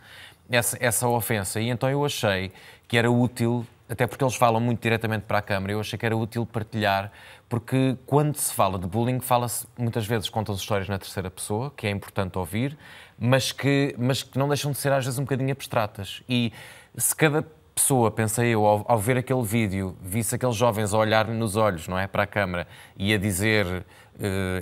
essa, 0.50 0.76
essa 0.80 1.06
ofensa. 1.06 1.60
E 1.60 1.68
então 1.68 1.88
eu 1.88 2.04
achei 2.04 2.50
que 2.88 2.96
era 2.96 3.08
útil 3.08 3.64
até 3.88 4.06
porque 4.06 4.24
eles 4.24 4.34
falam 4.34 4.60
muito 4.60 4.80
diretamente 4.80 5.24
para 5.24 5.38
a 5.38 5.42
Câmara, 5.42 5.72
eu 5.72 5.80
achei 5.80 5.98
que 5.98 6.04
era 6.04 6.16
útil 6.16 6.44
partilhar, 6.44 7.12
porque 7.48 7.96
quando 8.06 8.36
se 8.36 8.52
fala 8.52 8.78
de 8.78 8.86
bullying, 8.86 9.20
fala-se 9.20 9.66
muitas 9.78 10.06
vezes, 10.06 10.28
contam 10.28 10.54
as 10.54 10.60
histórias 10.60 10.88
na 10.88 10.98
terceira 10.98 11.30
pessoa, 11.30 11.72
que 11.76 11.86
é 11.86 11.90
importante 11.90 12.36
ouvir, 12.38 12.76
mas 13.18 13.52
que, 13.52 13.94
mas 13.98 14.22
que 14.22 14.38
não 14.38 14.48
deixam 14.48 14.72
de 14.72 14.78
ser 14.78 14.92
às 14.92 15.04
vezes 15.04 15.18
um 15.18 15.22
bocadinho 15.22 15.52
abstratas. 15.52 16.22
E 16.28 16.52
se 16.96 17.14
cada 17.14 17.46
pessoa, 17.74 18.10
pensei 18.10 18.48
eu, 18.54 18.64
ao, 18.64 18.84
ao 18.88 18.98
ver 18.98 19.18
aquele 19.18 19.42
vídeo, 19.42 19.96
visse 20.00 20.34
aqueles 20.34 20.56
jovens 20.56 20.94
a 20.94 20.98
olhar 20.98 21.28
nos 21.28 21.56
olhos, 21.56 21.86
não 21.86 21.98
é, 21.98 22.06
para 22.06 22.22
a 22.22 22.26
Câmara, 22.26 22.66
e 22.96 23.12
a 23.12 23.18
dizer 23.18 23.66
uh, 23.66 23.84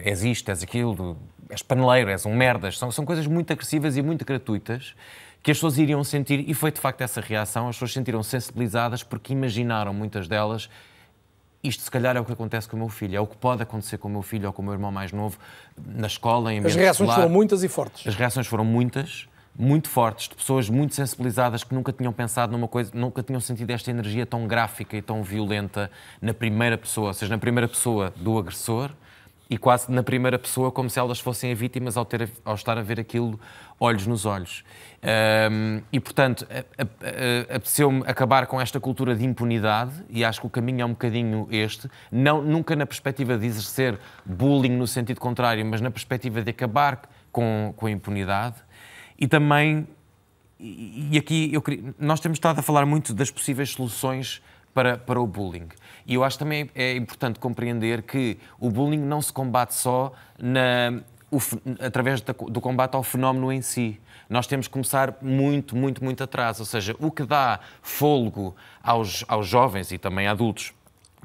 és 0.03 0.25
isto, 0.25 0.51
és 0.51 0.63
aquilo, 0.63 1.17
és 1.49 1.63
paneleiro, 1.63 2.11
és 2.11 2.27
um 2.27 2.35
merdas, 2.35 2.77
são, 2.77 2.91
são 2.91 3.05
coisas 3.05 3.27
muito 3.27 3.53
agressivas 3.53 3.97
e 3.97 4.03
muito 4.03 4.25
gratuitas, 4.25 4.95
que 5.45 5.51
as 5.51 5.59
pessoas 5.59 5.77
iriam 5.77 6.03
sentir, 6.03 6.43
e 6.49 6.55
foi 6.55 6.73
de 6.73 6.81
facto 6.81 7.03
essa 7.03 7.21
reação, 7.21 7.69
as 7.69 7.77
pessoas 7.77 7.93
sentiram 7.93 8.23
sensibilizadas 8.23 9.03
porque 9.03 9.35
imaginaram, 9.35 9.93
muitas 9.93 10.27
delas, 10.27 10.71
isto 11.63 11.83
se 11.83 11.91
calhar 11.91 12.17
é 12.17 12.21
o 12.21 12.25
que 12.25 12.33
acontece 12.33 12.67
com 12.67 12.77
o 12.77 12.81
meu 12.81 12.89
filho, 12.89 13.15
é 13.15 13.21
o 13.21 13.27
que 13.27 13.37
pode 13.37 13.63
acontecer 13.63 13.99
com 13.99 14.09
o 14.09 14.11
meu 14.11 14.23
filho 14.23 14.47
ou 14.47 14.55
com 14.55 14.63
o 14.63 14.65
meu 14.65 14.73
irmão 14.73 14.91
mais 14.91 15.13
novo, 15.13 15.39
na 15.87 16.07
escola, 16.07 16.51
em 16.51 16.61
As 16.61 16.75
reações 16.75 17.11
escolar. 17.11 17.17
foram 17.17 17.29
muitas 17.29 17.63
e 17.63 17.69
fortes. 17.69 18.07
As 18.07 18.15
reações 18.15 18.47
foram 18.47 18.65
muitas, 18.65 19.29
muito 19.55 19.91
fortes, 19.91 20.29
de 20.31 20.35
pessoas 20.35 20.71
muito 20.71 20.95
sensibilizadas 20.95 21.63
que 21.63 21.75
nunca 21.75 21.93
tinham 21.93 22.13
pensado 22.13 22.51
numa 22.51 22.67
coisa, 22.67 22.91
nunca 22.95 23.23
tinham 23.23 23.39
sentido 23.39 23.71
esta 23.71 23.91
energia 23.91 24.25
tão 24.25 24.47
gráfica 24.47 24.97
e 24.97 25.03
tão 25.03 25.23
violenta 25.23 25.91
na 26.23 26.33
primeira 26.33 26.79
pessoa, 26.79 27.09
ou 27.09 27.15
seja, 27.15 27.31
na 27.31 27.39
primeira 27.39 27.69
pessoa 27.69 28.15
do 28.17 28.39
agressor, 28.39 28.91
e 29.49 29.59
quase 29.59 29.91
na 29.93 30.03
primeira 30.03 30.39
pessoa, 30.39 30.73
como 30.73 30.89
se 30.89 30.99
elas 30.99 31.21
fossem 31.21 31.53
as 31.53 31.59
vítimas 31.59 31.97
ao, 31.97 32.05
ter, 32.05 32.31
ao 32.45 32.55
estar 32.55 32.79
a 32.79 32.83
ver 32.83 32.99
aquilo 32.99 33.39
olhos 33.79 34.07
nos 34.07 34.25
olhos. 34.25 34.65
Um, 35.51 35.83
e, 35.93 36.01
portanto, 36.01 36.47
apeteceu-me 37.55 38.03
acabar 38.07 38.47
com 38.47 38.61
esta 38.61 38.81
cultura 38.81 39.15
de 39.15 39.25
impunidade, 39.25 39.93
e 40.09 40.25
acho 40.25 40.41
que 40.41 40.47
o 40.47 40.51
caminho 40.51 40.81
é 40.81 40.85
um 40.85 40.91
bocadinho 40.91 41.47
este, 41.51 41.91
não, 42.11 42.43
nunca 42.43 42.75
na 42.75 42.87
perspectiva 42.87 43.37
de 43.37 43.47
exercer 43.47 43.99
bullying 44.25 44.77
no 44.77 44.87
sentido 44.87 45.21
contrário, 45.21 45.65
mas 45.67 45.81
na 45.81 45.91
perspectiva 45.91 46.41
de 46.41 46.51
acabar 46.51 47.03
com, 47.31 47.75
com 47.77 47.87
a 47.87 47.91
impunidade. 47.91 48.57
E 49.19 49.27
também, 49.27 49.87
e 50.59 51.19
aqui 51.19 51.51
eu, 51.53 51.63
nós 51.99 52.19
temos 52.19 52.37
estado 52.37 52.59
a 52.59 52.63
falar 52.63 52.87
muito 52.87 53.13
das 53.13 53.31
possíveis 53.31 53.71
soluções 53.71 54.43
para, 54.75 54.99
para 54.99 55.21
o 55.21 55.27
bullying. 55.27 55.69
E 56.07 56.15
eu 56.15 56.25
acho 56.25 56.39
também 56.39 56.69
é 56.75 56.97
importante 56.97 57.39
compreender 57.39 58.03
que 58.03 58.39
o 58.59 58.69
bullying 58.71 58.99
não 58.99 59.23
se 59.23 59.33
combate 59.33 59.75
só 59.75 60.13
na, 60.39 61.01
o, 61.31 61.39
através 61.81 62.21
do 62.21 62.61
combate 62.61 62.95
ao 62.95 63.03
fenómeno 63.03 63.53
em 63.53 63.63
si. 63.63 64.01
Nós 64.29 64.47
temos 64.47 64.67
que 64.67 64.73
começar 64.73 65.17
muito, 65.23 65.77
muito, 65.77 66.03
muito 66.03 66.25
atrás. 66.25 66.59
Ou 66.61 66.67
seja, 66.67 66.97
o 66.99 67.11
que 67.11 67.25
dá 67.25 67.61
fôlego 67.81 68.55
aos, 68.83 69.25
aos 69.29 69.47
jovens 69.47 69.93
e 69.93 69.99
também 69.99 70.27
adultos 70.27 70.75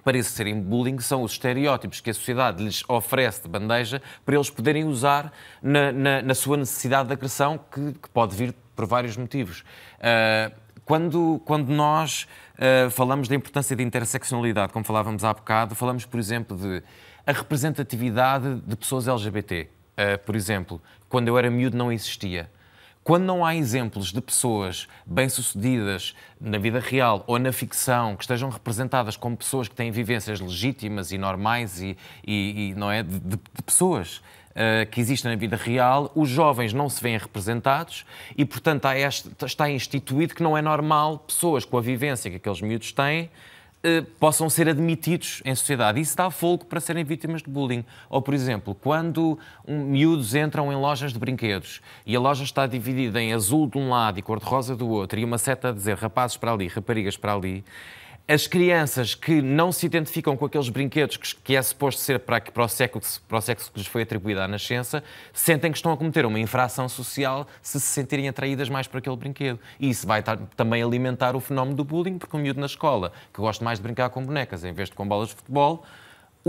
para 0.04 0.18
exercerem 0.18 0.60
bullying 0.60 1.00
são 1.00 1.24
os 1.24 1.34
estereótipos 1.34 2.00
que 2.00 2.10
a 2.10 2.14
sociedade 2.14 2.64
lhes 2.64 2.84
oferece 2.88 3.44
de 3.44 3.50
bandeja 3.50 4.02
para 4.26 4.36
eles 4.36 4.50
poderem 4.50 4.86
usar 4.86 5.32
na, 5.62 5.92
na, 5.92 6.22
na 6.22 6.34
sua 6.34 6.58
necessidade 6.58 7.08
de 7.08 7.14
agressão, 7.14 7.60
que, 7.72 7.94
que, 7.94 8.10
pode 8.10 8.36
vir 8.36 8.56
por 8.76 8.86
vários 8.86 9.18
motivos. 9.18 9.64
Uh, 10.00 10.56
quando, 10.86 11.40
quando 11.46 11.70
nós 11.70 12.28
uh, 12.60 12.90
falamos 12.92 13.28
da 13.28 13.36
importância 13.36 13.76
da 13.76 13.82
interseccionalidade, 13.82 14.74
como 14.74 14.86
falávamos 14.86 15.24
há 15.24 15.34
bocado, 15.34 15.74
falamos, 15.74 16.06
por 16.06 16.20
exemplo, 16.20 16.58
de 16.58 16.84
a 17.26 17.32
representatividade 17.32 18.62
de 18.62 18.76
pessoas 18.76 19.08
LGBT. 19.08 19.70
Uh, 19.94 20.20
por 20.26 20.36
exemplo, 20.36 20.82
quando 21.08 21.28
eu 21.28 21.38
era 21.38 21.50
miúdo 21.50 21.78
não 21.78 21.92
existia. 21.92 22.50
Quando 23.04 23.24
não 23.24 23.44
há 23.44 23.56
exemplos 23.56 24.12
de 24.12 24.22
pessoas 24.22 24.88
bem-sucedidas 25.06 26.14
na 26.40 26.58
vida 26.58 26.80
real 26.80 27.24
ou 27.26 27.40
na 27.40 27.52
ficção 27.52 28.16
que 28.16 28.24
estejam 28.24 28.50
representadas 28.50 29.16
como 29.18 29.36
pessoas 29.36 29.68
que 29.68 29.76
têm 29.76 29.90
vivências 29.90 30.40
legítimas 30.40 31.12
e 31.12 31.18
normais 31.18 31.82
e, 31.82 31.98
e, 32.28 32.70
e 32.70 32.76
não 32.76 32.92
é 32.92 33.02
de, 33.02 33.20
de 33.20 33.38
pessoas 33.66 34.22
uh, 34.60 34.90
que 34.92 35.00
existem 35.00 35.32
na 35.32 35.38
vida 35.38 35.56
real, 35.56 36.12
os 36.14 36.30
jovens 36.30 36.74
não 36.74 36.90
se 36.90 37.02
veem 37.02 37.18
representados 37.18 38.06
e, 38.38 38.44
portanto, 38.44 38.86
este, 38.90 39.30
está 39.46 39.70
instituído 39.70 40.36
que 40.36 40.44
não 40.44 40.58
é 40.58 40.62
normal 40.62 41.20
pessoas 41.20 41.64
com 41.64 41.78
a 41.78 41.82
vivência 41.82 42.30
que 42.30 42.38
aqueles 42.38 42.62
miúdos 42.62 42.92
têm 42.92 43.30
eh, 43.82 44.04
possam 44.20 44.50
ser 44.50 44.68
admitidos 44.68 45.42
em 45.46 45.56
sociedade. 45.56 46.02
Isso 46.02 46.18
dá 46.18 46.30
folgo 46.30 46.66
para 46.66 46.82
serem 46.82 47.06
vítimas 47.06 47.42
de 47.42 47.50
bullying. 47.50 47.86
Ou, 48.10 48.22
por 48.22 48.34
exemplo, 48.34 48.76
quando 48.76 49.40
miúdos 49.66 50.36
entram 50.36 50.70
em 50.70 50.76
lojas 50.76 51.14
de 51.14 51.20
brinquedos 51.20 51.80
e 52.06 52.14
a 52.14 52.20
loja 52.20 52.44
está 52.44 52.68
dividida 52.68 53.22
em 53.22 53.32
azul 53.32 53.68
de 53.68 53.78
um 53.78 53.90
lado 53.90 54.20
e 54.20 54.22
cor-de-rosa 54.22 54.76
do 54.76 54.90
outro 54.90 55.18
e 55.18 55.24
uma 55.24 55.38
seta 55.38 55.70
a 55.70 55.72
dizer 55.72 55.96
rapazes 55.96 56.36
para 56.36 56.52
ali, 56.52 56.68
raparigas 56.68 57.16
para 57.16 57.34
ali, 57.34 57.64
as 58.30 58.46
crianças 58.46 59.16
que 59.16 59.42
não 59.42 59.72
se 59.72 59.88
identificam 59.88 60.38
com 60.38 60.46
aqueles 60.46 60.70
brinquedos 60.70 61.18
que, 61.18 61.56
é 61.56 61.62
suposto 61.64 62.00
ser 62.00 62.20
para, 62.20 62.40
para, 62.40 62.64
o 62.64 62.68
sexo, 62.68 63.20
para 63.28 63.40
o 63.40 63.42
sexo 63.42 63.72
que 63.72 63.80
lhes 63.80 63.88
foi 63.88 64.04
atribuído 64.04 64.40
à 64.40 64.48
nascença, 64.48 65.04
sentem 65.34 65.72
que 65.72 65.80
estão 65.80 65.92
a 65.92 65.98
cometer 65.98 66.28
uma 66.28 66.40
infração 66.40 66.88
social 66.88 67.48
se 67.60 67.80
se 67.80 67.88
sentirem 67.88 68.30
atraídas 68.30 68.70
mais 68.70 68.86
por 68.86 69.00
aquele 69.00 69.16
brinquedo. 69.16 69.60
E 69.80 69.90
isso 69.90 70.06
vai 70.06 70.22
também 70.56 70.84
alimentar 70.84 71.36
o 71.36 71.40
fenómeno 71.40 71.76
do 71.76 71.84
bullying, 71.84 72.20
porque 72.20 72.38
um 72.38 72.40
miúdo 72.40 72.60
na 72.60 72.68
escola 72.68 73.12
que 73.34 73.42
gosta 73.42 73.66
mais 73.66 73.80
de 73.80 73.84
brincar 73.84 74.12
com 74.12 74.24
bonecas 74.24 74.64
em 74.64 74.74
vez 74.74 74.90
de 74.90 74.96
com 74.96 75.08
bolas 75.08 75.30
de 75.30 75.36
futebol, 75.36 75.84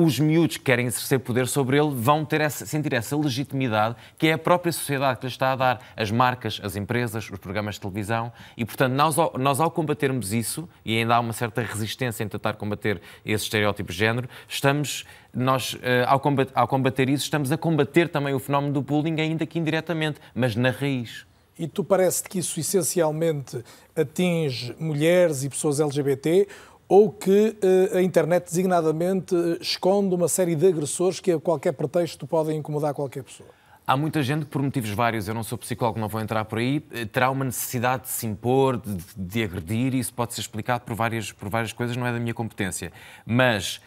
os 0.05 0.19
miúdos 0.19 0.57
que 0.57 0.65
querem 0.65 0.87
exercer 0.87 1.19
poder 1.21 1.47
sobre 1.47 1.79
ele 1.79 1.91
vão 1.95 2.25
ter 2.25 2.41
essa, 2.41 2.65
sentir 2.65 2.93
essa 2.95 3.17
legitimidade 3.17 3.97
que 4.19 4.29
é 4.29 4.33
a 4.33 4.39
própria 4.39 4.73
sociedade 4.73 5.19
que 5.19 5.27
lhe 5.27 5.33
está 5.33 5.53
a 5.53 5.57
dar, 5.57 5.81
as 5.97 6.11
marcas, 6.11 6.61
as 6.63 6.77
empresas, 6.77 7.31
os 7.31 7.39
programas 7.39 7.75
de 7.75 7.83
televisão. 7.83 8.33
E, 8.57 8.65
portanto, 8.65 8.93
nós, 8.93 9.17
nós 9.39 9.61
ao 9.61 9.71
combatermos 9.71 10.33
isso, 10.33 10.69
e 10.85 10.97
ainda 10.97 11.17
há 11.17 11.21
uma 11.21 11.33
certa 11.33 11.63
resistência 11.63 12.25
em 12.25 12.29
tentar 12.29 12.55
combater 12.55 13.01
esse 13.25 13.45
estereótipo 13.45 13.93
de 13.93 13.99
género, 13.99 14.29
estamos, 14.49 15.05
nós, 15.35 15.77
eh, 15.83 16.05
ao 16.07 16.19
combater, 16.19 16.53
ao 16.55 16.67
combater 16.67 17.09
isso, 17.09 17.25
estamos 17.25 17.53
a 17.53 17.59
combater 17.59 18.09
também 18.09 18.35
o 18.35 18.39
fenómeno 18.39 18.73
do 18.73 18.83
bullying, 18.83 19.21
ainda 19.21 19.45
que 19.47 19.59
indiretamente, 19.59 20.21
mas 20.35 20.57
na 20.57 20.71
raiz. 20.71 21.27
E 21.59 21.69
tu 21.69 21.85
parece 21.85 22.23
que 22.23 22.39
isso 22.39 22.59
essencialmente 22.59 23.63
atinge 23.95 24.75
mulheres 24.79 25.45
e 25.45 25.51
pessoas 25.51 25.79
LGBT 25.79 26.49
ou 26.91 27.09
que 27.09 27.57
uh, 27.63 27.99
a 27.99 28.03
internet 28.03 28.47
designadamente 28.47 29.33
uh, 29.33 29.57
esconde 29.63 30.13
uma 30.13 30.27
série 30.27 30.57
de 30.57 30.67
agressores 30.67 31.21
que 31.21 31.31
a 31.31 31.39
qualquer 31.39 31.71
pretexto 31.71 32.27
podem 32.27 32.59
incomodar 32.59 32.93
qualquer 32.93 33.23
pessoa? 33.23 33.49
Há 33.87 33.97
muita 33.97 34.25
gente 34.25 34.45
que, 34.45 34.51
por 34.51 34.61
motivos 34.61 34.91
vários, 34.91 35.29
eu 35.29 35.35
não 35.35 35.45
sou 35.45 35.57
psicólogo, 35.57 36.01
não 36.01 36.09
vou 36.09 36.21
entrar 36.21 36.45
por 36.47 36.59
aí, 36.59 36.85
eh, 36.93 37.05
terá 37.05 37.31
uma 37.31 37.45
necessidade 37.45 38.03
de 38.03 38.09
se 38.09 38.27
impor, 38.27 38.77
de, 38.77 38.99
de 39.17 39.45
agredir, 39.45 39.95
e 39.95 40.01
isso 40.01 40.13
pode 40.13 40.35
ser 40.35 40.41
explicado 40.41 40.85
por 40.85 40.95
várias, 40.97 41.31
por 41.31 41.49
várias 41.49 41.73
coisas, 41.73 41.97
não 41.97 42.05
é 42.07 42.13
da 42.13 42.19
minha 42.19 42.35
competência. 42.35 42.93
Mas 43.25 43.81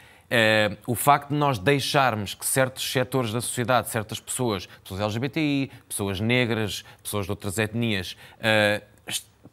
o 0.88 0.96
facto 0.96 1.30
de 1.30 1.36
nós 1.36 1.60
deixarmos 1.60 2.34
que 2.34 2.44
certos 2.44 2.92
setores 2.92 3.32
da 3.32 3.40
sociedade, 3.40 3.90
certas 3.90 4.20
pessoas, 4.20 4.66
pessoas 4.82 5.02
LGBTI, 5.02 5.70
pessoas 5.88 6.20
negras, 6.20 6.84
pessoas 7.04 7.26
de 7.26 7.32
outras 7.32 7.60
etnias, 7.60 8.18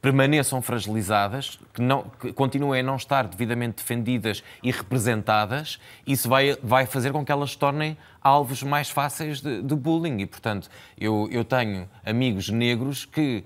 permaneçam 0.00 0.62
fragilizadas, 0.62 1.58
que, 1.74 1.82
não, 1.82 2.04
que 2.20 2.32
continuem 2.32 2.80
a 2.80 2.82
não 2.82 2.96
estar 2.96 3.26
devidamente 3.26 3.76
defendidas 3.76 4.42
e 4.62 4.70
representadas, 4.70 5.78
isso 6.06 6.28
vai, 6.28 6.56
vai 6.62 6.86
fazer 6.86 7.12
com 7.12 7.24
que 7.24 7.30
elas 7.30 7.52
se 7.52 7.58
tornem 7.58 7.96
alvos 8.22 8.62
mais 8.62 8.88
fáceis 8.88 9.40
de, 9.40 9.62
de 9.62 9.74
bullying. 9.74 10.18
E, 10.20 10.26
portanto, 10.26 10.70
eu, 10.98 11.28
eu 11.30 11.44
tenho 11.44 11.88
amigos 12.04 12.48
negros 12.48 13.04
que 13.04 13.44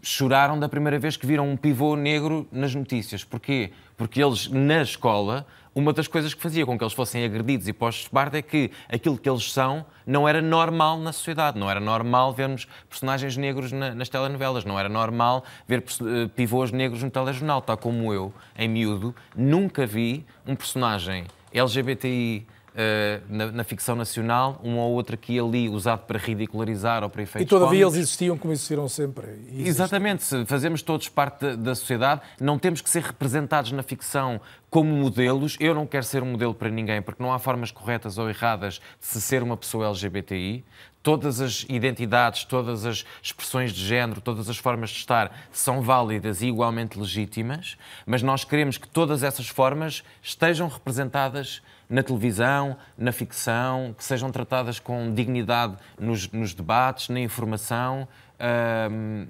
choraram 0.00 0.58
da 0.58 0.68
primeira 0.68 0.98
vez 0.98 1.16
que 1.16 1.26
viram 1.26 1.48
um 1.48 1.56
pivô 1.56 1.96
negro 1.96 2.48
nas 2.50 2.74
notícias. 2.74 3.22
Porquê? 3.22 3.72
Porque 3.96 4.22
eles, 4.22 4.48
na 4.48 4.82
escola, 4.82 5.46
uma 5.74 5.92
das 5.92 6.06
coisas 6.06 6.34
que 6.34 6.42
fazia 6.42 6.66
com 6.66 6.76
que 6.76 6.84
eles 6.84 6.92
fossem 6.92 7.24
agredidos 7.24 7.66
e 7.66 7.72
postos 7.72 8.04
de 8.04 8.10
barda 8.12 8.38
é 8.38 8.42
que 8.42 8.70
aquilo 8.88 9.16
que 9.16 9.28
eles 9.28 9.50
são 9.52 9.84
não 10.06 10.28
era 10.28 10.42
normal 10.42 10.98
na 10.98 11.12
sociedade. 11.12 11.58
Não 11.58 11.70
era 11.70 11.80
normal 11.80 12.32
vermos 12.32 12.66
personagens 12.88 13.36
negros 13.36 13.72
na, 13.72 13.94
nas 13.94 14.08
telenovelas. 14.08 14.64
Não 14.64 14.78
era 14.78 14.88
normal 14.88 15.44
ver 15.66 15.78
uh, 15.78 16.28
pivôs 16.30 16.70
negros 16.70 17.02
no 17.02 17.10
telejornal. 17.10 17.62
Tal 17.62 17.78
como 17.78 18.12
eu, 18.12 18.32
em 18.58 18.68
miúdo, 18.68 19.14
nunca 19.34 19.86
vi 19.86 20.26
um 20.46 20.54
personagem 20.54 21.24
LGBTI 21.52 22.46
Uh, 22.72 23.20
na, 23.28 23.52
na, 23.52 23.64
ficção 23.64 23.94
nacional, 23.94 24.58
um 24.64 24.78
ou 24.78 24.92
outro 24.92 25.14
aqui 25.14 25.34
e 25.34 25.38
ali 25.38 25.68
usado 25.68 26.06
para 26.06 26.18
ridicularizar 26.18 27.02
ou 27.02 27.10
para 27.10 27.20
efeitos 27.20 27.46
E 27.46 27.48
todavia 27.48 27.80
cómicos. 27.80 27.94
eles 27.94 28.08
existiam 28.08 28.38
como 28.38 28.50
existiram 28.50 28.88
sempre. 28.88 29.26
Exatamente, 29.58 30.24
se 30.24 30.46
fazemos 30.46 30.80
todos 30.80 31.06
parte 31.06 31.40
da, 31.40 31.54
da, 31.54 31.74
sociedade, 31.74 32.22
não 32.40 32.58
temos 32.58 32.80
que 32.80 32.88
ser 32.88 33.02
representados 33.02 33.72
na 33.72 33.82
ficção 33.82 34.40
como 34.70 34.90
modelos. 34.90 35.58
Eu 35.60 35.74
não 35.74 35.86
quero 35.86 36.04
ser 36.04 36.22
um 36.22 36.30
modelo 36.32 36.54
para 36.54 36.70
ninguém, 36.70 37.02
porque 37.02 37.22
não 37.22 37.30
há 37.30 37.38
formas 37.38 37.70
corretas 37.70 38.16
ou 38.16 38.30
erradas 38.30 38.80
de 38.98 39.06
se 39.06 39.20
ser 39.20 39.42
uma 39.42 39.54
pessoa 39.54 39.88
LGBTI. 39.88 40.64
Todas 41.02 41.42
as 41.42 41.66
identidades, 41.68 42.44
todas 42.44 42.86
as 42.86 43.04
expressões 43.22 43.72
de 43.72 43.84
género, 43.84 44.22
todas 44.22 44.48
as 44.48 44.56
formas 44.56 44.88
de 44.88 44.96
estar 44.96 45.30
são 45.50 45.82
válidas 45.82 46.40
e 46.40 46.46
igualmente 46.46 46.98
legítimas, 46.98 47.76
mas 48.06 48.22
nós 48.22 48.44
queremos 48.44 48.78
que 48.78 48.88
todas 48.88 49.22
essas 49.22 49.46
formas 49.46 50.02
estejam 50.22 50.68
representadas 50.68 51.60
na 51.88 52.02
televisão, 52.02 52.76
na 52.96 53.12
ficção, 53.12 53.94
que 53.96 54.04
sejam 54.04 54.30
tratadas 54.30 54.78
com 54.78 55.12
dignidade 55.12 55.76
nos, 55.98 56.30
nos 56.30 56.54
debates, 56.54 57.08
na 57.08 57.20
informação. 57.20 58.08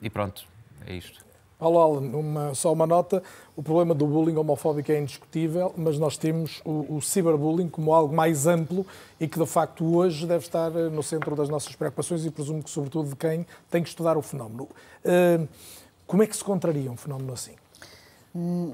E 0.00 0.08
pronto, 0.10 0.44
é 0.86 0.94
isto. 0.94 1.22
Paulo 1.62 1.78
Allen, 1.78 2.10
só 2.54 2.72
uma 2.72 2.88
nota. 2.88 3.22
O 3.54 3.62
problema 3.62 3.94
do 3.94 4.04
bullying 4.04 4.34
homofóbico 4.34 4.90
é 4.90 4.98
indiscutível, 4.98 5.72
mas 5.76 5.96
nós 5.96 6.16
temos 6.16 6.60
o, 6.64 6.96
o 6.96 7.00
ciberbullying 7.00 7.68
como 7.68 7.94
algo 7.94 8.12
mais 8.12 8.48
amplo 8.48 8.84
e 9.20 9.28
que, 9.28 9.38
de 9.38 9.46
facto, 9.46 9.84
hoje 9.84 10.26
deve 10.26 10.44
estar 10.44 10.74
eh, 10.74 10.88
no 10.88 11.04
centro 11.04 11.36
das 11.36 11.48
nossas 11.48 11.76
preocupações 11.76 12.26
e 12.26 12.32
presumo 12.32 12.64
que, 12.64 12.70
sobretudo, 12.70 13.10
de 13.10 13.14
quem 13.16 13.46
tem 13.70 13.80
que 13.80 13.88
estudar 13.88 14.16
o 14.16 14.22
fenómeno. 14.22 14.64
Uh, 15.04 15.46
como 16.04 16.24
é 16.24 16.26
que 16.26 16.36
se 16.36 16.42
contraria 16.42 16.90
um 16.90 16.96
fenómeno 16.96 17.32
assim? 17.32 17.54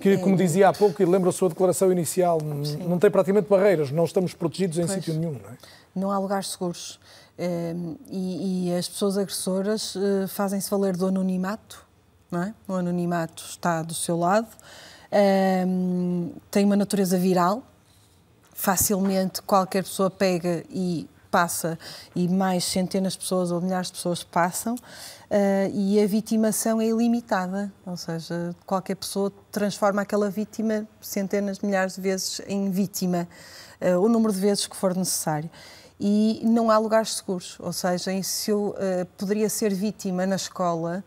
Que, 0.00 0.18
como 0.18 0.36
dizia 0.36 0.68
há 0.68 0.72
pouco, 0.72 1.02
e 1.02 1.04
lembra 1.04 1.30
a 1.30 1.32
sua 1.32 1.48
declaração 1.48 1.90
inicial, 1.90 2.38
Sim. 2.64 2.76
não 2.88 2.98
tem 2.98 3.10
praticamente 3.10 3.48
barreiras, 3.48 3.90
não 3.90 4.04
estamos 4.04 4.32
protegidos 4.32 4.78
em 4.78 4.86
pois, 4.86 4.92
sítio 4.92 5.14
nenhum. 5.14 5.32
Não, 5.32 5.50
é? 5.50 5.56
não 5.94 6.10
há 6.12 6.18
lugares 6.18 6.48
seguros. 6.52 7.00
Ehm, 7.36 7.94
e, 8.08 8.68
e 8.68 8.74
as 8.74 8.88
pessoas 8.88 9.18
agressoras 9.18 9.96
eh, 9.96 10.26
fazem-se 10.28 10.70
valer 10.70 10.96
do 10.96 11.06
anonimato, 11.06 11.84
não 12.30 12.42
é? 12.42 12.54
O 12.68 12.74
anonimato 12.74 13.44
está 13.48 13.82
do 13.82 13.94
seu 13.94 14.16
lado, 14.16 14.48
ehm, 15.10 16.30
tem 16.50 16.64
uma 16.64 16.76
natureza 16.76 17.18
viral, 17.18 17.62
facilmente 18.52 19.42
qualquer 19.42 19.82
pessoa 19.84 20.10
pega 20.10 20.64
e 20.70 21.08
passa 21.30 21.78
e 22.14 22.28
mais 22.28 22.64
centenas 22.64 23.14
de 23.14 23.20
pessoas 23.20 23.50
ou 23.50 23.60
milhares 23.60 23.88
de 23.88 23.94
pessoas 23.94 24.22
passam 24.22 24.74
uh, 24.74 25.70
e 25.72 26.00
a 26.02 26.06
vitimação 26.06 26.80
é 26.80 26.86
ilimitada, 26.86 27.72
ou 27.86 27.96
seja, 27.96 28.54
qualquer 28.66 28.96
pessoa 28.96 29.32
transforma 29.50 30.02
aquela 30.02 30.30
vítima 30.30 30.86
centenas 31.00 31.60
milhares 31.60 31.94
de 31.96 32.00
vezes 32.00 32.40
em 32.46 32.70
vítima, 32.70 33.28
uh, 33.80 33.98
o 34.00 34.08
número 34.08 34.32
de 34.32 34.40
vezes 34.40 34.66
que 34.66 34.76
for 34.76 34.94
necessário. 34.96 35.50
E 36.00 36.40
não 36.44 36.70
há 36.70 36.78
lugares 36.78 37.16
seguros, 37.16 37.56
ou 37.58 37.72
seja, 37.72 38.10
se 38.22 38.50
eu 38.50 38.68
uh, 38.68 39.06
poderia 39.16 39.48
ser 39.48 39.74
vítima 39.74 40.24
na 40.26 40.36
escola 40.36 41.04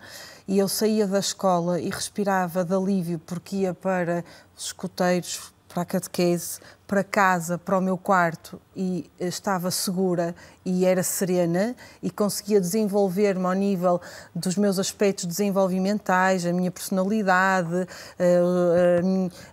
e 0.48 0.58
eu 0.58 0.68
saía 0.68 1.08
da 1.08 1.20
escola 1.20 1.80
e 1.80 1.90
respirava 1.90 2.66
de 2.66 2.76
alívio 2.76 3.20
porque 3.20 3.58
ia 3.58 3.74
para 3.74 4.26
os 4.56 4.66
escoteiros, 4.66 5.51
para 5.72 5.84
a 5.84 5.86
catequese, 5.86 6.60
para 6.86 7.04
casa, 7.04 7.58
para 7.58 7.78
o 7.78 7.82
meu 7.82 7.98
quarto 7.98 8.60
e 8.76 9.10
estava 9.20 9.72
segura 9.72 10.36
e 10.66 10.86
era 10.86 11.02
serena 11.04 11.76
e 12.04 12.12
conseguia 12.12 12.60
desenvolver-me 12.60 13.46
ao 13.46 13.54
nível 13.54 14.02
dos 14.36 14.58
meus 14.58 14.78
aspectos 14.78 15.26
desenvolvimentais, 15.26 16.46
a 16.46 16.52
minha 16.52 16.70
personalidade, 16.70 17.88
eh, 18.20 19.02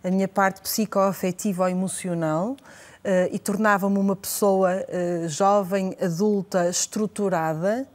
a 0.03 0.11
minha 0.11 0.29
parte 0.29 0.61
psicoafetiva 0.61 1.63
ou 1.63 1.69
emocional 1.69 2.57
eh, 3.05 3.31
e 3.33 3.39
tornava-me 3.39 3.99
uma 3.99 4.17
pessoa 4.17 4.73
eh, 4.73 5.27
jovem, 5.29 5.97
adulta, 6.01 6.69
estruturada 6.69 7.87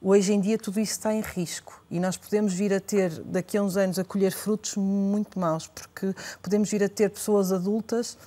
Hoje 0.00 0.34
em 0.34 0.40
dia 0.40 0.58
tudo 0.58 0.78
isso 0.78 0.92
está 0.92 1.14
em 1.14 1.22
risco 1.22 1.82
e 1.90 1.98
nós 1.98 2.16
podemos 2.16 2.52
vir 2.52 2.72
a 2.72 2.80
ter, 2.80 3.10
daqui 3.22 3.56
a 3.56 3.62
uns 3.62 3.76
anos, 3.76 3.98
a 3.98 4.04
colher 4.04 4.30
frutos 4.30 4.76
muito 4.76 5.38
maus, 5.38 5.66
porque 5.66 6.14
podemos 6.42 6.70
vir 6.70 6.84
a 6.84 6.88
ter 6.88 7.10
pessoas 7.10 7.50
adultas 7.50 8.18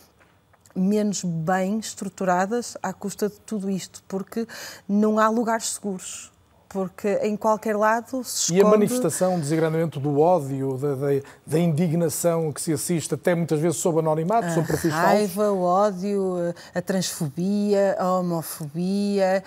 menos 0.76 1.24
bem 1.24 1.78
estruturadas 1.78 2.76
à 2.82 2.92
custa 2.92 3.30
de 3.30 3.40
tudo 3.42 3.70
isto, 3.70 4.04
porque 4.08 4.48
não 4.88 5.20
há 5.20 5.30
lugares 5.30 5.70
seguros 5.70 6.32
porque 6.70 7.20
em 7.24 7.36
qualquer 7.36 7.76
lado 7.76 8.24
se 8.24 8.44
esconde... 8.44 8.60
E 8.60 8.62
a 8.62 8.66
manifestação, 8.66 9.36
o 9.36 9.40
desagradamento 9.40 10.00
do 10.00 10.20
ódio, 10.20 10.78
da, 10.78 10.94
da, 10.94 11.08
da, 11.46 11.60
indignação 11.60 12.54
que 12.54 12.62
se 12.62 12.72
assiste, 12.72 13.16
até 13.16 13.34
muitas 13.34 13.60
vezes 13.60 13.78
sob 13.78 14.00
anonimato, 14.00 14.46
a 14.46 14.54
sob 14.54 14.68
perfis 14.68 14.94
A 14.94 15.02
raiva, 15.02 15.52
o 15.52 15.64
ódio, 15.64 16.54
a 16.74 16.82
transfobia, 16.82 17.96
a 17.98 18.14
homofobia, 18.14 19.44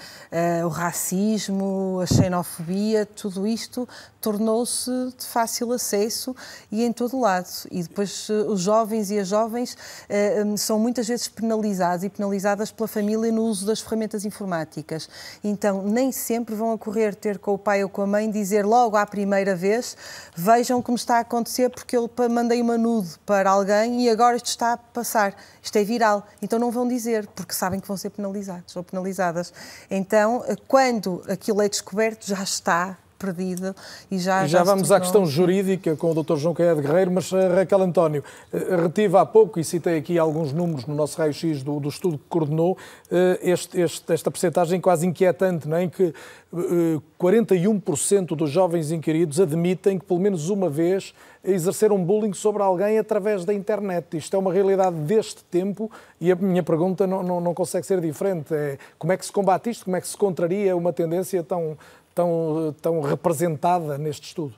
o 0.67 0.69
racismo, 0.69 2.01
a 2.03 2.07
xenofobia, 2.07 3.07
tudo 3.07 3.47
isto 3.47 3.89
tornou-se 4.23 4.91
de 5.19 5.27
fácil 5.27 5.73
acesso 5.73 6.35
e 6.71 6.85
em 6.85 6.93
todo 6.93 7.19
lado. 7.19 7.49
E 7.71 7.83
depois 7.83 8.29
eh, 8.31 8.33
os 8.49 8.61
jovens 8.61 9.11
e 9.11 9.19
as 9.19 9.27
jovens 9.27 9.77
eh, 10.09 10.43
hum, 10.47 10.57
são 10.57 10.79
muitas 10.79 11.09
vezes 11.09 11.27
penalizados 11.27 12.05
e 12.05 12.09
penalizadas 12.09 12.71
pela 12.71 12.87
família 12.87 13.33
no 13.33 13.43
uso 13.43 13.67
das 13.67 13.81
ferramentas 13.81 14.25
informáticas. 14.25 15.11
Então, 15.43 15.83
nem 15.83 16.13
sempre 16.13 16.55
vão 16.55 16.73
ocorrer 16.73 17.12
ter 17.15 17.39
com 17.39 17.55
o 17.55 17.59
pai 17.59 17.83
ou 17.83 17.89
com 17.89 18.03
a 18.03 18.07
mãe, 18.07 18.31
dizer 18.31 18.65
logo 18.65 18.97
à 18.97 19.07
primeira 19.07 19.55
vez: 19.55 19.97
vejam 20.35 20.81
como 20.83 20.97
está 20.97 21.17
a 21.17 21.21
acontecer, 21.21 21.71
porque 21.71 21.97
eu 21.97 22.11
mandei 22.31 22.61
uma 22.61 22.79
nude 22.79 23.19
para 23.25 23.51
alguém 23.51 24.03
e 24.03 24.11
agora 24.11 24.37
isto 24.37 24.47
está 24.47 24.75
a 24.75 24.77
passar, 24.77 25.35
isto 25.63 25.77
é 25.77 25.85
viral. 25.85 26.27
Então 26.41 26.59
não 26.59 26.71
vão 26.71 26.87
dizer, 26.87 27.27
porque 27.29 27.55
sabem 27.55 27.81
que 27.81 27.89
vão 27.89 27.97
ser 27.97 28.11
penalizados 28.11 28.75
ou 28.77 28.83
penalizadas. 28.83 29.53
Então, 29.91 30.45
quando 30.69 31.23
aquilo 31.29 31.63
é 31.63 31.69
descoberto, 31.69 32.27
já 32.27 32.43
está 32.43 32.99
perdida 33.23 33.77
e 34.11 34.19
já. 34.19 34.45
E 34.45 34.49
já, 34.49 34.59
já 34.59 34.65
vamos 34.65 34.91
à 34.91 34.99
questão 34.99 35.25
jurídica 35.25 35.95
com 35.95 36.11
o 36.11 36.23
Dr. 36.23 36.37
João 36.37 36.53
Caia 36.53 36.75
de 36.75 36.83
Guerreiro, 36.83 37.13
mas 37.13 37.33
eh, 37.33 37.49
Raquel 37.55 37.83
António, 37.83 38.25
eh, 38.53 38.77
retive 38.83 39.17
há 39.17 39.25
pouco 39.25 39.61
e 39.61 39.65
citei 39.65 39.97
aqui 39.97 40.19
alguns 40.19 40.53
números 40.53 40.87
no 40.87 40.95
nosso 40.95 41.17
raio-x 41.19 41.63
do, 41.63 41.79
do, 41.79 41.89
estudo 41.89 42.19
que 42.19 42.25
coordenou, 42.29 42.77
eh, 43.11 43.39
este, 43.43 43.81
este, 43.81 44.13
esta 44.13 44.31
percentagem 44.31 44.81
quase 44.81 45.07
inquietante, 45.07 45.69
não 45.69 45.77
é? 45.77 45.85
em 45.85 45.89
que 45.89 46.13
41% 47.19 48.37
dos 48.37 48.51
jovens 48.51 48.91
inquiridos 48.91 49.41
admitem 49.41 49.99
que 49.99 50.05
pelo 50.05 50.21
menos 50.21 50.51
uma 50.51 50.69
vez 50.69 51.15
exerceram 51.43 51.97
bullying 52.05 52.35
sobre 52.35 52.63
alguém 52.63 52.99
através 52.99 53.45
da 53.45 53.55
internet. 53.55 54.17
Isto 54.17 54.37
é 54.37 54.39
uma 54.39 54.53
realidade 54.53 54.97
deste 54.97 55.43
tempo 55.45 55.91
e 56.21 56.31
a 56.31 56.37
minha 56.37 56.63
pergunta 56.63 57.07
não, 57.07 57.23
não, 57.23 57.41
não 57.41 57.55
consegue 57.55 57.87
ser 57.87 58.01
diferente. 58.01 58.55
É, 58.55 58.79
como 58.99 59.13
é 59.13 59.17
que 59.17 59.25
se 59.25 59.33
combate 59.33 59.71
isto? 59.71 59.85
Como 59.85 59.97
é 59.97 60.01
que 60.01 60.07
se 60.07 60.17
contraria 60.17 60.77
uma 60.77 60.93
tendência 60.93 61.43
tão, 61.43 61.77
tão, 62.15 62.75
tão 62.81 63.01
representada 63.01 63.99
neste 63.99 64.29
estudo? 64.29 64.55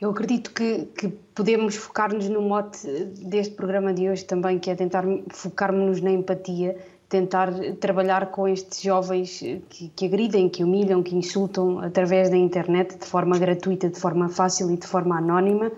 Eu 0.00 0.10
acredito 0.10 0.52
que, 0.52 0.86
que 0.98 1.08
podemos 1.32 1.76
focar-nos 1.76 2.28
no 2.28 2.42
mote 2.42 2.88
deste 3.20 3.54
programa 3.54 3.94
de 3.94 4.10
hoje 4.10 4.24
também, 4.24 4.58
que 4.58 4.68
é 4.68 4.74
tentar 4.74 5.04
focarmos-nos 5.30 6.00
na 6.00 6.10
empatia, 6.10 6.76
tentar 7.08 7.52
trabalhar 7.78 8.32
com 8.32 8.48
estes 8.48 8.82
jovens 8.82 9.38
que, 9.68 9.92
que, 9.94 10.06
agridem, 10.06 10.48
que 10.48 10.64
humilham, 10.64 11.04
que 11.04 11.14
insultam 11.14 11.78
através 11.78 12.30
da 12.30 12.36
internet 12.36 12.96
de 12.98 13.06
forma 13.06 13.38
gratuita, 13.38 13.88
de 13.88 14.00
forma 14.00 14.28
fácil 14.28 14.72
e 14.72 14.76
de 14.76 14.88
forma 14.88 15.18
anónima. 15.18 15.70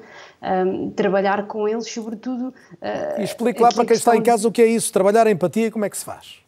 Um, 0.42 0.90
trabalhar 0.90 1.46
com 1.46 1.68
eles, 1.68 1.90
sobretudo. 1.90 2.48
Uh, 2.74 3.20
e 3.20 3.24
explique 3.24 3.60
lá 3.60 3.70
para 3.72 3.84
quem 3.84 3.96
está 3.96 4.16
em 4.16 4.22
casa 4.22 4.48
o 4.48 4.52
que 4.52 4.62
é 4.62 4.66
isso, 4.66 4.90
trabalhar 4.90 5.26
a 5.26 5.30
empatia 5.30 5.70
como 5.70 5.84
é 5.84 5.90
que 5.90 5.98
se 5.98 6.04
faz 6.04 6.43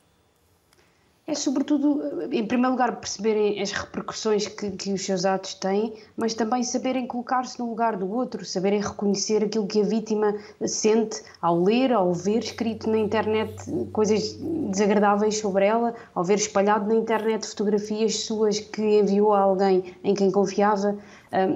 é 1.26 1.34
sobretudo, 1.34 2.22
em 2.30 2.46
primeiro 2.46 2.70
lugar, 2.70 2.94
perceberem 3.00 3.60
as 3.60 3.72
repercussões 3.72 4.46
que, 4.46 4.70
que 4.70 4.92
os 4.92 5.04
seus 5.04 5.24
atos 5.24 5.54
têm, 5.54 5.92
mas 6.16 6.34
também 6.34 6.62
saberem 6.62 7.04
colocar-se 7.04 7.58
no 7.58 7.68
lugar 7.68 7.96
do 7.96 8.08
outro, 8.08 8.44
saberem 8.44 8.80
reconhecer 8.80 9.42
aquilo 9.42 9.66
que 9.66 9.80
a 9.80 9.84
vítima 9.84 10.36
sente 10.64 11.20
ao 11.42 11.60
ler, 11.60 11.92
ao 11.92 12.14
ver 12.14 12.44
escrito 12.44 12.88
na 12.88 12.98
internet 12.98 13.56
coisas 13.92 14.34
desagradáveis 14.70 15.38
sobre 15.38 15.66
ela, 15.66 15.94
ao 16.14 16.22
ver 16.22 16.38
espalhado 16.38 16.86
na 16.86 16.94
internet 16.94 17.44
fotografias 17.44 18.20
suas 18.20 18.60
que 18.60 19.00
enviou 19.00 19.32
a 19.32 19.40
alguém 19.40 19.96
em 20.04 20.14
quem 20.14 20.30
confiava. 20.30 20.96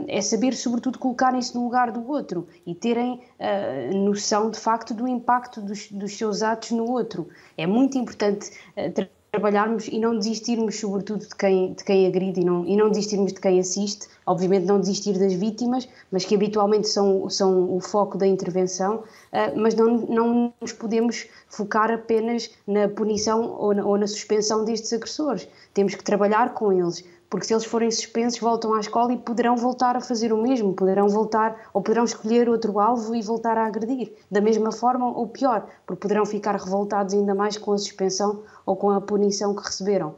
É 0.09 0.21
saber, 0.21 0.53
sobretudo, 0.53 0.99
colocarem-se 0.99 1.55
no 1.55 1.63
lugar 1.63 1.93
do 1.93 2.07
outro 2.07 2.47
e 2.67 2.75
terem 2.75 3.23
uh, 3.39 3.97
noção, 3.97 4.51
de 4.51 4.59
facto, 4.59 4.93
do 4.93 5.07
impacto 5.09 5.61
dos, 5.63 5.91
dos, 5.91 6.19
seus 6.19 6.43
atos 6.43 6.73
no 6.73 6.91
outro. 6.91 7.29
É 7.57 7.67
muito 7.67 7.97
importante 7.97 8.51
uh, 8.77 8.93
trabalharmos 9.31 9.87
e 9.87 9.99
não 9.99 10.19
desistirmos, 10.19 10.79
sobretudo, 10.79 11.27
de 11.27 11.35
quem, 11.35 11.73
de 11.73 11.85
quem 11.85 12.07
agride 12.07 12.41
e 12.41 12.45
não, 12.45 12.67
e 12.67 12.77
não 12.77 12.89
desistirmos 12.89 13.33
de 13.33 13.41
quem 13.41 13.61
assiste. 13.61 14.09
Obviamente, 14.27 14.67
não 14.67 14.81
desistir 14.81 15.19
das 15.19 15.33
vítimas, 15.33 15.89
mas 16.11 16.25
que 16.25 16.35
habitualmente 16.35 16.89
são, 16.89 17.29
são 17.31 17.75
o 17.75 17.81
foco 17.81 18.19
da 18.19 18.27
intervenção, 18.27 18.97
uh, 18.97 19.57
mas 19.59 19.75
não, 19.75 19.99
não 19.99 20.53
nos 20.61 20.73
podemos 20.73 21.27
focar 21.49 21.91
apenas 21.91 22.51
na 22.67 22.89
punição 22.89 23.57
ou 23.59 23.75
na, 23.75 23.85
ou 23.85 23.97
na 23.97 24.07
suspensão 24.07 24.65
destes 24.65 24.93
agressores. 24.93 25.49
Temos 25.73 25.95
que 25.95 26.05
trabalhar 26.05 26.55
com 26.55 26.73
eles, 26.73 27.05
porque 27.31 27.47
se 27.47 27.55
eles 27.55 27.65
forem 27.65 27.89
suspensos, 27.93 28.41
voltam 28.41 28.75
à 28.75 28.81
escola 28.81 29.13
e 29.13 29.17
poderão 29.17 29.57
voltar 29.57 29.97
a 29.97 30.01
fazer 30.01 30.33
o 30.33 30.43
mesmo, 30.43 30.75
poderão 30.75 31.09
voltar 31.09 31.57
ou 31.73 31.81
poderão 31.81 32.05
escolher 32.05 32.49
outro 32.49 32.81
alvo 32.81 33.15
e 33.15 33.23
voltar 33.23 33.57
a 33.57 33.67
agredir, 33.67 34.13
da 34.29 34.41
mesma 34.41 34.73
forma 34.73 35.07
ou 35.07 35.29
pior, 35.29 35.65
porque 35.87 36.01
poderão 36.01 36.27
ficar 36.27 36.57
revoltados 36.57 37.15
ainda 37.15 37.33
mais 37.33 37.57
com 37.57 37.73
a 37.73 37.79
suspensão 37.79 38.43
ou 38.67 38.75
com 38.75 38.91
a 38.91 39.01
punição 39.01 39.55
que 39.55 39.63
receberam. 39.63 40.17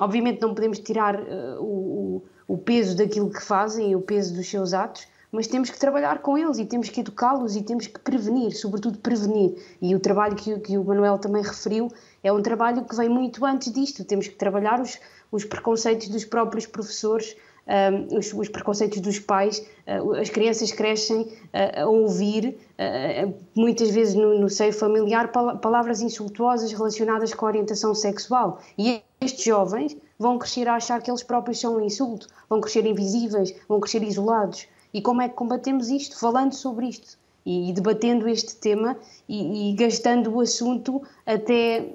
Obviamente 0.00 0.40
não 0.40 0.54
podemos 0.54 0.78
tirar 0.78 1.20
uh, 1.20 1.60
o, 1.60 2.22
o 2.48 2.56
peso 2.56 2.96
daquilo 2.96 3.30
que 3.30 3.42
fazem 3.42 3.90
e 3.90 3.96
o 3.96 4.00
peso 4.00 4.34
dos 4.34 4.48
seus 4.48 4.72
atos, 4.72 5.06
mas 5.30 5.46
temos 5.48 5.68
que 5.68 5.78
trabalhar 5.78 6.22
com 6.22 6.38
eles 6.38 6.58
e 6.58 6.64
temos 6.64 6.88
que 6.88 7.00
educá-los 7.00 7.56
e 7.56 7.62
temos 7.62 7.88
que 7.88 7.98
prevenir, 7.98 8.56
sobretudo 8.56 8.98
prevenir. 8.98 9.56
E 9.82 9.94
o 9.94 9.98
trabalho 9.98 10.36
que, 10.36 10.58
que 10.60 10.78
o 10.78 10.84
Manuel 10.84 11.18
também 11.18 11.42
referiu 11.42 11.88
é 12.22 12.32
um 12.32 12.40
trabalho 12.40 12.84
que 12.84 12.94
vem 12.94 13.08
muito 13.08 13.44
antes 13.44 13.72
disto. 13.72 14.04
Temos 14.04 14.28
que 14.28 14.36
trabalhar 14.36 14.80
os, 14.80 14.98
os 15.30 15.44
preconceitos 15.44 16.08
dos 16.08 16.24
próprios 16.24 16.66
professores, 16.66 17.36
um, 17.66 18.18
os, 18.18 18.32
os, 18.32 18.48
preconceitos 18.48 19.00
dos 19.00 19.18
pais. 19.18 19.66
Uh, 19.86 20.12
as 20.14 20.28
crianças 20.28 20.70
crescem 20.72 21.22
uh, 21.22 21.82
a 21.82 21.86
ouvir, 21.86 22.58
uh, 22.78 23.34
muitas 23.54 23.90
vezes 23.90 24.14
no, 24.14 24.38
no, 24.38 24.48
seio 24.48 24.72
familiar, 24.72 25.32
pal 25.32 25.58
palavras 25.58 26.00
insultuosas 26.00 26.72
relacionadas 26.72 27.32
com 27.32 27.46
a 27.46 27.48
orientação 27.48 27.94
sexual. 27.94 28.60
E 28.76 29.02
estes 29.20 29.44
jovens 29.44 29.96
vão 30.18 30.38
crescer 30.38 30.68
a 30.68 30.74
achar 30.74 31.02
que 31.02 31.10
eles 31.10 31.22
próprios 31.22 31.58
são 31.58 31.76
um 31.76 31.80
insulto, 31.80 32.28
vão 32.48 32.60
crescer 32.60 32.86
invisíveis, 32.86 33.54
vão 33.68 33.80
crescer 33.80 34.02
isolados. 34.02 34.66
E 34.92 35.00
como 35.00 35.22
é 35.22 35.28
que 35.28 35.34
combatemos 35.34 35.88
isto? 35.88 36.18
Falando 36.18 36.52
sobre 36.52 36.86
isto 36.86 37.18
e, 37.44 37.70
e 37.70 37.72
debatendo 37.72 38.28
este 38.28 38.56
tema 38.56 38.96
e, 39.28 39.70
e 39.70 39.74
gastando 39.74 40.34
o 40.34 40.40
assunto 40.40 41.02
até 41.26 41.94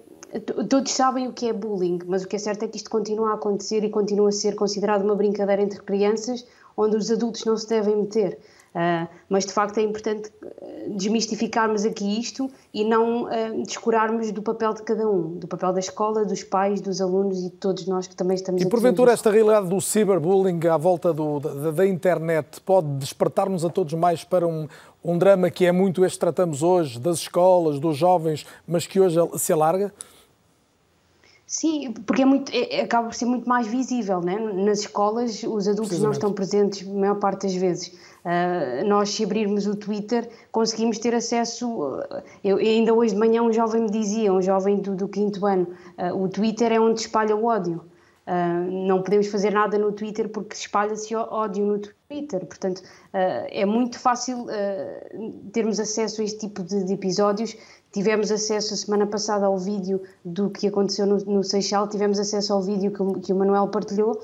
todos 0.70 0.92
sabem 0.92 1.28
o 1.28 1.34
que 1.34 1.48
é 1.48 1.54
bullying, 1.54 2.00
mas 2.06 2.24
o 2.24 2.28
que 2.28 2.36
é 2.36 2.40
certo 2.40 2.64
é 2.64 2.68
que 2.68 2.78
isto 2.78 2.90
continua 2.90 3.32
a 3.32 3.34
acontecer 3.34 3.84
e 3.84 3.90
continua 3.90 4.30
a 4.30 4.32
ser 4.32 4.56
considerado 4.56 5.04
uma 5.04 5.16
brincadeira 5.16 5.62
entre 5.62 5.82
crianças 5.82 6.46
onde 6.78 6.96
os 6.96 7.12
adultos 7.12 7.44
não 7.46 7.58
se 7.58 7.68
devem 7.68 7.96
meter. 7.96 8.40
Uh, 8.70 9.10
mas 9.28 9.48
de 9.48 9.52
facto 9.52 9.80
é 9.80 9.82
importante 9.82 10.32
ah, 10.44 10.56
desmistificarmos 10.90 11.86
aqui 11.86 12.20
isto 12.20 12.52
e 12.72 12.86
não 12.86 13.24
uh, 13.24 13.64
descurarmos 13.66 14.32
do 14.32 14.44
papel 14.44 14.76
de 14.76 14.84
cada 14.84 15.10
um, 15.10 15.40
do 15.40 15.48
papel 15.48 15.74
da 15.74 15.80
escola, 15.80 16.24
dos 16.24 16.44
pais, 16.44 16.80
dos 16.80 17.02
alunos 17.02 17.40
e 17.40 17.44
de 17.46 17.50
todos 17.50 17.88
nós 17.88 18.06
que 18.06 18.16
também 18.16 18.36
estamos 18.36 18.62
e, 18.62 18.64
aqui. 18.64 18.68
E 18.68 18.72
porventura 18.72 19.12
esta 19.12 19.32
realidade 19.32 19.68
do 19.68 19.82
cyberbullying 19.82 20.68
à 20.68 20.78
volta 20.78 21.12
do, 21.12 21.40
da, 21.40 21.72
da, 21.72 21.88
internet 21.88 22.62
pode 22.62 22.88
despertar-nos 22.98 23.66
a 23.66 23.70
todos 23.70 23.96
mais 23.96 24.24
para 24.24 24.48
um, 24.48 24.68
um 25.04 25.18
drama 25.18 25.50
que 25.50 25.66
é 25.66 25.72
muito 25.72 26.06
este 26.06 26.18
que 26.18 26.20
tratamos 26.20 26.62
hoje, 26.62 27.00
das 27.00 27.18
escolas, 27.18 27.80
dos 27.80 27.98
jovens, 27.98 28.46
mas 28.68 28.86
que 28.86 29.00
hoje 29.00 29.18
se 29.40 29.52
alarga? 29.52 29.92
Sim, 31.50 31.94
porque 32.06 32.22
é 32.22 32.26
muito, 32.26 32.52
é, 32.54 32.82
acaba 32.82 33.08
por 33.08 33.16
ser 33.16 33.26
muito 33.26 33.50
mais 33.50 33.66
visível, 33.66 34.22
né? 34.22 34.38
Nas 34.38 34.82
escolas 34.82 35.42
os 35.42 35.68
adultos 35.68 36.00
não 36.00 36.12
estão 36.12 36.32
presentes 36.32 36.88
a 36.88 36.94
maior 36.94 37.16
parte 37.16 37.48
das 37.48 37.56
vezes. 37.56 37.88
Uh, 37.88 38.88
nós, 38.88 39.10
se 39.10 39.24
abrirmos 39.24 39.66
o 39.66 39.76
Twitter, 39.76 40.30
conseguimos 40.52 41.00
ter 41.00 41.16
acesso. 41.16 41.68
Uh, 41.68 42.22
eu, 42.44 42.58
ainda 42.58 42.94
hoje 42.94 43.16
de 43.16 43.20
manhã, 43.20 43.42
um 43.42 43.52
jovem 43.52 43.82
me 43.82 43.90
dizia, 43.90 44.32
um 44.32 44.44
jovem 44.44 44.78
do, 44.78 44.96
do 44.96 45.08
quinto 45.08 45.44
ano, 45.44 45.68
uh, 45.98 46.24
o 46.24 46.30
Twitter 46.30 46.72
é 46.72 46.80
onde 46.80 47.00
espalha 47.02 47.36
o 47.36 47.46
ódio. 47.46 47.82
Não 48.70 49.02
podemos 49.02 49.28
fazer 49.28 49.52
nada 49.52 49.78
no 49.78 49.92
Twitter 49.92 50.30
porque 50.30 50.56
espalha-se 50.56 51.16
ódio 51.16 51.66
no 51.66 51.80
Twitter. 51.80 52.46
Portanto, 52.46 52.82
é 53.12 53.66
muito 53.66 53.98
fácil 53.98 54.46
termos 55.52 55.80
acesso 55.80 56.22
a 56.22 56.24
este 56.24 56.40
tipo 56.40 56.62
de, 56.64 56.84
de 56.84 56.94
episódios 56.94 57.56
Tivemos 57.92 58.32
acesso 58.32 58.76
a 58.76 58.78
semana 58.78 59.08
passada 59.08 59.48
ao 59.48 59.58
vídeo 59.58 60.02
do 60.24 60.50
que 60.52 60.68
aconteceu 60.68 61.08
no, 61.08 61.18
no 61.26 61.44
Seixal, 61.44 61.88
tivemos 61.88 62.20
acesso 62.20 62.54
ao 62.54 62.62
vídeo 62.62 62.92
que, 62.92 63.02
o, 63.02 63.14
que 63.16 63.34
o 63.34 63.36
Manuel 63.36 63.68
partilhou, 63.70 64.20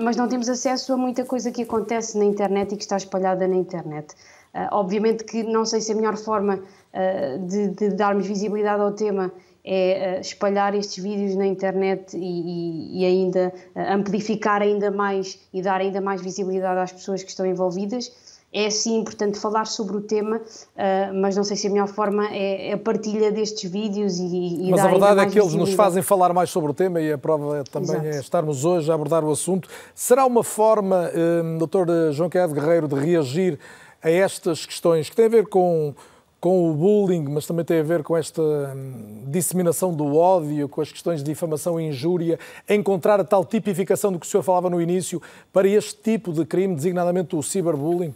mas 0.00 0.16
não 0.16 0.26
temos 0.26 0.48
acesso 0.48 0.94
a 0.94 0.96
muita 0.96 1.24
coisa 1.26 1.50
que 1.50 1.62
acontece 1.62 2.16
na 2.16 2.24
internet 2.24 2.72
e 2.72 2.76
que 2.76 2.82
está 2.82 2.96
espalhada 2.96 3.46
na 3.46 3.56
internet. 3.56 4.14
Uh, 4.52 4.66
obviamente 4.72 5.22
que 5.22 5.44
não 5.44 5.64
sei 5.64 5.80
se 5.80 5.92
a 5.92 5.94
melhor 5.94 6.16
forma 6.16 6.56
uh, 6.56 7.46
de, 7.46 7.68
de, 7.68 7.90
darmos 7.90 8.26
visibilidade 8.26 8.82
ao 8.82 8.90
tema 8.90 9.30
é 9.64 10.16
uh, 10.16 10.20
espalhar 10.20 10.74
estes 10.74 11.02
vídeos 11.02 11.36
na 11.36 11.46
internet 11.46 12.16
e, 12.16 13.02
e, 13.02 13.04
ainda 13.04 13.52
amplificar 13.76 14.62
ainda 14.62 14.90
mais 14.90 15.38
e 15.52 15.60
dar 15.60 15.80
ainda 15.80 16.00
mais 16.00 16.22
visibilidade 16.22 16.80
às 16.80 16.92
pessoas 16.92 17.22
que 17.22 17.30
estão 17.30 17.44
envolvidas 17.44 18.10
é 18.52 18.68
sim 18.68 18.98
importante 18.98 19.38
falar 19.38 19.66
sobre 19.66 19.96
o 19.96 20.00
tema, 20.00 20.38
uh, 20.38 21.14
mas 21.20 21.36
não 21.36 21.44
sei 21.44 21.56
se 21.56 21.68
a 21.68 21.70
melhor 21.70 21.86
forma 21.86 22.26
é 22.34 22.72
a 22.72 22.78
partilha 22.78 23.30
destes 23.30 23.70
vídeos 23.70 24.18
e, 24.18 24.66
e 24.66 24.70
Mas 24.70 24.80
a 24.80 24.88
verdade 24.88 25.20
é 25.20 25.26
que 25.26 25.38
eles 25.38 25.54
nos 25.54 25.72
fazem 25.74 26.02
falar 26.02 26.32
mais 26.32 26.50
sobre 26.50 26.70
o 26.70 26.74
tema 26.74 27.00
e 27.00 27.12
a 27.12 27.18
prova 27.18 27.58
é 27.58 27.62
também 27.62 27.90
Exato. 27.90 28.06
é 28.06 28.18
estarmos 28.18 28.64
hoje 28.64 28.90
a 28.90 28.94
abordar 28.94 29.24
o 29.24 29.30
assunto. 29.30 29.68
Será 29.94 30.26
uma 30.26 30.42
forma, 30.42 31.12
Dr. 31.58 32.12
João 32.12 32.28
Quedo 32.28 32.52
Guerreiro, 32.52 32.88
de 32.88 32.96
reagir 32.96 33.56
a 34.02 34.10
estas 34.10 34.66
questões 34.66 35.08
que 35.08 35.14
têm 35.14 35.26
a 35.26 35.28
ver 35.28 35.46
com 35.46 35.94
com 36.40 36.70
o 36.70 36.74
bullying, 36.74 37.24
mas 37.28 37.46
também 37.46 37.64
tem 37.64 37.80
a 37.80 37.82
ver 37.82 38.02
com 38.02 38.16
esta 38.16 38.42
hum, 38.42 39.24
disseminação 39.28 39.94
do 39.94 40.16
ódio, 40.16 40.68
com 40.68 40.80
as 40.80 40.90
questões 40.90 41.22
de 41.22 41.30
difamação 41.30 41.78
e 41.78 41.88
injúria, 41.88 42.38
encontrar 42.68 43.20
a 43.20 43.24
tal 43.24 43.44
tipificação 43.44 44.10
do 44.10 44.18
que 44.18 44.26
o 44.26 44.28
senhor 44.28 44.42
falava 44.42 44.70
no 44.70 44.80
início 44.80 45.20
para 45.52 45.68
este 45.68 45.96
tipo 46.02 46.32
de 46.32 46.46
crime, 46.46 46.74
designadamente 46.74 47.36
o 47.36 47.42
ciberbullying? 47.42 48.14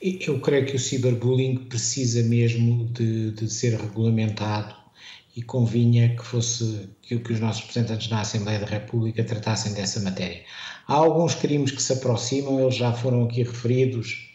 Eu 0.00 0.40
creio 0.40 0.64
que 0.64 0.76
o 0.76 0.78
ciberbullying 0.78 1.56
precisa 1.64 2.22
mesmo 2.22 2.84
de, 2.84 3.32
de 3.32 3.50
ser 3.50 3.74
regulamentado 3.74 4.76
e 5.34 5.42
convinha 5.42 6.14
que 6.16 6.24
fosse 6.24 6.88
que, 7.02 7.18
que 7.18 7.32
os 7.32 7.40
nossos 7.40 7.62
representantes 7.62 8.08
na 8.08 8.20
Assembleia 8.20 8.60
da 8.60 8.66
República 8.66 9.24
tratassem 9.24 9.72
dessa 9.72 9.98
matéria. 10.00 10.42
Há 10.86 10.94
alguns 10.94 11.34
crimes 11.34 11.72
que 11.72 11.82
se 11.82 11.92
aproximam, 11.92 12.60
eles 12.60 12.76
já 12.76 12.92
foram 12.92 13.24
aqui 13.24 13.42
referidos, 13.42 14.27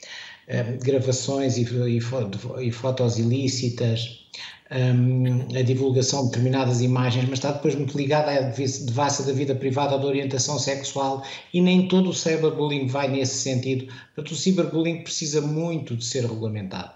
eh, 0.48 0.78
gravações 0.84 1.58
e, 1.58 1.64
e, 1.64 1.98
e, 1.98 2.72
fotos 2.72 3.18
ilícitas, 3.18 4.24
um, 4.72 5.56
a 5.56 5.62
divulgação 5.62 6.22
de 6.22 6.32
determinadas 6.32 6.82
imagens, 6.82 7.26
mas 7.30 7.40
está 7.40 7.52
depois 7.52 7.76
muito 7.76 7.96
ligada 7.96 8.32
à 8.32 8.42
devassa 8.42 9.24
da 9.24 9.32
vida 9.32 9.54
privada 9.54 9.94
ou 9.94 10.00
da 10.00 10.08
orientação 10.08 10.58
sexual 10.58 11.24
e 11.54 11.62
nem 11.62 11.88
todo 11.88 12.10
o 12.10 12.14
cyberbullying 12.14 12.88
vai 12.88 13.08
nesse 13.08 13.36
sentido. 13.36 13.86
Portanto, 14.16 14.32
o 14.32 14.36
cyberbullying 14.36 15.04
precisa 15.04 15.42
muito 15.42 15.96
de 15.96 16.04
ser 16.04 16.22
regulamentado. 16.24 16.92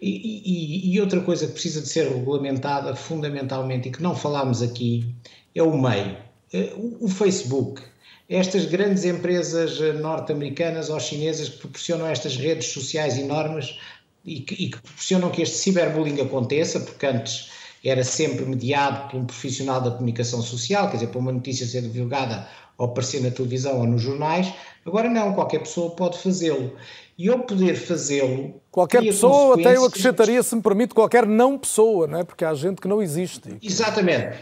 E, 0.00 0.94
e, 0.94 1.00
outra 1.00 1.20
coisa 1.20 1.46
que 1.46 1.52
precisa 1.52 1.80
de 1.80 1.88
ser 1.88 2.08
regulamentada 2.08 2.94
fundamentalmente 2.94 3.88
e 3.88 3.92
que 3.92 4.02
não 4.02 4.14
falámos 4.14 4.62
aqui 4.62 5.12
é 5.54 5.62
o 5.62 5.76
meio. 5.76 6.16
Eh, 6.52 6.72
o 7.00 7.08
Facebook, 7.08 7.82
estas 8.28 8.66
grandes 8.66 9.04
empresas 9.04 9.80
eh, 9.80 9.92
norte-americanas 9.94 10.90
ou 10.90 11.00
chinesas 11.00 11.48
que 11.48 11.58
proporcionam 11.58 12.06
estas 12.06 12.36
redes 12.36 12.66
sociais 12.66 13.16
enormes 13.16 13.78
e 14.24 14.40
que, 14.40 14.54
e 14.54 14.70
que 14.70 14.80
proporcionam 14.80 15.30
que 15.30 15.42
este 15.42 15.56
ciberbullying 15.56 16.20
aconteça, 16.20 16.80
porque 16.80 17.06
antes 17.06 17.50
era 17.84 18.04
sempre 18.04 18.44
mediado 18.44 19.08
por 19.08 19.18
um 19.18 19.24
profissional 19.24 19.80
da 19.80 19.90
comunicação 19.92 20.42
social, 20.42 20.88
quer 20.90 20.96
dizer, 20.96 21.06
por 21.08 21.18
uma 21.18 21.32
notícia 21.32 21.66
ser 21.66 21.82
divulgada 21.82 22.46
ou 22.76 22.86
aparecer 22.86 23.22
na 23.22 23.30
televisão 23.30 23.80
ou 23.80 23.86
nos 23.86 24.02
jornais, 24.02 24.52
agora 24.84 25.08
não, 25.08 25.32
qualquer 25.32 25.60
pessoa 25.60 25.90
pode 25.90 26.18
fazê-lo. 26.18 26.72
E 27.16 27.28
ao 27.28 27.40
poder 27.40 27.74
fazê-lo. 27.74 28.60
Qualquer 28.70 29.02
pessoa, 29.02 29.58
até 29.58 29.74
eu 29.76 29.84
acrescentaria, 29.84 30.40
se 30.40 30.54
me 30.54 30.62
permite, 30.62 30.94
qualquer 30.94 31.26
não 31.26 31.58
pessoa, 31.58 32.06
não 32.06 32.20
é? 32.20 32.24
porque 32.24 32.44
há 32.44 32.54
gente 32.54 32.80
que 32.80 32.86
não 32.86 33.02
existe. 33.02 33.56
Exatamente. 33.60 34.38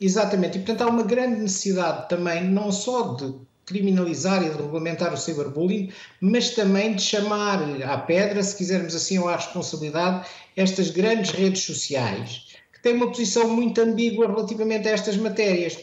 Exatamente. 0.00 0.58
E 0.58 0.60
portanto 0.60 0.82
há 0.82 0.86
uma 0.86 1.02
grande 1.02 1.40
necessidade 1.40 2.08
também, 2.08 2.44
não 2.44 2.72
só 2.72 3.14
de 3.14 3.34
criminalizar 3.64 4.42
e 4.42 4.50
de 4.50 4.56
regulamentar 4.56 5.12
o 5.14 5.16
cyberbullying, 5.16 5.92
mas 6.20 6.50
também 6.50 6.94
de 6.94 7.02
chamar 7.02 7.62
à 7.82 7.98
pedra, 7.98 8.42
se 8.42 8.56
quisermos 8.56 8.94
assim, 8.94 9.18
ou 9.18 9.28
à 9.28 9.36
responsabilidade, 9.36 10.26
estas 10.56 10.90
grandes 10.90 11.30
redes 11.30 11.62
sociais, 11.64 12.48
que 12.72 12.82
têm 12.82 12.94
uma 12.94 13.08
posição 13.08 13.48
muito 13.48 13.80
ambígua 13.80 14.26
relativamente 14.26 14.88
a 14.88 14.92
estas 14.92 15.16
matérias, 15.16 15.78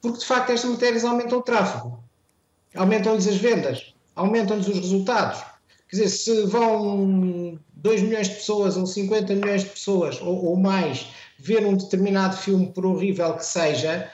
porque 0.00 0.18
de 0.18 0.26
facto 0.26 0.50
estas 0.50 0.70
matérias 0.70 1.04
aumentam 1.04 1.38
o 1.38 1.42
tráfego, 1.42 1.98
aumentam-lhes 2.74 3.26
as 3.26 3.36
vendas, 3.36 3.94
aumentam-lhes 4.14 4.68
os 4.68 4.78
resultados. 4.78 5.42
Quer 5.88 5.96
dizer, 5.96 6.08
se 6.08 6.42
vão 6.46 7.58
2 7.74 8.02
milhões 8.02 8.28
de 8.28 8.36
pessoas 8.36 8.76
ou 8.76 8.86
50 8.86 9.34
milhões 9.34 9.62
de 9.62 9.70
pessoas 9.70 10.20
ou, 10.20 10.46
ou 10.46 10.56
mais 10.56 11.06
ver 11.44 11.64
um 11.64 11.76
determinado 11.76 12.36
filme, 12.36 12.72
por 12.72 12.86
horrível 12.86 13.34
que 13.34 13.44
seja, 13.44 14.10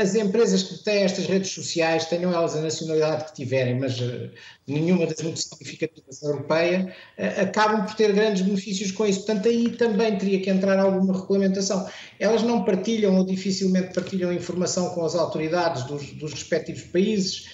as 0.00 0.14
empresas 0.16 0.64
que 0.64 0.82
têm 0.82 1.04
estas 1.04 1.26
redes 1.26 1.52
sociais, 1.52 2.06
tenham 2.06 2.32
elas 2.32 2.56
a 2.56 2.60
nacionalidade 2.60 3.26
que 3.26 3.34
tiverem, 3.34 3.78
mas 3.78 4.00
uh, 4.00 4.28
nenhuma 4.66 5.06
das 5.06 5.22
muito 5.22 5.38
significativas 5.38 6.20
europeia, 6.20 6.92
uh, 7.16 7.42
acabam 7.42 7.86
por 7.86 7.94
ter 7.94 8.12
grandes 8.12 8.42
benefícios 8.42 8.90
com 8.90 9.06
isso. 9.06 9.24
Portanto, 9.24 9.48
aí 9.48 9.70
também 9.70 10.18
teria 10.18 10.40
que 10.40 10.50
entrar 10.50 10.80
alguma 10.80 11.20
regulamentação. 11.20 11.88
Elas 12.18 12.42
não 12.42 12.64
partilham 12.64 13.16
ou 13.18 13.24
dificilmente 13.24 13.94
partilham 13.94 14.32
informação 14.32 14.90
com 14.90 15.04
as 15.04 15.14
autoridades 15.14 15.84
dos, 15.84 16.12
dos 16.14 16.32
respectivos 16.32 16.82
países, 16.82 17.46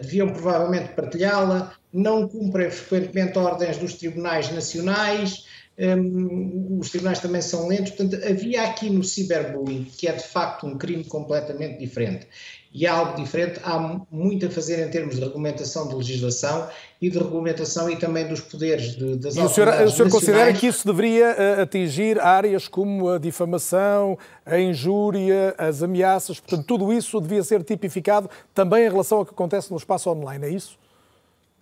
deviam 0.00 0.28
provavelmente 0.28 0.92
partilhá-la, 0.94 1.74
não 1.92 2.28
cumprem 2.28 2.70
frequentemente 2.70 3.36
ordens 3.36 3.76
dos 3.76 3.94
tribunais 3.94 4.48
nacionais 4.52 5.44
um, 5.78 6.78
os 6.78 6.90
tribunais 6.90 7.18
também 7.18 7.42
são 7.42 7.66
lentos, 7.66 7.92
portanto, 7.92 8.22
havia 8.24 8.62
aqui 8.62 8.88
no 8.88 9.02
ciberbullying, 9.02 9.84
que 9.84 10.06
é 10.06 10.12
de 10.12 10.22
facto 10.22 10.66
um 10.66 10.78
crime 10.78 11.04
completamente 11.04 11.78
diferente, 11.78 12.28
e 12.72 12.86
há 12.86 12.92
algo 12.92 13.16
diferente, 13.16 13.60
há 13.62 13.78
muito 14.10 14.46
a 14.46 14.50
fazer 14.50 14.84
em 14.84 14.90
termos 14.90 15.14
de 15.14 15.20
regulamentação 15.20 15.88
de 15.88 15.94
legislação 15.94 16.68
e 17.00 17.08
de 17.08 17.18
regulamentação 17.18 17.88
e 17.88 17.96
também 17.96 18.26
dos 18.26 18.40
poderes 18.40 18.96
de, 18.96 19.16
das 19.16 19.36
e 19.36 19.40
autoridades 19.40 19.48
o 19.48 19.54
senhor, 19.54 19.86
o 19.86 19.90
senhor 19.90 20.10
considera 20.10 20.52
que 20.52 20.66
isso 20.66 20.86
deveria 20.86 21.36
uh, 21.36 21.62
atingir 21.62 22.18
áreas 22.18 22.66
como 22.66 23.10
a 23.10 23.18
difamação, 23.18 24.18
a 24.44 24.58
injúria, 24.58 25.54
as 25.56 25.82
ameaças, 25.82 26.40
portanto, 26.40 26.66
tudo 26.66 26.92
isso 26.92 27.20
devia 27.20 27.42
ser 27.42 27.62
tipificado 27.62 28.28
também 28.52 28.86
em 28.86 28.90
relação 28.90 29.18
ao 29.18 29.26
que 29.26 29.32
acontece 29.32 29.70
no 29.70 29.76
espaço 29.76 30.10
online, 30.10 30.46
é 30.46 30.50
isso? 30.50 30.76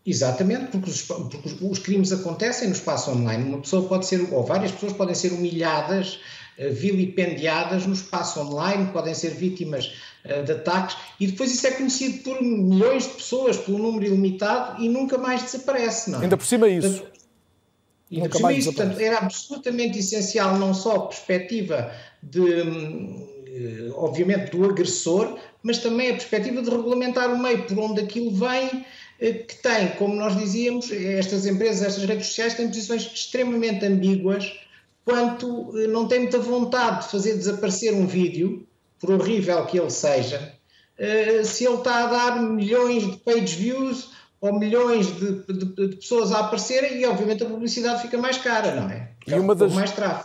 Exatamente, 0.04 0.66
porque 0.72 0.90
os, 0.90 1.02
porque 1.02 1.54
os, 1.60 1.78
crimes 1.78 2.12
acontecem 2.12 2.68
no 2.68 2.74
espaço 2.74 3.10
online. 3.10 3.44
Uma 3.44 3.60
pessoa 3.60 3.88
pode 3.88 4.06
ser, 4.06 4.26
ou 4.32 4.44
várias 4.44 4.72
pessoas 4.72 4.92
podem 4.94 5.14
ser 5.14 5.32
humilhadas, 5.32 6.18
eh, 6.58 6.70
vilipendiadas 6.70 7.86
no 7.86 7.94
espaço 7.94 8.40
online, 8.40 8.90
podem 8.92 9.14
ser 9.14 9.30
vítimas 9.30 9.94
uh, 10.24 10.42
de 10.44 10.52
ataques, 10.52 10.96
e 11.20 11.28
depois 11.28 11.52
isso 11.52 11.66
é 11.68 11.70
conhecido 11.70 12.24
por 12.24 12.42
milhões 12.42 13.04
de 13.04 13.10
pessoas, 13.10 13.56
por 13.56 13.74
um 13.74 13.78
número 13.78 14.06
ilimitado, 14.06 14.82
e 14.82 14.88
nunca 14.88 15.16
mais 15.16 15.42
desaparece. 15.42 16.10
Não 16.10 16.18
é? 16.18 16.24
Ainda 16.24 16.36
por 16.36 16.46
cima 16.46 16.66
é 16.66 16.70
isso. 16.72 17.04
Ainda 18.10 18.28
por 18.28 18.36
cima 18.36 18.52
isso, 18.52 18.72
portanto, 18.72 19.00
era 19.00 19.18
absolutamente 19.18 19.98
essencial, 20.00 20.58
não 20.58 20.74
só 20.74 20.96
a 20.96 21.06
perspectiva 21.06 21.92
de, 22.22 22.40
hum, 22.40 23.28
obviamente, 23.94 24.50
do 24.50 24.64
agressor, 24.64 25.38
mas 25.62 25.78
também 25.78 26.10
a 26.10 26.12
perspectiva 26.12 26.60
de 26.60 26.68
regulamentar 26.68 27.32
o 27.32 27.38
meio 27.38 27.62
por 27.62 27.78
onde 27.78 28.00
aquilo 28.00 28.30
vem 28.30 28.68
eh, 28.68 28.84
que 29.18 29.56
tem, 29.62 29.88
como 29.98 30.14
nós 30.14 30.36
dizíamos, 30.36 30.90
estas 30.90 31.46
empresas, 31.46 31.86
estas 31.86 32.04
redes 32.04 32.26
sociais 32.26 32.54
têm 32.54 32.68
posições 32.68 33.02
extremamente 33.02 33.84
ambíguas 33.84 34.52
quanto 35.04 35.72
eh, 35.78 35.86
não 35.86 36.06
têm 36.06 36.20
muita 36.20 36.38
vontade 36.38 37.04
de 37.04 37.10
fazer 37.10 37.36
desaparecer 37.36 37.94
um 37.94 38.06
vídeo, 38.06 38.66
por 38.98 39.10
horrível 39.12 39.64
que 39.66 39.78
ele 39.78 39.90
seja, 39.90 40.54
eh, 40.98 41.42
se 41.44 41.64
ele 41.64 41.76
está 41.76 42.04
a 42.04 42.06
dar 42.06 42.42
milhões 42.42 43.10
de 43.10 43.16
page 43.18 43.56
views 43.56 44.10
ou 44.42 44.58
milhões 44.58 45.06
de, 45.06 45.44
de, 45.44 45.88
de, 45.88 45.96
pessoas 45.96 46.32
a 46.32 46.40
aparecerem 46.40 47.00
e 47.00 47.06
obviamente 47.06 47.44
a 47.44 47.46
publicidade 47.46 48.02
fica 48.02 48.18
mais 48.18 48.38
cara, 48.38 48.74
não 48.74 48.90
é? 48.90 49.12
E 49.24 49.34
uma, 49.34 49.54
das, 49.54 49.72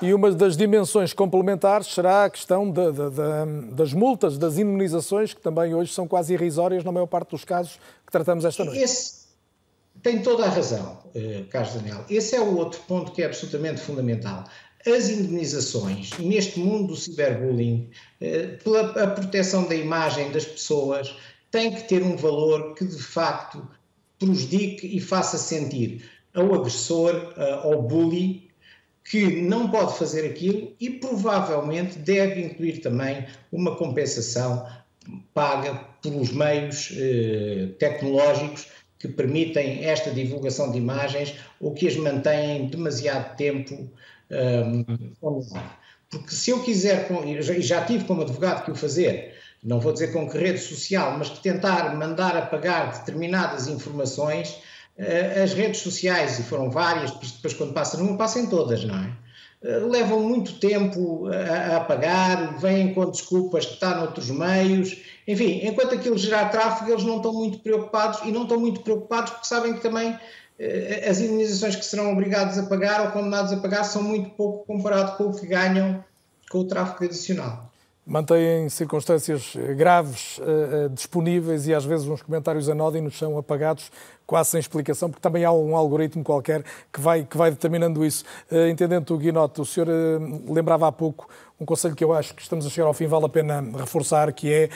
e 0.02 0.12
uma, 0.12 0.32
das, 0.32 0.58
dimensões 0.58 1.14
complementares 1.14 1.86
será 1.86 2.26
a 2.26 2.30
questão 2.32 2.72
de, 2.72 2.82
das 3.74 3.94
multas, 3.94 4.36
das 4.40 4.58
indemnizações, 4.58 5.36
que 5.36 5.40
também 5.40 5.76
hoje 5.76 5.94
são 5.94 6.08
quase 6.08 6.34
irrisórias 6.34 6.84
na 6.84 6.92
maior 6.92 7.06
parte 7.06 7.30
dos 7.30 7.46
casos 7.46 7.80
que 8.04 8.12
tratamos 8.12 8.44
esta 8.44 8.66
noite. 8.66 8.82
Esse 8.82 9.28
tem 10.02 10.24
toda 10.24 10.46
a 10.46 10.50
razão, 10.50 10.98
eh, 11.14 11.44
Carlos 11.52 11.76
Daniel. 11.76 12.04
Esse 12.10 12.36
é 12.36 12.42
o 12.42 12.58
outro 12.58 12.82
ponto 12.88 13.12
que 13.12 13.22
é 13.22 13.28
absolutamente 13.28 13.82
fundamental. 13.82 14.46
As 14.84 15.10
indemnizações, 15.10 16.18
neste 16.18 16.60
mundo 16.60 16.88
do 16.88 16.96
ciberbullying, 16.96 17.92
eh, 18.20 18.58
pela 18.64 18.82
a 19.04 19.08
proteção 19.08 19.68
da 19.68 19.76
imagem 19.76 20.32
das 20.32 20.46
pessoas, 20.46 21.16
tem 21.52 21.72
que 21.72 21.84
ter 21.84 22.02
um 22.02 22.16
valor 22.16 22.74
que 22.74 22.84
de 22.84 23.02
facto 23.02 23.68
prejudique 24.20 24.88
e 24.88 25.00
faça 25.00 25.38
sentir 25.38 26.10
ao 26.34 26.54
agressor, 26.54 27.34
eh, 27.38 27.60
ao 27.64 27.82
bully, 27.82 28.48
que 29.04 29.42
não 29.42 29.70
pode 29.70 29.98
fazer 29.98 30.26
aquilo 30.26 30.74
e 30.80 30.90
provavelmente 30.90 31.98
deve 32.00 32.42
incluir 32.42 32.80
também 32.80 33.26
uma 33.52 33.76
compensação 33.76 34.68
paga 35.34 35.76
pelos 36.02 36.32
meios 36.32 36.92
eh, 36.94 37.70
tecnológicos 37.80 38.68
que 39.00 39.08
permitem 39.08 39.86
esta 39.86 40.12
divulgação 40.12 40.72
de 40.72 40.78
imagens 40.78 41.36
ou 41.62 41.74
que 41.74 41.88
as 41.88 41.96
mantêm 41.96 42.68
demasiado 42.68 43.36
tempo 43.38 43.90
um, 44.32 44.86
online. 45.22 45.70
Porque 46.10 46.32
se 46.32 46.52
eu 46.52 46.64
quiser, 46.64 47.08
e 47.26 47.62
já 47.62 47.86
tive 47.86 48.06
como 48.06 48.22
advogado 48.22 48.66
que 48.66 48.72
o 48.72 48.76
fazer, 48.76 49.37
não 49.64 49.80
vou 49.80 49.92
dizer 49.92 50.14
com 50.14 50.30
que 50.30 50.38
rede 50.38 50.60
social, 50.60 51.18
mas 51.18 51.30
que 51.30 51.42
tentar 51.42 51.96
mandar 51.96 52.36
apagar 52.38 53.00
determinadas 53.00 53.68
informações, 53.68 54.50
uh, 54.98 55.44
as 55.44 55.54
redes 55.54 55.82
sociais, 55.82 56.40
e 56.40 56.44
foram 56.44 56.70
várias, 56.70 57.12
depois 57.12 57.54
quando 57.54 57.74
passa 57.74 57.98
numa, 57.98 58.18
passam 58.18 58.44
em 58.44 58.48
todas, 58.48 58.84
não 58.84 58.96
é? 58.96 59.12
Uh, 59.64 59.90
levam 59.90 60.22
muito 60.22 60.60
tempo 60.60 61.28
a, 61.28 61.78
apagar, 61.78 62.58
vêm 62.60 62.94
com 62.94 63.10
desculpas 63.10 63.66
que 63.66 63.74
está 63.74 63.96
noutros 63.96 64.30
meios, 64.30 64.98
enfim, 65.28 65.62
enquanto 65.64 65.96
aquilo 65.96 66.18
gerar 66.18 66.50
tráfego, 66.50 66.92
eles 66.92 67.04
não 67.04 67.18
estão 67.18 67.34
muito 67.34 67.60
preocupados 67.60 68.20
e 68.24 68.32
não 68.32 68.44
estão 68.44 68.60
muito 68.60 68.82
preocupados 68.82 69.32
porque 69.32 69.48
sabem 69.48 69.74
que 69.74 69.82
também 69.82 70.12
uh, 70.12 71.10
as 71.10 71.20
indenizações 71.20 71.76
que 71.76 71.84
serão 71.84 72.12
obrigados 72.12 72.60
a 72.60 72.68
pagar 72.68 73.02
ou 73.02 73.12
condenados 73.12 73.52
a 73.52 73.58
pagar 73.58 73.84
são 73.84 74.04
muito 74.04 74.30
pouco 74.32 74.68
comparado 74.68 75.18
com 75.18 75.26
o 75.26 75.36
que 75.36 75.48
ganham 75.48 76.06
com 76.50 76.60
o 76.60 76.66
tráfego 76.66 77.06
adicional 77.06 77.67
mantêm 78.08 78.70
circunstâncias 78.70 79.54
graves 79.76 80.40
uh, 80.40 80.90
disponíveis 80.90 81.68
e 81.68 81.74
às 81.74 81.84
vezes 81.84 82.08
uns 82.08 82.22
comentários 82.22 82.70
anódinos 82.70 83.18
são 83.18 83.38
apagados 83.38 83.92
quase 84.26 84.52
sem 84.52 84.60
explicação, 84.60 85.10
porque 85.10 85.22
também 85.22 85.44
há 85.44 85.52
um 85.52 85.76
algoritmo 85.76 86.24
qualquer 86.24 86.64
que 86.92 87.00
vai, 87.00 87.24
que 87.24 87.38
vai 87.38 87.52
determinando 87.52 88.06
isso. 88.06 88.24
Uh, 88.52 89.14
o 89.14 89.18
Guinote, 89.18 89.62
o 89.62 89.66
senhor 89.66 89.90
uh, 89.90 90.54
lembrava 90.54 90.88
há 90.88 90.92
pouco 90.92 91.28
um 91.60 91.66
conselho 91.66 91.96
que 91.96 92.04
eu 92.04 92.14
acho 92.14 92.36
que 92.36 92.42
estamos 92.42 92.68
a 92.68 92.70
chegar 92.70 92.86
ao 92.86 92.94
fim, 92.94 93.08
vale 93.08 93.26
a 93.26 93.30
pena 93.30 93.64
reforçar, 93.78 94.32
que 94.32 94.54
é 94.54 94.70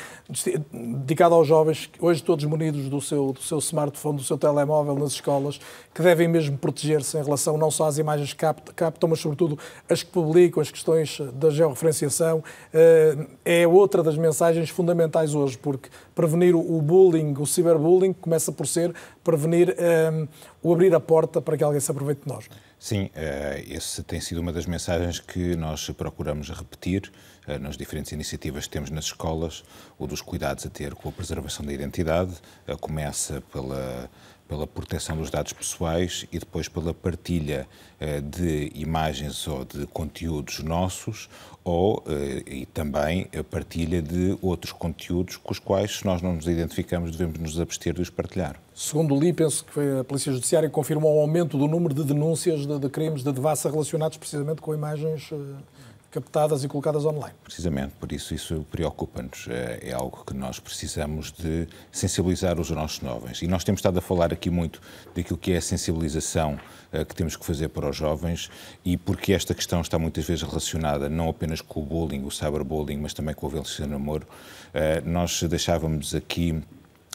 dedicado 0.71 1.35
aos 1.35 1.47
jovens, 1.47 1.91
hoje 1.99 2.23
todos 2.23 2.43
munidos 2.45 2.89
do 2.89 2.99
seu, 2.99 3.33
do 3.33 3.41
seu 3.41 3.59
smartphone, 3.59 4.17
do 4.17 4.23
seu 4.23 4.35
telemóvel 4.35 4.95
nas 4.95 5.11
escolas, 5.11 5.59
que 5.93 6.01
devem 6.01 6.27
mesmo 6.27 6.57
proteger-se 6.57 7.17
em 7.19 7.23
relação 7.23 7.55
não 7.55 7.69
só 7.69 7.85
às 7.85 7.99
imagens 7.99 8.33
que 8.33 8.45
captam, 8.75 9.09
mas 9.09 9.19
sobretudo 9.19 9.59
as 9.87 10.01
que 10.01 10.09
publicam, 10.09 10.59
as 10.59 10.71
questões 10.71 11.19
da 11.33 11.51
georreferenciação. 11.51 12.43
Eh, 12.73 13.27
é 13.45 13.67
outra 13.67 14.01
das 14.01 14.17
mensagens 14.17 14.69
fundamentais 14.69 15.35
hoje, 15.35 15.59
porque 15.59 15.89
prevenir 16.15 16.55
o 16.55 16.81
bullying, 16.81 17.35
o 17.37 17.45
ciberbullying, 17.45 18.13
começa 18.13 18.51
por 18.51 18.65
ser 18.65 18.93
prevenir 19.23 19.75
um, 20.11 20.27
o 20.63 20.73
abrir 20.73 20.93
a 20.95 20.99
porta 20.99 21.39
para 21.39 21.55
que 21.55 21.63
alguém 21.63 21.79
se 21.79 21.91
aproveite 21.91 22.21
de 22.25 22.33
nós. 22.33 22.49
Sim, 22.83 23.03
uh, 23.03 23.09
esse 23.71 24.01
tem 24.01 24.19
sido 24.19 24.41
uma 24.41 24.51
das 24.51 24.65
mensagens 24.65 25.19
que 25.19 25.55
nós 25.55 25.87
procuramos 25.91 26.49
repetir 26.49 27.11
uh, 27.47 27.59
nas 27.59 27.77
diferentes 27.77 28.11
iniciativas 28.11 28.65
que 28.65 28.71
temos 28.71 28.89
nas 28.89 29.05
escolas, 29.05 29.63
o 29.99 30.07
dos 30.07 30.19
cuidados 30.19 30.65
a 30.65 30.69
ter 30.69 30.95
com 30.95 31.07
a 31.07 31.11
preservação 31.11 31.63
da 31.63 31.71
identidade, 31.71 32.33
uh, 32.67 32.75
começa 32.79 33.39
pela 33.53 34.09
pela 34.47 34.67
proteção 34.67 35.15
dos 35.15 35.29
dados 35.29 35.53
pessoais 35.53 36.25
e 36.29 36.37
depois 36.37 36.67
pela 36.67 36.93
partilha 36.93 37.65
de 38.21 38.69
imagens 38.75 39.47
ou 39.47 39.63
de 39.63 39.87
conteúdos 39.87 40.59
nossos 40.59 41.29
ou 41.63 42.03
e 42.45 42.65
também 42.65 43.29
a 43.33 43.41
partilha 43.45 44.01
de 44.01 44.37
outros 44.41 44.73
conteúdos 44.73 45.37
com 45.37 45.53
os 45.53 45.59
quais, 45.59 45.99
se 45.99 46.05
nós 46.05 46.21
não 46.21 46.35
nos 46.35 46.47
identificamos, 46.47 47.15
devemos 47.15 47.39
nos 47.39 47.61
abster 47.61 47.93
de 47.93 48.01
os 48.01 48.09
partilhar. 48.09 48.59
Segundo 48.81 49.15
li, 49.15 49.31
penso 49.31 49.63
que 49.63 49.99
a 49.99 50.03
Polícia 50.03 50.31
Judiciária 50.31 50.67
confirmou 50.67 51.15
o 51.15 51.21
aumento 51.21 51.55
do 51.55 51.67
número 51.67 51.93
de 51.93 52.03
denúncias 52.03 52.65
de, 52.65 52.79
de 52.79 52.89
crimes 52.89 53.23
de 53.23 53.31
devassa 53.31 53.69
relacionados 53.69 54.17
precisamente 54.17 54.59
com 54.59 54.73
imagens 54.73 55.31
uh, 55.31 55.55
captadas 56.09 56.63
e 56.63 56.67
colocadas 56.67 57.05
online. 57.05 57.35
Precisamente, 57.43 57.93
por 57.99 58.11
isso 58.11 58.33
isso 58.33 58.65
preocupa-nos. 58.71 59.47
É, 59.47 59.89
é 59.89 59.93
algo 59.93 60.23
que 60.25 60.33
nós 60.33 60.59
precisamos 60.59 61.31
de 61.31 61.67
sensibilizar 61.91 62.59
os 62.59 62.71
nossos 62.71 62.99
jovens. 62.99 63.43
E 63.43 63.47
nós 63.47 63.63
temos 63.63 63.77
estado 63.77 63.99
a 63.99 64.01
falar 64.01 64.33
aqui 64.33 64.49
muito 64.49 64.81
daquilo 65.13 65.37
que 65.37 65.51
é 65.51 65.57
a 65.57 65.61
sensibilização 65.61 66.59
uh, 66.91 67.05
que 67.05 67.13
temos 67.13 67.35
que 67.35 67.45
fazer 67.45 67.69
para 67.69 67.87
os 67.87 67.95
jovens 67.95 68.49
e 68.83 68.97
porque 68.97 69.31
esta 69.31 69.53
questão 69.53 69.81
está 69.81 69.99
muitas 69.99 70.25
vezes 70.25 70.41
relacionada 70.41 71.07
não 71.07 71.29
apenas 71.29 71.61
com 71.61 71.81
o 71.81 71.85
bullying, 71.85 72.25
o 72.25 72.31
cyberbullying, 72.31 72.97
mas 72.97 73.13
também 73.13 73.35
com 73.35 73.45
a 73.45 73.49
violência 73.51 73.85
no 73.85 73.91
namoro. 73.91 74.27
Nós 75.05 75.43
deixávamos 75.43 76.15
aqui 76.15 76.63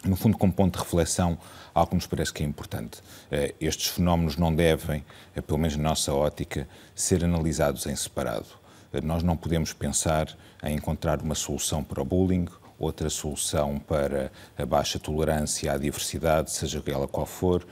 no 0.04 0.16
fundo, 0.16 0.36
como 0.36 0.52
ponto 0.52 0.78
de 0.78 0.84
reflexão, 0.84 1.38
algo 1.74 1.90
que 1.90 1.96
nos 1.96 2.06
parece 2.06 2.32
que 2.32 2.42
é 2.42 2.46
importante. 2.46 2.98
Eh, 3.30 3.54
estes 3.60 3.88
fenómenos 3.88 4.36
não 4.36 4.54
devem, 4.54 5.04
eh, 5.34 5.40
pelo 5.40 5.58
menos 5.58 5.76
na 5.76 5.90
nossa 5.90 6.12
ótica, 6.12 6.68
ser 6.94 7.24
analisados 7.24 7.86
em 7.86 7.96
separado. 7.96 8.46
Eh, 8.92 9.00
nós 9.00 9.22
não 9.22 9.36
podemos 9.36 9.72
pensar 9.72 10.28
em 10.62 10.76
encontrar 10.76 11.20
uma 11.20 11.34
solução 11.34 11.82
para 11.82 12.00
o 12.00 12.04
bullying, 12.04 12.46
outra 12.78 13.08
solução 13.10 13.78
para 13.78 14.30
a 14.56 14.66
baixa 14.66 14.98
tolerância 14.98 15.72
à 15.72 15.78
diversidade, 15.78 16.50
seja 16.50 16.82
ela 16.86 17.08
qual 17.08 17.26
for. 17.26 17.66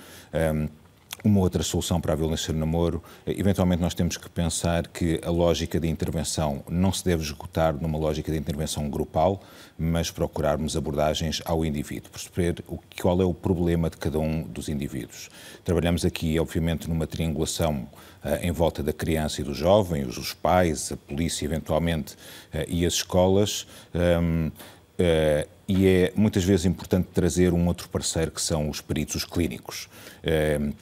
Uma 1.24 1.40
outra 1.40 1.62
solução 1.62 2.02
para 2.02 2.12
a 2.12 2.16
violência 2.16 2.52
no 2.52 2.60
namoro, 2.60 3.02
eventualmente 3.26 3.80
nós 3.80 3.94
temos 3.94 4.18
que 4.18 4.28
pensar 4.28 4.86
que 4.86 5.18
a 5.24 5.30
lógica 5.30 5.80
de 5.80 5.88
intervenção 5.88 6.62
não 6.68 6.92
se 6.92 7.02
deve 7.02 7.22
esgotar 7.22 7.74
numa 7.80 7.96
lógica 7.96 8.30
de 8.30 8.36
intervenção 8.36 8.90
grupal, 8.90 9.40
mas 9.78 10.10
procurarmos 10.10 10.76
abordagens 10.76 11.40
ao 11.46 11.64
indivíduo, 11.64 12.10
perceber 12.10 12.62
o, 12.68 12.78
qual 13.00 13.22
é 13.22 13.24
o 13.24 13.32
problema 13.32 13.88
de 13.88 13.96
cada 13.96 14.18
um 14.18 14.42
dos 14.42 14.68
indivíduos. 14.68 15.30
Trabalhamos 15.64 16.04
aqui, 16.04 16.38
obviamente, 16.38 16.90
numa 16.90 17.06
triangulação 17.06 17.88
uh, 18.22 18.36
em 18.42 18.52
volta 18.52 18.82
da 18.82 18.92
criança 18.92 19.40
e 19.40 19.44
do 19.44 19.54
jovem, 19.54 20.04
os, 20.04 20.18
os 20.18 20.34
pais, 20.34 20.92
a 20.92 20.96
polícia, 20.98 21.46
eventualmente, 21.46 22.16
uh, 22.52 22.68
e 22.68 22.84
as 22.84 22.92
escolas. 22.92 23.62
Uh, 23.94 24.52
eh, 24.98 25.48
e 25.66 25.88
é 25.88 26.12
muitas 26.14 26.44
vezes 26.44 26.66
importante 26.66 27.08
trazer 27.12 27.52
um 27.52 27.66
outro 27.66 27.88
parceiro 27.88 28.30
que 28.30 28.40
são 28.40 28.68
os 28.68 28.80
peritos, 28.80 29.16
os 29.16 29.24
clínicos. 29.24 29.88
Uh, 30.22 30.72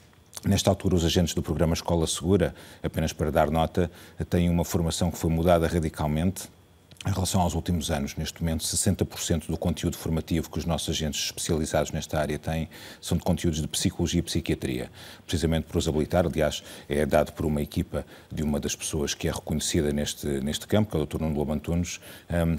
Nesta 0.45 0.69
altura, 0.69 0.95
os 0.95 1.05
agentes 1.05 1.33
do 1.33 1.41
programa 1.41 1.73
Escola 1.73 2.05
Segura, 2.05 2.53
apenas 2.83 3.13
para 3.13 3.31
dar 3.31 3.49
nota, 3.49 3.89
têm 4.29 4.49
uma 4.49 4.65
formação 4.65 5.09
que 5.09 5.17
foi 5.17 5.29
mudada 5.29 5.65
radicalmente 5.67 6.49
em 7.05 7.11
relação 7.11 7.41
aos 7.41 7.53
últimos 7.53 7.91
anos, 7.91 8.15
neste 8.15 8.41
momento, 8.41 8.63
60% 8.63 9.47
do 9.47 9.57
conteúdo 9.57 9.97
formativo 9.97 10.49
que 10.49 10.57
os 10.57 10.65
nossos 10.65 10.89
agentes 10.89 11.25
especializados 11.25 11.91
nesta 11.91 12.17
área 12.17 12.39
têm 12.39 12.69
são 13.01 13.17
de 13.17 13.23
conteúdos 13.23 13.61
de 13.61 13.67
psicologia 13.67 14.19
e 14.19 14.21
psiquiatria, 14.21 14.89
precisamente 15.25 15.65
por 15.65 15.77
os 15.77 15.87
habilitar. 15.87 16.25
Aliás, 16.25 16.63
é 16.87 17.05
dado 17.05 17.33
por 17.33 17.45
uma 17.45 17.61
equipa 17.61 18.05
de 18.31 18.41
uma 18.41 18.59
das 18.59 18.75
pessoas 18.75 19.13
que 19.13 19.27
é 19.27 19.31
reconhecida 19.31 19.91
neste, 19.91 20.27
neste 20.27 20.65
campo, 20.65 20.91
que 20.91 20.97
é 20.97 20.99
o 20.99 21.05
Dr. 21.05 21.19
Nuno 21.19 21.37
Lobo 21.37 21.51
Antunes, 21.51 21.99
um, 22.29 22.57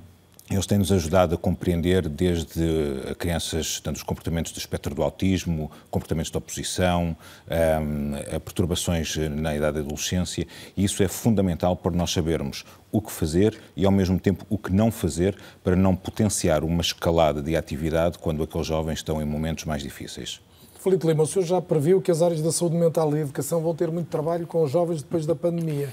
eles 0.51 0.67
têm-nos 0.67 0.93
ajudado 0.93 1.35
a 1.35 1.39
compreender 1.39 2.07
desde 2.09 2.63
a 3.11 3.15
crianças, 3.15 3.81
tanto 3.81 3.97
os 3.97 4.03
comportamentos 4.03 4.53
do 4.53 4.59
espectro 4.59 4.95
do 4.95 5.03
autismo, 5.03 5.71
comportamentos 5.91 6.31
de 6.31 6.37
oposição, 6.37 7.17
a 7.49 8.39
perturbações 8.39 9.17
na 9.17 9.57
idade 9.57 9.75
da 9.75 9.81
adolescência, 9.81 10.47
e 10.77 10.85
isso 10.85 11.03
é 11.03 11.09
fundamental 11.09 11.75
para 11.75 11.93
nós 11.93 12.13
sabermos 12.13 12.65
o 12.93 13.01
que 13.01 13.11
fazer 13.11 13.59
e, 13.75 13.87
ao 13.87 13.91
mesmo 13.91 14.21
tempo, 14.21 14.45
o 14.51 14.59
que 14.59 14.71
não 14.71 14.91
fazer 14.93 15.37
para 15.63 15.75
não 15.75 15.97
potenciar 15.97 16.63
uma 16.63 16.83
escalada 16.83 17.43
de 17.43 17.57
atividade 17.57 18.19
quando 18.19 18.43
aqueles 18.43 18.67
jovens 18.67 18.99
estão 18.99 19.23
em 19.23 19.25
momentos 19.25 19.65
mais 19.65 19.83
difíceis. 19.83 20.41
Felipe 20.79 21.07
Lima, 21.07 21.23
o 21.23 21.27
senhor 21.27 21.47
já 21.47 21.63
previu 21.63 22.03
que 22.03 22.11
as 22.11 22.21
áreas 22.21 22.43
da 22.43 22.53
saúde 22.53 22.77
mental 22.77 23.17
e 23.17 23.21
educação 23.21 23.63
vão 23.63 23.75
ter 23.75 23.91
muito 23.91 24.09
trabalho 24.09 24.47
com 24.47 24.63
os 24.63 24.71
jovens 24.71 25.03
depois 25.03 25.25
da 25.25 25.35
pandemia. 25.35 25.91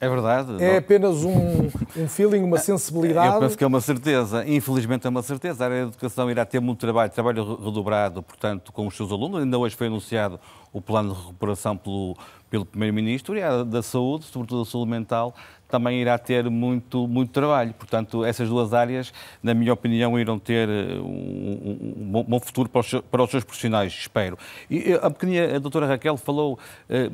É 0.00 0.08
verdade. 0.08 0.62
É 0.62 0.76
apenas 0.76 1.24
um, 1.24 1.68
um 1.96 2.08
feeling, 2.08 2.42
uma 2.42 2.58
sensibilidade? 2.58 3.34
Eu 3.34 3.40
penso 3.40 3.58
que 3.58 3.64
é 3.64 3.66
uma 3.66 3.80
certeza. 3.80 4.46
Infelizmente 4.46 5.06
é 5.06 5.10
uma 5.10 5.22
certeza. 5.22 5.64
A 5.64 5.66
área 5.66 5.82
da 5.82 5.88
educação 5.88 6.30
irá 6.30 6.44
ter 6.44 6.60
muito 6.60 6.78
trabalho, 6.78 7.10
trabalho 7.10 7.56
redobrado, 7.64 8.22
portanto, 8.22 8.72
com 8.72 8.86
os 8.86 8.96
seus 8.96 9.10
alunos. 9.10 9.40
Ainda 9.40 9.58
hoje 9.58 9.74
foi 9.74 9.88
anunciado 9.88 10.38
o 10.72 10.80
plano 10.80 11.14
de 11.14 11.20
recuperação 11.20 11.76
pelo, 11.76 12.16
pelo 12.48 12.64
Primeiro-Ministro 12.64 13.36
e 13.36 13.42
a 13.42 13.64
da 13.64 13.82
saúde, 13.82 14.26
sobretudo 14.26 14.62
a 14.62 14.66
saúde 14.66 14.90
mental, 14.90 15.34
também 15.68 16.00
irá 16.00 16.16
ter 16.18 16.48
muito, 16.48 17.06
muito 17.06 17.30
trabalho. 17.30 17.74
Portanto, 17.74 18.24
essas 18.24 18.48
duas 18.48 18.72
áreas, 18.72 19.12
na 19.42 19.52
minha 19.52 19.72
opinião, 19.72 20.18
irão 20.18 20.38
ter 20.38 20.68
eh, 20.68 20.94
um, 20.98 22.10
um 22.14 22.24
bom 22.24 22.40
futuro 22.40 22.68
para 22.68 22.80
os, 22.80 22.90
para 23.10 23.22
os, 23.22 23.30
seus 23.30 23.44
profissionais, 23.44 23.92
espero. 23.92 24.38
E 24.70 24.92
eh, 24.92 25.00
a 25.02 25.10
pequena 25.10 25.56
a 25.56 25.58
doutora 25.58 25.86
Raquel 25.86 26.16
falou 26.16 26.58
eh, 26.88 27.10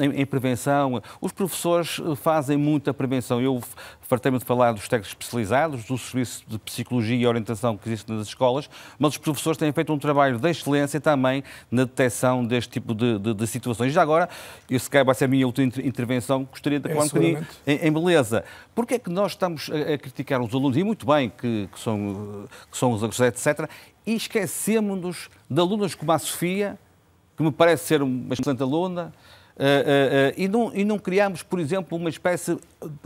em, 0.00 0.20
em, 0.20 0.26
prevenção. 0.26 1.02
Os 1.20 1.32
professores 1.32 2.00
fazem 2.16 2.56
muita 2.56 2.94
prevenção. 2.94 3.40
Eu 3.40 3.60
fartei-me 4.02 4.38
de 4.38 4.44
falar 4.44 4.72
dos 4.72 4.88
técnicos 4.88 5.10
especializados, 5.10 5.84
do 5.84 5.98
serviço 5.98 6.44
de 6.46 6.58
psicologia 6.58 7.16
e 7.16 7.26
orientação 7.26 7.76
que 7.76 7.88
existe 7.88 8.10
nas 8.10 8.28
escolas, 8.28 8.70
mas 8.98 9.12
os 9.12 9.18
professores 9.18 9.56
têm 9.56 9.72
feito 9.72 9.92
um 9.92 9.98
trabalho 9.98 10.38
de 10.38 10.50
excelência 10.50 11.00
também 11.00 11.42
na 11.70 11.84
detecção 11.84 12.44
deste 12.44 12.70
tipo 12.70 12.94
de, 12.94 13.18
de, 13.18 13.34
de 13.34 13.46
situações. 13.46 13.92
Já 13.92 14.02
agora, 14.02 14.28
e 14.68 14.78
se 14.78 14.88
calhar 14.88 15.04
vai 15.04 15.14
ser 15.14 15.24
a 15.24 15.28
minha 15.28 15.46
última 15.46 15.72
intervenção, 15.82 16.44
gostaria 16.44 16.78
de 16.78 16.88
falar 16.88 17.00
é, 17.00 17.04
um 17.04 17.08
bocadinho 17.08 17.46
em 17.80 17.92
beleza. 17.92 18.44
Porquê 18.74 18.94
é 18.94 18.98
que 18.98 19.10
nós 19.10 19.32
estamos 19.32 19.70
a, 19.70 19.94
a 19.94 19.98
criticar 19.98 20.40
os 20.40 20.54
alunos, 20.54 20.76
e 20.76 20.84
muito 20.84 21.06
bem 21.06 21.30
que, 21.30 21.68
que 21.72 21.80
são, 21.80 22.46
que 22.70 22.76
são 22.76 22.92
os 22.92 23.02
agressores, 23.02 23.46
etc., 23.46 23.68
e 24.06 24.14
esquecemos-nos 24.14 25.28
de 25.48 25.60
alunas 25.60 25.94
como 25.94 26.12
a 26.12 26.18
Sofia, 26.18 26.78
que 27.36 27.42
me 27.42 27.50
parece 27.50 27.86
ser 27.86 28.02
uma 28.02 28.34
excelente 28.34 28.62
aluna, 28.62 29.12
Uh, 29.60 29.62
uh, 29.62 30.30
uh, 30.30 30.34
e, 30.38 30.48
não, 30.48 30.74
e 30.74 30.84
não 30.86 30.98
criamos, 30.98 31.42
por 31.42 31.60
exemplo, 31.60 31.98
uma 31.98 32.08
espécie, 32.08 32.58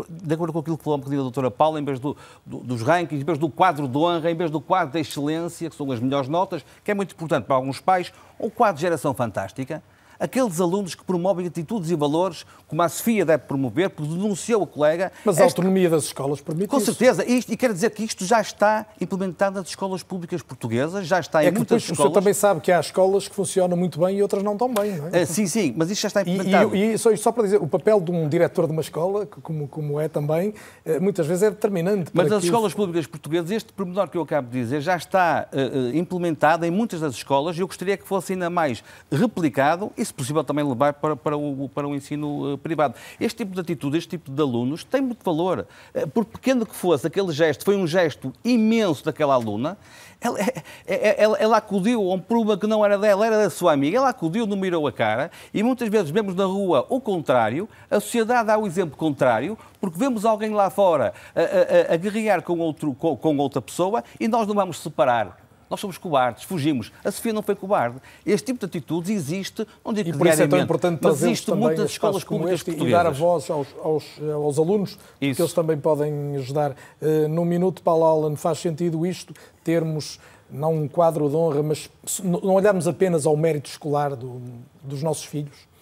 de 0.09 0.35
acordo 0.35 0.53
com 0.53 0.61
aquilo 0.61 0.79
que 0.79 0.85
falou 0.85 1.01
a 1.05 1.09
doutora 1.09 1.51
Paula, 1.51 1.81
em 1.81 1.85
vez 1.85 1.99
do, 1.99 2.17
do, 2.47 2.59
dos 2.59 2.81
rankings, 2.81 3.21
em 3.21 3.25
vez 3.25 3.39
do 3.39 3.49
quadro 3.49 3.89
de 3.89 3.99
honra, 3.99 4.31
em 4.31 4.37
vez 4.37 4.53
do 4.53 4.61
quadro 4.61 4.93
de 4.93 5.01
excelência, 5.01 5.69
que 5.69 5.75
são 5.75 5.91
as 5.91 5.99
melhores 5.99 6.29
notas, 6.29 6.65
que 6.85 6.93
é 6.93 6.95
muito 6.95 7.13
importante 7.13 7.47
para 7.47 7.57
alguns 7.57 7.81
pais, 7.81 8.13
um 8.39 8.49
quadro 8.49 8.77
de 8.77 8.83
geração 8.83 9.13
fantástica, 9.13 9.83
aqueles 10.25 10.61
alunos 10.61 10.95
que 10.95 11.05
promovem 11.05 11.47
atitudes 11.47 11.91
e 11.91 11.95
valores, 11.95 12.45
como 12.67 12.83
a 12.83 12.89
Sofia 12.89 13.25
deve 13.25 13.45
promover, 13.45 13.91
porque 13.91 14.13
denunciou 14.13 14.63
o 14.63 14.67
colega. 14.67 15.13
Mas 15.25 15.39
a 15.39 15.45
autonomia 15.45 15.89
das 15.91 16.05
escolas 16.05 16.41
permite 16.41 16.69
Com 16.69 16.79
isso. 16.79 16.87
certeza, 16.87 17.25
e, 17.25 17.45
e 17.49 17.57
quero 17.57 17.75
dizer 17.75 17.91
que 17.91 18.03
isto 18.03 18.25
já 18.25 18.41
está 18.41 18.87
implementado 19.01 19.59
nas 19.59 19.69
escolas 19.69 20.03
públicas 20.03 20.43
portuguesas, 20.43 21.07
já 21.07 21.21
está 21.21 21.45
é 21.45 21.49
em 21.49 21.53
muitas 21.53 21.83
depois, 21.83 21.83
escolas. 21.83 21.99
O 21.99 22.03
senhor 22.03 22.13
também 22.13 22.35
sabe 22.35 22.61
que 22.61 22.73
há 22.73 22.81
escolas 22.81 23.29
que 23.29 23.35
funcionam 23.35 23.77
muito 23.77 24.01
bem 24.01 24.19
e 24.19 24.23
outras 24.23 24.43
não 24.43 24.57
tão 24.57 24.73
bem, 24.73 24.97
não 24.97 25.09
é? 25.09 25.23
Uh, 25.23 25.27
sim, 25.27 25.47
sim, 25.47 25.75
mas 25.77 25.91
isto 25.91 26.03
já 26.03 26.09
está 26.09 26.23
implementado. 26.23 26.75
E, 26.75 26.79
e, 26.79 26.93
e 26.95 26.99
só, 26.99 27.15
só, 27.17 27.33
para 27.33 27.45
dizer, 27.45 27.61
o 27.61 27.67
papel 27.67 28.01
de 28.01 28.11
um 28.11 28.29
diretor 28.29 28.67
de 28.67 28.73
uma 28.73 28.81
escola, 28.81 29.27
como, 29.27 29.69
como 29.69 30.01
é 30.01 30.09
também, 30.09 30.55
eh, 30.85 30.99
muitas 30.99 31.27
vezes 31.27 31.43
é 31.43 31.51
determinante. 31.51 32.11
Mas 32.15 32.31
nas 32.31 32.45
escolas 32.45 32.73
públicas 32.73 33.07
portuguesas, 33.07 33.51
este 33.51 33.73
pormenor 33.73 34.09
que 34.09 34.17
eu 34.17 34.23
acabo 34.23 34.49
de 34.51 34.61
dizer 34.61 34.81
já 34.81 34.97
está 34.97 35.49
uh, 35.53 35.97
implementado 35.97 36.65
em 36.65 36.71
muitas 36.71 37.01
das 37.01 37.15
escolas 37.15 37.57
e 37.57 37.61
eu 37.61 37.67
gostaria 37.67 37.97
que 37.97 38.07
fosse 38.07 38.33
ainda 38.33 38.49
mais 38.49 38.83
replicado 39.11 39.93
e 39.97 40.05
se 40.05 40.14
se 40.15 40.17
possível, 40.17 40.45
também 40.45 40.65
levar 40.65 40.95
para, 40.95 41.17
para, 41.17 41.37
o, 41.37 41.69
para 41.69 41.89
o 41.89 41.95
ensino 41.95 42.57
privado. 42.59 42.95
Este 43.21 43.39
tipo 43.39 43.55
de 43.55 43.61
atitude, 43.61 43.99
este 43.99 44.11
tipo 44.11 44.31
de 44.31 44.41
alunos, 44.41 44.85
tem 44.85 45.01
muito 45.01 45.25
valor. 45.25 45.67
Por 46.13 46.25
pequeno 46.25 46.65
que 46.65 46.75
fosse, 46.75 47.07
aquele 47.07 47.33
gesto 47.33 47.65
foi 47.65 47.77
um 47.77 47.87
gesto 47.87 48.33
imenso 48.45 49.05
daquela 49.05 49.35
aluna. 49.35 49.77
Ela, 50.21 50.39
ela, 50.87 51.39
ela, 51.39 51.57
acudiu 51.59 52.01
a 52.11 52.15
um 52.15 52.21
problema 52.21 52.59
que 52.59 52.67
não 52.67 52.85
era 52.85 52.97
dela, 52.97 53.27
era 53.27 53.37
da 53.37 53.51
sua 53.51 53.73
amiga. 53.73 53.99
Ela 53.99 54.09
acudiu, 54.09 54.47
não 54.47 54.57
mirou 54.57 54.87
a 54.87 54.93
cara. 54.93 55.31
E 55.53 55.63
muitas 55.63 55.89
vezes 55.89 56.11
vemos 56.11 56.35
na 56.35 56.45
rua 56.45 56.87
o 56.89 57.01
contrário. 57.01 57.69
A 57.91 58.01
sociedade 58.01 58.47
dá 58.47 58.57
o 58.57 58.67
exemplo 58.67 58.97
contrário, 58.97 59.59
porque 59.81 59.99
vemos 59.99 60.25
alguém 60.25 60.51
lá 60.51 60.71
fora 60.71 61.13
a, 61.35 61.91
a, 61.91 61.95
a 61.95 61.97
guerrear 61.97 62.43
com, 62.43 62.59
outro, 62.59 62.95
com, 62.95 63.17
com 63.17 63.37
outra 63.37 63.61
pessoa 63.61 64.03
e 64.19 64.29
nós 64.29 64.47
não 64.47 64.55
vamos 64.55 64.79
separar. 64.81 65.44
Nós 65.69 65.81
somos 65.81 65.99
cobardes, 65.99 66.45
fugimos. 66.45 66.93
A 67.05 67.11
Sofia 67.11 67.33
não 67.33 67.43
foi 67.43 67.55
cobarde. 67.55 67.97
Este 68.25 68.47
tipo 68.47 68.61
de 68.61 68.67
atitudes 68.67 69.11
existe, 69.11 69.67
não 69.85 69.93
digo 69.93 70.11
e 70.11 70.13
por 70.13 70.27
isso 70.27 70.43
é 70.43 70.47
tão 70.47 70.59
importante 70.59 71.01
mas 71.03 71.23
existe 71.23 71.51
muitas 71.53 71.91
escolas 71.91 72.25
públicas 72.25 72.61
este, 72.61 72.71
e 72.71 72.91
dar 72.91 73.07
a 73.07 73.11
voz 73.11 73.51
aos, 73.51 73.69
aos, 73.83 74.05
aos 74.33 74.59
alunos, 74.59 74.99
porque 75.19 75.41
eles 75.41 75.53
também 75.53 75.79
podem 75.79 76.37
ajudar. 76.37 76.73
Uh, 77.01 77.29
num 77.29 77.45
minuto, 77.45 77.83
Paulo 77.83 78.05
Allen, 78.05 78.37
faz 78.37 78.59
sentido 78.59 79.07
isto, 79.07 79.35
termos 79.63 80.19
não 80.51 80.75
um 80.75 80.89
quadro 80.89 81.29
de 81.29 81.37
honra, 81.37 81.63
mas 81.63 81.91
não 82.23 82.55
olharmos 82.55 82.87
apenas 82.87 83.27
ao 83.27 83.37
mérito 83.37 83.69
escolar 83.69 84.15
do, 84.15 84.41
dos 84.83 85.03
nossos 85.03 85.25
filhos? 85.25 85.74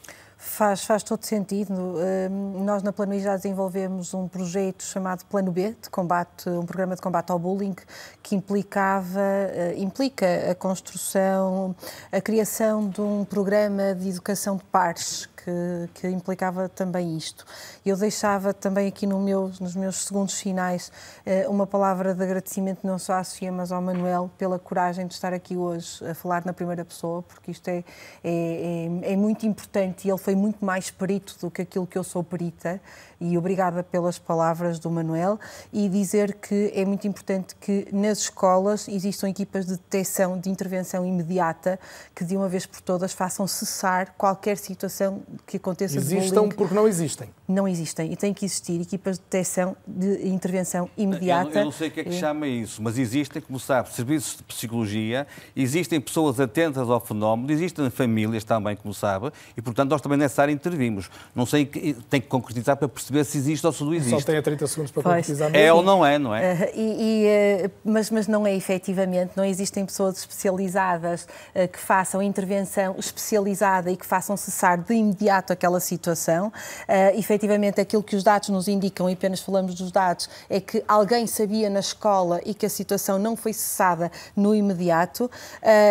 Faz, 0.44 0.85
faz 0.85 1.05
todo 1.05 1.24
sentido. 1.24 1.73
Hum, 1.73 2.64
nós 2.64 2.82
na 2.82 2.93
Plano 2.93 3.16
já 3.20 3.36
desenvolvemos 3.36 4.12
um 4.12 4.27
projeto 4.27 4.82
chamado 4.82 5.24
Plano 5.27 5.52
B, 5.52 5.77
de 5.81 5.89
combate, 5.89 6.48
um 6.51 6.66
programa 6.66 6.97
de 6.97 7.01
combate 7.01 7.31
ao 7.31 7.39
bullying, 7.39 7.77
que 8.20 8.35
implicava, 8.35 9.20
eh, 9.20 9.74
implica 9.78 10.51
a 10.51 10.55
construção, 10.56 11.77
a 12.10 12.20
criação 12.20 12.89
de 12.89 13.01
um 13.01 13.24
programa 13.24 13.94
de 13.94 14.09
educação 14.10 14.56
de 14.56 14.64
pares 14.64 15.28
que, 15.44 15.89
que, 15.94 16.09
implicava 16.09 16.69
também 16.69 17.16
isto. 17.16 17.44
Eu 17.85 17.97
deixava 17.97 18.55
também 18.55 18.89
aqui 18.89 19.06
no 19.06 19.20
meu, 19.20 19.51
nos 19.60 19.74
meus 19.74 19.97
segundos 20.05 20.39
finais 20.40 20.93
eh, 21.27 21.47
uma 21.48 21.66
palavra 21.66 22.14
de 22.14 22.23
agradecimento 22.23 22.86
não 22.86 22.98
só 22.98 23.14
à 23.14 23.24
Sofia, 23.24 23.51
mas 23.51 23.73
ao 23.73 23.82
Manuel 23.82 24.31
pela 24.39 24.59
coragem 24.59 25.06
de 25.06 25.14
estar 25.14 25.32
aqui 25.32 25.56
hoje 25.56 26.05
a 26.09 26.14
falar 26.14 26.44
na 26.44 26.52
primeira 26.52 26.85
pessoa, 26.85 27.23
porque 27.23 27.51
isto 27.51 27.69
é, 27.69 27.85
é, 28.23 28.89
é, 29.05 29.12
é 29.12 29.16
muito 29.16 29.47
importante 29.47 30.06
e 30.06 30.10
ele 30.10 30.19
foi 30.19 30.35
muito 30.35 30.64
mais 30.64 30.90
perito 30.90 31.36
do 31.40 31.51
que 31.51 31.62
aquilo 31.62 31.86
que 31.86 31.98
eu 31.98 32.05
sou 32.05 32.23
perita 32.23 32.81
e 33.21 33.37
obrigada 33.37 33.83
pelas 33.83 34.19
palavras 34.19 34.79
do 34.79 34.91
Manuel 34.91 35.39
e 35.73 35.89
dizer 35.89 36.35
que 36.35 36.73
é 36.75 36.85
muito 36.85 37.07
importante 37.07 37.55
que 37.57 37.87
nas 37.93 38.19
escolas 38.19 38.89
existam 38.89 39.29
equipas 39.29 39.67
de 39.67 39.73
detecção, 39.73 40.39
de 40.39 40.51
intervenção 40.51 41.07
imediata 41.07 41.79
que 42.15 42.25
de 42.25 42.37
uma 42.37 42.49
vez 42.49 42.67
por 42.67 42.81
todas 42.81 43.13
façam 43.13 43.47
cessar 43.47 44.15
qualquer 44.17 44.57
situação 44.57 45.23
que 45.47 45.57
aconteça 45.57 45.97
Existam 45.97 46.49
porque 46.49 46.75
não 46.75 46.89
existem. 46.89 47.29
Não 47.49 47.69
existem 47.69 48.13
e 48.13 48.17
tem 48.17 48.33
que 48.33 48.45
existir 48.45 48.81
equipas 48.81 49.19
de 49.19 49.25
detecção, 49.25 49.77
de 49.87 50.29
intervenção 50.29 50.89
imediata. 50.97 51.51
Eu, 51.51 51.61
eu 51.61 51.65
não 51.67 51.73
sei 51.73 51.89
o 51.89 51.91
que 51.91 52.01
é 52.01 52.05
que 52.05 52.11
é. 52.11 52.13
chama 52.13 52.47
isso, 52.47 52.83
mas 52.83 52.99
existem, 52.99 53.43
como 53.43 53.59
sabe, 53.59 53.93
serviços 53.93 54.37
de 54.37 54.43
psicologia, 54.45 55.27
existem 55.55 56.01
pessoas 56.01 56.41
atentas 56.41 56.89
ao 56.89 57.01
fenómeno, 57.01 57.51
existem 57.53 57.89
famílias 57.91 58.45
também, 58.45 58.77
como 58.77 58.95
sabe, 58.95 59.31
e 59.57 59.63
portanto 59.63 59.91
nós 59.91 60.01
também 60.01 60.19
nessa 60.19 60.43
área 60.43 60.53
intervimos. 60.53 61.11
Não 61.35 61.47
sei, 61.47 61.67
tem 61.67 62.21
que 62.21 62.29
concretizar 62.29 62.77
para 62.77 62.89
perceber 62.89 63.12
se 63.25 63.39
existe 63.39 63.67
ou 63.67 63.73
se 63.73 63.85
não 63.85 63.95
existe. 63.95 64.21
Só 64.21 64.27
tem 64.27 64.37
a 64.37 64.43
30 64.43 64.67
segundos 64.67 64.93
para 64.93 65.03
concretizar. 65.03 65.51
Mesmo. 65.51 65.67
É 65.67 65.73
ou 65.73 65.83
não 65.83 66.05
é, 66.05 66.19
não 66.19 66.35
é? 66.35 66.55
Uh, 66.55 66.79
e, 66.79 67.27
e, 67.61 67.67
uh, 67.67 67.71
mas, 67.85 68.11
mas 68.11 68.27
não 68.27 68.47
é 68.47 68.55
efetivamente, 68.55 69.33
não 69.37 69.45
existem 69.45 69.85
pessoas 69.85 70.19
especializadas 70.19 71.27
uh, 71.55 71.69
que 71.69 71.79
façam 71.79 72.23
intervenção 72.23 72.95
especializada 72.99 73.91
e 73.91 73.97
que 73.97 74.07
façam 74.07 74.37
cessar 74.37 74.79
de 74.79 74.95
imediato 74.95 75.53
aquela 75.53 75.81
situação. 75.81 76.49
Uh, 76.49 77.19
efetivamente, 77.19 77.81
aquilo 77.81 78.03
que 78.03 78.17
os 78.17 78.23
dados 78.23 78.49
nos 78.49 78.69
indicam, 78.69 79.09
e 79.09 79.13
apenas 79.15 79.41
falamos 79.41 79.75
dos 79.75 79.91
dados, 79.91 80.29
é 80.49 80.61
que 80.61 80.83
alguém 80.87 81.27
sabia 81.27 81.69
na 81.69 81.81
escola 81.81 82.41
e 82.45 82.55
que 82.55 82.67
a 82.67 82.71
situação 82.71 83.19
não 83.19 83.37
foi 83.37 83.53
cessada 83.53 84.11
no 84.37 84.55
imediato 84.55 85.31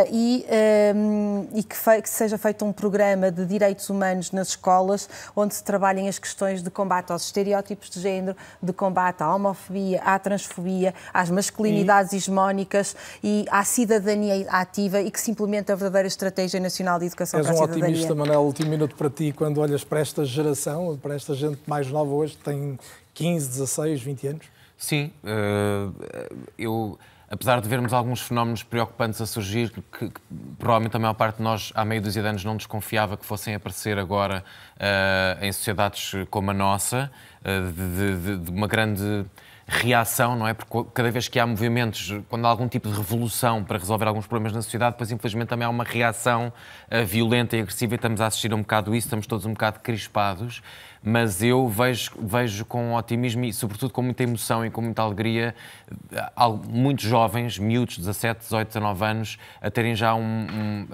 e, 0.10 0.46
e 1.54 1.64
que, 1.64 2.02
que 2.02 2.10
seja 2.10 2.38
feito 2.38 2.64
um 2.66 2.72
programa 2.72 3.32
de 3.32 3.46
direitos 3.46 3.90
humanos 3.90 4.32
nas 4.32 4.50
escolas 4.50 5.10
onde 5.36 5.56
se 5.56 5.64
trabalhem 5.64 6.08
as 6.08 6.20
questões 6.20 6.62
de 6.62 6.70
combate 6.70 7.01
aos 7.10 7.24
estereótipos 7.26 7.90
de 7.90 8.02
género, 8.02 8.36
de 8.62 8.74
combate 8.74 9.24
à 9.24 9.34
homofobia, 9.34 10.02
à 10.04 10.20
transfobia, 10.20 10.94
às 11.14 11.30
masculinidades 11.30 12.12
e... 12.12 12.18
hegemónicas 12.18 12.96
e 13.24 13.46
à 13.50 13.64
cidadania 13.64 14.46
ativa 14.50 15.02
e 15.02 15.10
que 15.10 15.20
se 15.20 15.32
implementa 15.32 15.72
a 15.72 15.76
verdadeira 15.76 16.08
Estratégia 16.08 16.60
Nacional 16.60 17.00
de 17.00 17.06
Educação 17.06 17.40
És 17.40 17.46
para 17.46 17.56
a 17.56 17.58
Cidadania. 17.58 17.86
És 17.86 17.92
um 17.92 17.94
otimista, 17.94 18.16
Manel. 18.16 18.42
Último 18.42 18.70
minuto 18.70 18.96
para 18.96 19.10
ti, 19.10 19.32
quando 19.32 19.60
olhas 19.60 19.84
para 19.84 20.02
esta 20.02 20.26
geração, 20.26 21.00
para 21.02 21.16
esta 21.16 21.34
gente 21.34 21.62
mais 21.66 21.88
nova 21.90 22.12
hoje, 22.12 22.36
que 22.36 22.44
tem 22.44 22.78
15, 23.14 23.48
16, 23.48 24.02
20 24.02 24.28
anos? 24.28 24.46
Sim, 24.78 25.12
uh, 25.24 25.94
eu 26.58 26.98
apesar 27.32 27.62
de 27.62 27.70
vermos 27.70 27.94
alguns 27.94 28.22
fenómenos 28.22 28.62
preocupantes 28.62 29.22
a 29.22 29.26
surgir, 29.26 29.72
que, 29.72 30.10
que, 30.10 30.22
provavelmente 30.60 30.98
a 30.98 31.00
maior 31.00 31.14
parte 31.14 31.38
de 31.38 31.44
nós, 31.44 31.72
há 31.74 31.86
meio 31.86 32.02
dúzia 32.02 32.22
de 32.22 32.28
anos, 32.28 32.44
não 32.44 32.58
desconfiava 32.58 33.16
que 33.16 33.26
fossem 33.26 33.56
aparecer 33.56 33.98
agora 33.98 34.44
uh, 34.76 35.44
em 35.44 35.50
sociedades 35.54 36.12
como 36.30 36.52
a 36.52 36.54
nossa, 36.54 37.10
uh, 37.40 37.72
de, 37.72 38.18
de, 38.18 38.38
de, 38.44 38.52
uma 38.52 38.68
grande 38.68 39.26
reação, 39.66 40.36
não 40.36 40.46
é? 40.46 40.54
Porque 40.54 40.90
cada 40.94 41.10
vez 41.10 41.30
que 41.30 41.40
há 41.40 41.48
movimentos, 41.48 42.14
quando 42.28 42.46
há 42.46 42.50
algum 42.50 42.68
tipo 42.68 42.90
de 42.90 42.98
revolução 42.98 43.64
para 43.64 43.78
resolver 43.78 44.06
alguns 44.10 44.28
problemas 44.28 44.54
na 44.54 44.62
sociedade, 44.62 44.96
depois 44.96 45.10
infelizmente 45.10 45.48
também 45.48 45.66
há 45.66 45.70
uma 45.70 45.86
reação 45.86 46.52
uh, 46.92 47.06
violenta 47.06 47.56
e 47.56 47.62
agressiva 47.62 47.94
e 47.94 47.96
estamos 47.96 48.20
a 48.20 48.26
assistir 48.26 48.54
um 48.54 48.60
bocado 48.60 48.94
isso, 48.94 49.08
estamos 49.08 49.26
todos 49.26 49.46
um 49.46 49.54
bocado 49.54 49.80
crispados 49.80 50.62
mas 51.04 51.42
eu 51.42 51.68
vejo, 51.68 52.12
vejo 52.20 52.66
com 52.66 52.94
otimismo 52.94 53.46
e, 53.46 53.54
sobretudo, 53.54 53.92
com 53.92 54.02
muita 54.02 54.24
emoção 54.24 54.66
e 54.66 54.70
com 54.70 54.82
muita 54.82 55.02
alegria 55.02 55.56
muitos 56.70 57.06
jovens, 57.06 57.58
miúdos, 57.58 57.98
17, 57.98 58.42
18, 58.42 58.68
19 58.68 59.06
anos, 59.06 59.38
a 59.62 59.72
terem 59.72 59.96
já 59.96 60.14
um. 60.14 60.22
um 60.22 60.88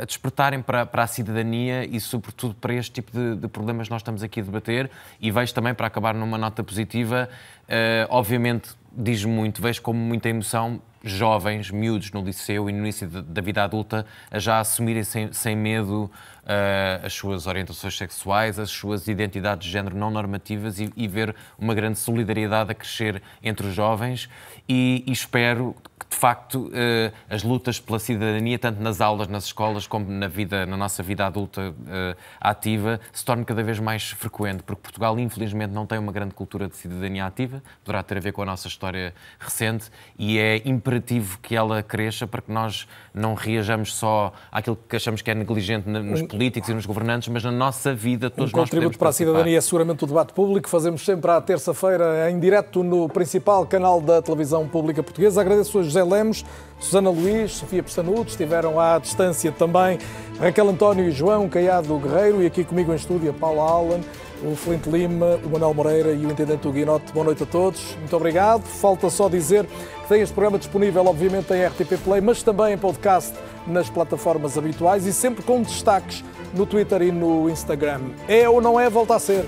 a 0.00 0.04
despertarem 0.04 0.62
para, 0.62 0.86
para 0.86 1.02
a 1.02 1.06
cidadania 1.06 1.84
e, 1.84 2.00
sobretudo, 2.00 2.54
para 2.54 2.74
este 2.74 2.92
tipo 2.92 3.12
de, 3.12 3.36
de, 3.36 3.48
problemas 3.48 3.88
que 3.88 3.92
nós 3.92 4.00
estamos 4.00 4.22
aqui 4.22 4.40
a 4.40 4.42
debater. 4.42 4.90
E 5.20 5.30
vejo 5.30 5.52
também, 5.52 5.74
para 5.74 5.86
acabar 5.86 6.14
numa 6.14 6.38
nota 6.38 6.64
positiva, 6.64 7.28
uh, 7.64 8.06
obviamente 8.08 8.70
diz 8.92 9.24
muito, 9.24 9.62
vejo 9.62 9.82
com 9.82 9.92
muita 9.92 10.28
emoção 10.28 10.80
jovens, 11.02 11.70
miúdos 11.70 12.10
no 12.12 12.22
liceu 12.22 12.68
e 12.68 12.72
no 12.72 12.80
início 12.80 13.08
da 13.08 13.40
vida 13.40 13.64
adulta 13.64 14.04
a 14.30 14.38
já 14.38 14.60
assumirem 14.60 15.02
sem, 15.02 15.32
sem 15.32 15.56
medo 15.56 16.10
uh, 16.44 17.06
as 17.06 17.12
suas 17.12 17.46
orientações 17.46 17.96
sexuais, 17.96 18.58
as 18.58 18.70
suas 18.70 19.08
identidades 19.08 19.66
de 19.66 19.72
género 19.72 19.96
não 19.96 20.10
normativas 20.10 20.78
e, 20.78 20.92
e 20.96 21.08
ver 21.08 21.34
uma 21.58 21.74
grande 21.74 21.98
solidariedade 21.98 22.72
a 22.72 22.74
crescer 22.74 23.22
entre 23.42 23.66
os 23.66 23.74
jovens. 23.74 24.28
E, 24.68 25.04
e 25.06 25.12
espero 25.12 25.74
que, 25.98 26.06
de 26.08 26.16
facto, 26.16 26.68
uh, 26.68 27.12
as 27.28 27.42
lutas 27.42 27.78
pela 27.78 27.98
cidadania, 27.98 28.58
tanto 28.58 28.80
nas 28.82 29.00
aulas, 29.00 29.28
nas 29.28 29.44
escolas, 29.44 29.86
como 29.86 30.10
na, 30.10 30.28
vida, 30.28 30.66
na 30.66 30.76
nossa 30.76 31.02
vida 31.02 31.26
adulta 31.26 31.70
uh, 31.70 32.16
ativa, 32.40 33.00
se 33.12 33.24
torne 33.24 33.44
cada 33.44 33.62
vez 33.62 33.78
mais 33.78 34.10
frequente, 34.10 34.62
porque 34.62 34.82
Portugal, 34.82 35.18
infelizmente, 35.18 35.72
não 35.72 35.86
tem 35.86 35.98
uma 35.98 36.12
grande 36.12 36.34
cultura 36.34 36.68
de 36.68 36.76
cidadania 36.76 37.26
ativa, 37.26 37.62
poderá 37.84 38.02
ter 38.02 38.16
a 38.16 38.20
ver 38.20 38.32
com 38.32 38.42
a 38.42 38.46
nossa 38.46 38.66
história 38.68 39.14
recente, 39.38 39.90
e 40.18 40.38
é 40.38 40.62
imperativo 40.64 41.38
que 41.38 41.54
ela 41.54 41.82
cresça 41.82 42.26
para 42.26 42.40
que 42.40 42.50
nós 42.50 42.88
não 43.12 43.34
reajamos 43.34 43.94
só 43.94 44.32
àquilo 44.50 44.76
que 44.88 44.96
achamos 44.96 45.22
que 45.22 45.30
é 45.30 45.34
negligente 45.34 45.88
nos 45.88 46.22
políticos 46.30 46.68
e 46.68 46.74
nos 46.74 46.86
governantes, 46.86 47.28
mas 47.28 47.44
na 47.44 47.50
nossa 47.50 47.94
vida 47.94 48.30
todos 48.30 48.52
um 48.52 48.56
nós 48.56 48.70
contributo 48.70 48.98
para 48.98 49.08
a 49.08 49.12
cidadania 49.12 49.58
é 49.58 49.60
seguramente 49.60 50.04
o 50.04 50.06
debate 50.06 50.32
público. 50.32 50.68
Fazemos 50.68 51.04
sempre 51.04 51.30
à 51.30 51.40
terça-feira 51.40 52.30
em 52.30 52.38
direto 52.38 52.82
no 52.82 53.08
principal 53.08 53.66
canal 53.66 54.00
da 54.00 54.22
televisão 54.22 54.66
pública 54.66 55.02
portuguesa. 55.02 55.40
Agradeço 55.40 55.78
a 55.78 55.82
José 55.82 56.02
Lemos, 56.02 56.44
Susana 56.78 57.10
Luís, 57.10 57.52
Sofia 57.52 57.82
Pestanudo, 57.82 58.28
estiveram 58.28 58.78
à 58.78 58.98
distância 58.98 59.52
também 59.52 59.98
Raquel 60.38 60.68
António 60.68 61.08
e 61.08 61.10
João 61.10 61.48
Caiado 61.48 61.98
Guerreiro 61.98 62.42
e 62.42 62.46
aqui 62.46 62.64
comigo 62.64 62.92
em 62.92 62.96
estúdio 62.96 63.30
a 63.30 63.34
Paula 63.34 63.62
Allen, 63.62 64.00
o 64.42 64.56
Flint 64.56 64.86
Lima, 64.86 65.38
o 65.44 65.50
Manuel 65.50 65.74
Moreira 65.74 66.12
e 66.12 66.24
o 66.24 66.30
Intendente 66.30 66.66
Guinote. 66.70 67.12
Boa 67.12 67.24
noite 67.24 67.42
a 67.42 67.46
todos. 67.46 67.94
Muito 67.96 68.16
obrigado. 68.16 68.62
Falta 68.62 69.10
só 69.10 69.28
dizer 69.28 69.66
tem 70.10 70.22
este 70.22 70.34
programa 70.34 70.58
disponível, 70.58 71.06
obviamente, 71.06 71.54
em 71.54 71.64
RTP 71.64 71.96
Play, 72.02 72.20
mas 72.20 72.42
também 72.42 72.74
em 72.74 72.78
podcast 72.78 73.32
nas 73.64 73.88
plataformas 73.88 74.58
habituais 74.58 75.06
e 75.06 75.12
sempre 75.12 75.44
com 75.44 75.62
destaques 75.62 76.24
no 76.52 76.66
Twitter 76.66 77.00
e 77.02 77.12
no 77.12 77.48
Instagram. 77.48 78.00
É 78.26 78.48
ou 78.48 78.60
não 78.60 78.78
é? 78.80 78.90
Volta 78.90 79.14
a 79.14 79.20
ser 79.20 79.46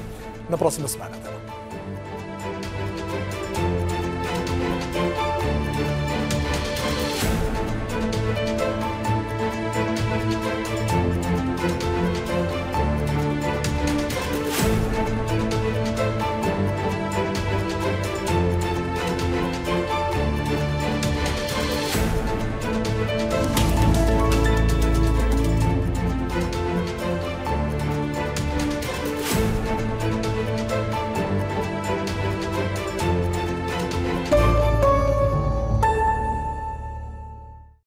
na 0.49 0.57
próxima 0.57 0.87
semana. 0.87 1.42